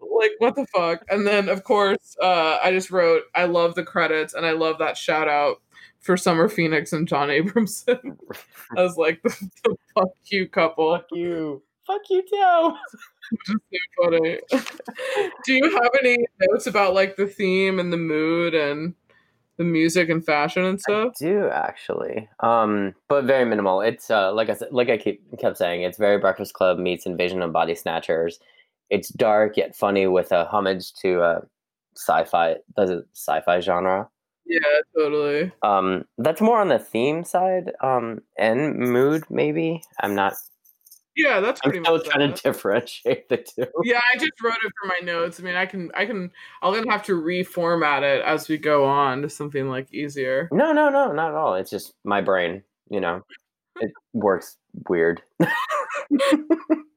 Like 0.00 0.32
what 0.38 0.56
the 0.56 0.66
fuck? 0.74 1.04
And 1.10 1.26
then 1.26 1.48
of 1.48 1.62
course 1.64 2.16
uh, 2.22 2.58
I 2.62 2.70
just 2.70 2.90
wrote 2.90 3.24
I 3.34 3.44
love 3.44 3.74
the 3.74 3.84
credits 3.84 4.32
and 4.34 4.46
I 4.46 4.52
love 4.52 4.78
that 4.78 4.96
shout 4.96 5.28
out 5.28 5.60
for 6.02 6.16
Summer 6.16 6.48
Phoenix 6.48 6.92
and 6.92 7.08
Jon 7.08 7.30
Abrahams. 7.30 7.84
I 8.76 8.82
was 8.82 8.96
like 8.96 9.22
the, 9.22 9.30
the 9.64 9.76
fuck 9.94 10.08
you 10.26 10.48
couple. 10.48 10.96
Fuck 10.96 11.06
you. 11.12 11.62
Fuck 11.86 12.02
you 12.10 12.22
too. 12.22 12.74
Which 13.30 13.48
is 13.48 13.60
so 13.96 14.10
funny. 14.10 14.38
Do 15.44 15.54
you 15.54 15.70
have 15.70 15.90
any 16.00 16.18
notes 16.40 16.66
about 16.66 16.94
like 16.94 17.16
the 17.16 17.26
theme 17.26 17.78
and 17.78 17.92
the 17.92 17.96
mood 17.96 18.54
and 18.54 18.94
the 19.56 19.64
music 19.64 20.08
and 20.08 20.24
fashion 20.24 20.64
and 20.64 20.78
I 20.78 20.80
stuff? 20.80 21.14
do 21.18 21.48
actually, 21.48 22.28
um, 22.40 22.94
but 23.08 23.24
very 23.24 23.44
minimal. 23.44 23.80
It's 23.80 24.10
uh, 24.10 24.32
like 24.32 24.48
I 24.50 24.54
said, 24.54 24.68
like 24.72 24.90
I 24.90 24.96
keep 24.96 25.22
kept 25.38 25.56
saying, 25.56 25.82
it's 25.82 25.98
very 25.98 26.18
Breakfast 26.18 26.52
Club 26.54 26.78
meets 26.78 27.06
Invasion 27.06 27.42
of 27.42 27.52
Body 27.52 27.74
Snatchers. 27.74 28.38
It's 28.90 29.08
dark 29.08 29.56
yet 29.56 29.74
funny 29.74 30.06
with 30.06 30.30
a 30.32 30.44
homage 30.44 30.92
to 30.94 31.20
uh, 31.22 31.40
sci-fi, 31.96 32.56
the 32.76 33.04
sci-fi 33.14 33.60
genre. 33.60 34.08
Yeah, 34.46 34.60
totally. 34.96 35.52
Um, 35.62 36.04
that's 36.18 36.40
more 36.40 36.60
on 36.60 36.68
the 36.68 36.78
theme 36.78 37.24
side, 37.24 37.72
um, 37.82 38.20
and 38.36 38.76
mood 38.78 39.24
maybe. 39.30 39.82
I'm 40.00 40.14
not. 40.14 40.34
Yeah, 41.14 41.40
that's 41.40 41.60
pretty 41.60 41.78
I'm 41.78 41.84
still 41.84 41.98
much 41.98 42.06
trying 42.06 42.30
that. 42.30 42.36
to 42.36 42.42
differentiate 42.42 43.28
the 43.28 43.36
two. 43.36 43.66
Yeah, 43.84 44.00
I 44.14 44.18
just 44.18 44.32
wrote 44.42 44.54
it 44.64 44.72
for 44.80 44.88
my 44.88 44.98
notes. 45.02 45.38
I 45.38 45.42
mean, 45.42 45.54
I 45.54 45.66
can, 45.66 45.90
I 45.94 46.06
can, 46.06 46.30
I'll 46.62 46.72
then 46.72 46.86
have 46.88 47.02
to 47.04 47.20
reformat 47.20 48.02
it 48.02 48.24
as 48.24 48.48
we 48.48 48.56
go 48.56 48.84
on 48.86 49.20
to 49.22 49.28
something 49.28 49.68
like 49.68 49.92
easier. 49.92 50.48
No, 50.50 50.72
no, 50.72 50.88
no, 50.88 51.12
not 51.12 51.30
at 51.30 51.34
all. 51.34 51.54
It's 51.54 51.70
just 51.70 51.92
my 52.04 52.22
brain. 52.22 52.62
You 52.88 53.00
know, 53.00 53.22
it 53.80 53.92
works 54.14 54.56
weird. 54.88 55.22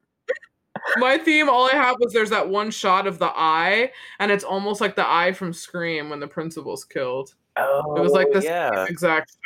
My 0.96 1.18
theme, 1.18 1.48
all 1.48 1.66
I 1.66 1.74
have 1.76 1.96
was 2.00 2.12
there's 2.12 2.30
that 2.30 2.48
one 2.48 2.70
shot 2.70 3.06
of 3.06 3.18
the 3.18 3.30
eye, 3.34 3.92
and 4.18 4.30
it's 4.32 4.44
almost 4.44 4.80
like 4.80 4.96
the 4.96 5.06
eye 5.08 5.32
from 5.32 5.52
Scream 5.52 6.10
when 6.10 6.20
the 6.20 6.26
principal's 6.28 6.84
killed. 6.84 7.34
Oh, 7.56 7.94
It 7.96 8.00
was 8.00 8.12
like 8.12 8.30
this 8.32 8.44
Yeah. 8.44 8.84
exact 8.88 9.30
shot. 9.30 9.38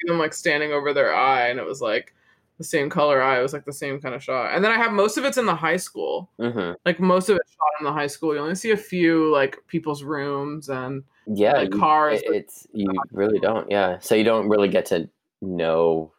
See 0.00 0.08
them 0.08 0.18
like 0.18 0.34
standing 0.34 0.72
over 0.72 0.92
their 0.92 1.14
eye, 1.14 1.48
and 1.48 1.58
it 1.58 1.66
was 1.66 1.80
like 1.80 2.14
the 2.58 2.64
same 2.64 2.88
color 2.88 3.20
eye. 3.22 3.38
It 3.38 3.42
was 3.42 3.52
like 3.52 3.64
the 3.64 3.72
same 3.72 4.00
kind 4.00 4.14
of 4.14 4.22
shot. 4.22 4.54
And 4.54 4.64
then 4.64 4.72
I 4.72 4.76
have 4.76 4.92
most 4.92 5.18
of 5.18 5.24
it's 5.24 5.36
in 5.38 5.46
the 5.46 5.54
high 5.54 5.76
school. 5.76 6.30
hmm 6.38 6.72
Like 6.84 7.00
most 7.00 7.28
of 7.28 7.36
it's 7.36 7.52
shot 7.52 7.80
in 7.80 7.84
the 7.84 7.92
high 7.92 8.06
school. 8.06 8.34
You 8.34 8.40
only 8.40 8.54
see 8.54 8.70
a 8.70 8.76
few 8.76 9.30
like 9.32 9.58
people's 9.66 10.02
rooms 10.02 10.68
and 10.70 11.02
Yeah, 11.26 11.52
like 11.52 11.72
you- 11.74 11.78
cars. 11.80 12.22
it- 12.22 12.34
it's 12.34 12.66
you 12.72 12.86
really 13.12 13.38
don't. 13.40 13.70
Yeah, 13.70 13.98
so 13.98 14.14
you 14.14 14.24
don't 14.24 14.48
really 14.48 14.68
get 14.68 14.86
to 14.86 15.08
know, 15.42 16.12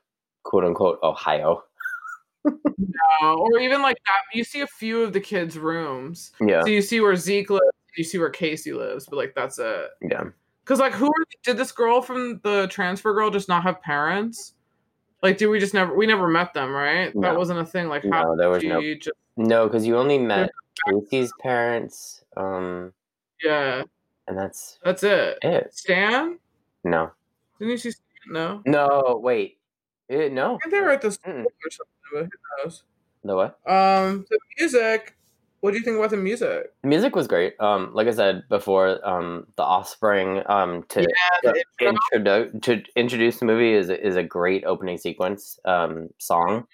quote 0.44 0.64
unquote, 0.64 1.00
Ohio. 1.04 1.64
Uh, 3.22 3.34
or 3.36 3.60
even 3.60 3.82
like 3.82 3.98
that. 4.06 4.22
You 4.34 4.44
see 4.44 4.62
a 4.62 4.68
few 4.68 5.02
of 5.02 5.14
the 5.14 5.20
kids' 5.20 5.58
rooms. 5.58 6.32
Yeah, 6.40 6.62
So 6.62 6.68
you 6.70 6.82
see 6.82 7.00
where 7.02 7.16
Zeke 7.16 7.50
lives, 7.50 7.64
you 7.96 8.04
see 8.04 8.18
where 8.18 8.30
Casey 8.30 8.74
lives, 8.74 9.06
but 9.06 9.18
like 9.18 9.34
that's 9.36 9.60
it. 9.60 9.90
yeah. 10.02 10.24
Because 10.64 10.80
like, 10.80 10.94
who 10.94 11.08
are, 11.08 11.26
did 11.44 11.58
this 11.58 11.72
girl 11.72 12.02
from 12.02 12.40
the 12.44 12.68
transfer 12.70 13.14
girl 13.14 13.30
just 13.30 13.48
not 13.48 13.64
have 13.64 13.82
parents? 13.82 14.54
Like, 15.24 15.38
did 15.38 15.48
we 15.48 15.60
just 15.60 15.74
never? 15.74 15.96
We 15.96 16.06
never 16.06 16.28
met 16.28 16.54
them, 16.54 16.72
right? 16.72 17.14
No. 17.16 17.22
That 17.22 17.38
wasn't 17.38 17.60
a 17.60 17.66
thing. 17.66 17.88
Like, 17.88 18.04
how 18.04 18.24
No, 18.24 18.38
there 18.38 18.50
was 18.50 18.64
no. 18.64 18.82
just? 18.96 19.10
No, 19.38 19.66
because 19.68 19.86
you 19.88 19.98
only 19.98 20.18
met 20.20 20.52
Casey's 20.90 21.32
parents, 21.42 22.24
um, 22.36 22.94
Yeah, 23.44 23.84
and 24.28 24.38
that's 24.38 24.78
that's 24.84 25.04
it. 25.04 25.38
it. 25.42 25.74
Stan? 25.74 26.38
No, 26.84 27.12
Didn't 27.60 27.72
you 27.72 27.78
see? 27.78 27.92
Stan? 27.92 28.04
No. 28.30 28.62
no, 28.66 29.20
wait, 29.24 29.58
Eh, 30.10 30.28
no. 30.30 30.60
Think 30.62 30.74
they 30.74 30.82
were 30.82 30.92
at 30.92 31.02
the 31.02 31.12
who 32.12 32.28
knows? 32.64 32.84
The 33.24 33.36
what? 33.36 33.60
Um, 33.66 34.26
the 34.30 34.40
music. 34.58 35.16
What 35.62 35.72
do 35.72 35.78
you 35.80 35.84
think 35.84 35.98
about 35.98 36.12
the 36.12 36.18
music? 36.18 36.72
The 36.84 36.88
music 36.88 37.16
was 37.16 37.28
great. 37.28 37.60
Um, 37.60 37.90
like 37.94 38.08
I 38.08 38.12
said 38.12 38.44
before, 38.48 39.06
um, 39.08 39.48
the 39.56 39.64
Offspring, 39.64 40.44
um, 40.46 40.84
to 40.90 41.02
Yeah, 41.02 41.52
to, 41.52 41.64
the 41.80 41.86
intro. 42.14 42.60
to 42.62 42.84
introduce 42.96 43.40
the 43.40 43.46
movie 43.46 43.74
is 43.74 43.90
is 43.90 44.16
a 44.16 44.24
great 44.24 44.64
opening 44.66 44.98
sequence 44.98 45.60
um, 45.66 46.10
song. 46.20 46.68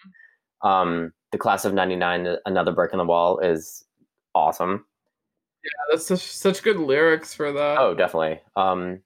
Um, 0.61 1.13
the 1.31 1.37
Class 1.37 1.65
of 1.65 1.73
'99, 1.73 2.37
Another 2.45 2.73
Brick 2.73 2.91
in 2.91 2.97
the 2.97 3.05
Wall, 3.05 3.39
is 3.39 3.85
awesome. 4.35 4.85
Yeah, 5.63 5.69
that's 5.91 6.05
such 6.05 6.21
such 6.21 6.61
good 6.61 6.77
lyrics 6.77 7.33
for 7.33 7.53
that. 7.53 7.77
Oh, 7.79 7.95
definitely. 7.95 8.41
Um, 8.57 8.99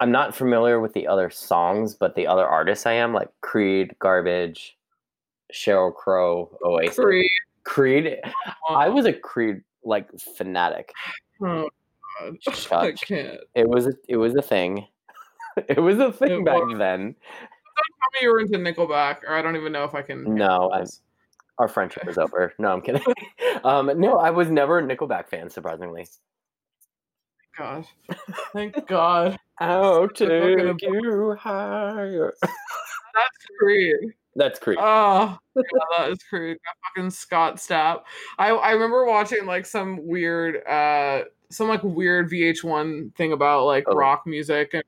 I'm 0.00 0.10
not 0.10 0.34
familiar 0.34 0.80
with 0.80 0.92
the 0.92 1.06
other 1.06 1.30
songs, 1.30 1.94
but 1.94 2.16
the 2.16 2.26
other 2.26 2.44
artists 2.44 2.84
I 2.84 2.94
am, 2.94 3.14
like 3.14 3.28
Creed, 3.42 3.94
Garbage, 4.00 4.76
Sheryl 5.52 5.94
Crow, 5.94 6.56
Oasis. 6.64 6.96
Creed. 6.96 7.30
Creed. 7.64 8.18
I 8.68 8.88
was 8.88 9.06
a 9.06 9.12
Creed 9.12 9.62
like 9.84 10.08
fanatic. 10.18 10.92
Oh 11.42 11.68
god, 12.20 12.36
I 12.72 12.92
can't. 12.92 13.40
It 13.54 13.68
was 13.68 13.86
a, 13.86 13.92
it 14.08 14.16
was 14.16 14.34
a 14.34 14.42
thing. 14.42 14.86
it 15.68 15.80
was 15.80 15.98
a 15.98 16.12
thing 16.12 16.40
It 16.40 16.44
back 16.44 16.64
was. 16.64 16.78
then. 16.78 17.14
Tell 17.14 18.10
me 18.12 18.18
you 18.22 18.30
were 18.30 18.40
into 18.40 18.58
Nickelback, 18.58 19.24
or 19.26 19.34
I 19.34 19.42
don't 19.42 19.56
even 19.56 19.72
know 19.72 19.84
if 19.84 19.94
I 19.94 20.02
can. 20.02 20.34
No, 20.34 20.70
Our 21.58 21.68
friendship 21.68 22.08
is 22.08 22.18
over. 22.18 22.52
No, 22.58 22.72
I'm 22.72 22.80
kidding. 22.80 23.02
um, 23.64 23.90
no, 23.98 24.18
I 24.18 24.30
was 24.30 24.50
never 24.50 24.78
a 24.78 24.82
Nickelback 24.82 25.28
fan, 25.28 25.50
surprisingly. 25.50 26.06
God, 27.56 27.84
thank 28.54 28.86
God. 28.86 29.38
I'll 29.58 30.08
take 30.08 30.82
you 30.82 31.36
higher. 31.38 32.32
That's 32.40 33.46
Creed. 33.58 34.14
That's 34.34 34.58
Creed. 34.58 34.78
Oh, 34.80 35.36
yeah, 35.56 35.62
that 35.98 36.10
is 36.10 36.18
Creed. 36.22 36.56
That 36.64 36.76
fucking 36.96 37.10
Scott 37.10 37.56
Stapp. 37.56 38.02
I 38.38 38.48
I 38.50 38.70
remember 38.72 39.04
watching 39.04 39.44
like 39.46 39.66
some 39.66 40.06
weird, 40.06 40.66
uh, 40.66 41.24
some 41.50 41.68
like 41.68 41.82
weird 41.82 42.30
VH1 42.30 43.14
thing 43.14 43.32
about 43.32 43.66
like 43.66 43.84
Oh. 43.88 43.94
rock 43.94 44.26
music, 44.26 44.70
and 44.72 44.82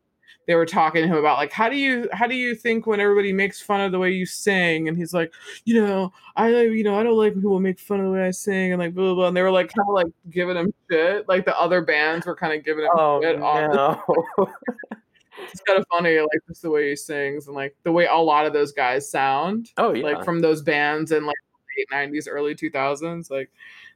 they 0.47 0.55
were 0.55 0.67
talking 0.67 1.03
to 1.03 1.09
him 1.09 1.17
about 1.17 1.39
like 1.39 1.53
how 1.53 1.69
do 1.69 1.77
you 1.77 2.09
how 2.13 2.27
do 2.27 2.35
you 2.35 2.55
think 2.55 2.87
when 2.87 3.01
everybody 3.01 3.33
makes 3.33 3.61
fun 3.61 3.81
of 3.83 3.93
the 3.93 3.99
way 3.99 4.11
you 4.13 4.25
sing, 4.27 4.89
and 4.89 4.97
he's 4.97 5.13
like, 5.15 5.33
you 5.67 5.75
know, 5.83 6.13
I 6.37 6.49
you 6.63 6.85
know 6.85 6.99
I 6.99 7.03
don't 7.03 7.17
like 7.17 7.33
when 7.35 7.43
people 7.43 7.61
make 7.61 7.79
fun 7.79 8.01
of 8.01 8.07
the 8.07 8.13
way 8.13 8.27
I 8.27 8.31
sing, 8.31 8.73
and 8.73 8.81
like 8.81 8.95
blah 8.95 9.05
blah 9.07 9.15
blah. 9.15 9.29
And 9.29 9.37
they 9.37 9.43
were 9.43 9.51
like 9.51 9.69
kind 9.75 9.87
of 9.89 9.95
like 9.95 10.13
giving 10.31 10.57
him 10.57 10.73
shit. 10.91 11.29
Like 11.29 11.45
the 11.45 11.59
other 11.59 11.83
bands 11.83 12.25
were 12.27 12.37
kind 12.37 12.53
of 12.59 12.65
giving 12.65 12.85
him 12.85 12.91
Oh 12.95 13.21
shit 13.23 13.39
no! 13.39 14.01
it's 15.43 15.61
kind 15.63 15.79
of 15.79 15.85
funny, 15.91 16.19
like 16.19 16.41
just 16.49 16.63
the 16.63 16.71
way 16.71 16.91
he 16.91 16.97
sings 16.97 17.47
and 17.47 17.57
like 17.57 17.77
the 17.83 17.93
way 17.93 18.07
a 18.07 18.17
lot 18.17 18.47
of 18.47 18.53
those 18.53 18.73
guys 18.73 19.11
sound, 19.11 19.71
oh 19.77 19.93
yeah. 19.93 20.05
like 20.05 20.25
from 20.25 20.41
those 20.41 20.63
bands 20.63 21.13
in 21.13 21.27
like 21.27 21.37
late 21.77 21.87
nineties, 21.91 22.29
early 22.29 22.55
two 22.55 22.71
thousands. 22.71 23.31
Like 23.31 23.51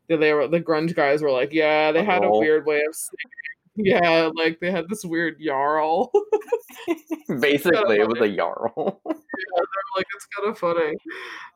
they, 0.08 0.16
they 0.16 0.32
were 0.32 0.48
the 0.48 0.60
grunge 0.60 0.94
guys 0.94 1.22
were 1.22 1.30
like, 1.30 1.52
yeah, 1.52 1.92
they 1.92 2.04
had 2.04 2.24
a 2.24 2.30
weird 2.30 2.66
way 2.66 2.82
of 2.86 2.94
singing. 2.94 3.18
Yeah, 3.80 4.30
like 4.34 4.58
they 4.58 4.72
had 4.72 4.88
this 4.88 5.04
weird 5.04 5.40
yarl. 5.40 6.10
Basically, 7.40 7.98
it 8.00 8.08
was 8.08 8.18
a 8.20 8.28
yarl. 8.28 8.98
Yeah, 9.06 9.62
like 9.96 10.06
it's 10.16 10.26
kind 10.36 10.48
of 10.48 10.58
funny. 10.58 10.96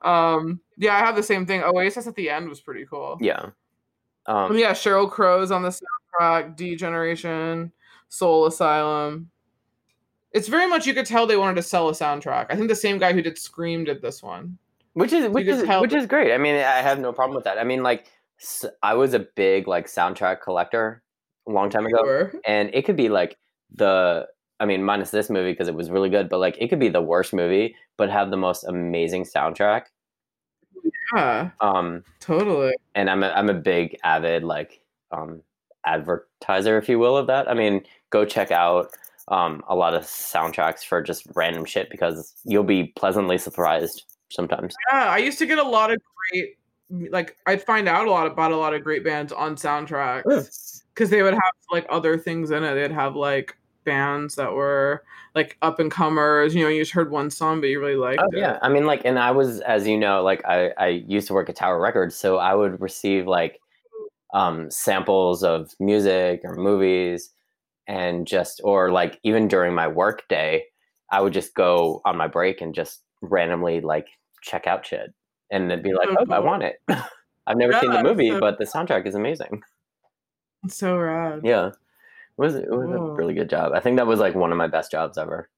Um, 0.02 0.60
yeah, 0.76 0.94
I 0.94 1.00
have 1.00 1.16
the 1.16 1.22
same 1.24 1.46
thing. 1.46 1.64
Oasis 1.64 2.06
at 2.06 2.14
the 2.14 2.30
end 2.30 2.48
was 2.48 2.60
pretty 2.60 2.86
cool. 2.86 3.18
yeah. 3.20 3.50
Um, 4.26 4.52
Um, 4.52 4.56
yeah, 4.56 4.70
Sheryl 4.70 5.10
Crow's 5.10 5.50
on 5.50 5.62
the 5.62 5.70
soundtrack, 5.70 6.56
D 6.56 6.76
Generation, 6.76 7.72
Soul 8.08 8.46
Asylum. 8.46 9.31
It's 10.32 10.48
very 10.48 10.66
much 10.66 10.86
you 10.86 10.94
could 10.94 11.06
tell 11.06 11.26
they 11.26 11.36
wanted 11.36 11.56
to 11.56 11.62
sell 11.62 11.88
a 11.88 11.92
soundtrack. 11.92 12.46
I 12.50 12.56
think 12.56 12.68
the 12.68 12.74
same 12.74 12.98
guy 12.98 13.12
who 13.12 13.22
did 13.22 13.36
Scream 13.38 13.84
did 13.84 14.00
this 14.02 14.22
one. 14.22 14.58
which 14.94 15.12
is 15.12 15.28
which 15.28 15.46
is 15.46 15.62
which 15.80 15.92
is 15.94 16.06
great. 16.06 16.32
I 16.32 16.38
mean, 16.38 16.54
I 16.56 16.80
have 16.82 16.98
no 16.98 17.12
problem 17.12 17.34
with 17.34 17.44
that. 17.44 17.58
I 17.58 17.64
mean, 17.64 17.82
like 17.82 18.06
I 18.82 18.94
was 18.94 19.14
a 19.14 19.20
big 19.20 19.68
like 19.68 19.86
soundtrack 19.86 20.40
collector 20.40 21.02
a 21.48 21.50
long 21.52 21.70
time 21.70 21.86
ago, 21.86 22.02
Sure. 22.04 22.32
and 22.46 22.70
it 22.72 22.84
could 22.84 22.96
be 22.96 23.08
like 23.08 23.36
the 23.74 24.26
I 24.60 24.64
mean, 24.64 24.84
minus 24.84 25.10
this 25.10 25.28
movie 25.28 25.52
because 25.52 25.66
it 25.68 25.74
was 25.74 25.90
really 25.90 26.08
good, 26.08 26.28
but 26.28 26.38
like 26.38 26.56
it 26.60 26.68
could 26.68 26.78
be 26.80 26.88
the 26.88 27.02
worst 27.02 27.32
movie, 27.32 27.74
but 27.96 28.10
have 28.10 28.30
the 28.30 28.36
most 28.36 28.64
amazing 28.64 29.24
soundtrack. 29.24 29.86
Yeah, 31.14 31.50
Um, 31.60 32.04
totally. 32.20 32.74
and 32.94 33.10
I'm 33.10 33.22
a, 33.22 33.28
I'm 33.28 33.50
a 33.50 33.54
big 33.54 33.98
avid 34.04 34.44
like 34.44 34.80
um 35.10 35.42
advertiser, 35.84 36.78
if 36.78 36.88
you 36.88 36.98
will, 36.98 37.16
of 37.16 37.26
that. 37.26 37.48
I 37.50 37.54
mean, 37.54 37.82
go 38.10 38.24
check 38.24 38.50
out 38.50 38.92
um 39.32 39.62
a 39.68 39.74
lot 39.74 39.94
of 39.94 40.02
soundtracks 40.02 40.84
for 40.84 41.02
just 41.02 41.26
random 41.34 41.64
shit 41.64 41.90
because 41.90 42.34
you'll 42.44 42.62
be 42.62 42.92
pleasantly 42.96 43.38
surprised 43.38 44.04
sometimes. 44.30 44.74
Yeah, 44.92 45.06
I 45.06 45.18
used 45.18 45.38
to 45.38 45.46
get 45.46 45.58
a 45.58 45.64
lot 45.64 45.90
of 45.90 45.98
great, 46.30 46.58
like 47.10 47.36
I'd 47.46 47.62
find 47.62 47.88
out 47.88 48.06
a 48.06 48.10
lot 48.10 48.26
about 48.26 48.52
a 48.52 48.56
lot 48.56 48.74
of 48.74 48.84
great 48.84 49.02
bands 49.04 49.32
on 49.32 49.56
soundtracks 49.56 50.82
because 50.94 51.10
they 51.10 51.22
would 51.22 51.34
have 51.34 51.52
like 51.72 51.86
other 51.88 52.18
things 52.18 52.50
in 52.50 52.62
it. 52.62 52.74
They'd 52.74 52.92
have 52.92 53.16
like 53.16 53.56
bands 53.84 54.36
that 54.36 54.52
were 54.52 55.02
like 55.34 55.56
up 55.62 55.80
and 55.80 55.90
comers. 55.90 56.54
You 56.54 56.64
know, 56.64 56.68
you 56.68 56.82
just 56.82 56.92
heard 56.92 57.10
one 57.10 57.30
song, 57.30 57.60
but 57.60 57.68
you 57.68 57.80
really 57.80 57.96
liked 57.96 58.22
Oh 58.22 58.28
it. 58.32 58.38
yeah, 58.38 58.58
I 58.62 58.68
mean, 58.68 58.84
like, 58.84 59.02
and 59.04 59.18
I 59.18 59.30
was, 59.30 59.60
as 59.62 59.86
you 59.86 59.96
know, 59.98 60.22
like, 60.22 60.44
I 60.44 60.70
I 60.76 60.88
used 60.88 61.26
to 61.28 61.34
work 61.34 61.48
at 61.48 61.56
Tower 61.56 61.80
Records, 61.80 62.14
so 62.14 62.36
I 62.36 62.54
would 62.54 62.80
receive 62.80 63.26
like 63.26 63.60
um 64.34 64.70
samples 64.70 65.42
of 65.44 65.70
music 65.80 66.40
or 66.44 66.56
movies, 66.56 67.31
and 67.86 68.26
just 68.26 68.60
or 68.64 68.90
like 68.90 69.18
even 69.22 69.48
during 69.48 69.74
my 69.74 69.88
work 69.88 70.26
day, 70.28 70.64
I 71.10 71.20
would 71.20 71.32
just 71.32 71.54
go 71.54 72.00
on 72.04 72.16
my 72.16 72.28
break 72.28 72.60
and 72.60 72.74
just 72.74 73.02
randomly 73.20 73.80
like 73.80 74.08
check 74.42 74.66
out 74.66 74.86
shit 74.86 75.12
and 75.50 75.70
then 75.70 75.82
be 75.82 75.92
like, 75.92 76.08
oh, 76.10 76.22
I 76.22 76.24
mm-hmm. 76.24 76.46
want 76.46 76.62
it. 76.62 76.76
I've 77.46 77.56
never 77.56 77.78
seen 77.80 77.90
the 77.90 78.02
movie, 78.02 78.30
so- 78.30 78.40
but 78.40 78.58
the 78.58 78.64
soundtrack 78.64 79.06
is 79.06 79.14
amazing. 79.14 79.62
It's 80.64 80.76
so 80.76 80.96
rad. 80.96 81.40
Yeah, 81.42 81.68
it 81.68 81.74
was 82.36 82.54
it 82.54 82.70
was 82.70 82.88
a 82.88 83.00
really 83.00 83.34
good 83.34 83.50
job. 83.50 83.72
I 83.74 83.80
think 83.80 83.96
that 83.96 84.06
was 84.06 84.20
like 84.20 84.34
one 84.34 84.52
of 84.52 84.58
my 84.58 84.68
best 84.68 84.90
jobs 84.92 85.18
ever. 85.18 85.48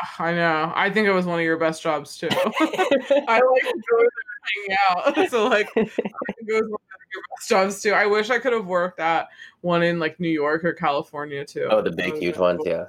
Ah, 0.00 0.22
I 0.22 0.32
know. 0.32 0.72
I 0.74 0.90
think 0.90 1.06
it 1.06 1.12
was 1.12 1.26
one 1.26 1.38
of 1.38 1.44
your 1.44 1.58
best 1.58 1.82
jobs 1.82 2.16
too. 2.16 2.28
I 2.32 3.40
like 3.40 3.62
go 3.62 3.98
there 3.98 4.08
and 4.08 4.68
hang 4.68 4.76
out. 4.90 5.18
So 5.30 5.48
like 5.48 5.68
it 5.76 5.90
was 6.46 6.62
one 6.62 6.80
your 7.12 7.22
best 7.36 7.48
jobs 7.48 7.82
too. 7.82 7.92
I 7.92 8.06
wish 8.06 8.30
I 8.30 8.38
could 8.38 8.52
have 8.52 8.66
worked 8.66 9.00
at 9.00 9.28
one 9.60 9.82
in 9.82 9.98
like 9.98 10.18
New 10.20 10.28
York 10.28 10.64
or 10.64 10.72
California 10.72 11.44
too. 11.44 11.68
oh, 11.70 11.82
the 11.82 11.92
big 11.92 12.16
huge 12.16 12.36
ones, 12.36 12.58
cool. 12.58 12.72
yeah. 12.72 12.84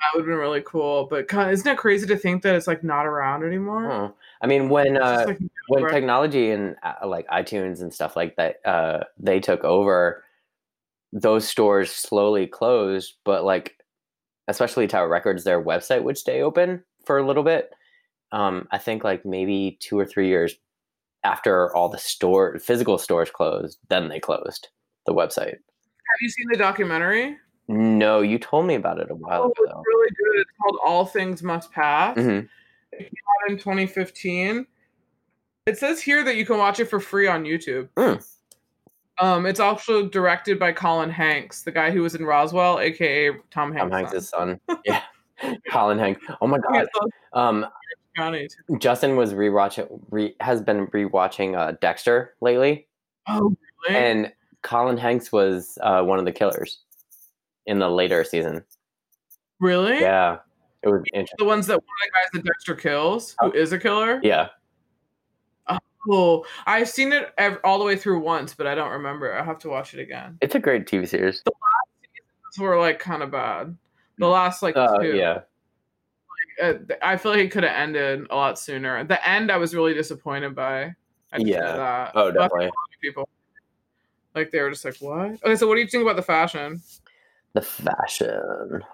That 0.00 0.14
would 0.14 0.22
have 0.22 0.26
been 0.26 0.38
really 0.38 0.62
cool. 0.66 1.06
But 1.08 1.28
God, 1.28 1.52
isn't 1.52 1.66
it 1.66 1.78
crazy 1.78 2.06
to 2.06 2.16
think 2.16 2.42
that 2.42 2.54
it's 2.54 2.66
like 2.66 2.82
not 2.82 3.06
around 3.06 3.44
anymore? 3.44 3.90
Oh. 3.90 4.14
I 4.42 4.46
mean, 4.46 4.68
when 4.68 4.96
uh, 4.96 5.16
just, 5.16 5.26
like, 5.28 5.38
when 5.68 5.88
technology 5.88 6.50
and 6.50 6.76
uh, 6.82 7.06
like 7.06 7.26
iTunes 7.28 7.80
and 7.80 7.94
stuff 7.94 8.16
like 8.16 8.36
that, 8.36 8.56
uh, 8.64 9.04
they 9.18 9.40
took 9.40 9.64
over, 9.64 10.24
those 11.12 11.48
stores 11.48 11.92
slowly 11.92 12.46
closed, 12.46 13.14
but 13.24 13.44
like, 13.44 13.76
especially 14.48 14.86
Tower 14.86 15.08
Records, 15.08 15.44
their 15.44 15.62
website 15.62 16.02
would 16.02 16.18
stay 16.18 16.42
open 16.42 16.82
for 17.04 17.18
a 17.18 17.26
little 17.26 17.44
bit. 17.44 17.70
Um, 18.32 18.68
I 18.70 18.78
think 18.78 19.04
like 19.04 19.24
maybe 19.24 19.78
two 19.80 19.98
or 19.98 20.04
three 20.04 20.28
years 20.28 20.56
after 21.24 21.74
all 21.74 21.88
the 21.88 21.98
store 21.98 22.58
physical 22.58 22.98
stores 22.98 23.30
closed, 23.30 23.78
then 23.88 24.08
they 24.08 24.20
closed 24.20 24.68
the 25.06 25.14
website. 25.14 25.52
have 25.54 26.20
you 26.20 26.28
seen 26.28 26.46
the 26.50 26.56
documentary? 26.56 27.36
No, 27.68 28.20
you 28.20 28.38
told 28.38 28.66
me 28.66 28.74
about 28.76 29.00
it 29.00 29.10
a 29.10 29.14
while 29.14 29.42
Oh, 29.42 29.64
ago. 29.64 29.64
it's 29.64 29.86
really 29.86 30.10
good. 30.10 30.40
It's 30.40 30.50
called 30.62 30.78
All 30.86 31.04
Things 31.04 31.42
Must 31.42 31.70
Pass. 31.72 32.16
Mhm. 32.16 32.48
out 32.94 33.50
in 33.50 33.58
2015. 33.58 34.66
It 35.66 35.76
says 35.78 36.00
here 36.00 36.22
that 36.24 36.36
you 36.36 36.46
can 36.46 36.58
watch 36.58 36.78
it 36.80 36.84
for 36.86 37.00
free 37.00 37.26
on 37.26 37.42
YouTube. 37.44 37.88
Mm. 37.96 38.24
Um, 39.20 39.46
it's 39.46 39.60
also 39.60 40.08
directed 40.08 40.58
by 40.58 40.72
Colin 40.72 41.10
Hanks, 41.10 41.62
the 41.62 41.72
guy 41.72 41.90
who 41.90 42.02
was 42.02 42.14
in 42.14 42.24
Roswell, 42.24 42.78
aka 42.78 43.32
Tom 43.50 43.72
Hanks. 43.72 43.90
Tom 43.90 43.90
Hanks' 43.90 44.28
son. 44.28 44.60
yeah. 44.84 45.02
Colin 45.70 45.98
Hanks. 45.98 46.24
Oh 46.40 46.46
my 46.46 46.58
god. 46.58 46.86
Um, 47.32 47.66
Justin 48.78 49.16
was 49.16 49.32
rewatching 49.34 50.00
re, 50.10 50.34
has 50.40 50.60
been 50.62 50.86
rewatching 50.88 51.56
uh, 51.56 51.72
Dexter 51.80 52.34
lately, 52.40 52.86
Oh, 53.28 53.54
really? 53.88 53.96
and 54.00 54.32
Colin 54.62 54.96
Hanks 54.96 55.30
was 55.32 55.78
uh, 55.82 56.02
one 56.02 56.18
of 56.18 56.24
the 56.24 56.32
killers 56.32 56.80
in 57.66 57.78
the 57.78 57.88
later 57.88 58.24
season. 58.24 58.64
really? 59.60 60.00
Yeah, 60.00 60.38
it 60.82 60.88
was 60.88 61.02
interesting. 61.12 61.36
The 61.38 61.44
ones 61.44 61.66
that 61.66 61.74
one 61.74 61.82
of 61.82 62.06
the 62.06 62.10
guys 62.12 62.30
that 62.42 62.44
Dexter 62.50 62.74
kills, 62.74 63.36
who 63.40 63.52
is 63.52 63.72
a 63.72 63.78
killer. 63.78 64.20
Yeah, 64.22 64.48
Cool. 66.08 66.46
I've 66.66 66.88
seen 66.88 67.12
it 67.12 67.32
ev- 67.36 67.58
all 67.64 67.80
the 67.80 67.84
way 67.84 67.96
through 67.96 68.20
once, 68.20 68.54
but 68.54 68.64
I 68.68 68.76
don't 68.76 68.92
remember. 68.92 69.36
I 69.36 69.42
have 69.42 69.58
to 69.58 69.68
watch 69.68 69.92
it 69.92 69.98
again. 69.98 70.38
it's 70.40 70.54
a 70.54 70.60
great 70.60 70.86
TV 70.86 71.08
series. 71.08 71.42
Those 71.44 72.60
were 72.60 72.78
like 72.78 73.00
kind 73.00 73.24
of 73.24 73.32
bad. 73.32 73.76
The 74.18 74.28
last 74.28 74.62
like 74.62 74.76
Uh, 74.76 74.98
two. 74.98 75.16
yeah, 75.16 75.40
uh, 76.62 76.74
I 77.02 77.16
feel 77.16 77.32
like 77.32 77.40
it 77.40 77.50
could 77.50 77.64
have 77.64 77.72
ended 77.76 78.26
a 78.30 78.34
lot 78.36 78.58
sooner. 78.58 79.02
The 79.04 79.28
end, 79.28 79.50
I 79.52 79.56
was 79.56 79.74
really 79.74 79.94
disappointed 79.94 80.54
by. 80.54 80.94
I 81.32 81.38
Yeah. 81.38 81.60
That. 81.76 82.12
oh, 82.14 82.14
But 82.14 82.20
I 82.20 82.24
think 82.24 82.34
definitely. 82.34 82.64
a 82.64 82.68
lot 82.68 82.72
of 82.94 83.00
people, 83.02 83.28
like 84.34 84.50
they 84.52 84.60
were 84.60 84.70
just 84.70 84.84
like, 84.84 84.96
"What?" 84.98 85.32
Okay, 85.44 85.56
so 85.56 85.66
what 85.66 85.74
do 85.74 85.80
you 85.80 85.86
think 85.88 86.02
about 86.02 86.16
the 86.16 86.22
fashion? 86.22 86.80
The 87.54 87.62
fashion. 87.62 88.84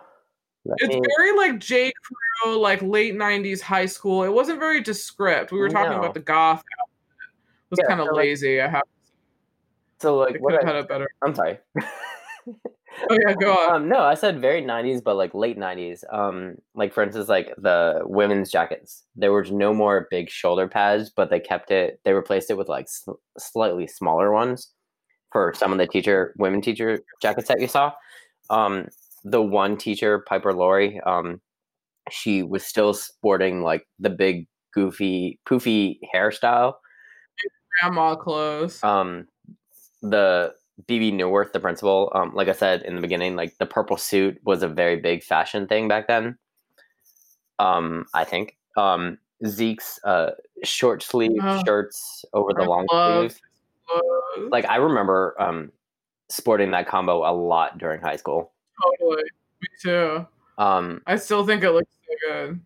Let 0.64 0.76
It's 0.80 0.94
me- 0.94 1.02
very 1.18 1.36
like 1.36 1.58
J. 1.58 1.92
Crew, 2.42 2.56
like 2.58 2.80
late 2.82 3.14
'90s 3.14 3.60
high 3.60 3.86
school. 3.86 4.22
It 4.22 4.32
wasn't 4.32 4.60
very 4.60 4.80
descript. 4.80 5.50
We 5.52 5.58
were 5.58 5.68
talking 5.68 5.90
No. 5.92 5.98
about 5.98 6.14
the 6.14 6.20
goth. 6.20 6.60
It 6.60 7.70
was 7.70 7.78
Yeah, 7.80 7.86
kind 7.88 8.00
of 8.00 8.06
so, 8.08 8.12
like, 8.14 8.24
lazy. 8.24 8.60
I 8.60 8.68
have. 8.68 8.82
so 10.00 10.16
like 10.18 10.36
what 10.40 10.62
I, 10.62 10.66
had 10.66 10.76
a 10.76 10.84
better. 10.84 11.08
I'm 11.22 11.34
sorry. 11.34 11.58
Oh 13.10 13.18
yeah, 13.26 13.34
go 13.34 13.52
on. 13.52 13.74
um, 13.74 13.88
no, 13.88 14.00
I 14.00 14.14
said 14.14 14.40
very 14.40 14.62
'90s, 14.62 15.02
but 15.02 15.16
like 15.16 15.34
late 15.34 15.58
'90s. 15.58 16.04
Um, 16.12 16.56
like 16.74 16.92
for 16.92 17.02
instance, 17.02 17.28
like 17.28 17.52
the 17.56 18.02
women's 18.04 18.50
jackets. 18.50 19.04
There 19.16 19.32
was 19.32 19.50
no 19.50 19.72
more 19.74 20.06
big 20.10 20.30
shoulder 20.30 20.68
pads, 20.68 21.10
but 21.10 21.30
they 21.30 21.40
kept 21.40 21.70
it. 21.70 22.00
They 22.04 22.12
replaced 22.12 22.50
it 22.50 22.56
with 22.58 22.68
like 22.68 22.88
sl- 22.88 23.12
slightly 23.38 23.86
smaller 23.86 24.32
ones 24.32 24.70
for 25.32 25.54
some 25.56 25.72
of 25.72 25.78
the 25.78 25.86
teacher 25.86 26.34
women 26.38 26.60
teacher 26.62 27.00
jackets 27.22 27.48
that 27.48 27.60
you 27.60 27.68
saw. 27.68 27.92
Um, 28.50 28.88
the 29.24 29.42
one 29.42 29.76
teacher, 29.76 30.24
Piper 30.28 30.52
Laurie, 30.52 31.00
um, 31.06 31.40
she 32.10 32.42
was 32.42 32.64
still 32.64 32.94
sporting 32.94 33.62
like 33.62 33.86
the 33.98 34.10
big 34.10 34.46
goofy 34.74 35.38
poofy 35.48 35.98
hairstyle. 36.14 36.74
Grandma 37.80 38.14
clothes. 38.16 38.82
Um, 38.82 39.26
the 40.02 40.54
Bebe 40.86 41.12
Neuwirth, 41.12 41.52
the 41.52 41.60
principal, 41.60 42.10
um, 42.14 42.34
like 42.34 42.48
I 42.48 42.52
said 42.52 42.82
in 42.82 42.94
the 42.96 43.00
beginning, 43.00 43.36
like 43.36 43.56
the 43.58 43.66
purple 43.66 43.96
suit 43.96 44.40
was 44.44 44.62
a 44.62 44.68
very 44.68 44.96
big 44.96 45.22
fashion 45.22 45.66
thing 45.66 45.88
back 45.88 46.08
then. 46.08 46.36
Um, 47.58 48.06
I 48.14 48.24
think. 48.24 48.56
Um, 48.76 49.18
Zeke's 49.46 49.98
uh, 50.04 50.30
short 50.64 51.02
sleeve 51.02 51.32
Oh. 51.42 51.62
shirts 51.66 52.24
over 52.32 52.52
the 52.54 52.62
I 52.62 52.66
long 52.66 52.86
love 52.92 53.32
sleeve. 53.32 54.50
Like 54.50 54.64
I 54.66 54.76
remember 54.76 55.34
um, 55.38 55.72
sporting 56.28 56.70
that 56.70 56.86
combo 56.86 57.28
a 57.28 57.32
lot 57.34 57.76
during 57.78 58.00
high 58.00 58.16
school. 58.16 58.52
totally. 59.00 59.24
Me 59.60 59.68
too. 59.82 60.26
Um, 60.58 61.02
I 61.06 61.16
still 61.16 61.44
think 61.44 61.62
it 61.64 61.70
looks 61.72 61.90
so 62.06 62.14
good. 62.28 62.60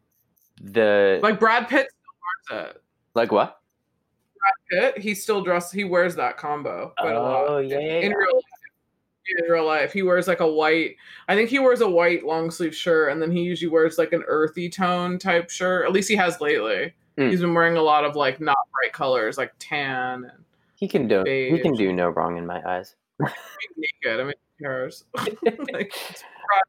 the 0.62 1.18
like, 1.22 1.32
Like 1.32 1.40
Brad 1.40 1.68
Pitt 1.68 1.88
still 1.90 2.56
wears 2.58 2.66
it. 2.70 2.82
Like 3.14 3.32
what? 3.32 3.58
Pitt, 4.70 4.98
he 4.98 5.14
still 5.14 5.42
dress. 5.42 5.70
He 5.70 5.84
wears 5.84 6.14
that 6.16 6.36
combo 6.36 6.92
quite 6.98 7.14
a 7.14 7.20
lot. 7.20 7.44
Oh 7.48 7.58
yeah, 7.58 7.78
in 7.78 8.12
real 8.12 8.34
life. 8.34 8.44
In 9.38 9.50
real 9.50 9.66
life, 9.66 9.92
he 9.92 10.02
wears 10.02 10.28
like 10.28 10.40
a 10.40 10.50
white. 10.50 10.96
I 11.28 11.34
think 11.34 11.50
he 11.50 11.58
wears 11.58 11.80
a 11.80 11.88
white 11.88 12.24
long 12.24 12.50
sleeve 12.50 12.74
shirt, 12.74 13.10
and 13.10 13.20
then 13.20 13.32
he 13.32 13.42
usually 13.42 13.70
wears 13.70 13.98
like 13.98 14.12
an 14.12 14.22
earthy 14.28 14.68
tone 14.68 15.18
type 15.18 15.50
shirt. 15.50 15.84
At 15.84 15.92
least 15.92 16.08
he 16.08 16.14
has 16.16 16.40
lately. 16.40 16.94
Mm. 17.18 17.30
He's 17.30 17.40
been 17.40 17.54
wearing 17.54 17.76
a 17.76 17.82
lot 17.82 18.04
of 18.04 18.14
like 18.14 18.40
not 18.40 18.58
bright 18.72 18.92
colors, 18.92 19.36
like 19.36 19.52
tan 19.58 20.24
and 20.24 20.44
He 20.76 20.86
can 20.86 21.08
do 21.08 21.24
he 21.26 21.58
can 21.58 21.74
do 21.74 21.92
no 21.92 22.08
wrong 22.10 22.36
in 22.36 22.46
my 22.46 22.62
eyes. 22.64 22.94
naked. 23.18 24.20
I 24.20 24.24
mean, 24.24 24.34
who 24.58 24.64
cares? 24.64 25.04
like, 25.72 25.92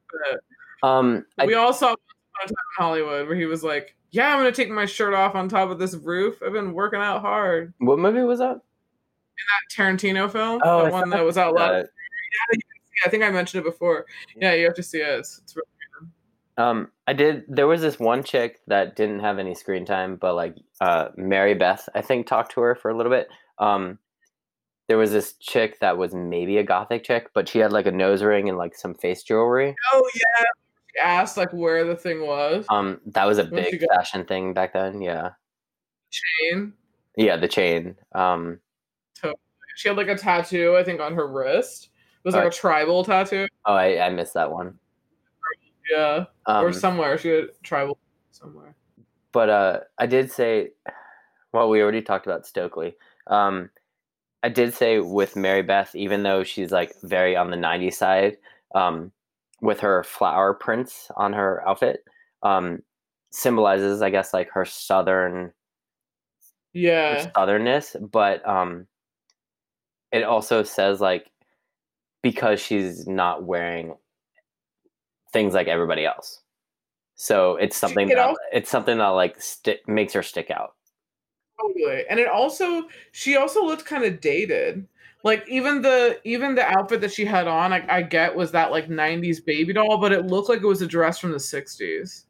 Brad. 0.09 0.39
Um, 0.83 1.25
I, 1.37 1.45
we 1.45 1.53
all 1.53 1.73
saw 1.73 1.93
a 1.93 1.97
Time 2.39 2.49
in 2.49 2.55
Hollywood 2.77 3.27
where 3.27 3.35
he 3.35 3.45
was 3.45 3.63
like, 3.63 3.95
"Yeah, 4.11 4.33
I'm 4.33 4.39
gonna 4.39 4.51
take 4.51 4.69
my 4.69 4.85
shirt 4.85 5.13
off 5.13 5.35
on 5.35 5.49
top 5.49 5.69
of 5.69 5.79
this 5.79 5.95
roof. 5.95 6.41
I've 6.45 6.53
been 6.53 6.73
working 6.73 6.99
out 6.99 7.21
hard." 7.21 7.73
what 7.79 7.99
movie 7.99 8.21
was 8.21 8.39
that? 8.39 8.53
In 9.39 9.45
that 9.51 9.75
Tarantino 9.75 10.31
film, 10.31 10.61
Oh, 10.63 10.85
the 10.85 10.91
one 10.91 11.09
that 11.11 11.23
was 11.23 11.37
out 11.37 11.53
last. 11.53 11.71
Yeah, 11.73 12.53
you 12.53 12.61
can 12.61 12.81
see 12.83 12.91
it. 13.03 13.07
I 13.07 13.09
think 13.09 13.23
I 13.23 13.29
mentioned 13.29 13.61
it 13.65 13.69
before. 13.69 14.05
Yeah, 14.35 14.53
you 14.53 14.65
have 14.65 14.73
to 14.75 14.83
see 14.83 14.99
it. 14.99 15.19
It's, 15.19 15.39
it's 15.43 15.55
really 15.55 15.67
Um, 16.57 16.91
I 17.05 17.13
did. 17.13 17.43
There 17.47 17.67
was 17.67 17.81
this 17.81 17.99
one 17.99 18.23
chick 18.23 18.59
that 18.67 18.95
didn't 18.95 19.19
have 19.19 19.37
any 19.37 19.53
screen 19.53 19.85
time, 19.85 20.15
but 20.15 20.33
like 20.33 20.55
uh, 20.81 21.09
Mary 21.15 21.53
Beth, 21.53 21.87
I 21.93 22.01
think, 22.01 22.25
talked 22.25 22.53
to 22.53 22.61
her 22.61 22.73
for 22.75 22.89
a 22.89 22.97
little 22.97 23.11
bit. 23.11 23.27
Um, 23.59 23.99
there 24.87 24.97
was 24.97 25.11
this 25.11 25.33
chick 25.33 25.79
that 25.81 25.97
was 25.97 26.13
maybe 26.15 26.57
a 26.57 26.63
gothic 26.63 27.03
chick, 27.03 27.29
but 27.33 27.47
she 27.47 27.59
had 27.59 27.71
like 27.71 27.85
a 27.85 27.91
nose 27.91 28.23
ring 28.23 28.49
and 28.49 28.57
like 28.57 28.75
some 28.75 28.95
face 28.95 29.21
jewelry. 29.21 29.75
Oh 29.93 30.09
yeah. 30.15 30.45
Asked 31.03 31.37
like 31.37 31.51
where 31.53 31.83
the 31.85 31.95
thing 31.95 32.25
was. 32.25 32.65
Um, 32.69 32.99
that 33.07 33.25
was 33.25 33.37
a 33.37 33.45
Where'd 33.45 33.71
big 33.71 33.83
fashion 33.93 34.25
thing 34.25 34.53
back 34.53 34.73
then. 34.73 35.01
Yeah, 35.01 35.31
Chain. 36.11 36.73
yeah, 37.15 37.35
the 37.37 37.47
chain. 37.47 37.95
Um, 38.13 38.59
She 39.75 39.87
had 39.89 39.97
like 39.97 40.07
a 40.07 40.15
tattoo, 40.17 40.75
I 40.75 40.83
think, 40.83 40.99
on 40.99 41.13
her 41.13 41.27
wrist. 41.27 41.89
It 42.23 42.27
was 42.27 42.33
like 42.35 42.47
a 42.47 42.49
tribal 42.49 43.03
tattoo. 43.05 43.47
oh, 43.65 43.73
I, 43.75 44.05
I 44.05 44.09
missed 44.09 44.33
that 44.33 44.51
one. 44.51 44.79
Yeah. 45.91 46.25
Um, 46.47 46.65
or 46.65 46.73
somewhere. 46.73 47.17
She 47.17 47.29
had 47.29 47.45
tribal 47.63 47.97
somewhere. 48.31 48.75
but 49.31 49.49
uh, 49.49 49.79
I 49.99 50.05
did 50.07 50.31
say, 50.31 50.71
well, 51.53 51.69
we 51.69 51.81
already 51.81 52.01
talked 52.01 52.25
about 52.25 52.47
Stokely. 52.47 52.95
Um, 53.27 53.69
I 54.43 54.49
did 54.49 54.73
say 54.73 54.99
with 54.99 55.35
Mary 55.35 55.61
Beth, 55.61 55.93
even 55.95 56.23
though 56.23 56.43
she's 56.43 56.71
like 56.71 56.93
very 57.03 57.35
on 57.35 57.51
the 57.51 57.57
'90s 57.57 57.93
side, 57.93 58.37
um, 58.75 59.11
with 59.61 59.79
her 59.79 60.03
flower 60.03 60.53
prints 60.53 61.09
on 61.15 61.33
her 61.33 61.67
outfit, 61.67 62.03
um, 62.43 62.81
symbolizes, 63.31 64.01
I 64.01 64.09
guess, 64.09 64.33
like 64.33 64.49
her 64.51 64.65
southern 64.65 65.33
her 65.45 65.53
Yeah. 66.73 67.31
southernness. 67.31 67.95
But 68.11 68.47
um, 68.47 68.87
it 70.11 70.23
also 70.23 70.63
says 70.63 71.01
like 71.01 71.31
because 72.21 72.59
she's 72.59 73.07
not 73.07 73.43
wearing 73.43 73.95
things 75.33 75.53
like 75.53 75.67
everybody 75.67 76.05
else. 76.05 76.41
So 77.15 77.55
it's 77.55 77.75
something 77.75 78.09
it 78.09 78.15
that 78.15 78.29
al- 78.29 78.37
it's 78.53 78.69
something 78.69 78.97
that 78.99 79.07
like 79.07 79.41
sti- 79.41 79.79
makes 79.87 80.13
her 80.13 80.23
stick 80.23 80.51
out. 80.51 80.75
Totally. 81.59 82.03
And 82.09 82.19
it 82.19 82.27
also 82.27 82.83
she 83.11 83.35
also 83.35 83.63
looked 83.65 83.85
kind 83.85 84.03
of 84.03 84.21
dated. 84.21 84.87
Like 85.27 85.47
even 85.49 85.81
the 85.81 86.19
even 86.23 86.55
the 86.55 86.63
outfit 86.63 87.01
that 87.01 87.11
she 87.11 87.25
had 87.25 87.47
on, 87.47 87.73
I, 87.73 87.85
I 87.89 88.01
get 88.01 88.33
was 88.35 88.51
that 88.53 88.71
like 88.71 88.87
'90s 88.87 89.43
baby 89.43 89.73
doll, 89.73 89.97
but 89.99 90.11
it 90.13 90.25
looked 90.27 90.47
like 90.49 90.61
it 90.61 90.65
was 90.67 90.81
a 90.81 90.87
dress 90.87 91.19
from 91.19 91.31
the 91.31 91.37
'60s 91.37 92.23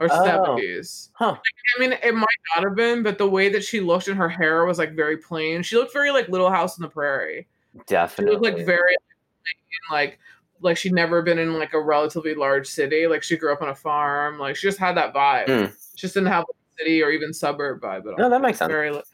or 0.00 0.08
Oh. 0.10 0.24
'70s. 0.26 1.10
Huh. 1.12 1.36
I 1.76 1.80
mean, 1.80 1.92
it 1.92 2.14
might 2.14 2.26
not 2.56 2.64
have 2.64 2.74
been, 2.74 3.02
but 3.02 3.18
the 3.18 3.28
way 3.28 3.48
that 3.50 3.62
she 3.62 3.80
looked 3.80 4.08
and 4.08 4.16
her 4.16 4.28
hair 4.28 4.64
was 4.64 4.78
like 4.78 4.94
very 4.94 5.18
plain. 5.18 5.62
She 5.62 5.76
looked 5.76 5.92
very 5.92 6.10
like 6.10 6.28
Little 6.28 6.50
House 6.50 6.78
on 6.78 6.82
the 6.82 6.88
Prairie. 6.88 7.46
She 7.74 7.80
Definitely. 7.86 8.32
looked 8.32 8.44
like 8.56 8.66
very 8.66 8.96
plain, 8.96 9.92
like 9.92 10.18
like 10.60 10.76
she'd 10.76 10.92
never 10.94 11.22
been 11.22 11.38
in 11.38 11.54
like 11.58 11.74
a 11.74 11.80
relatively 11.80 12.34
large 12.34 12.66
city. 12.66 13.06
Like 13.06 13.22
she 13.22 13.36
grew 13.36 13.52
up 13.52 13.60
on 13.62 13.68
a 13.68 13.74
farm. 13.74 14.38
Like 14.38 14.56
she 14.56 14.66
just 14.66 14.78
had 14.78 14.96
that 14.96 15.14
vibe. 15.14 15.46
Mm. 15.46 15.68
She 15.94 16.00
just 16.06 16.14
didn't 16.14 16.30
have 16.30 16.44
a 16.44 16.78
city 16.78 17.02
or 17.02 17.10
even 17.10 17.32
suburb 17.34 17.80
vibe 17.80 18.00
at 18.00 18.06
all. 18.08 18.16
No, 18.18 18.30
that 18.30 18.40
makes 18.40 18.58
sense. 18.58 18.70
Very 18.70 18.90
like, 18.90 19.04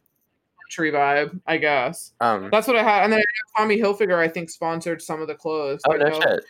country 0.65 0.91
vibe, 0.93 1.41
I 1.47 1.57
guess. 1.59 2.13
Um, 2.21 2.49
That's 2.51 2.67
what 2.67 2.77
I 2.77 2.83
had. 2.83 3.05
And 3.05 3.13
then 3.13 3.23
Tommy 3.57 3.79
Hilfiger, 3.79 4.19
I 4.19 4.29
think, 4.29 4.51
sponsored 4.51 5.01
some 5.03 5.21
of 5.21 5.29
the 5.29 5.35
clothes. 5.35 5.81
oh 5.87 5.93
no 5.93 6.11
shit. 6.11 6.45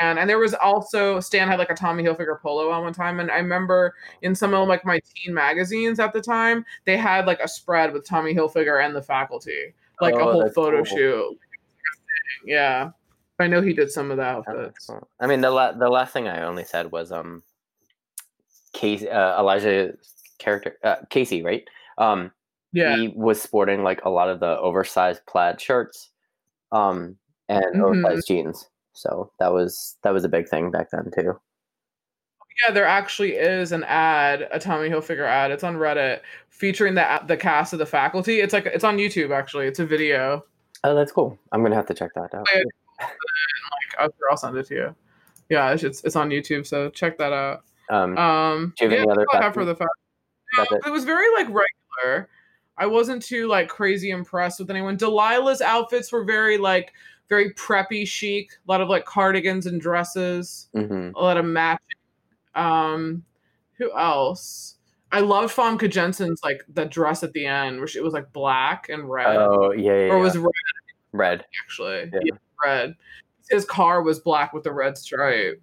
And 0.00 0.18
and 0.18 0.30
there 0.30 0.38
was 0.38 0.54
also 0.54 1.20
Stan 1.20 1.48
had 1.48 1.58
like 1.58 1.70
a 1.70 1.74
Tommy 1.74 2.02
Hilfiger 2.02 2.40
polo 2.40 2.70
on 2.70 2.84
one 2.84 2.92
time, 2.92 3.20
and 3.20 3.30
I 3.30 3.36
remember 3.38 3.94
in 4.22 4.34
some 4.34 4.54
of 4.54 4.68
like 4.68 4.84
my 4.84 5.00
teen 5.14 5.34
magazines 5.34 5.98
at 6.00 6.12
the 6.12 6.20
time, 6.20 6.64
they 6.86 6.96
had 6.96 7.26
like 7.26 7.40
a 7.40 7.48
spread 7.48 7.92
with 7.92 8.06
Tommy 8.06 8.34
Hilfiger 8.34 8.84
and 8.84 8.94
the 8.94 9.02
faculty, 9.02 9.74
like 10.00 10.14
a 10.14 10.20
Oh, 10.20 10.32
whole 10.32 10.50
photo 10.50 10.82
cool. 10.84 10.96
shoot. 10.96 11.38
Yeah, 12.46 12.90
I 13.38 13.48
know 13.48 13.60
he 13.60 13.72
did 13.74 13.90
some 13.90 14.10
of 14.10 14.18
cool. 14.86 15.08
I 15.20 15.26
mean, 15.26 15.40
the 15.40 15.50
la- 15.50 15.72
the 15.72 15.88
last 15.88 16.12
thing 16.12 16.28
I 16.28 16.44
only 16.44 16.64
said 16.64 16.90
was 16.92 17.10
um, 17.12 17.42
Casey, 18.72 19.10
uh, 19.10 19.38
Elijah's 19.38 20.14
character, 20.38 20.78
uh, 20.84 20.96
Casey, 21.10 21.42
right? 21.42 21.64
Um, 21.98 22.30
Yeah, 22.72 22.96
he 22.96 23.08
was 23.08 23.40
sporting 23.40 23.82
like 23.82 24.04
a 24.04 24.10
lot 24.10 24.28
of 24.28 24.40
the 24.40 24.58
oversized 24.58 25.24
plaid 25.26 25.60
shirts, 25.60 26.10
um, 26.72 27.16
and 27.48 27.64
Mhm. 27.76 27.82
oversized 27.84 28.26
jeans. 28.28 28.68
So 28.94 29.30
that 29.38 29.52
was 29.52 29.96
that 30.02 30.12
was 30.12 30.24
a 30.24 30.28
big 30.28 30.48
thing 30.48 30.70
back 30.70 30.90
then 30.90 31.10
too. 31.16 31.38
yeah. 32.64 32.70
There 32.72 32.84
actually 32.84 33.32
is 33.34 33.72
an 33.72 33.84
ad, 33.84 34.46
a 34.50 34.58
Tommy 34.58 34.88
Hilfiger 34.90 35.26
ad. 35.26 35.50
It's 35.50 35.64
on 35.64 35.76
Reddit 35.76 36.20
featuring 36.50 36.94
the 36.94 37.20
the 37.26 37.36
cast 37.36 37.72
of 37.72 37.78
the 37.78 37.86
faculty. 37.86 38.40
It's 38.40 38.52
like 38.52 38.66
it's 38.66 38.84
on 38.84 38.96
YouTube 38.98 39.34
actually. 39.36 39.66
It's 39.66 39.78
a 39.78 39.86
video. 39.86 40.44
Oh, 40.84 40.94
that's 40.94 41.12
cool. 41.12 41.38
I'm 41.52 41.62
gonna 41.62 41.76
have 41.76 41.86
to 41.86 41.94
check 41.94 42.10
that 42.14 42.34
out. 42.34 42.46
Yeah. 42.54 42.62
I'll, 43.98 44.08
I'll 44.30 44.36
send 44.36 44.56
it 44.56 44.66
to 44.66 44.74
you. 44.74 44.94
Yeah, 45.48 45.70
it's 45.72 45.82
it's 46.04 46.16
on 46.16 46.30
YouTube, 46.30 46.66
so 46.66 46.88
check 46.90 47.18
that 47.18 47.32
out. 47.32 47.62
Um, 47.90 48.16
Um, 48.16 48.74
Do 48.78 48.84
you 48.84 48.90
have 48.90 48.98
yeah, 48.98 49.02
any 49.02 49.10
other 49.12 49.26
I 49.34 49.42
have 49.42 49.54
for 49.54 49.64
the 49.64 49.74
fact. 49.74 49.90
No, 50.56 50.62
it? 50.64 50.86
it 50.86 50.90
was 50.90 51.04
very 51.04 51.30
like 51.34 51.46
regular. 51.48 52.28
I 52.82 52.86
wasn't 52.86 53.22
too 53.22 53.46
like 53.46 53.68
crazy 53.68 54.10
impressed 54.10 54.58
with 54.58 54.68
anyone. 54.70 54.96
Delilah's 54.98 55.60
outfits 55.60 56.10
were 56.10 56.24
very 56.24 56.58
like 56.58 56.92
very 57.28 57.54
preppy 57.54 58.04
chic. 58.04 58.50
A 58.66 58.70
lot 58.70 58.80
of 58.80 58.88
like 58.88 59.04
cardigans 59.04 59.66
and 59.66 59.80
dresses. 59.80 60.68
mhm. 60.74 61.12
A 61.14 61.20
lot 61.22 61.36
of 61.36 61.44
matching. 61.44 61.78
Um, 62.56 63.22
who 63.78 63.96
else? 63.96 64.78
I 65.12 65.20
loved 65.20 65.54
Famke 65.54 65.88
Janssen's 65.88 66.40
like 66.42 66.62
the 66.74 66.84
dress 66.86 67.22
at 67.22 67.32
the 67.34 67.46
end, 67.46 67.78
where 67.78 67.86
she 67.86 67.98
it 68.00 68.04
was 68.04 68.14
like 68.14 68.32
black 68.32 68.88
and 68.88 69.08
red, 69.08 69.36
Oh 69.36 69.70
yeah, 69.70 69.92
yeah, 69.92 70.12
or 70.12 70.16
yeah. 70.16 70.22
was 70.22 70.36
red 70.36 70.52
red. 71.12 71.44
actually. 71.64 72.10
Yeah. 72.12 72.20
Yeah, 72.24 72.32
red. 72.64 72.94
His 73.48 73.64
car 73.64 74.02
was 74.02 74.18
black 74.18 74.52
with 74.52 74.64
the 74.64 74.72
red 74.72 74.98
stripe. 74.98 75.62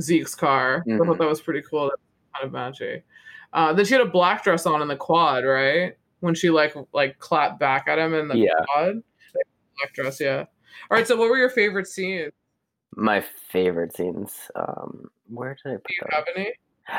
Zeke's 0.00 0.34
car. 0.34 0.82
I 0.86 0.90
Mhm. 0.90 1.06
thought 1.06 1.18
that 1.18 1.28
was 1.28 1.40
pretty 1.40 1.62
cool. 1.62 1.84
That 1.84 1.98
was 2.00 2.40
kind 2.40 2.46
of 2.46 2.52
matchy. 2.74 3.02
Uh, 3.52 3.72
then 3.74 3.84
she 3.84 3.94
had 3.94 4.00
a 4.00 4.06
black 4.10 4.42
dress 4.42 4.66
on 4.66 4.82
in 4.82 4.88
the 4.88 4.96
quad, 4.96 5.44
right? 5.44 5.96
When 6.22 6.34
she 6.36 6.50
like 6.50 6.74
like 6.92 7.18
clapped 7.18 7.58
back 7.58 7.88
at 7.88 7.98
him 7.98 8.14
in 8.14 8.28
the 8.28 8.36
Yeah. 8.36 8.64
quad. 8.72 9.02
Black 9.78 9.92
dress, 9.92 10.20
yeah. 10.20 10.44
All 10.90 10.96
right. 10.96 11.06
So, 11.06 11.16
what 11.16 11.28
were 11.28 11.36
your 11.36 11.50
favorite 11.50 11.88
scenes? 11.88 12.30
My 12.94 13.20
favorite 13.20 13.96
scenes. 13.96 14.32
Um, 14.54 15.10
where 15.28 15.56
did 15.64 15.72
I 15.72 15.76
put 15.76 15.84
Do 15.88 15.94
you 15.94 16.00
that? 16.10 16.14
have 16.14 16.24
any? 16.36 16.52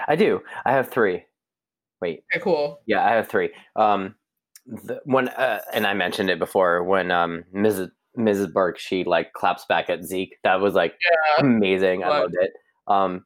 I 0.07 0.15
do. 0.17 0.41
I 0.65 0.73
have 0.73 0.89
three. 0.89 1.23
Wait, 2.01 2.23
Okay, 2.35 2.43
cool. 2.43 2.81
yeah, 2.85 3.05
I 3.05 3.11
have 3.13 3.29
three. 3.29 3.51
Um, 3.77 4.15
the, 4.65 4.99
when 5.05 5.29
uh, 5.29 5.59
and 5.71 5.87
I 5.87 5.93
mentioned 5.93 6.29
it 6.29 6.39
before 6.39 6.83
when 6.83 7.09
um 7.11 7.45
Mrs. 7.55 7.91
Mrs. 8.17 8.51
Burke 8.51 8.77
she 8.77 9.05
like 9.05 9.31
claps 9.33 9.65
back 9.69 9.89
at 9.89 10.03
Zeke. 10.03 10.35
That 10.43 10.59
was 10.59 10.73
like 10.73 10.95
Yeah. 11.09 11.45
amazing. 11.45 12.03
I 12.03 12.09
loved 12.09 12.35
it. 12.41 12.51
Um, 12.87 13.25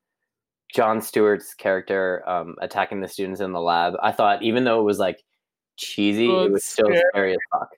Jon 0.76 1.02
Stewart's 1.02 1.54
character 1.56 2.22
um 2.30 2.56
attacking 2.62 3.02
the 3.02 3.08
students 3.08 3.40
in 3.42 3.52
the 3.54 3.62
lab. 3.62 3.94
I 4.04 4.12
thought 4.12 4.44
even 4.44 4.64
though 4.64 4.80
it 4.80 4.84
was 4.84 5.00
like 5.00 5.24
cheesy, 5.78 6.28
Oh, 6.30 6.46
it 6.46 6.52
was 6.52 6.64
still 6.66 6.88
scary. 6.88 7.02
scary 7.12 7.32
as 7.34 7.38
fuck. 7.52 7.70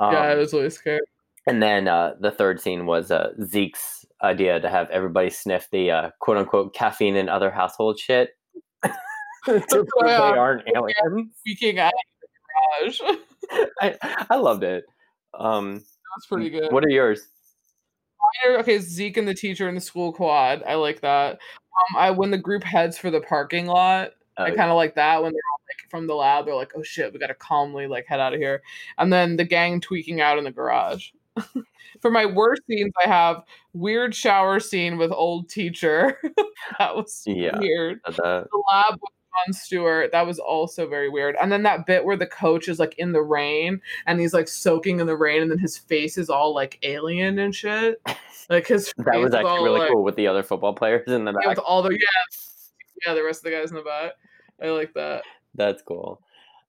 Um, 0.00 0.12
yeah, 0.12 0.20
I 0.22 0.34
was 0.34 0.52
really 0.52 0.70
scared. 0.70 1.02
and 1.46 1.62
then 1.62 1.88
uh, 1.88 2.14
the 2.20 2.30
third 2.30 2.60
scene 2.60 2.84
was 2.86 3.10
uh, 3.10 3.32
Zeke's 3.44 4.04
idea 4.22 4.58
to 4.60 4.68
have 4.68 4.90
everybody 4.90 5.30
sniff 5.30 5.68
the 5.70 5.90
uh, 5.90 6.10
quote 6.20 6.36
unquote 6.36 6.74
caffeine 6.74 7.16
and 7.16 7.30
other 7.30 7.50
household 7.50 7.98
shit. 7.98 8.30
they 9.46 9.60
aren't 10.02 10.62
aliens. 10.74 11.30
Speaking 11.40 11.78
at 11.78 11.92
the 12.20 12.28
garage. 13.02 13.16
I, 13.82 14.26
I 14.30 14.36
loved 14.36 14.64
it. 14.64 14.84
Um, 15.38 15.74
That's 15.74 16.26
pretty 16.28 16.48
good. 16.50 16.72
What 16.72 16.84
are 16.84 16.88
yours? 16.90 17.26
Okay, 18.46 18.78
Zeke 18.78 19.18
and 19.18 19.28
the 19.28 19.34
teacher 19.34 19.68
in 19.68 19.74
the 19.74 19.80
school 19.80 20.12
quad. 20.12 20.62
I 20.66 20.74
like 20.76 21.00
that. 21.02 21.32
Um, 21.34 21.96
I 21.96 22.10
when 22.10 22.30
the 22.30 22.38
group 22.38 22.64
heads 22.64 22.96
for 22.98 23.10
the 23.10 23.20
parking 23.20 23.66
lot. 23.66 24.12
I 24.38 24.50
Uh, 24.50 24.54
kind 24.56 24.70
of 24.70 24.76
like 24.76 24.94
that 24.96 25.22
when 25.22 25.32
they're 25.32 25.42
all 25.52 25.60
from 25.90 26.06
the 26.06 26.14
lab. 26.14 26.46
They're 26.46 26.54
like, 26.54 26.72
"Oh 26.76 26.82
shit, 26.82 27.12
we 27.12 27.18
gotta 27.18 27.34
calmly 27.34 27.86
like 27.86 28.06
head 28.06 28.20
out 28.20 28.34
of 28.34 28.40
here." 28.40 28.62
And 28.98 29.12
then 29.12 29.36
the 29.36 29.44
gang 29.44 29.80
tweaking 29.80 30.20
out 30.20 30.38
in 30.38 30.44
the 30.44 30.50
garage. 30.52 31.10
For 32.00 32.10
my 32.10 32.26
worst 32.26 32.62
scenes, 32.68 32.92
I 33.04 33.08
have 33.08 33.42
weird 33.72 34.14
shower 34.14 34.60
scene 34.60 34.96
with 34.98 35.12
old 35.12 35.48
teacher. 35.48 36.18
that 36.78 36.94
was 36.96 37.22
Yeah. 37.26 37.58
weird. 37.58 38.00
uh, 38.04 38.12
the, 38.12 38.62
lab 38.70 38.94
with 38.94 39.10
Jon 39.46 39.52
Stewart. 39.52 40.12
That 40.12 40.26
was 40.26 40.38
also 40.38 40.88
very 40.88 41.08
weird. 41.08 41.36
And 41.40 41.50
then 41.50 41.62
that 41.64 41.86
bit 41.86 42.04
where 42.04 42.16
the 42.16 42.26
coach 42.26 42.68
is 42.68 42.78
like 42.78 42.94
in 42.98 43.12
the 43.12 43.22
rain 43.22 43.80
and 44.06 44.20
he's 44.20 44.34
like 44.34 44.48
soaking 44.48 45.00
in 45.00 45.06
the 45.06 45.16
rain, 45.16 45.42
and 45.42 45.50
then 45.50 45.58
his 45.58 45.76
face 45.78 46.18
is 46.18 46.30
all 46.30 46.54
like 46.54 46.78
alien 46.82 47.38
and 47.38 47.54
shit. 47.54 48.00
Like 48.50 48.66
his 48.66 48.92
that 48.98 49.16
was 49.18 49.32
actually 49.32 49.50
all, 49.50 49.64
really 49.64 49.78
like, 49.80 49.88
cool 49.90 50.04
with 50.04 50.16
the 50.16 50.26
other 50.26 50.42
football 50.42 50.74
players 50.74 51.08
in 51.08 51.24
the 51.24 51.32
yeah, 51.32 51.38
back. 51.48 51.56
with 51.56 51.58
all 51.60 51.82
the 51.82 51.92
yeah, 51.92 52.36
yeah, 53.06 53.14
the 53.14 53.22
rest 53.24 53.40
of 53.40 53.44
the 53.44 53.52
guys 53.56 53.70
in 53.70 53.76
the 53.76 53.82
back. 53.82 54.12
I 54.62 54.66
like 54.68 54.92
that. 54.92 55.22
That's 55.54 55.82
cool. 55.82 56.20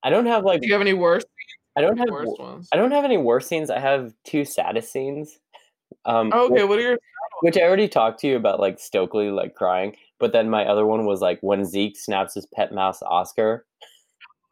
I 0.04 0.10
don't 0.10 0.26
have 0.28 0.44
like 0.44 0.62
Do 0.62 0.68
you 0.68 0.74
have 0.74 0.82
any 0.82 0.94
worst? 0.94 1.28
I 1.76 1.82
don't 1.82 1.98
have 1.98 2.10
worst 2.10 2.40
ones? 2.40 2.70
I 2.72 2.78
don't 2.78 2.92
have 2.92 3.04
any 3.06 3.18
worse 3.18 3.48
scenes. 3.48 3.70
I 3.70 3.80
have 3.80 4.14
two 4.24 4.46
saddest 4.46 4.92
scenes. 4.92 5.40
Um, 6.06 6.32
Oh, 6.34 6.46
okay, 6.52 6.64
wh- 6.64 6.70
what 6.70 6.80
are 6.80 6.82
your? 6.82 6.98
which 7.42 7.58
I 7.58 7.62
already 7.64 7.88
talked 7.88 8.20
to 8.22 8.28
you 8.28 8.38
about, 8.38 8.60
like 8.60 8.80
Stokely 8.80 9.30
like 9.30 9.56
crying. 9.56 9.96
But 10.20 10.32
then 10.32 10.50
my 10.50 10.66
other 10.66 10.86
one 10.86 11.06
was 11.06 11.20
like 11.22 11.40
when 11.42 11.66
Zeke 11.66 11.98
snaps 11.98 12.36
his 12.36 12.46
pet 12.46 12.74
mouse 12.74 13.02
Oscar 13.02 13.66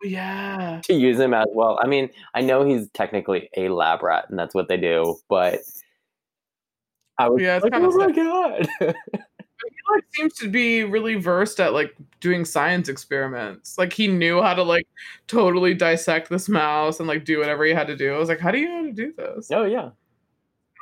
Yeah, 0.02 0.82
to 0.84 0.94
use 0.94 1.20
him 1.20 1.34
as 1.34 1.48
well. 1.54 1.80
I 1.82 1.88
mean, 1.88 2.10
I 2.34 2.42
know 2.42 2.66
he's 2.66 2.90
technically 2.90 3.50
a 3.56 3.70
lab 3.70 4.04
rat, 4.04 4.26
and 4.30 4.38
that's 4.38 4.54
what 4.54 4.68
they 4.68 4.78
do. 4.78 5.18
But 5.30 5.60
I 7.18 7.30
was 7.30 7.42
Yeah, 7.42 7.60
like, 7.64 7.72
oh 7.76 7.92
my 7.92 8.12
god. 8.12 8.68
he 9.70 9.96
like 9.96 10.04
seems 10.14 10.34
to 10.36 10.50
be 10.50 10.84
really 10.84 11.16
versed 11.16 11.60
at 11.60 11.74
like 11.74 11.96
doing 12.20 12.46
science 12.46 12.90
experiments. 12.90 13.78
Like 13.78 13.94
he 13.94 14.08
knew 14.08 14.42
how 14.42 14.54
to 14.54 14.64
like 14.64 14.88
totally 15.28 15.74
dissect 15.74 16.30
this 16.30 16.50
mouse 16.50 17.00
and 17.00 17.08
like 17.08 17.26
do 17.26 17.40
whatever 17.40 17.66
he 17.66 17.74
had 17.74 17.88
to 17.88 17.96
do. 17.96 18.14
I 18.14 18.18
was 18.18 18.30
like, 18.30 18.40
how 18.40 18.52
do 18.52 18.60
you 18.60 18.70
know 18.70 18.78
how 18.78 18.84
to 18.84 18.94
do 18.94 19.14
this? 19.18 19.50
oh 19.52 19.66
yeah, 19.66 19.90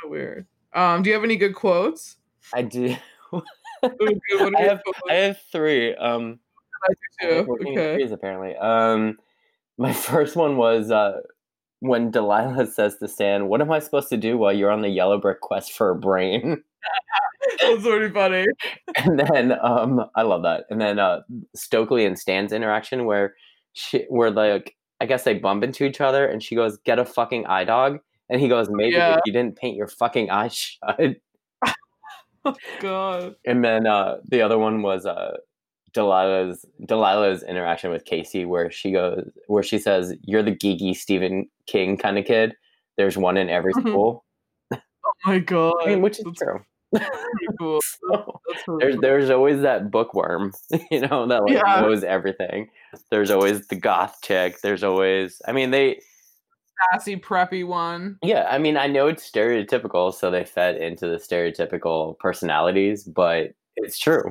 Kinda 0.01 0.11
weird. 0.11 0.45
Um, 0.73 1.03
do 1.03 1.09
you 1.09 1.13
have 1.13 1.23
any 1.23 1.35
good 1.35 1.55
quotes? 1.55 2.17
I 2.53 2.61
do. 2.61 2.95
I 3.83 4.61
have? 4.61 4.81
I 5.09 5.13
have 5.13 5.41
three. 5.51 5.95
Um, 5.95 6.39
I 6.83 6.93
do 6.93 7.45
too. 7.45 7.57
Okay. 7.69 7.95
threes, 7.95 8.11
apparently. 8.11 8.55
Um, 8.55 9.17
my 9.77 9.93
first 9.93 10.35
one 10.35 10.57
was 10.57 10.91
uh, 10.91 11.21
when 11.79 12.11
Delilah 12.11 12.67
says 12.67 12.97
to 12.97 13.07
Stan, 13.07 13.47
"What 13.47 13.61
am 13.61 13.71
I 13.71 13.79
supposed 13.79 14.09
to 14.09 14.17
do 14.17 14.37
while 14.37 14.53
you're 14.53 14.71
on 14.71 14.81
the 14.81 14.89
yellow 14.89 15.19
brick 15.19 15.41
quest 15.41 15.73
for 15.73 15.89
a 15.91 15.95
brain?" 15.95 16.63
That's 17.59 17.83
pretty 17.83 18.13
funny. 18.13 18.45
and 18.97 19.19
then 19.19 19.53
um, 19.63 20.01
I 20.15 20.21
love 20.23 20.43
that. 20.43 20.65
And 20.69 20.79
then 20.79 20.99
uh, 20.99 21.21
Stokely 21.55 22.05
and 22.05 22.17
Stan's 22.17 22.53
interaction, 22.53 23.05
where 23.05 23.35
she, 23.73 24.05
where 24.09 24.31
like 24.31 24.75
I 24.99 25.05
guess 25.05 25.23
they 25.23 25.33
bump 25.33 25.63
into 25.63 25.83
each 25.85 26.01
other, 26.01 26.25
and 26.27 26.41
she 26.43 26.55
goes, 26.55 26.77
"Get 26.85 26.99
a 26.99 27.05
fucking 27.05 27.45
eye 27.47 27.63
dog," 27.63 27.99
and 28.29 28.39
he 28.41 28.47
goes, 28.47 28.67
"Maybe 28.69 28.95
Yeah. 28.95 29.19
you 29.25 29.33
didn't 29.33 29.55
paint 29.57 29.75
your 29.77 29.87
fucking 29.87 30.29
eyes 30.29 30.55
shut." 30.87 31.15
God. 32.79 33.35
And 33.45 33.63
then 33.63 33.85
uh, 33.87 34.17
the 34.27 34.41
other 34.41 34.57
one 34.57 34.81
was 34.81 35.05
uh, 35.05 35.37
Delilah's 35.93 36.65
Delilah's 36.87 37.43
interaction 37.43 37.91
with 37.91 38.05
Casey, 38.05 38.45
where 38.45 38.71
she 38.71 38.91
goes, 38.91 39.29
where 39.47 39.63
she 39.63 39.77
says, 39.77 40.13
"You're 40.23 40.43
the 40.43 40.55
geeky 40.55 40.95
Stephen 40.95 41.47
King 41.67 41.97
kind 41.97 42.17
of 42.17 42.25
kid. 42.25 42.55
There's 42.97 43.17
one 43.17 43.37
in 43.37 43.49
every 43.49 43.73
Mhm. 43.73 43.81
school." 43.89 44.25
Oh 45.03 45.11
my 45.25 45.39
god. 45.39 45.73
I 45.83 45.87
mean, 45.87 46.01
which 46.01 46.19
is 46.19 46.25
That's 46.25 46.37
true. 46.39 46.59
Cool. 47.59 47.79
So, 48.65 48.73
really 48.73 48.79
there's 48.79 48.95
cool. 48.95 49.01
there's 49.01 49.29
always 49.29 49.61
that 49.61 49.91
bookworm, 49.91 50.51
you 50.91 51.01
know, 51.01 51.25
that 51.27 51.43
like 51.43 51.53
Yeah. 51.53 51.81
knows 51.81 52.03
everything. 52.03 52.69
There's 53.09 53.31
always 53.31 53.65
the 53.67 53.75
goth 53.77 54.17
chick. 54.23 54.59
There's 54.61 54.83
always, 54.83 55.41
I 55.47 55.53
mean, 55.53 55.71
they 55.71 56.01
sassy 56.91 57.15
preppy 57.15 57.65
one. 57.65 58.17
Yeah, 58.23 58.47
I 58.49 58.57
mean, 58.57 58.75
I 58.77 58.87
know 58.87 59.07
it's 59.07 59.29
stereotypical, 59.29 60.13
so 60.13 60.29
they 60.31 60.43
fed 60.43 60.77
into 60.77 61.07
the 61.07 61.17
stereotypical 61.17 62.17
personalities, 62.19 63.03
but 63.03 63.51
it's 63.77 63.97
true. 63.97 64.23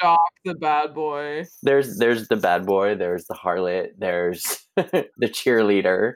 Jock, 0.00 0.18
the 0.44 0.54
bad 0.54 0.94
boy. 0.94 1.44
There's 1.62 1.98
there's 1.98 2.26
the 2.28 2.36
bad 2.36 2.66
boy, 2.66 2.94
there's 2.96 3.26
the 3.26 3.34
harlot, 3.34 3.90
there's 3.98 4.64
the 4.76 5.06
cheerleader. 5.24 6.14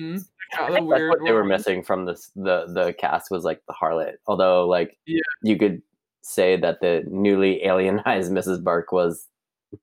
Mm, 0.00 0.24
The 0.58 0.72
that's 0.74 0.84
weird 0.84 1.10
what 1.10 1.18
they 1.24 1.32
were 1.32 1.44
missing 1.44 1.82
from 1.82 2.04
this 2.04 2.30
the 2.36 2.66
the 2.72 2.94
cast 2.98 3.30
was 3.30 3.44
like 3.44 3.62
the 3.66 3.74
harlot. 3.74 4.14
Although 4.26 4.66
like 4.68 4.98
Yeah. 5.06 5.20
you 5.42 5.56
could 5.56 5.82
say 6.22 6.56
that 6.58 6.80
the 6.80 7.04
newly 7.10 7.60
alienized 7.64 8.30
Mrs. 8.30 8.62
Burke 8.62 8.92
was 8.92 9.28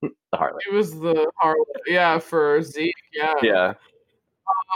the 0.01 0.09
harlot. 0.35 0.59
It 0.69 0.73
was 0.73 0.91
the 0.99 1.31
harlot. 1.43 1.65
Yeah, 1.87 2.19
for 2.19 2.61
Zeke. 2.61 2.93
Yeah. 3.13 3.33
Yeah. 3.41 3.73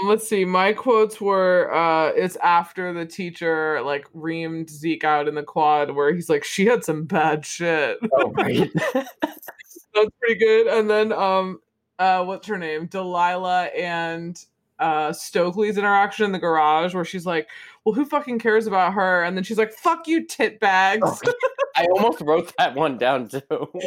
Um, 0.01 0.07
let's 0.07 0.27
see. 0.27 0.45
My 0.45 0.73
quotes 0.73 1.19
were 1.21 1.73
uh 1.73 2.09
it's 2.09 2.35
after 2.37 2.93
the 2.93 3.05
teacher 3.05 3.81
like 3.83 4.11
reamed 4.13 4.69
Zeke 4.69 5.03
out 5.03 5.27
in 5.27 5.35
the 5.35 5.43
quad 5.43 5.91
where 5.91 6.13
he's 6.13 6.29
like, 6.29 6.43
she 6.43 6.65
had 6.65 6.83
some 6.83 7.05
bad 7.05 7.45
shit. 7.45 7.97
Oh 8.13 8.31
right. 8.31 8.69
That's 8.93 10.09
pretty 10.19 10.35
good. 10.39 10.67
And 10.67 10.89
then 10.89 11.11
um 11.11 11.59
uh 11.99 12.23
what's 12.23 12.47
her 12.47 12.57
name? 12.57 12.87
Delilah 12.87 13.65
and 13.65 14.43
uh 14.79 15.13
Stokely's 15.13 15.77
interaction 15.77 16.25
in 16.25 16.31
the 16.31 16.39
garage 16.39 16.93
where 16.93 17.05
she's 17.05 17.25
like, 17.25 17.47
Well, 17.83 17.93
who 17.95 18.05
fucking 18.05 18.39
cares 18.39 18.67
about 18.67 18.93
her? 18.93 19.23
And 19.23 19.37
then 19.37 19.43
she's 19.43 19.57
like, 19.57 19.71
Fuck 19.73 20.07
you, 20.07 20.25
tit 20.25 20.59
bags. 20.59 21.03
Oh. 21.05 21.33
I 21.75 21.85
almost 21.95 22.21
wrote 22.21 22.53
that 22.57 22.75
one 22.75 22.97
down 22.97 23.27
too. 23.27 23.41
I 23.49 23.55
like 23.59 23.79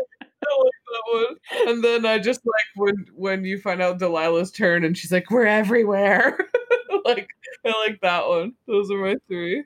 that 0.42 1.02
one. 1.12 1.36
And 1.68 1.84
then 1.84 2.06
I 2.06 2.18
just 2.18 2.40
like 2.44 2.66
when 2.76 3.06
when 3.14 3.44
you 3.44 3.58
find 3.60 3.80
out 3.82 3.98
Delilah's 3.98 4.50
turn 4.50 4.84
and 4.84 4.96
she's 4.96 5.12
like, 5.12 5.30
We're 5.30 5.46
everywhere. 5.46 6.38
like 7.04 7.28
I 7.64 7.72
like 7.86 8.00
that 8.02 8.26
one. 8.26 8.54
Those 8.66 8.90
are 8.90 8.98
my 8.98 9.16
three. 9.28 9.64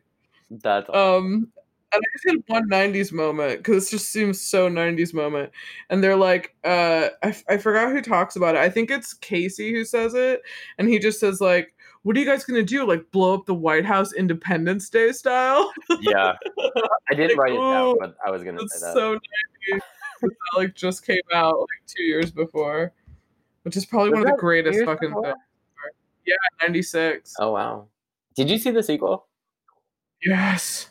That's 0.51 0.91
Um, 0.91 1.49
and 1.93 2.03
I 2.03 2.07
just 2.13 2.25
had 2.27 2.43
one 2.47 2.69
'90s 2.69 3.13
moment 3.13 3.59
because 3.59 3.77
this 3.85 3.91
just 3.91 4.11
seems 4.13 4.41
so 4.41 4.69
'90s 4.69 5.13
moment. 5.15 5.51
And 5.89 6.03
they're 6.03 6.17
like, 6.17 6.55
uh, 6.65 7.09
I, 7.23 7.29
f- 7.29 7.45
I 7.49 7.57
forgot 7.57 7.91
who 7.93 8.01
talks 8.01 8.37
about 8.37 8.55
it. 8.55 8.59
I 8.61 8.69
think 8.71 8.91
it's 8.91 9.15
Casey 9.15 9.73
who 9.73 9.85
says 9.85 10.15
it, 10.15 10.43
and 10.79 10.89
he 10.89 10.99
just 10.99 11.19
says 11.21 11.41
like, 11.41 11.75
"What 12.03 12.17
are 12.17 12.21
you 12.21 12.27
guys 12.27 12.45
gonna 12.45 12.63
do? 12.63 12.85
Like 12.87 13.11
blow 13.11 13.35
up 13.35 13.47
the 13.47 13.55
White 13.55 13.85
House 13.85 14.13
Independence 14.13 14.89
Day 14.91 15.13
style?" 15.13 15.73
yeah. 16.01 16.35
I 17.11 17.15
didn't 17.15 17.37
Like, 17.37 17.39
write 17.39 17.53
it 17.53 17.57
down, 17.57 17.97
but 18.01 18.17
I 18.25 18.31
was 18.31 18.43
gonna 18.45 18.61
say 18.69 18.87
that. 18.87 18.93
so 18.95 19.15
'90s. 19.15 19.81
that 20.23 20.31
like 20.57 20.75
just 20.75 21.05
came 21.07 21.21
out 21.35 21.59
like 21.59 21.87
two 21.87 22.03
years 22.03 22.31
before, 22.31 22.93
which 23.63 23.77
is 23.77 23.85
probably 23.87 24.11
Was 24.11 24.19
one 24.21 24.29
of 24.29 24.37
the 24.37 24.41
greatest 24.41 24.85
fucking 24.85 25.09
before? 25.11 25.25
films. 25.25 25.39
Yeah, 26.27 26.35
'96. 26.61 27.35
Oh 27.41 27.53
wow. 27.53 27.87
Did 28.37 28.49
you 28.51 28.59
see 28.59 28.71
the 28.71 28.83
sequel? 28.83 29.27
Yes. 30.23 30.90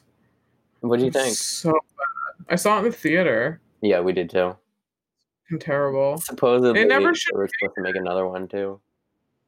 What 0.81 0.99
do 0.99 1.06
you 1.06 1.11
think? 1.11 1.34
So 1.35 1.72
bad. 1.72 2.45
I 2.49 2.56
saw 2.56 2.76
it 2.76 2.80
in 2.80 2.85
the 2.85 2.91
theater. 2.91 3.61
Yeah, 3.81 3.99
we 4.01 4.14
did 4.14 4.30
too. 4.30 4.56
Fucking 5.43 5.60
terrible. 5.60 6.18
Supposedly, 6.18 6.81
It 6.81 6.88
never 6.88 7.11
they 7.11 7.15
should 7.15 7.35
were 7.35 7.49
supposed 7.60 7.76
to 7.76 7.81
make 7.81 7.95
another 7.95 8.27
one 8.27 8.47
too. 8.47 8.80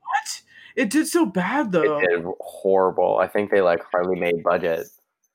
What? 0.01 0.41
It 0.75 0.89
did 0.89 1.07
so 1.07 1.25
bad 1.25 1.71
though. 1.71 1.99
It 1.99 2.09
did 2.09 2.25
horrible. 2.39 3.17
I 3.17 3.27
think 3.27 3.51
they 3.51 3.61
like 3.61 3.83
hardly 3.91 4.19
made 4.19 4.43
budget. 4.43 4.87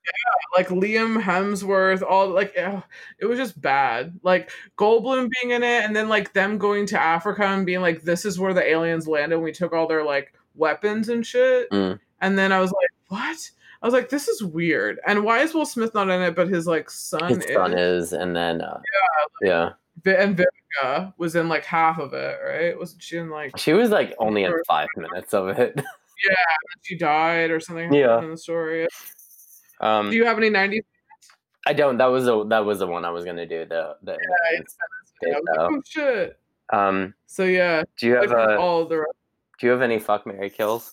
Yeah, 0.05 0.57
like 0.57 0.69
Liam 0.69 1.21
Hemsworth, 1.21 2.01
all 2.01 2.29
like 2.29 2.55
it 2.55 3.25
was 3.25 3.37
just 3.37 3.59
bad. 3.59 4.19
Like 4.23 4.51
Goldblum 4.77 5.29
being 5.41 5.51
in 5.51 5.63
it, 5.63 5.83
and 5.83 5.95
then 5.95 6.07
like 6.07 6.33
them 6.33 6.57
going 6.57 6.85
to 6.87 6.99
Africa 6.99 7.43
and 7.43 7.65
being 7.65 7.81
like, 7.81 8.03
"This 8.03 8.23
is 8.23 8.39
where 8.39 8.53
the 8.53 8.65
aliens 8.67 9.07
landed." 9.07 9.35
And 9.35 9.43
we 9.43 9.51
took 9.51 9.73
all 9.73 9.87
their 9.87 10.03
like 10.03 10.33
weapons 10.55 11.09
and 11.09 11.25
shit. 11.25 11.69
Mm. 11.71 11.99
And 12.21 12.37
then 12.37 12.51
I 12.51 12.59
was 12.59 12.71
like, 12.71 12.89
"What?" 13.09 13.51
I 13.81 13.85
was 13.87 13.93
like, 13.93 14.09
"This 14.09 14.27
is 14.27 14.43
weird." 14.43 14.99
And 15.05 15.23
why 15.23 15.39
is 15.39 15.53
Will 15.53 15.65
Smith 15.65 15.93
not 15.93 16.09
in 16.09 16.21
it? 16.21 16.35
But 16.35 16.47
his 16.49 16.65
like 16.67 16.89
son 16.89 17.29
His 17.29 17.37
is. 17.39 17.53
son 17.53 17.73
is, 17.77 18.13
and 18.13 18.35
then 18.35 18.61
uh, 18.61 18.79
yeah, 19.41 19.73
Vi- 20.03 20.15
And 20.15 20.35
Vivica 20.37 21.13
was 21.17 21.35
in 21.35 21.47
like 21.49 21.63
half 21.65 21.99
of 21.99 22.13
it, 22.13 22.37
right? 22.45 22.77
Wasn't 22.77 23.01
she 23.01 23.17
in 23.17 23.29
like 23.29 23.57
she 23.57 23.73
was 23.73 23.89
like 23.89 24.15
only 24.19 24.43
in 24.43 24.53
five 24.67 24.87
minutes 24.95 25.33
of 25.33 25.49
it. 25.49 25.79
Yeah, 26.27 26.33
she 26.81 26.97
died 26.97 27.51
or 27.51 27.59
something? 27.59 27.93
Yeah. 27.93 28.17
in 28.23 28.31
the 28.31 28.37
story. 28.37 28.87
Um, 29.81 30.09
Do 30.09 30.15
you 30.15 30.25
have 30.25 30.39
any 30.39 30.49
'90s? 30.49 30.81
I 31.67 31.73
don't. 31.73 31.97
That 31.97 32.07
was 32.07 32.25
the 32.25 32.43
that 32.47 32.65
was 32.65 32.79
the 32.79 32.87
one 32.87 33.05
I 33.05 33.11
was 33.11 33.23
gonna 33.23 33.45
do. 33.45 33.65
The 33.65 33.97
the 34.01 34.13
I 34.13 34.59
was 34.59 34.75
like, 35.21 35.43
oh 35.59 35.79
shit. 35.87 36.39
Um, 36.73 37.13
So 37.27 37.43
yeah, 37.43 37.83
do 37.99 38.07
you 38.07 38.15
have 38.15 38.31
like, 38.31 38.49
a 38.49 38.57
all 38.57 38.85
the 38.85 39.05
do 39.59 39.67
you 39.67 39.71
have 39.71 39.83
any 39.83 39.99
fuck 39.99 40.25
Mary 40.25 40.49
kills? 40.49 40.91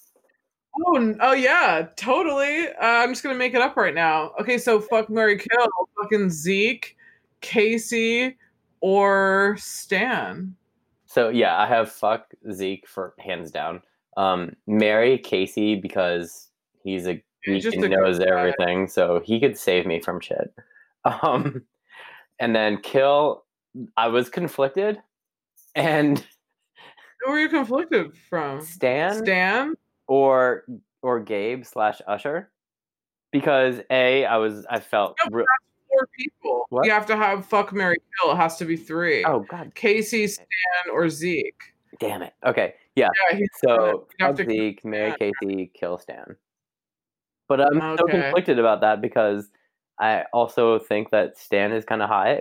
Oh, 0.87 1.15
oh 1.21 1.33
yeah, 1.33 1.87
totally. 1.97 2.69
Uh, 2.69 2.75
I'm 2.81 3.11
just 3.11 3.23
gonna 3.23 3.35
make 3.37 3.55
it 3.55 3.61
up 3.61 3.77
right 3.77 3.95
now. 3.95 4.33
Okay, 4.41 4.59
so 4.59 4.81
fuck 4.81 5.09
Mary 5.09 5.39
Kill, 5.39 5.67
fucking 6.01 6.31
Zeke, 6.31 6.97
Casey, 7.41 8.37
or 8.81 9.57
Stan. 9.59 10.55
So 11.07 11.29
yeah, 11.29 11.57
I 11.61 11.67
have 11.67 11.93
fuck 11.93 12.33
Zeke 12.53 12.89
for 12.89 13.15
hands 13.21 13.51
down. 13.51 13.83
Um, 14.17 14.55
marry 14.67 15.19
Casey 15.19 15.75
because 15.77 16.49
he's 16.83 17.07
a 17.07 17.23
He's 17.43 17.57
geek 17.57 17.63
just 17.63 17.77
and 17.77 17.85
a 17.85 17.89
good 17.89 17.97
knows 17.99 18.19
guy. 18.19 18.25
everything, 18.27 18.89
so 18.89 19.21
he 19.25 19.39
could 19.39 19.57
save 19.59 19.87
me 19.87 20.01
from 20.01 20.21
shit. 20.21 20.53
Um, 21.23 21.63
and 22.41 22.57
then 22.57 22.79
kill. 22.81 23.45
I 23.95 24.09
was 24.09 24.31
conflicted, 24.31 24.99
and 25.75 26.25
Who 27.21 27.33
were 27.33 27.39
you 27.39 27.51
conflicted 27.51 28.17
from? 28.31 28.63
Stan, 28.63 29.23
Stan. 29.23 29.75
Or 30.07 30.65
or 31.03 31.21
Gabe 31.21 31.65
slash 31.65 32.01
Usher, 32.07 32.51
because 33.33 33.81
a 33.91 34.25
I 34.25 34.37
was 34.39 34.67
I 34.71 34.81
felt 34.81 35.17
No, 35.31 35.37
re- 35.39 35.45
Four 35.89 36.09
people. 36.19 36.67
What? 36.71 36.87
You 36.87 36.93
have 36.93 37.07
to 37.07 37.17
have 37.17 37.47
fuck 37.47 37.73
Mary 37.73 37.97
Kill. 38.21 38.33
It 38.33 38.37
has 38.37 38.57
to 38.57 38.65
be 38.65 38.77
three. 38.77 39.25
oh 39.25 39.41
god 39.49 39.75
Casey, 39.75 40.27
Stan, 40.27 40.47
or 40.93 41.09
Zeke. 41.09 41.63
damn 42.01 42.23
it. 42.23 42.33
Okay, 42.45 42.75
yeah. 42.97 43.11
Yeah, 43.33 43.47
So 43.65 44.09
fuck 44.19 44.37
Zeke, 44.37 44.85
marry. 44.85 45.15
Casey, 45.19 45.71
kill 45.75 45.99
Stan. 45.99 46.37
But 47.49 47.61
I'm 47.61 47.97
so 47.99 48.07
conflicted 48.07 48.59
about 48.59 48.81
that 48.81 49.01
because 49.03 49.51
I 50.01 50.25
also 50.33 50.79
think 50.81 51.11
that 51.11 51.39
Stan 51.39 51.71
is 51.73 51.85
kind 51.85 52.03
of 52.03 52.09
hot. 52.09 52.39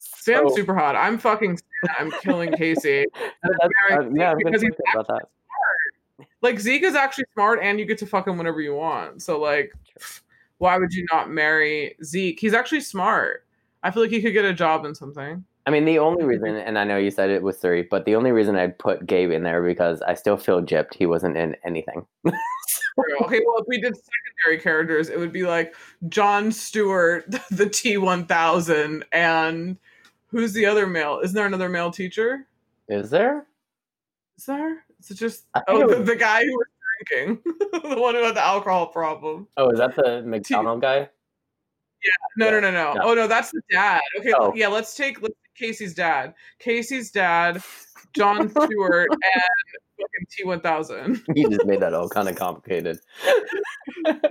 Stan's 0.00 0.50
So- 0.50 0.56
super 0.56 0.74
hot. 0.74 0.96
I'm 0.96 1.18
fucking 1.18 1.58
Stan. 1.58 1.94
I'm 1.98 2.10
killing 2.22 2.52
Casey. 2.52 3.04
But 3.42 3.52
that's- 3.60 3.70
marry 3.90 4.06
uh, 4.06 4.10
yeah, 4.14 4.30
I'm 4.32 4.38
Zeke 4.38 4.46
because 4.46 4.62
he's 4.62 4.72
about 4.94 5.06
that. 5.08 5.28
Like 6.42 6.60
Zeke 6.60 6.82
is 6.82 6.94
actually 6.94 7.26
smart 7.34 7.60
and 7.62 7.78
you 7.78 7.84
get 7.84 7.98
to 7.98 8.06
fuck 8.06 8.26
him 8.26 8.38
whenever 8.38 8.60
you 8.60 8.74
want. 8.74 9.22
So 9.22 9.40
like 9.40 9.72
why 10.58 10.76
would 10.76 10.92
you 10.92 11.06
not 11.12 11.30
marry 11.30 11.96
Zeke? 12.04 12.38
He's 12.38 12.54
actually 12.54 12.80
smart. 12.80 13.44
I 13.82 13.90
feel 13.90 14.02
like 14.02 14.10
he 14.10 14.20
could 14.20 14.32
get 14.32 14.44
a 14.44 14.52
job 14.52 14.84
in 14.84 14.94
something. 14.94 15.44
I 15.66 15.70
mean, 15.70 15.84
the 15.84 15.98
only 15.98 16.24
reason, 16.24 16.56
and 16.56 16.78
I 16.78 16.84
know 16.84 16.96
you 16.96 17.10
said 17.10 17.30
it 17.30 17.42
was 17.42 17.58
three, 17.58 17.82
but 17.82 18.06
the 18.06 18.16
only 18.16 18.32
reason 18.32 18.56
I'd 18.56 18.78
put 18.78 19.06
Gabe 19.06 19.30
in 19.30 19.42
there 19.42 19.62
because 19.62 20.00
I 20.02 20.14
still 20.14 20.36
feel 20.36 20.62
gypped. 20.62 20.94
He 20.94 21.06
wasn't 21.06 21.36
in 21.36 21.56
anything. 21.64 22.06
okay, 22.26 22.34
well 23.46 23.58
if 23.58 23.66
we 23.68 23.80
did 23.80 23.94
secondary 23.94 24.62
characters, 24.62 25.10
it 25.10 25.18
would 25.18 25.32
be 25.32 25.44
like 25.44 25.74
Jon 26.08 26.50
Stewart, 26.50 27.30
the 27.50 27.66
T1000 27.66 29.02
and 29.12 29.76
who's 30.28 30.54
the 30.54 30.66
other 30.66 30.86
male? 30.86 31.20
Isn't 31.22 31.36
there 31.36 31.46
another 31.46 31.68
male 31.68 31.90
teacher? 31.90 32.46
Is 32.88 33.10
there? 33.10 33.46
Is 34.38 34.46
there? 34.46 34.84
Is 35.00 35.10
it 35.10 35.14
just 35.14 35.46
oh 35.68 35.86
the, 35.88 36.02
the 36.02 36.16
guy 36.16 36.44
who 36.44 36.52
was 36.52 36.66
drinking, 37.08 37.42
the 37.72 38.00
one 38.00 38.14
who 38.14 38.22
had 38.24 38.34
the 38.34 38.44
alcohol 38.44 38.86
problem. 38.88 39.46
Oh, 39.56 39.70
is 39.70 39.78
that 39.78 39.94
the 39.96 40.22
McDonald 40.22 40.80
guy? 40.82 41.08
No, 42.36 42.46
Yeah, 42.46 42.50
no, 42.52 42.60
no, 42.60 42.70
no. 42.70 42.92
no. 42.94 43.00
Oh 43.02 43.14
no, 43.14 43.26
that's 43.26 43.50
the 43.52 43.62
dad. 43.70 44.00
Okay, 44.18 44.32
Oh. 44.38 44.52
yeah, 44.54 44.68
let's 44.68 44.94
take 44.94 45.20
let's 45.22 45.34
take 45.56 45.68
Casey's 45.68 45.94
dad. 45.94 46.34
Casey's 46.58 47.10
dad, 47.10 47.62
Jon 48.14 48.48
Stewart, 48.50 49.08
and 49.12 49.42
fucking 49.96 50.26
T 50.30 50.44
one 50.44 50.60
thousand. 50.60 51.22
You 51.34 51.48
just 51.48 51.66
made 51.66 51.80
that 51.80 51.94
all 51.94 52.08
kind 52.08 52.28
of 52.28 52.36
complicated. 52.36 52.98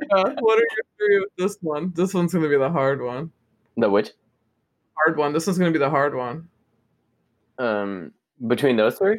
What 0.10 0.58
are 0.60 0.62
your 0.62 0.86
three 0.98 1.20
with 1.20 1.30
this 1.38 1.58
one? 1.62 1.92
This 1.96 2.14
one's 2.14 2.34
gonna 2.34 2.48
be 2.50 2.58
the 2.58 2.70
hard 2.70 3.02
one. 3.02 3.32
The 3.76 3.90
which? 3.90 4.12
Hard 5.06 5.18
one. 5.18 5.34
This 5.34 5.46
one's 5.46 5.60
gonna 5.60 5.72
be 5.72 5.78
the 5.80 5.90
hard 5.90 6.16
one. 6.16 6.48
Um, 7.60 8.14
between 8.48 8.78
those 8.78 8.98
three? 8.98 9.18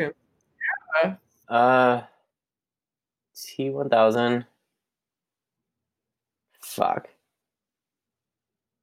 Yeah. 1.05 1.15
Uh, 1.49 2.03
T 3.35 3.71
one 3.71 3.89
thousand. 3.89 4.45
Fuck. 6.61 7.09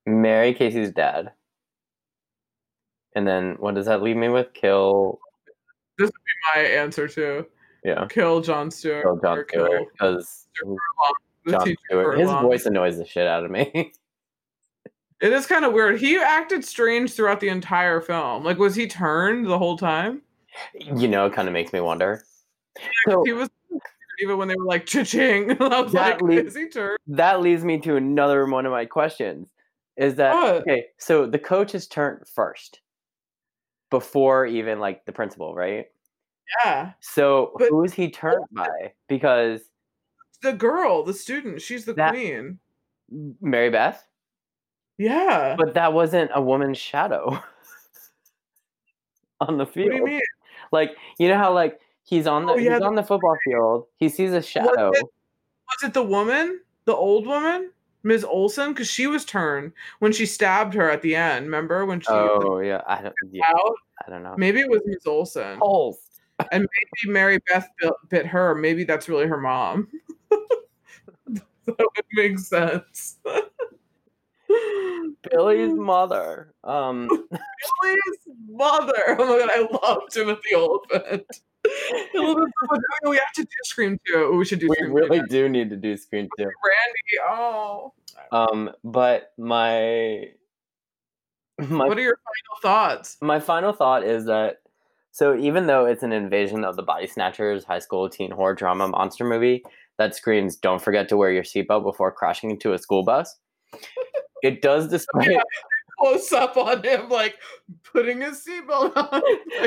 Marry 0.06 0.54
Casey's 0.54 0.92
dad. 0.92 1.32
And 3.16 3.28
then 3.28 3.56
what 3.60 3.76
does 3.76 3.86
that 3.86 4.02
leave 4.02 4.18
me 4.18 4.30
with? 4.30 4.54
Kill. 4.54 5.20
This 5.98 6.08
would 6.08 6.14
be 6.14 6.60
my 6.62 6.62
answer 6.68 7.08
too. 7.08 7.46
Yeah. 7.84 8.08
Kill 8.10 8.42
Jon 8.42 8.72
Stewart. 8.72 9.04
Kill 9.04 9.18
Jon 9.18 9.46
Stewart 9.48 9.88
because 9.94 10.48
Jon 11.48 11.76
Stewart. 11.86 12.20
His 12.20 12.30
voice 12.30 12.66
annoys 12.66 12.98
the 12.98 13.06
shit 13.06 13.28
out 13.28 13.46
of 13.46 13.52
me. 13.52 13.94
It 15.22 15.32
is 15.32 15.48
kind 15.48 15.64
of 15.64 15.72
weird. 15.72 15.98
He 16.00 16.18
acted 16.18 16.66
strange 16.66 17.14
throughout 17.14 17.40
the 17.40 17.48
entire 17.48 18.02
film. 18.02 18.44
Like, 18.44 18.58
was 18.58 18.76
he 18.76 18.86
turned 18.86 19.46
the 19.46 19.58
whole 19.58 19.78
time? 19.78 20.22
you 20.74 21.08
know, 21.08 21.26
it 21.26 21.34
kind 21.34 21.48
of 21.48 21.54
makes 21.54 21.72
me 21.72 21.80
wonder. 21.80 22.22
So 23.08 23.24
he 23.26 23.34
was 23.34 23.50
even 24.22 24.38
when 24.38 24.48
they 24.48 24.56
were 24.58 24.66
like 24.66 24.86
cha-ching. 24.86 25.52
I 25.62 25.82
was 25.82 25.92
That 25.94 26.22
like, 26.22 26.22
leads- 26.22 26.48
is 26.50 26.56
he 26.56 26.70
turned? 26.70 26.98
that 27.08 27.42
leads 27.42 27.64
me 27.64 27.80
to 27.80 27.96
another 27.96 28.46
one 28.46 28.66
of 28.66 28.72
my 28.72 28.86
questions. 28.86 29.48
Is 29.98 30.16
that 30.16 30.34
What? 30.34 30.56
okay? 30.62 30.86
So 30.98 31.26
the 31.26 31.40
coach 31.40 31.74
is 31.76 31.88
turned 31.88 32.28
first, 32.28 32.82
before 33.90 34.46
even 34.46 34.80
like 34.80 35.06
the 35.06 35.12
principal, 35.14 35.54
right? 35.56 35.88
Yeah. 36.64 36.92
So 37.00 37.54
But- 37.58 37.70
who 37.70 37.84
is 37.84 37.94
he 37.94 38.10
turned 38.12 38.46
by? 38.52 38.94
Because 39.08 39.62
The 40.42 40.54
girl, 40.54 41.04
the 41.04 41.14
student, 41.14 41.62
she's 41.62 41.86
the 41.86 41.94
That- 41.94 42.12
queen. 42.12 42.60
Mary 43.40 43.70
Beth, 43.70 44.04
Yeah. 44.98 45.56
but 45.58 45.76
that 45.76 45.94
wasn't 45.94 46.32
a 46.34 46.42
woman's 46.42 46.78
shadow 46.80 47.40
on 49.42 49.58
the 49.58 49.66
what 49.66 49.74
field. 49.74 49.92
do 49.92 49.98
you 49.98 50.04
mean? 50.06 50.22
Like 50.72 50.96
you 51.20 51.28
know 51.30 51.38
how 51.38 51.54
like 51.54 51.80
he's 52.06 52.26
on 52.28 52.46
the 52.46 52.54
Oh, 52.54 52.56
yeah, 52.56 52.72
he's 52.72 52.80
the- 52.80 52.86
on 52.86 52.96
the 52.96 53.04
football 53.04 53.38
field. 53.44 53.88
He 53.98 54.08
sees 54.10 54.32
a 54.32 54.42
shadow. 54.42 54.92
it- 54.94 55.04
Was 55.04 55.84
it 55.84 55.94
the 55.94 56.04
woman? 56.04 56.62
The 56.86 56.96
old 56.96 57.28
woman? 57.28 57.72
Ms. 58.04 58.24
Olson? 58.24 58.72
Because 58.72 58.88
she 58.88 59.08
was 59.08 59.26
turned 59.26 59.74
when 59.98 60.12
she 60.14 60.28
stabbed 60.28 60.76
her 60.76 60.90
at 60.92 61.02
the 61.02 61.16
end. 61.16 61.46
Remember 61.48 61.86
when 61.86 62.00
she 62.00 62.08
Oh 62.10 62.60
yeah, 62.60 62.82
I 62.88 63.02
don't. 63.02 63.16
Yeah, 63.32 63.46
out? 63.50 63.76
I 64.06 64.10
don't 64.12 64.22
know. 64.24 64.36
Maybe 64.38 64.60
it 64.62 64.70
was 64.70 64.82
Ms. 64.86 65.08
Olson. 65.08 65.60
And 66.52 66.62
Maybe 66.62 67.12
Mary 67.12 67.40
Beth 67.48 67.68
bit, 67.80 67.94
bit 68.10 68.26
her. 68.28 68.54
Maybe 68.54 68.84
that's 68.84 69.10
really 69.10 69.26
her 69.26 69.38
mom. 69.40 69.88
that 70.30 71.42
would 71.66 72.06
make 72.14 72.38
sense. 72.38 73.18
Billy's 75.32 75.74
mother. 75.74 76.54
Um, 76.64 77.08
Billy's 77.82 78.20
mother. 78.50 79.16
Oh 79.18 79.26
my 79.26 79.40
god, 79.40 79.50
I 79.52 79.68
love 79.88 80.04
Timothy 80.12 80.54
Olyphant. 80.56 81.26
I 82.16 82.18
love 82.20 82.38
him 82.38 82.52
so 82.62 82.68
much. 82.72 82.82
We 83.08 83.18
have 83.18 83.32
to 83.36 83.44
do 83.44 83.50
Scream 83.64 84.00
too. 84.08 84.34
We 84.38 84.46
should 84.46 84.60
do 84.60 84.68
we 84.70 84.76
Scream 84.76 84.94
really 84.94 85.20
too. 85.22 85.28
do 85.28 85.50
need 85.50 85.70
to 85.70 85.76
do 85.78 85.98
Scream 85.98 86.28
too. 86.38 86.44
Randy. 86.46 87.28
Oh, 87.28 87.94
Um, 88.32 88.72
but 88.84 89.34
my 89.38 90.30
my 91.60 91.88
what 91.88 91.98
are 91.98 92.02
your 92.02 92.18
final 92.18 92.62
thoughts? 92.62 93.18
my 93.22 93.40
final 93.40 93.72
thought 93.74 94.04
is 94.04 94.26
that 94.26 94.58
so 95.12 95.38
even 95.38 95.68
though 95.68 95.86
it's 95.86 96.04
an 96.04 96.12
invasion 96.12 96.66
of 96.66 96.76
the 96.76 96.84
body 96.84 97.08
snatchers 97.08 97.64
high 97.64 97.80
school 97.80 98.10
teen 98.10 98.32
horror 98.32 98.54
drama 98.54 98.88
monster 98.90 99.24
movie 99.24 99.64
that 99.98 100.14
screams 100.14 100.58
don't 100.58 100.82
forget 100.82 101.08
to 101.08 101.16
wear 101.16 101.32
your 101.32 101.44
seatbelt 101.44 101.84
before 101.84 102.12
crashing 102.12 102.50
into 102.52 102.74
a 102.74 102.78
school 102.78 103.04
bus 103.04 103.38
it 104.44 104.62
does 104.62 104.90
display. 104.90 105.40
Close 106.00 106.32
up 106.34 106.58
on 106.58 106.84
him, 106.84 107.10
like 107.10 107.36
putting 107.84 108.22
his 108.22 108.44
seatbelt 108.46 108.96
on. 108.98 109.22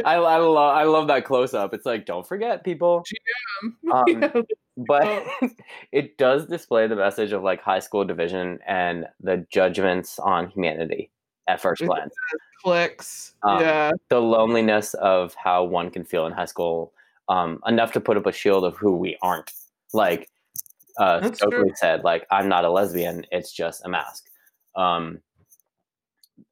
I, 0.05 0.14
I 0.16 0.36
love 0.36 0.56
I 0.76 0.82
love 0.84 1.06
that 1.09 1.24
close 1.24 1.55
up 1.55 1.72
it's 1.72 1.86
like 1.86 2.05
don't 2.06 2.26
forget 2.26 2.64
people 2.64 3.05
um, 3.92 4.05
Yeah. 4.22 4.42
but 4.76 5.05
Oh. 5.42 5.48
it 5.92 6.18
does 6.18 6.46
display 6.46 6.86
the 6.86 6.96
message 6.96 7.32
of 7.32 7.42
like 7.42 7.60
high 7.62 7.78
school 7.80 8.05
division 8.05 8.59
and 8.66 9.06
the 9.20 9.46
judgments 9.50 10.18
on 10.18 10.48
humanity 10.50 11.10
at 11.48 11.60
first 11.60 11.82
glance 11.84 12.14
Clicks. 12.62 13.34
Um, 13.42 13.60
yeah. 13.60 13.90
the 14.10 14.20
loneliness 14.20 14.94
of 14.94 15.34
how 15.34 15.64
one 15.64 15.90
can 15.90 16.05
feel 16.05 16.26
in 16.26 16.32
high 16.32 16.44
school 16.44 16.92
um, 17.28 17.60
enough 17.66 17.92
to 17.92 18.00
put 18.00 18.16
up 18.16 18.26
a 18.26 18.32
shield 18.32 18.64
of 18.64 18.76
who 18.76 18.96
we 18.96 19.16
aren't 19.22 19.52
like 19.94 20.28
uh, 20.98 21.30
Stokely 21.32 21.70
said 21.76 22.02
like 22.05 22.26
i'm 22.30 22.48
not 22.48 22.64
a 22.64 22.70
lesbian 22.70 23.24
it's 23.30 23.52
just 23.52 23.84
a 23.84 23.88
mask 23.88 24.26
um, 24.76 25.20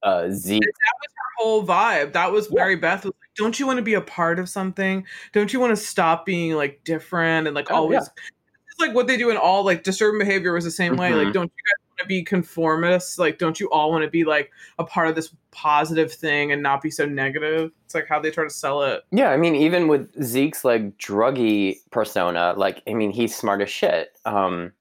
uh, 0.03 0.31
Zeke, 0.31 0.63
That 0.63 0.95
was 1.01 1.11
Her 1.15 1.43
whole 1.45 1.67
vibe. 1.67 2.13
That 2.13 2.33
was 2.33 2.49
Yeah. 2.51 2.63
Mary 2.63 2.77
Beth 2.77 3.05
was 3.05 3.13
like, 3.21 3.31
Don't 3.37 3.59
you 3.61 3.67
want 3.67 3.79
to 3.79 3.83
be 3.83 3.95
a 3.95 4.01
part 4.01 4.39
of 4.39 4.49
something? 4.49 5.05
Don't 5.33 5.53
you 5.53 5.61
want 5.61 5.71
to 5.77 5.77
stop 5.77 6.25
being 6.27 6.53
like 6.55 6.81
different 6.85 7.47
and 7.47 7.55
like 7.55 7.71
Oh, 7.71 7.77
always 7.77 7.97
yeah. 8.03 8.23
it's 8.71 8.81
like 8.81 8.95
what 8.95 9.07
they 9.07 9.17
do 9.17 9.31
in 9.31 9.37
all 9.37 9.65
like 9.65 9.83
disturbing 9.83 10.19
behavior 10.19 10.53
was 10.53 10.65
the 10.65 10.71
same 10.71 10.97
way. 10.97 11.11
Mhm. 11.11 11.25
Like, 11.25 11.33
don't 11.35 11.45
you 11.45 11.63
guys 11.65 11.89
want 11.91 11.99
to 12.01 12.07
be 12.07 12.23
conformists? 12.25 13.19
Like, 13.19 13.39
don't 13.39 13.59
you 13.59 13.69
all 13.71 13.91
want 13.91 14.05
to 14.05 14.11
be 14.11 14.25
like 14.25 14.51
a 14.79 14.85
part 14.85 15.09
of 15.09 15.15
this 15.15 15.35
positive 15.51 16.13
thing 16.13 16.53
and 16.53 16.63
not 16.63 16.83
be 16.83 16.91
so 16.91 17.07
negative? 17.07 17.71
It's 17.87 17.95
like 17.95 18.07
how 18.09 18.21
they 18.21 18.31
try 18.31 18.45
to 18.45 18.51
sell 18.51 18.83
it. 18.83 19.03
yeah 19.13 19.31
i 19.31 19.37
mean 19.37 19.55
even 19.55 19.87
with 19.89 20.11
zeke's 20.23 20.65
like 20.65 20.99
druggy 20.99 21.77
persona 21.93 22.53
like 22.57 22.83
i 22.89 22.93
mean 22.95 23.11
he's 23.13 23.33
smart 23.35 23.63
as 23.63 23.71
shit 23.71 24.09
um, 24.27 24.73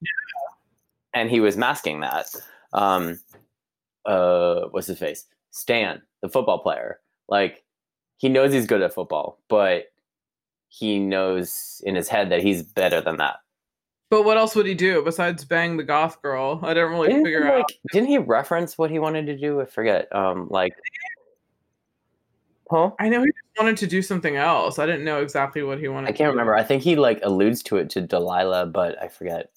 and 1.14 1.30
he 1.30 1.40
was 1.40 1.56
masking 1.56 1.99
that 2.02 2.26
um, 2.73 3.19
uh, 4.06 4.61
what's 4.72 4.88
his 4.88 4.99
face 4.99 5.26
stan 5.52 6.02
the 6.22 6.30
football 6.30 6.60
player 6.60 6.99
like 7.27 7.64
he 8.18 8.30
knows 8.30 8.52
he's 8.53 8.65
good 8.68 8.82
at 8.82 8.94
football 8.94 9.40
but 9.48 9.91
he 10.69 10.99
knows 10.99 11.82
in 11.86 11.95
his 11.95 12.07
head 12.10 12.30
that 12.32 12.41
he's 12.41 12.61
better 12.64 12.99
than 13.02 13.18
that 13.18 13.38
But 14.10 14.23
what 14.23 14.38
else 14.38 14.56
would 14.56 14.65
he 14.68 14.73
do 14.76 15.02
besides 15.03 15.45
bang 15.45 15.77
the 15.77 15.84
goth 15.84 16.22
girl? 16.22 16.60
I 16.64 16.73
didn't 16.73 16.91
really 16.91 17.07
Didn't, 17.07 17.23
figure 17.26 17.44
he, 17.44 17.49
out. 17.49 17.56
like, 17.57 17.80
didn't 17.91 18.10
he 18.10 18.18
reference 18.19 18.77
what 18.77 18.91
he 18.91 18.99
wanted 18.99 19.26
to 19.27 19.38
do? 19.38 19.61
I 19.61 19.65
forget. 19.65 20.14
Um, 20.14 20.48
like, 20.49 20.73
huh? 22.69 22.91
I 22.99 23.10
know 23.10 23.22
he 23.22 23.27
just 23.27 23.57
wanted 23.60 23.77
to 23.77 23.88
do 23.88 24.02
something 24.02 24.36
else. 24.36 24.80
I 24.80 24.86
didn't 24.86 25.06
know 25.06 25.22
exactly 25.22 25.64
what 25.64 25.80
he 25.80 25.88
wanted. 25.88 26.10
I 26.10 26.14
can't 26.14 26.30
remember. 26.30 26.56
I 26.56 26.64
think 26.64 26.84
he 26.84 26.95
like 26.95 27.19
alludes 27.23 27.64
to 27.64 27.77
it 27.77 27.90
to 27.91 28.02
Delilah, 28.02 28.68
but 28.68 29.02
I 29.02 29.07
forget. 29.07 29.49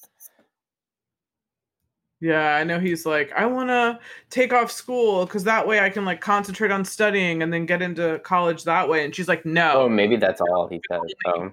Yeah, 2.20 2.56
I 2.56 2.64
know 2.64 2.80
he's 2.80 3.06
like, 3.06 3.30
I 3.32 3.46
want 3.46 3.68
to 3.68 3.98
take 4.28 4.52
off 4.52 4.72
school 4.72 5.24
because 5.24 5.44
that 5.44 5.68
way 5.68 5.78
I 5.78 5.88
can 5.88 6.04
like 6.04 6.20
concentrate 6.20 6.72
on 6.72 6.84
studying 6.84 7.42
and 7.44 7.52
then 7.52 7.64
get 7.64 7.80
into 7.80 8.18
college 8.24 8.64
that 8.64 8.88
way. 8.88 9.04
And 9.04 9.14
she's 9.14 9.28
like, 9.28 9.46
No, 9.46 9.82
Oh, 9.82 9.88
maybe 9.88 10.16
that's 10.16 10.40
all 10.40 10.66
he 10.68 10.80
said. 10.90 11.00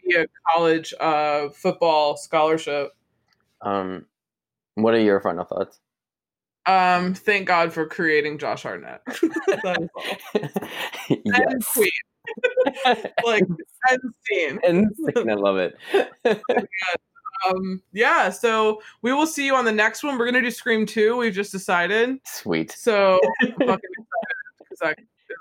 Be 0.07 0.15
a 0.15 0.25
college 0.53 0.91
uh, 0.99 1.49
football 1.49 2.17
scholarship. 2.17 2.93
um, 3.61 4.05
what 4.73 4.93
are 4.95 4.99
your 4.99 5.19
final 5.21 5.45
thoughts? 5.45 5.79
Um, 6.65 7.13
thank 7.13 7.47
God 7.47 7.71
for 7.71 7.85
creating 7.85 8.39
Josh 8.39 8.63
Hartnett. 8.63 9.01
that 9.05 9.77
is 9.79 9.89
all. 9.95 10.49
End 11.09 11.21
yes. 11.25 13.05
Like 13.23 13.43
end 13.91 14.01
scene. 14.23 14.59
and 14.63 14.89
I 15.29 15.33
love 15.35 15.57
it. 15.57 15.77
Um, 17.47 17.81
yeah. 17.93 18.29
So 18.29 18.81
we 19.01 19.13
will 19.13 19.27
see 19.27 19.45
you 19.45 19.55
on 19.55 19.65
the 19.65 19.71
next 19.71 20.03
one. 20.03 20.17
We're 20.17 20.25
gonna 20.25 20.41
do 20.41 20.51
Scream 20.51 20.85
Two. 20.85 21.17
We've 21.17 21.33
just 21.33 21.51
decided. 21.51 22.19
Sweet. 22.25 22.71
So 22.71 23.19
I'm 23.41 23.51
fucking 23.67 23.79
excited 24.71 25.05
because 25.27 25.39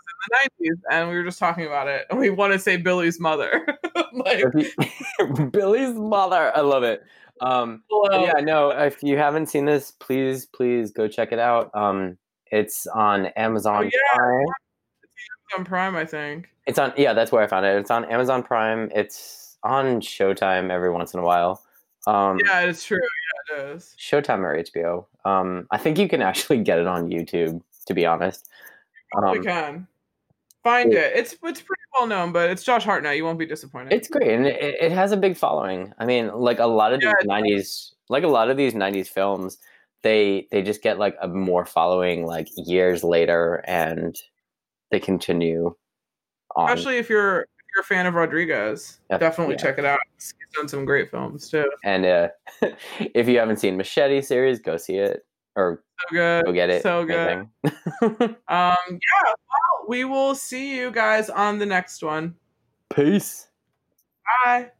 in 0.60 0.68
the 0.68 0.70
'90s, 0.70 0.76
and 0.90 1.08
we 1.08 1.14
were 1.16 1.24
just 1.24 1.38
talking 1.38 1.66
about 1.66 1.88
it, 1.88 2.06
and 2.10 2.18
we 2.18 2.30
want 2.30 2.52
to 2.52 2.58
say 2.58 2.76
Billy's 2.76 3.20
mother. 3.20 3.66
like, 4.12 4.44
Billy's 5.52 5.94
mother. 5.94 6.52
I 6.56 6.60
love 6.60 6.82
it. 6.82 7.02
Um, 7.40 7.82
yeah, 8.12 8.40
no, 8.40 8.70
if 8.70 9.02
you 9.02 9.18
haven't 9.18 9.46
seen 9.46 9.64
this, 9.64 9.90
please, 9.90 10.46
please 10.46 10.92
go 10.92 11.08
check 11.08 11.32
it 11.32 11.40
out. 11.40 11.70
Um, 11.74 12.16
it's 12.52 12.86
on 12.86 13.26
Amazon 13.26 13.76
Oh, 13.76 13.82
yeah. 13.82 14.14
Prime. 14.14 14.46
on 15.58 15.64
Prime, 15.64 15.96
I 15.96 16.04
think. 16.04 16.48
It's 16.66 16.78
on 16.78 16.92
yeah, 16.96 17.12
that's 17.12 17.32
where 17.32 17.42
I 17.42 17.46
found 17.48 17.66
it. 17.66 17.76
It's 17.76 17.90
on 17.90 18.04
Amazon 18.04 18.42
Prime. 18.44 18.88
It's 18.94 19.56
on 19.64 20.00
Showtime 20.00 20.70
every 20.70 20.90
once 20.90 21.12
in 21.12 21.18
a 21.20 21.24
while. 21.24 21.63
Um, 22.06 22.38
Yeah, 22.44 22.60
it's 22.60 22.84
true. 22.84 22.98
Yeah, 23.50 23.56
it 23.56 23.76
is. 23.76 23.94
Showtime 23.98 24.40
or 24.40 24.56
HBO. 24.56 25.06
Um, 25.24 25.66
I 25.70 25.78
think 25.78 25.98
you 25.98 26.08
can 26.08 26.22
actually 26.22 26.58
get 26.62 26.78
it 26.78 26.86
on 26.86 27.08
YouTube. 27.08 27.60
To 27.86 27.92
be 27.94 28.06
honest, 28.06 28.48
um, 29.14 29.42
can 29.44 29.86
find 30.62 30.92
it- 30.94 30.96
it. 30.96 31.16
It's 31.18 31.32
it's 31.42 31.60
pretty 31.60 31.82
well 31.98 32.06
known, 32.06 32.32
but 32.32 32.48
it's 32.50 32.64
Josh 32.64 32.84
Hartnett. 32.84 33.16
You 33.16 33.24
won't 33.24 33.38
be 33.38 33.44
disappointed. 33.44 33.92
it's 33.92 34.08
great 34.08 34.30
and 34.30 34.46
it, 34.46 34.76
it 34.80 34.90
has 34.92 35.12
a 35.12 35.16
big 35.18 35.36
following. 35.36 35.92
I 35.98 36.06
mean, 36.06 36.28
like 36.34 36.60
a 36.60 36.66
lot 36.66 36.94
of 36.94 37.00
these 37.00 37.08
Yeah, 37.08 37.14
it 37.20 37.26
'90s, 37.26 37.92
like 38.08 38.24
a 38.24 38.28
lot 38.28 38.48
of 38.50 38.56
these 38.56 38.72
'90s 38.74 39.08
films, 39.10 39.58
they 40.02 40.48
they 40.50 40.62
just 40.62 40.82
get 40.82 40.98
like 40.98 41.14
a 41.20 41.28
more 41.28 41.66
following 41.66 42.24
like 42.24 42.48
years 42.56 43.04
later, 43.04 43.62
and 43.66 44.16
they 44.90 44.98
continue 45.00 45.74
on. 46.56 46.70
especially 46.70 46.96
if 46.96 47.10
you're 47.10 47.46
you're 47.74 47.82
a 47.82 47.84
fan 47.84 48.06
of 48.06 48.14
Rodriguez. 48.14 48.98
Yeah, 49.10 49.18
Definitely 49.18 49.54
yeah. 49.54 49.62
check 49.62 49.78
it 49.78 49.84
out. 49.84 49.98
He's 50.16 50.34
done 50.54 50.68
some 50.68 50.84
great 50.84 51.10
films 51.10 51.48
too. 51.50 51.70
and 51.84 52.04
uh, 52.06 52.28
if 53.14 53.28
you 53.28 53.38
haven't 53.38 53.56
seen 53.58 53.76
Machete 53.76 54.20
series, 54.22 54.60
go 54.60 54.76
see 54.76 54.96
it 54.96 55.24
or 55.56 55.82
So 56.00 56.06
good. 56.14 56.44
go 56.46 56.52
get 56.52 56.70
it. 56.70 56.82
So 56.82 57.04
good. 57.04 57.48
Um, 58.48 58.76
yeah. 58.88 59.24
Well, 59.26 59.86
we 59.88 60.04
will 60.04 60.34
see 60.34 60.76
you 60.76 60.90
guys 60.90 61.30
on 61.30 61.58
the 61.58 61.66
next 61.66 62.02
one. 62.02 62.34
Peace. 62.94 63.48
Bye. 64.44 64.70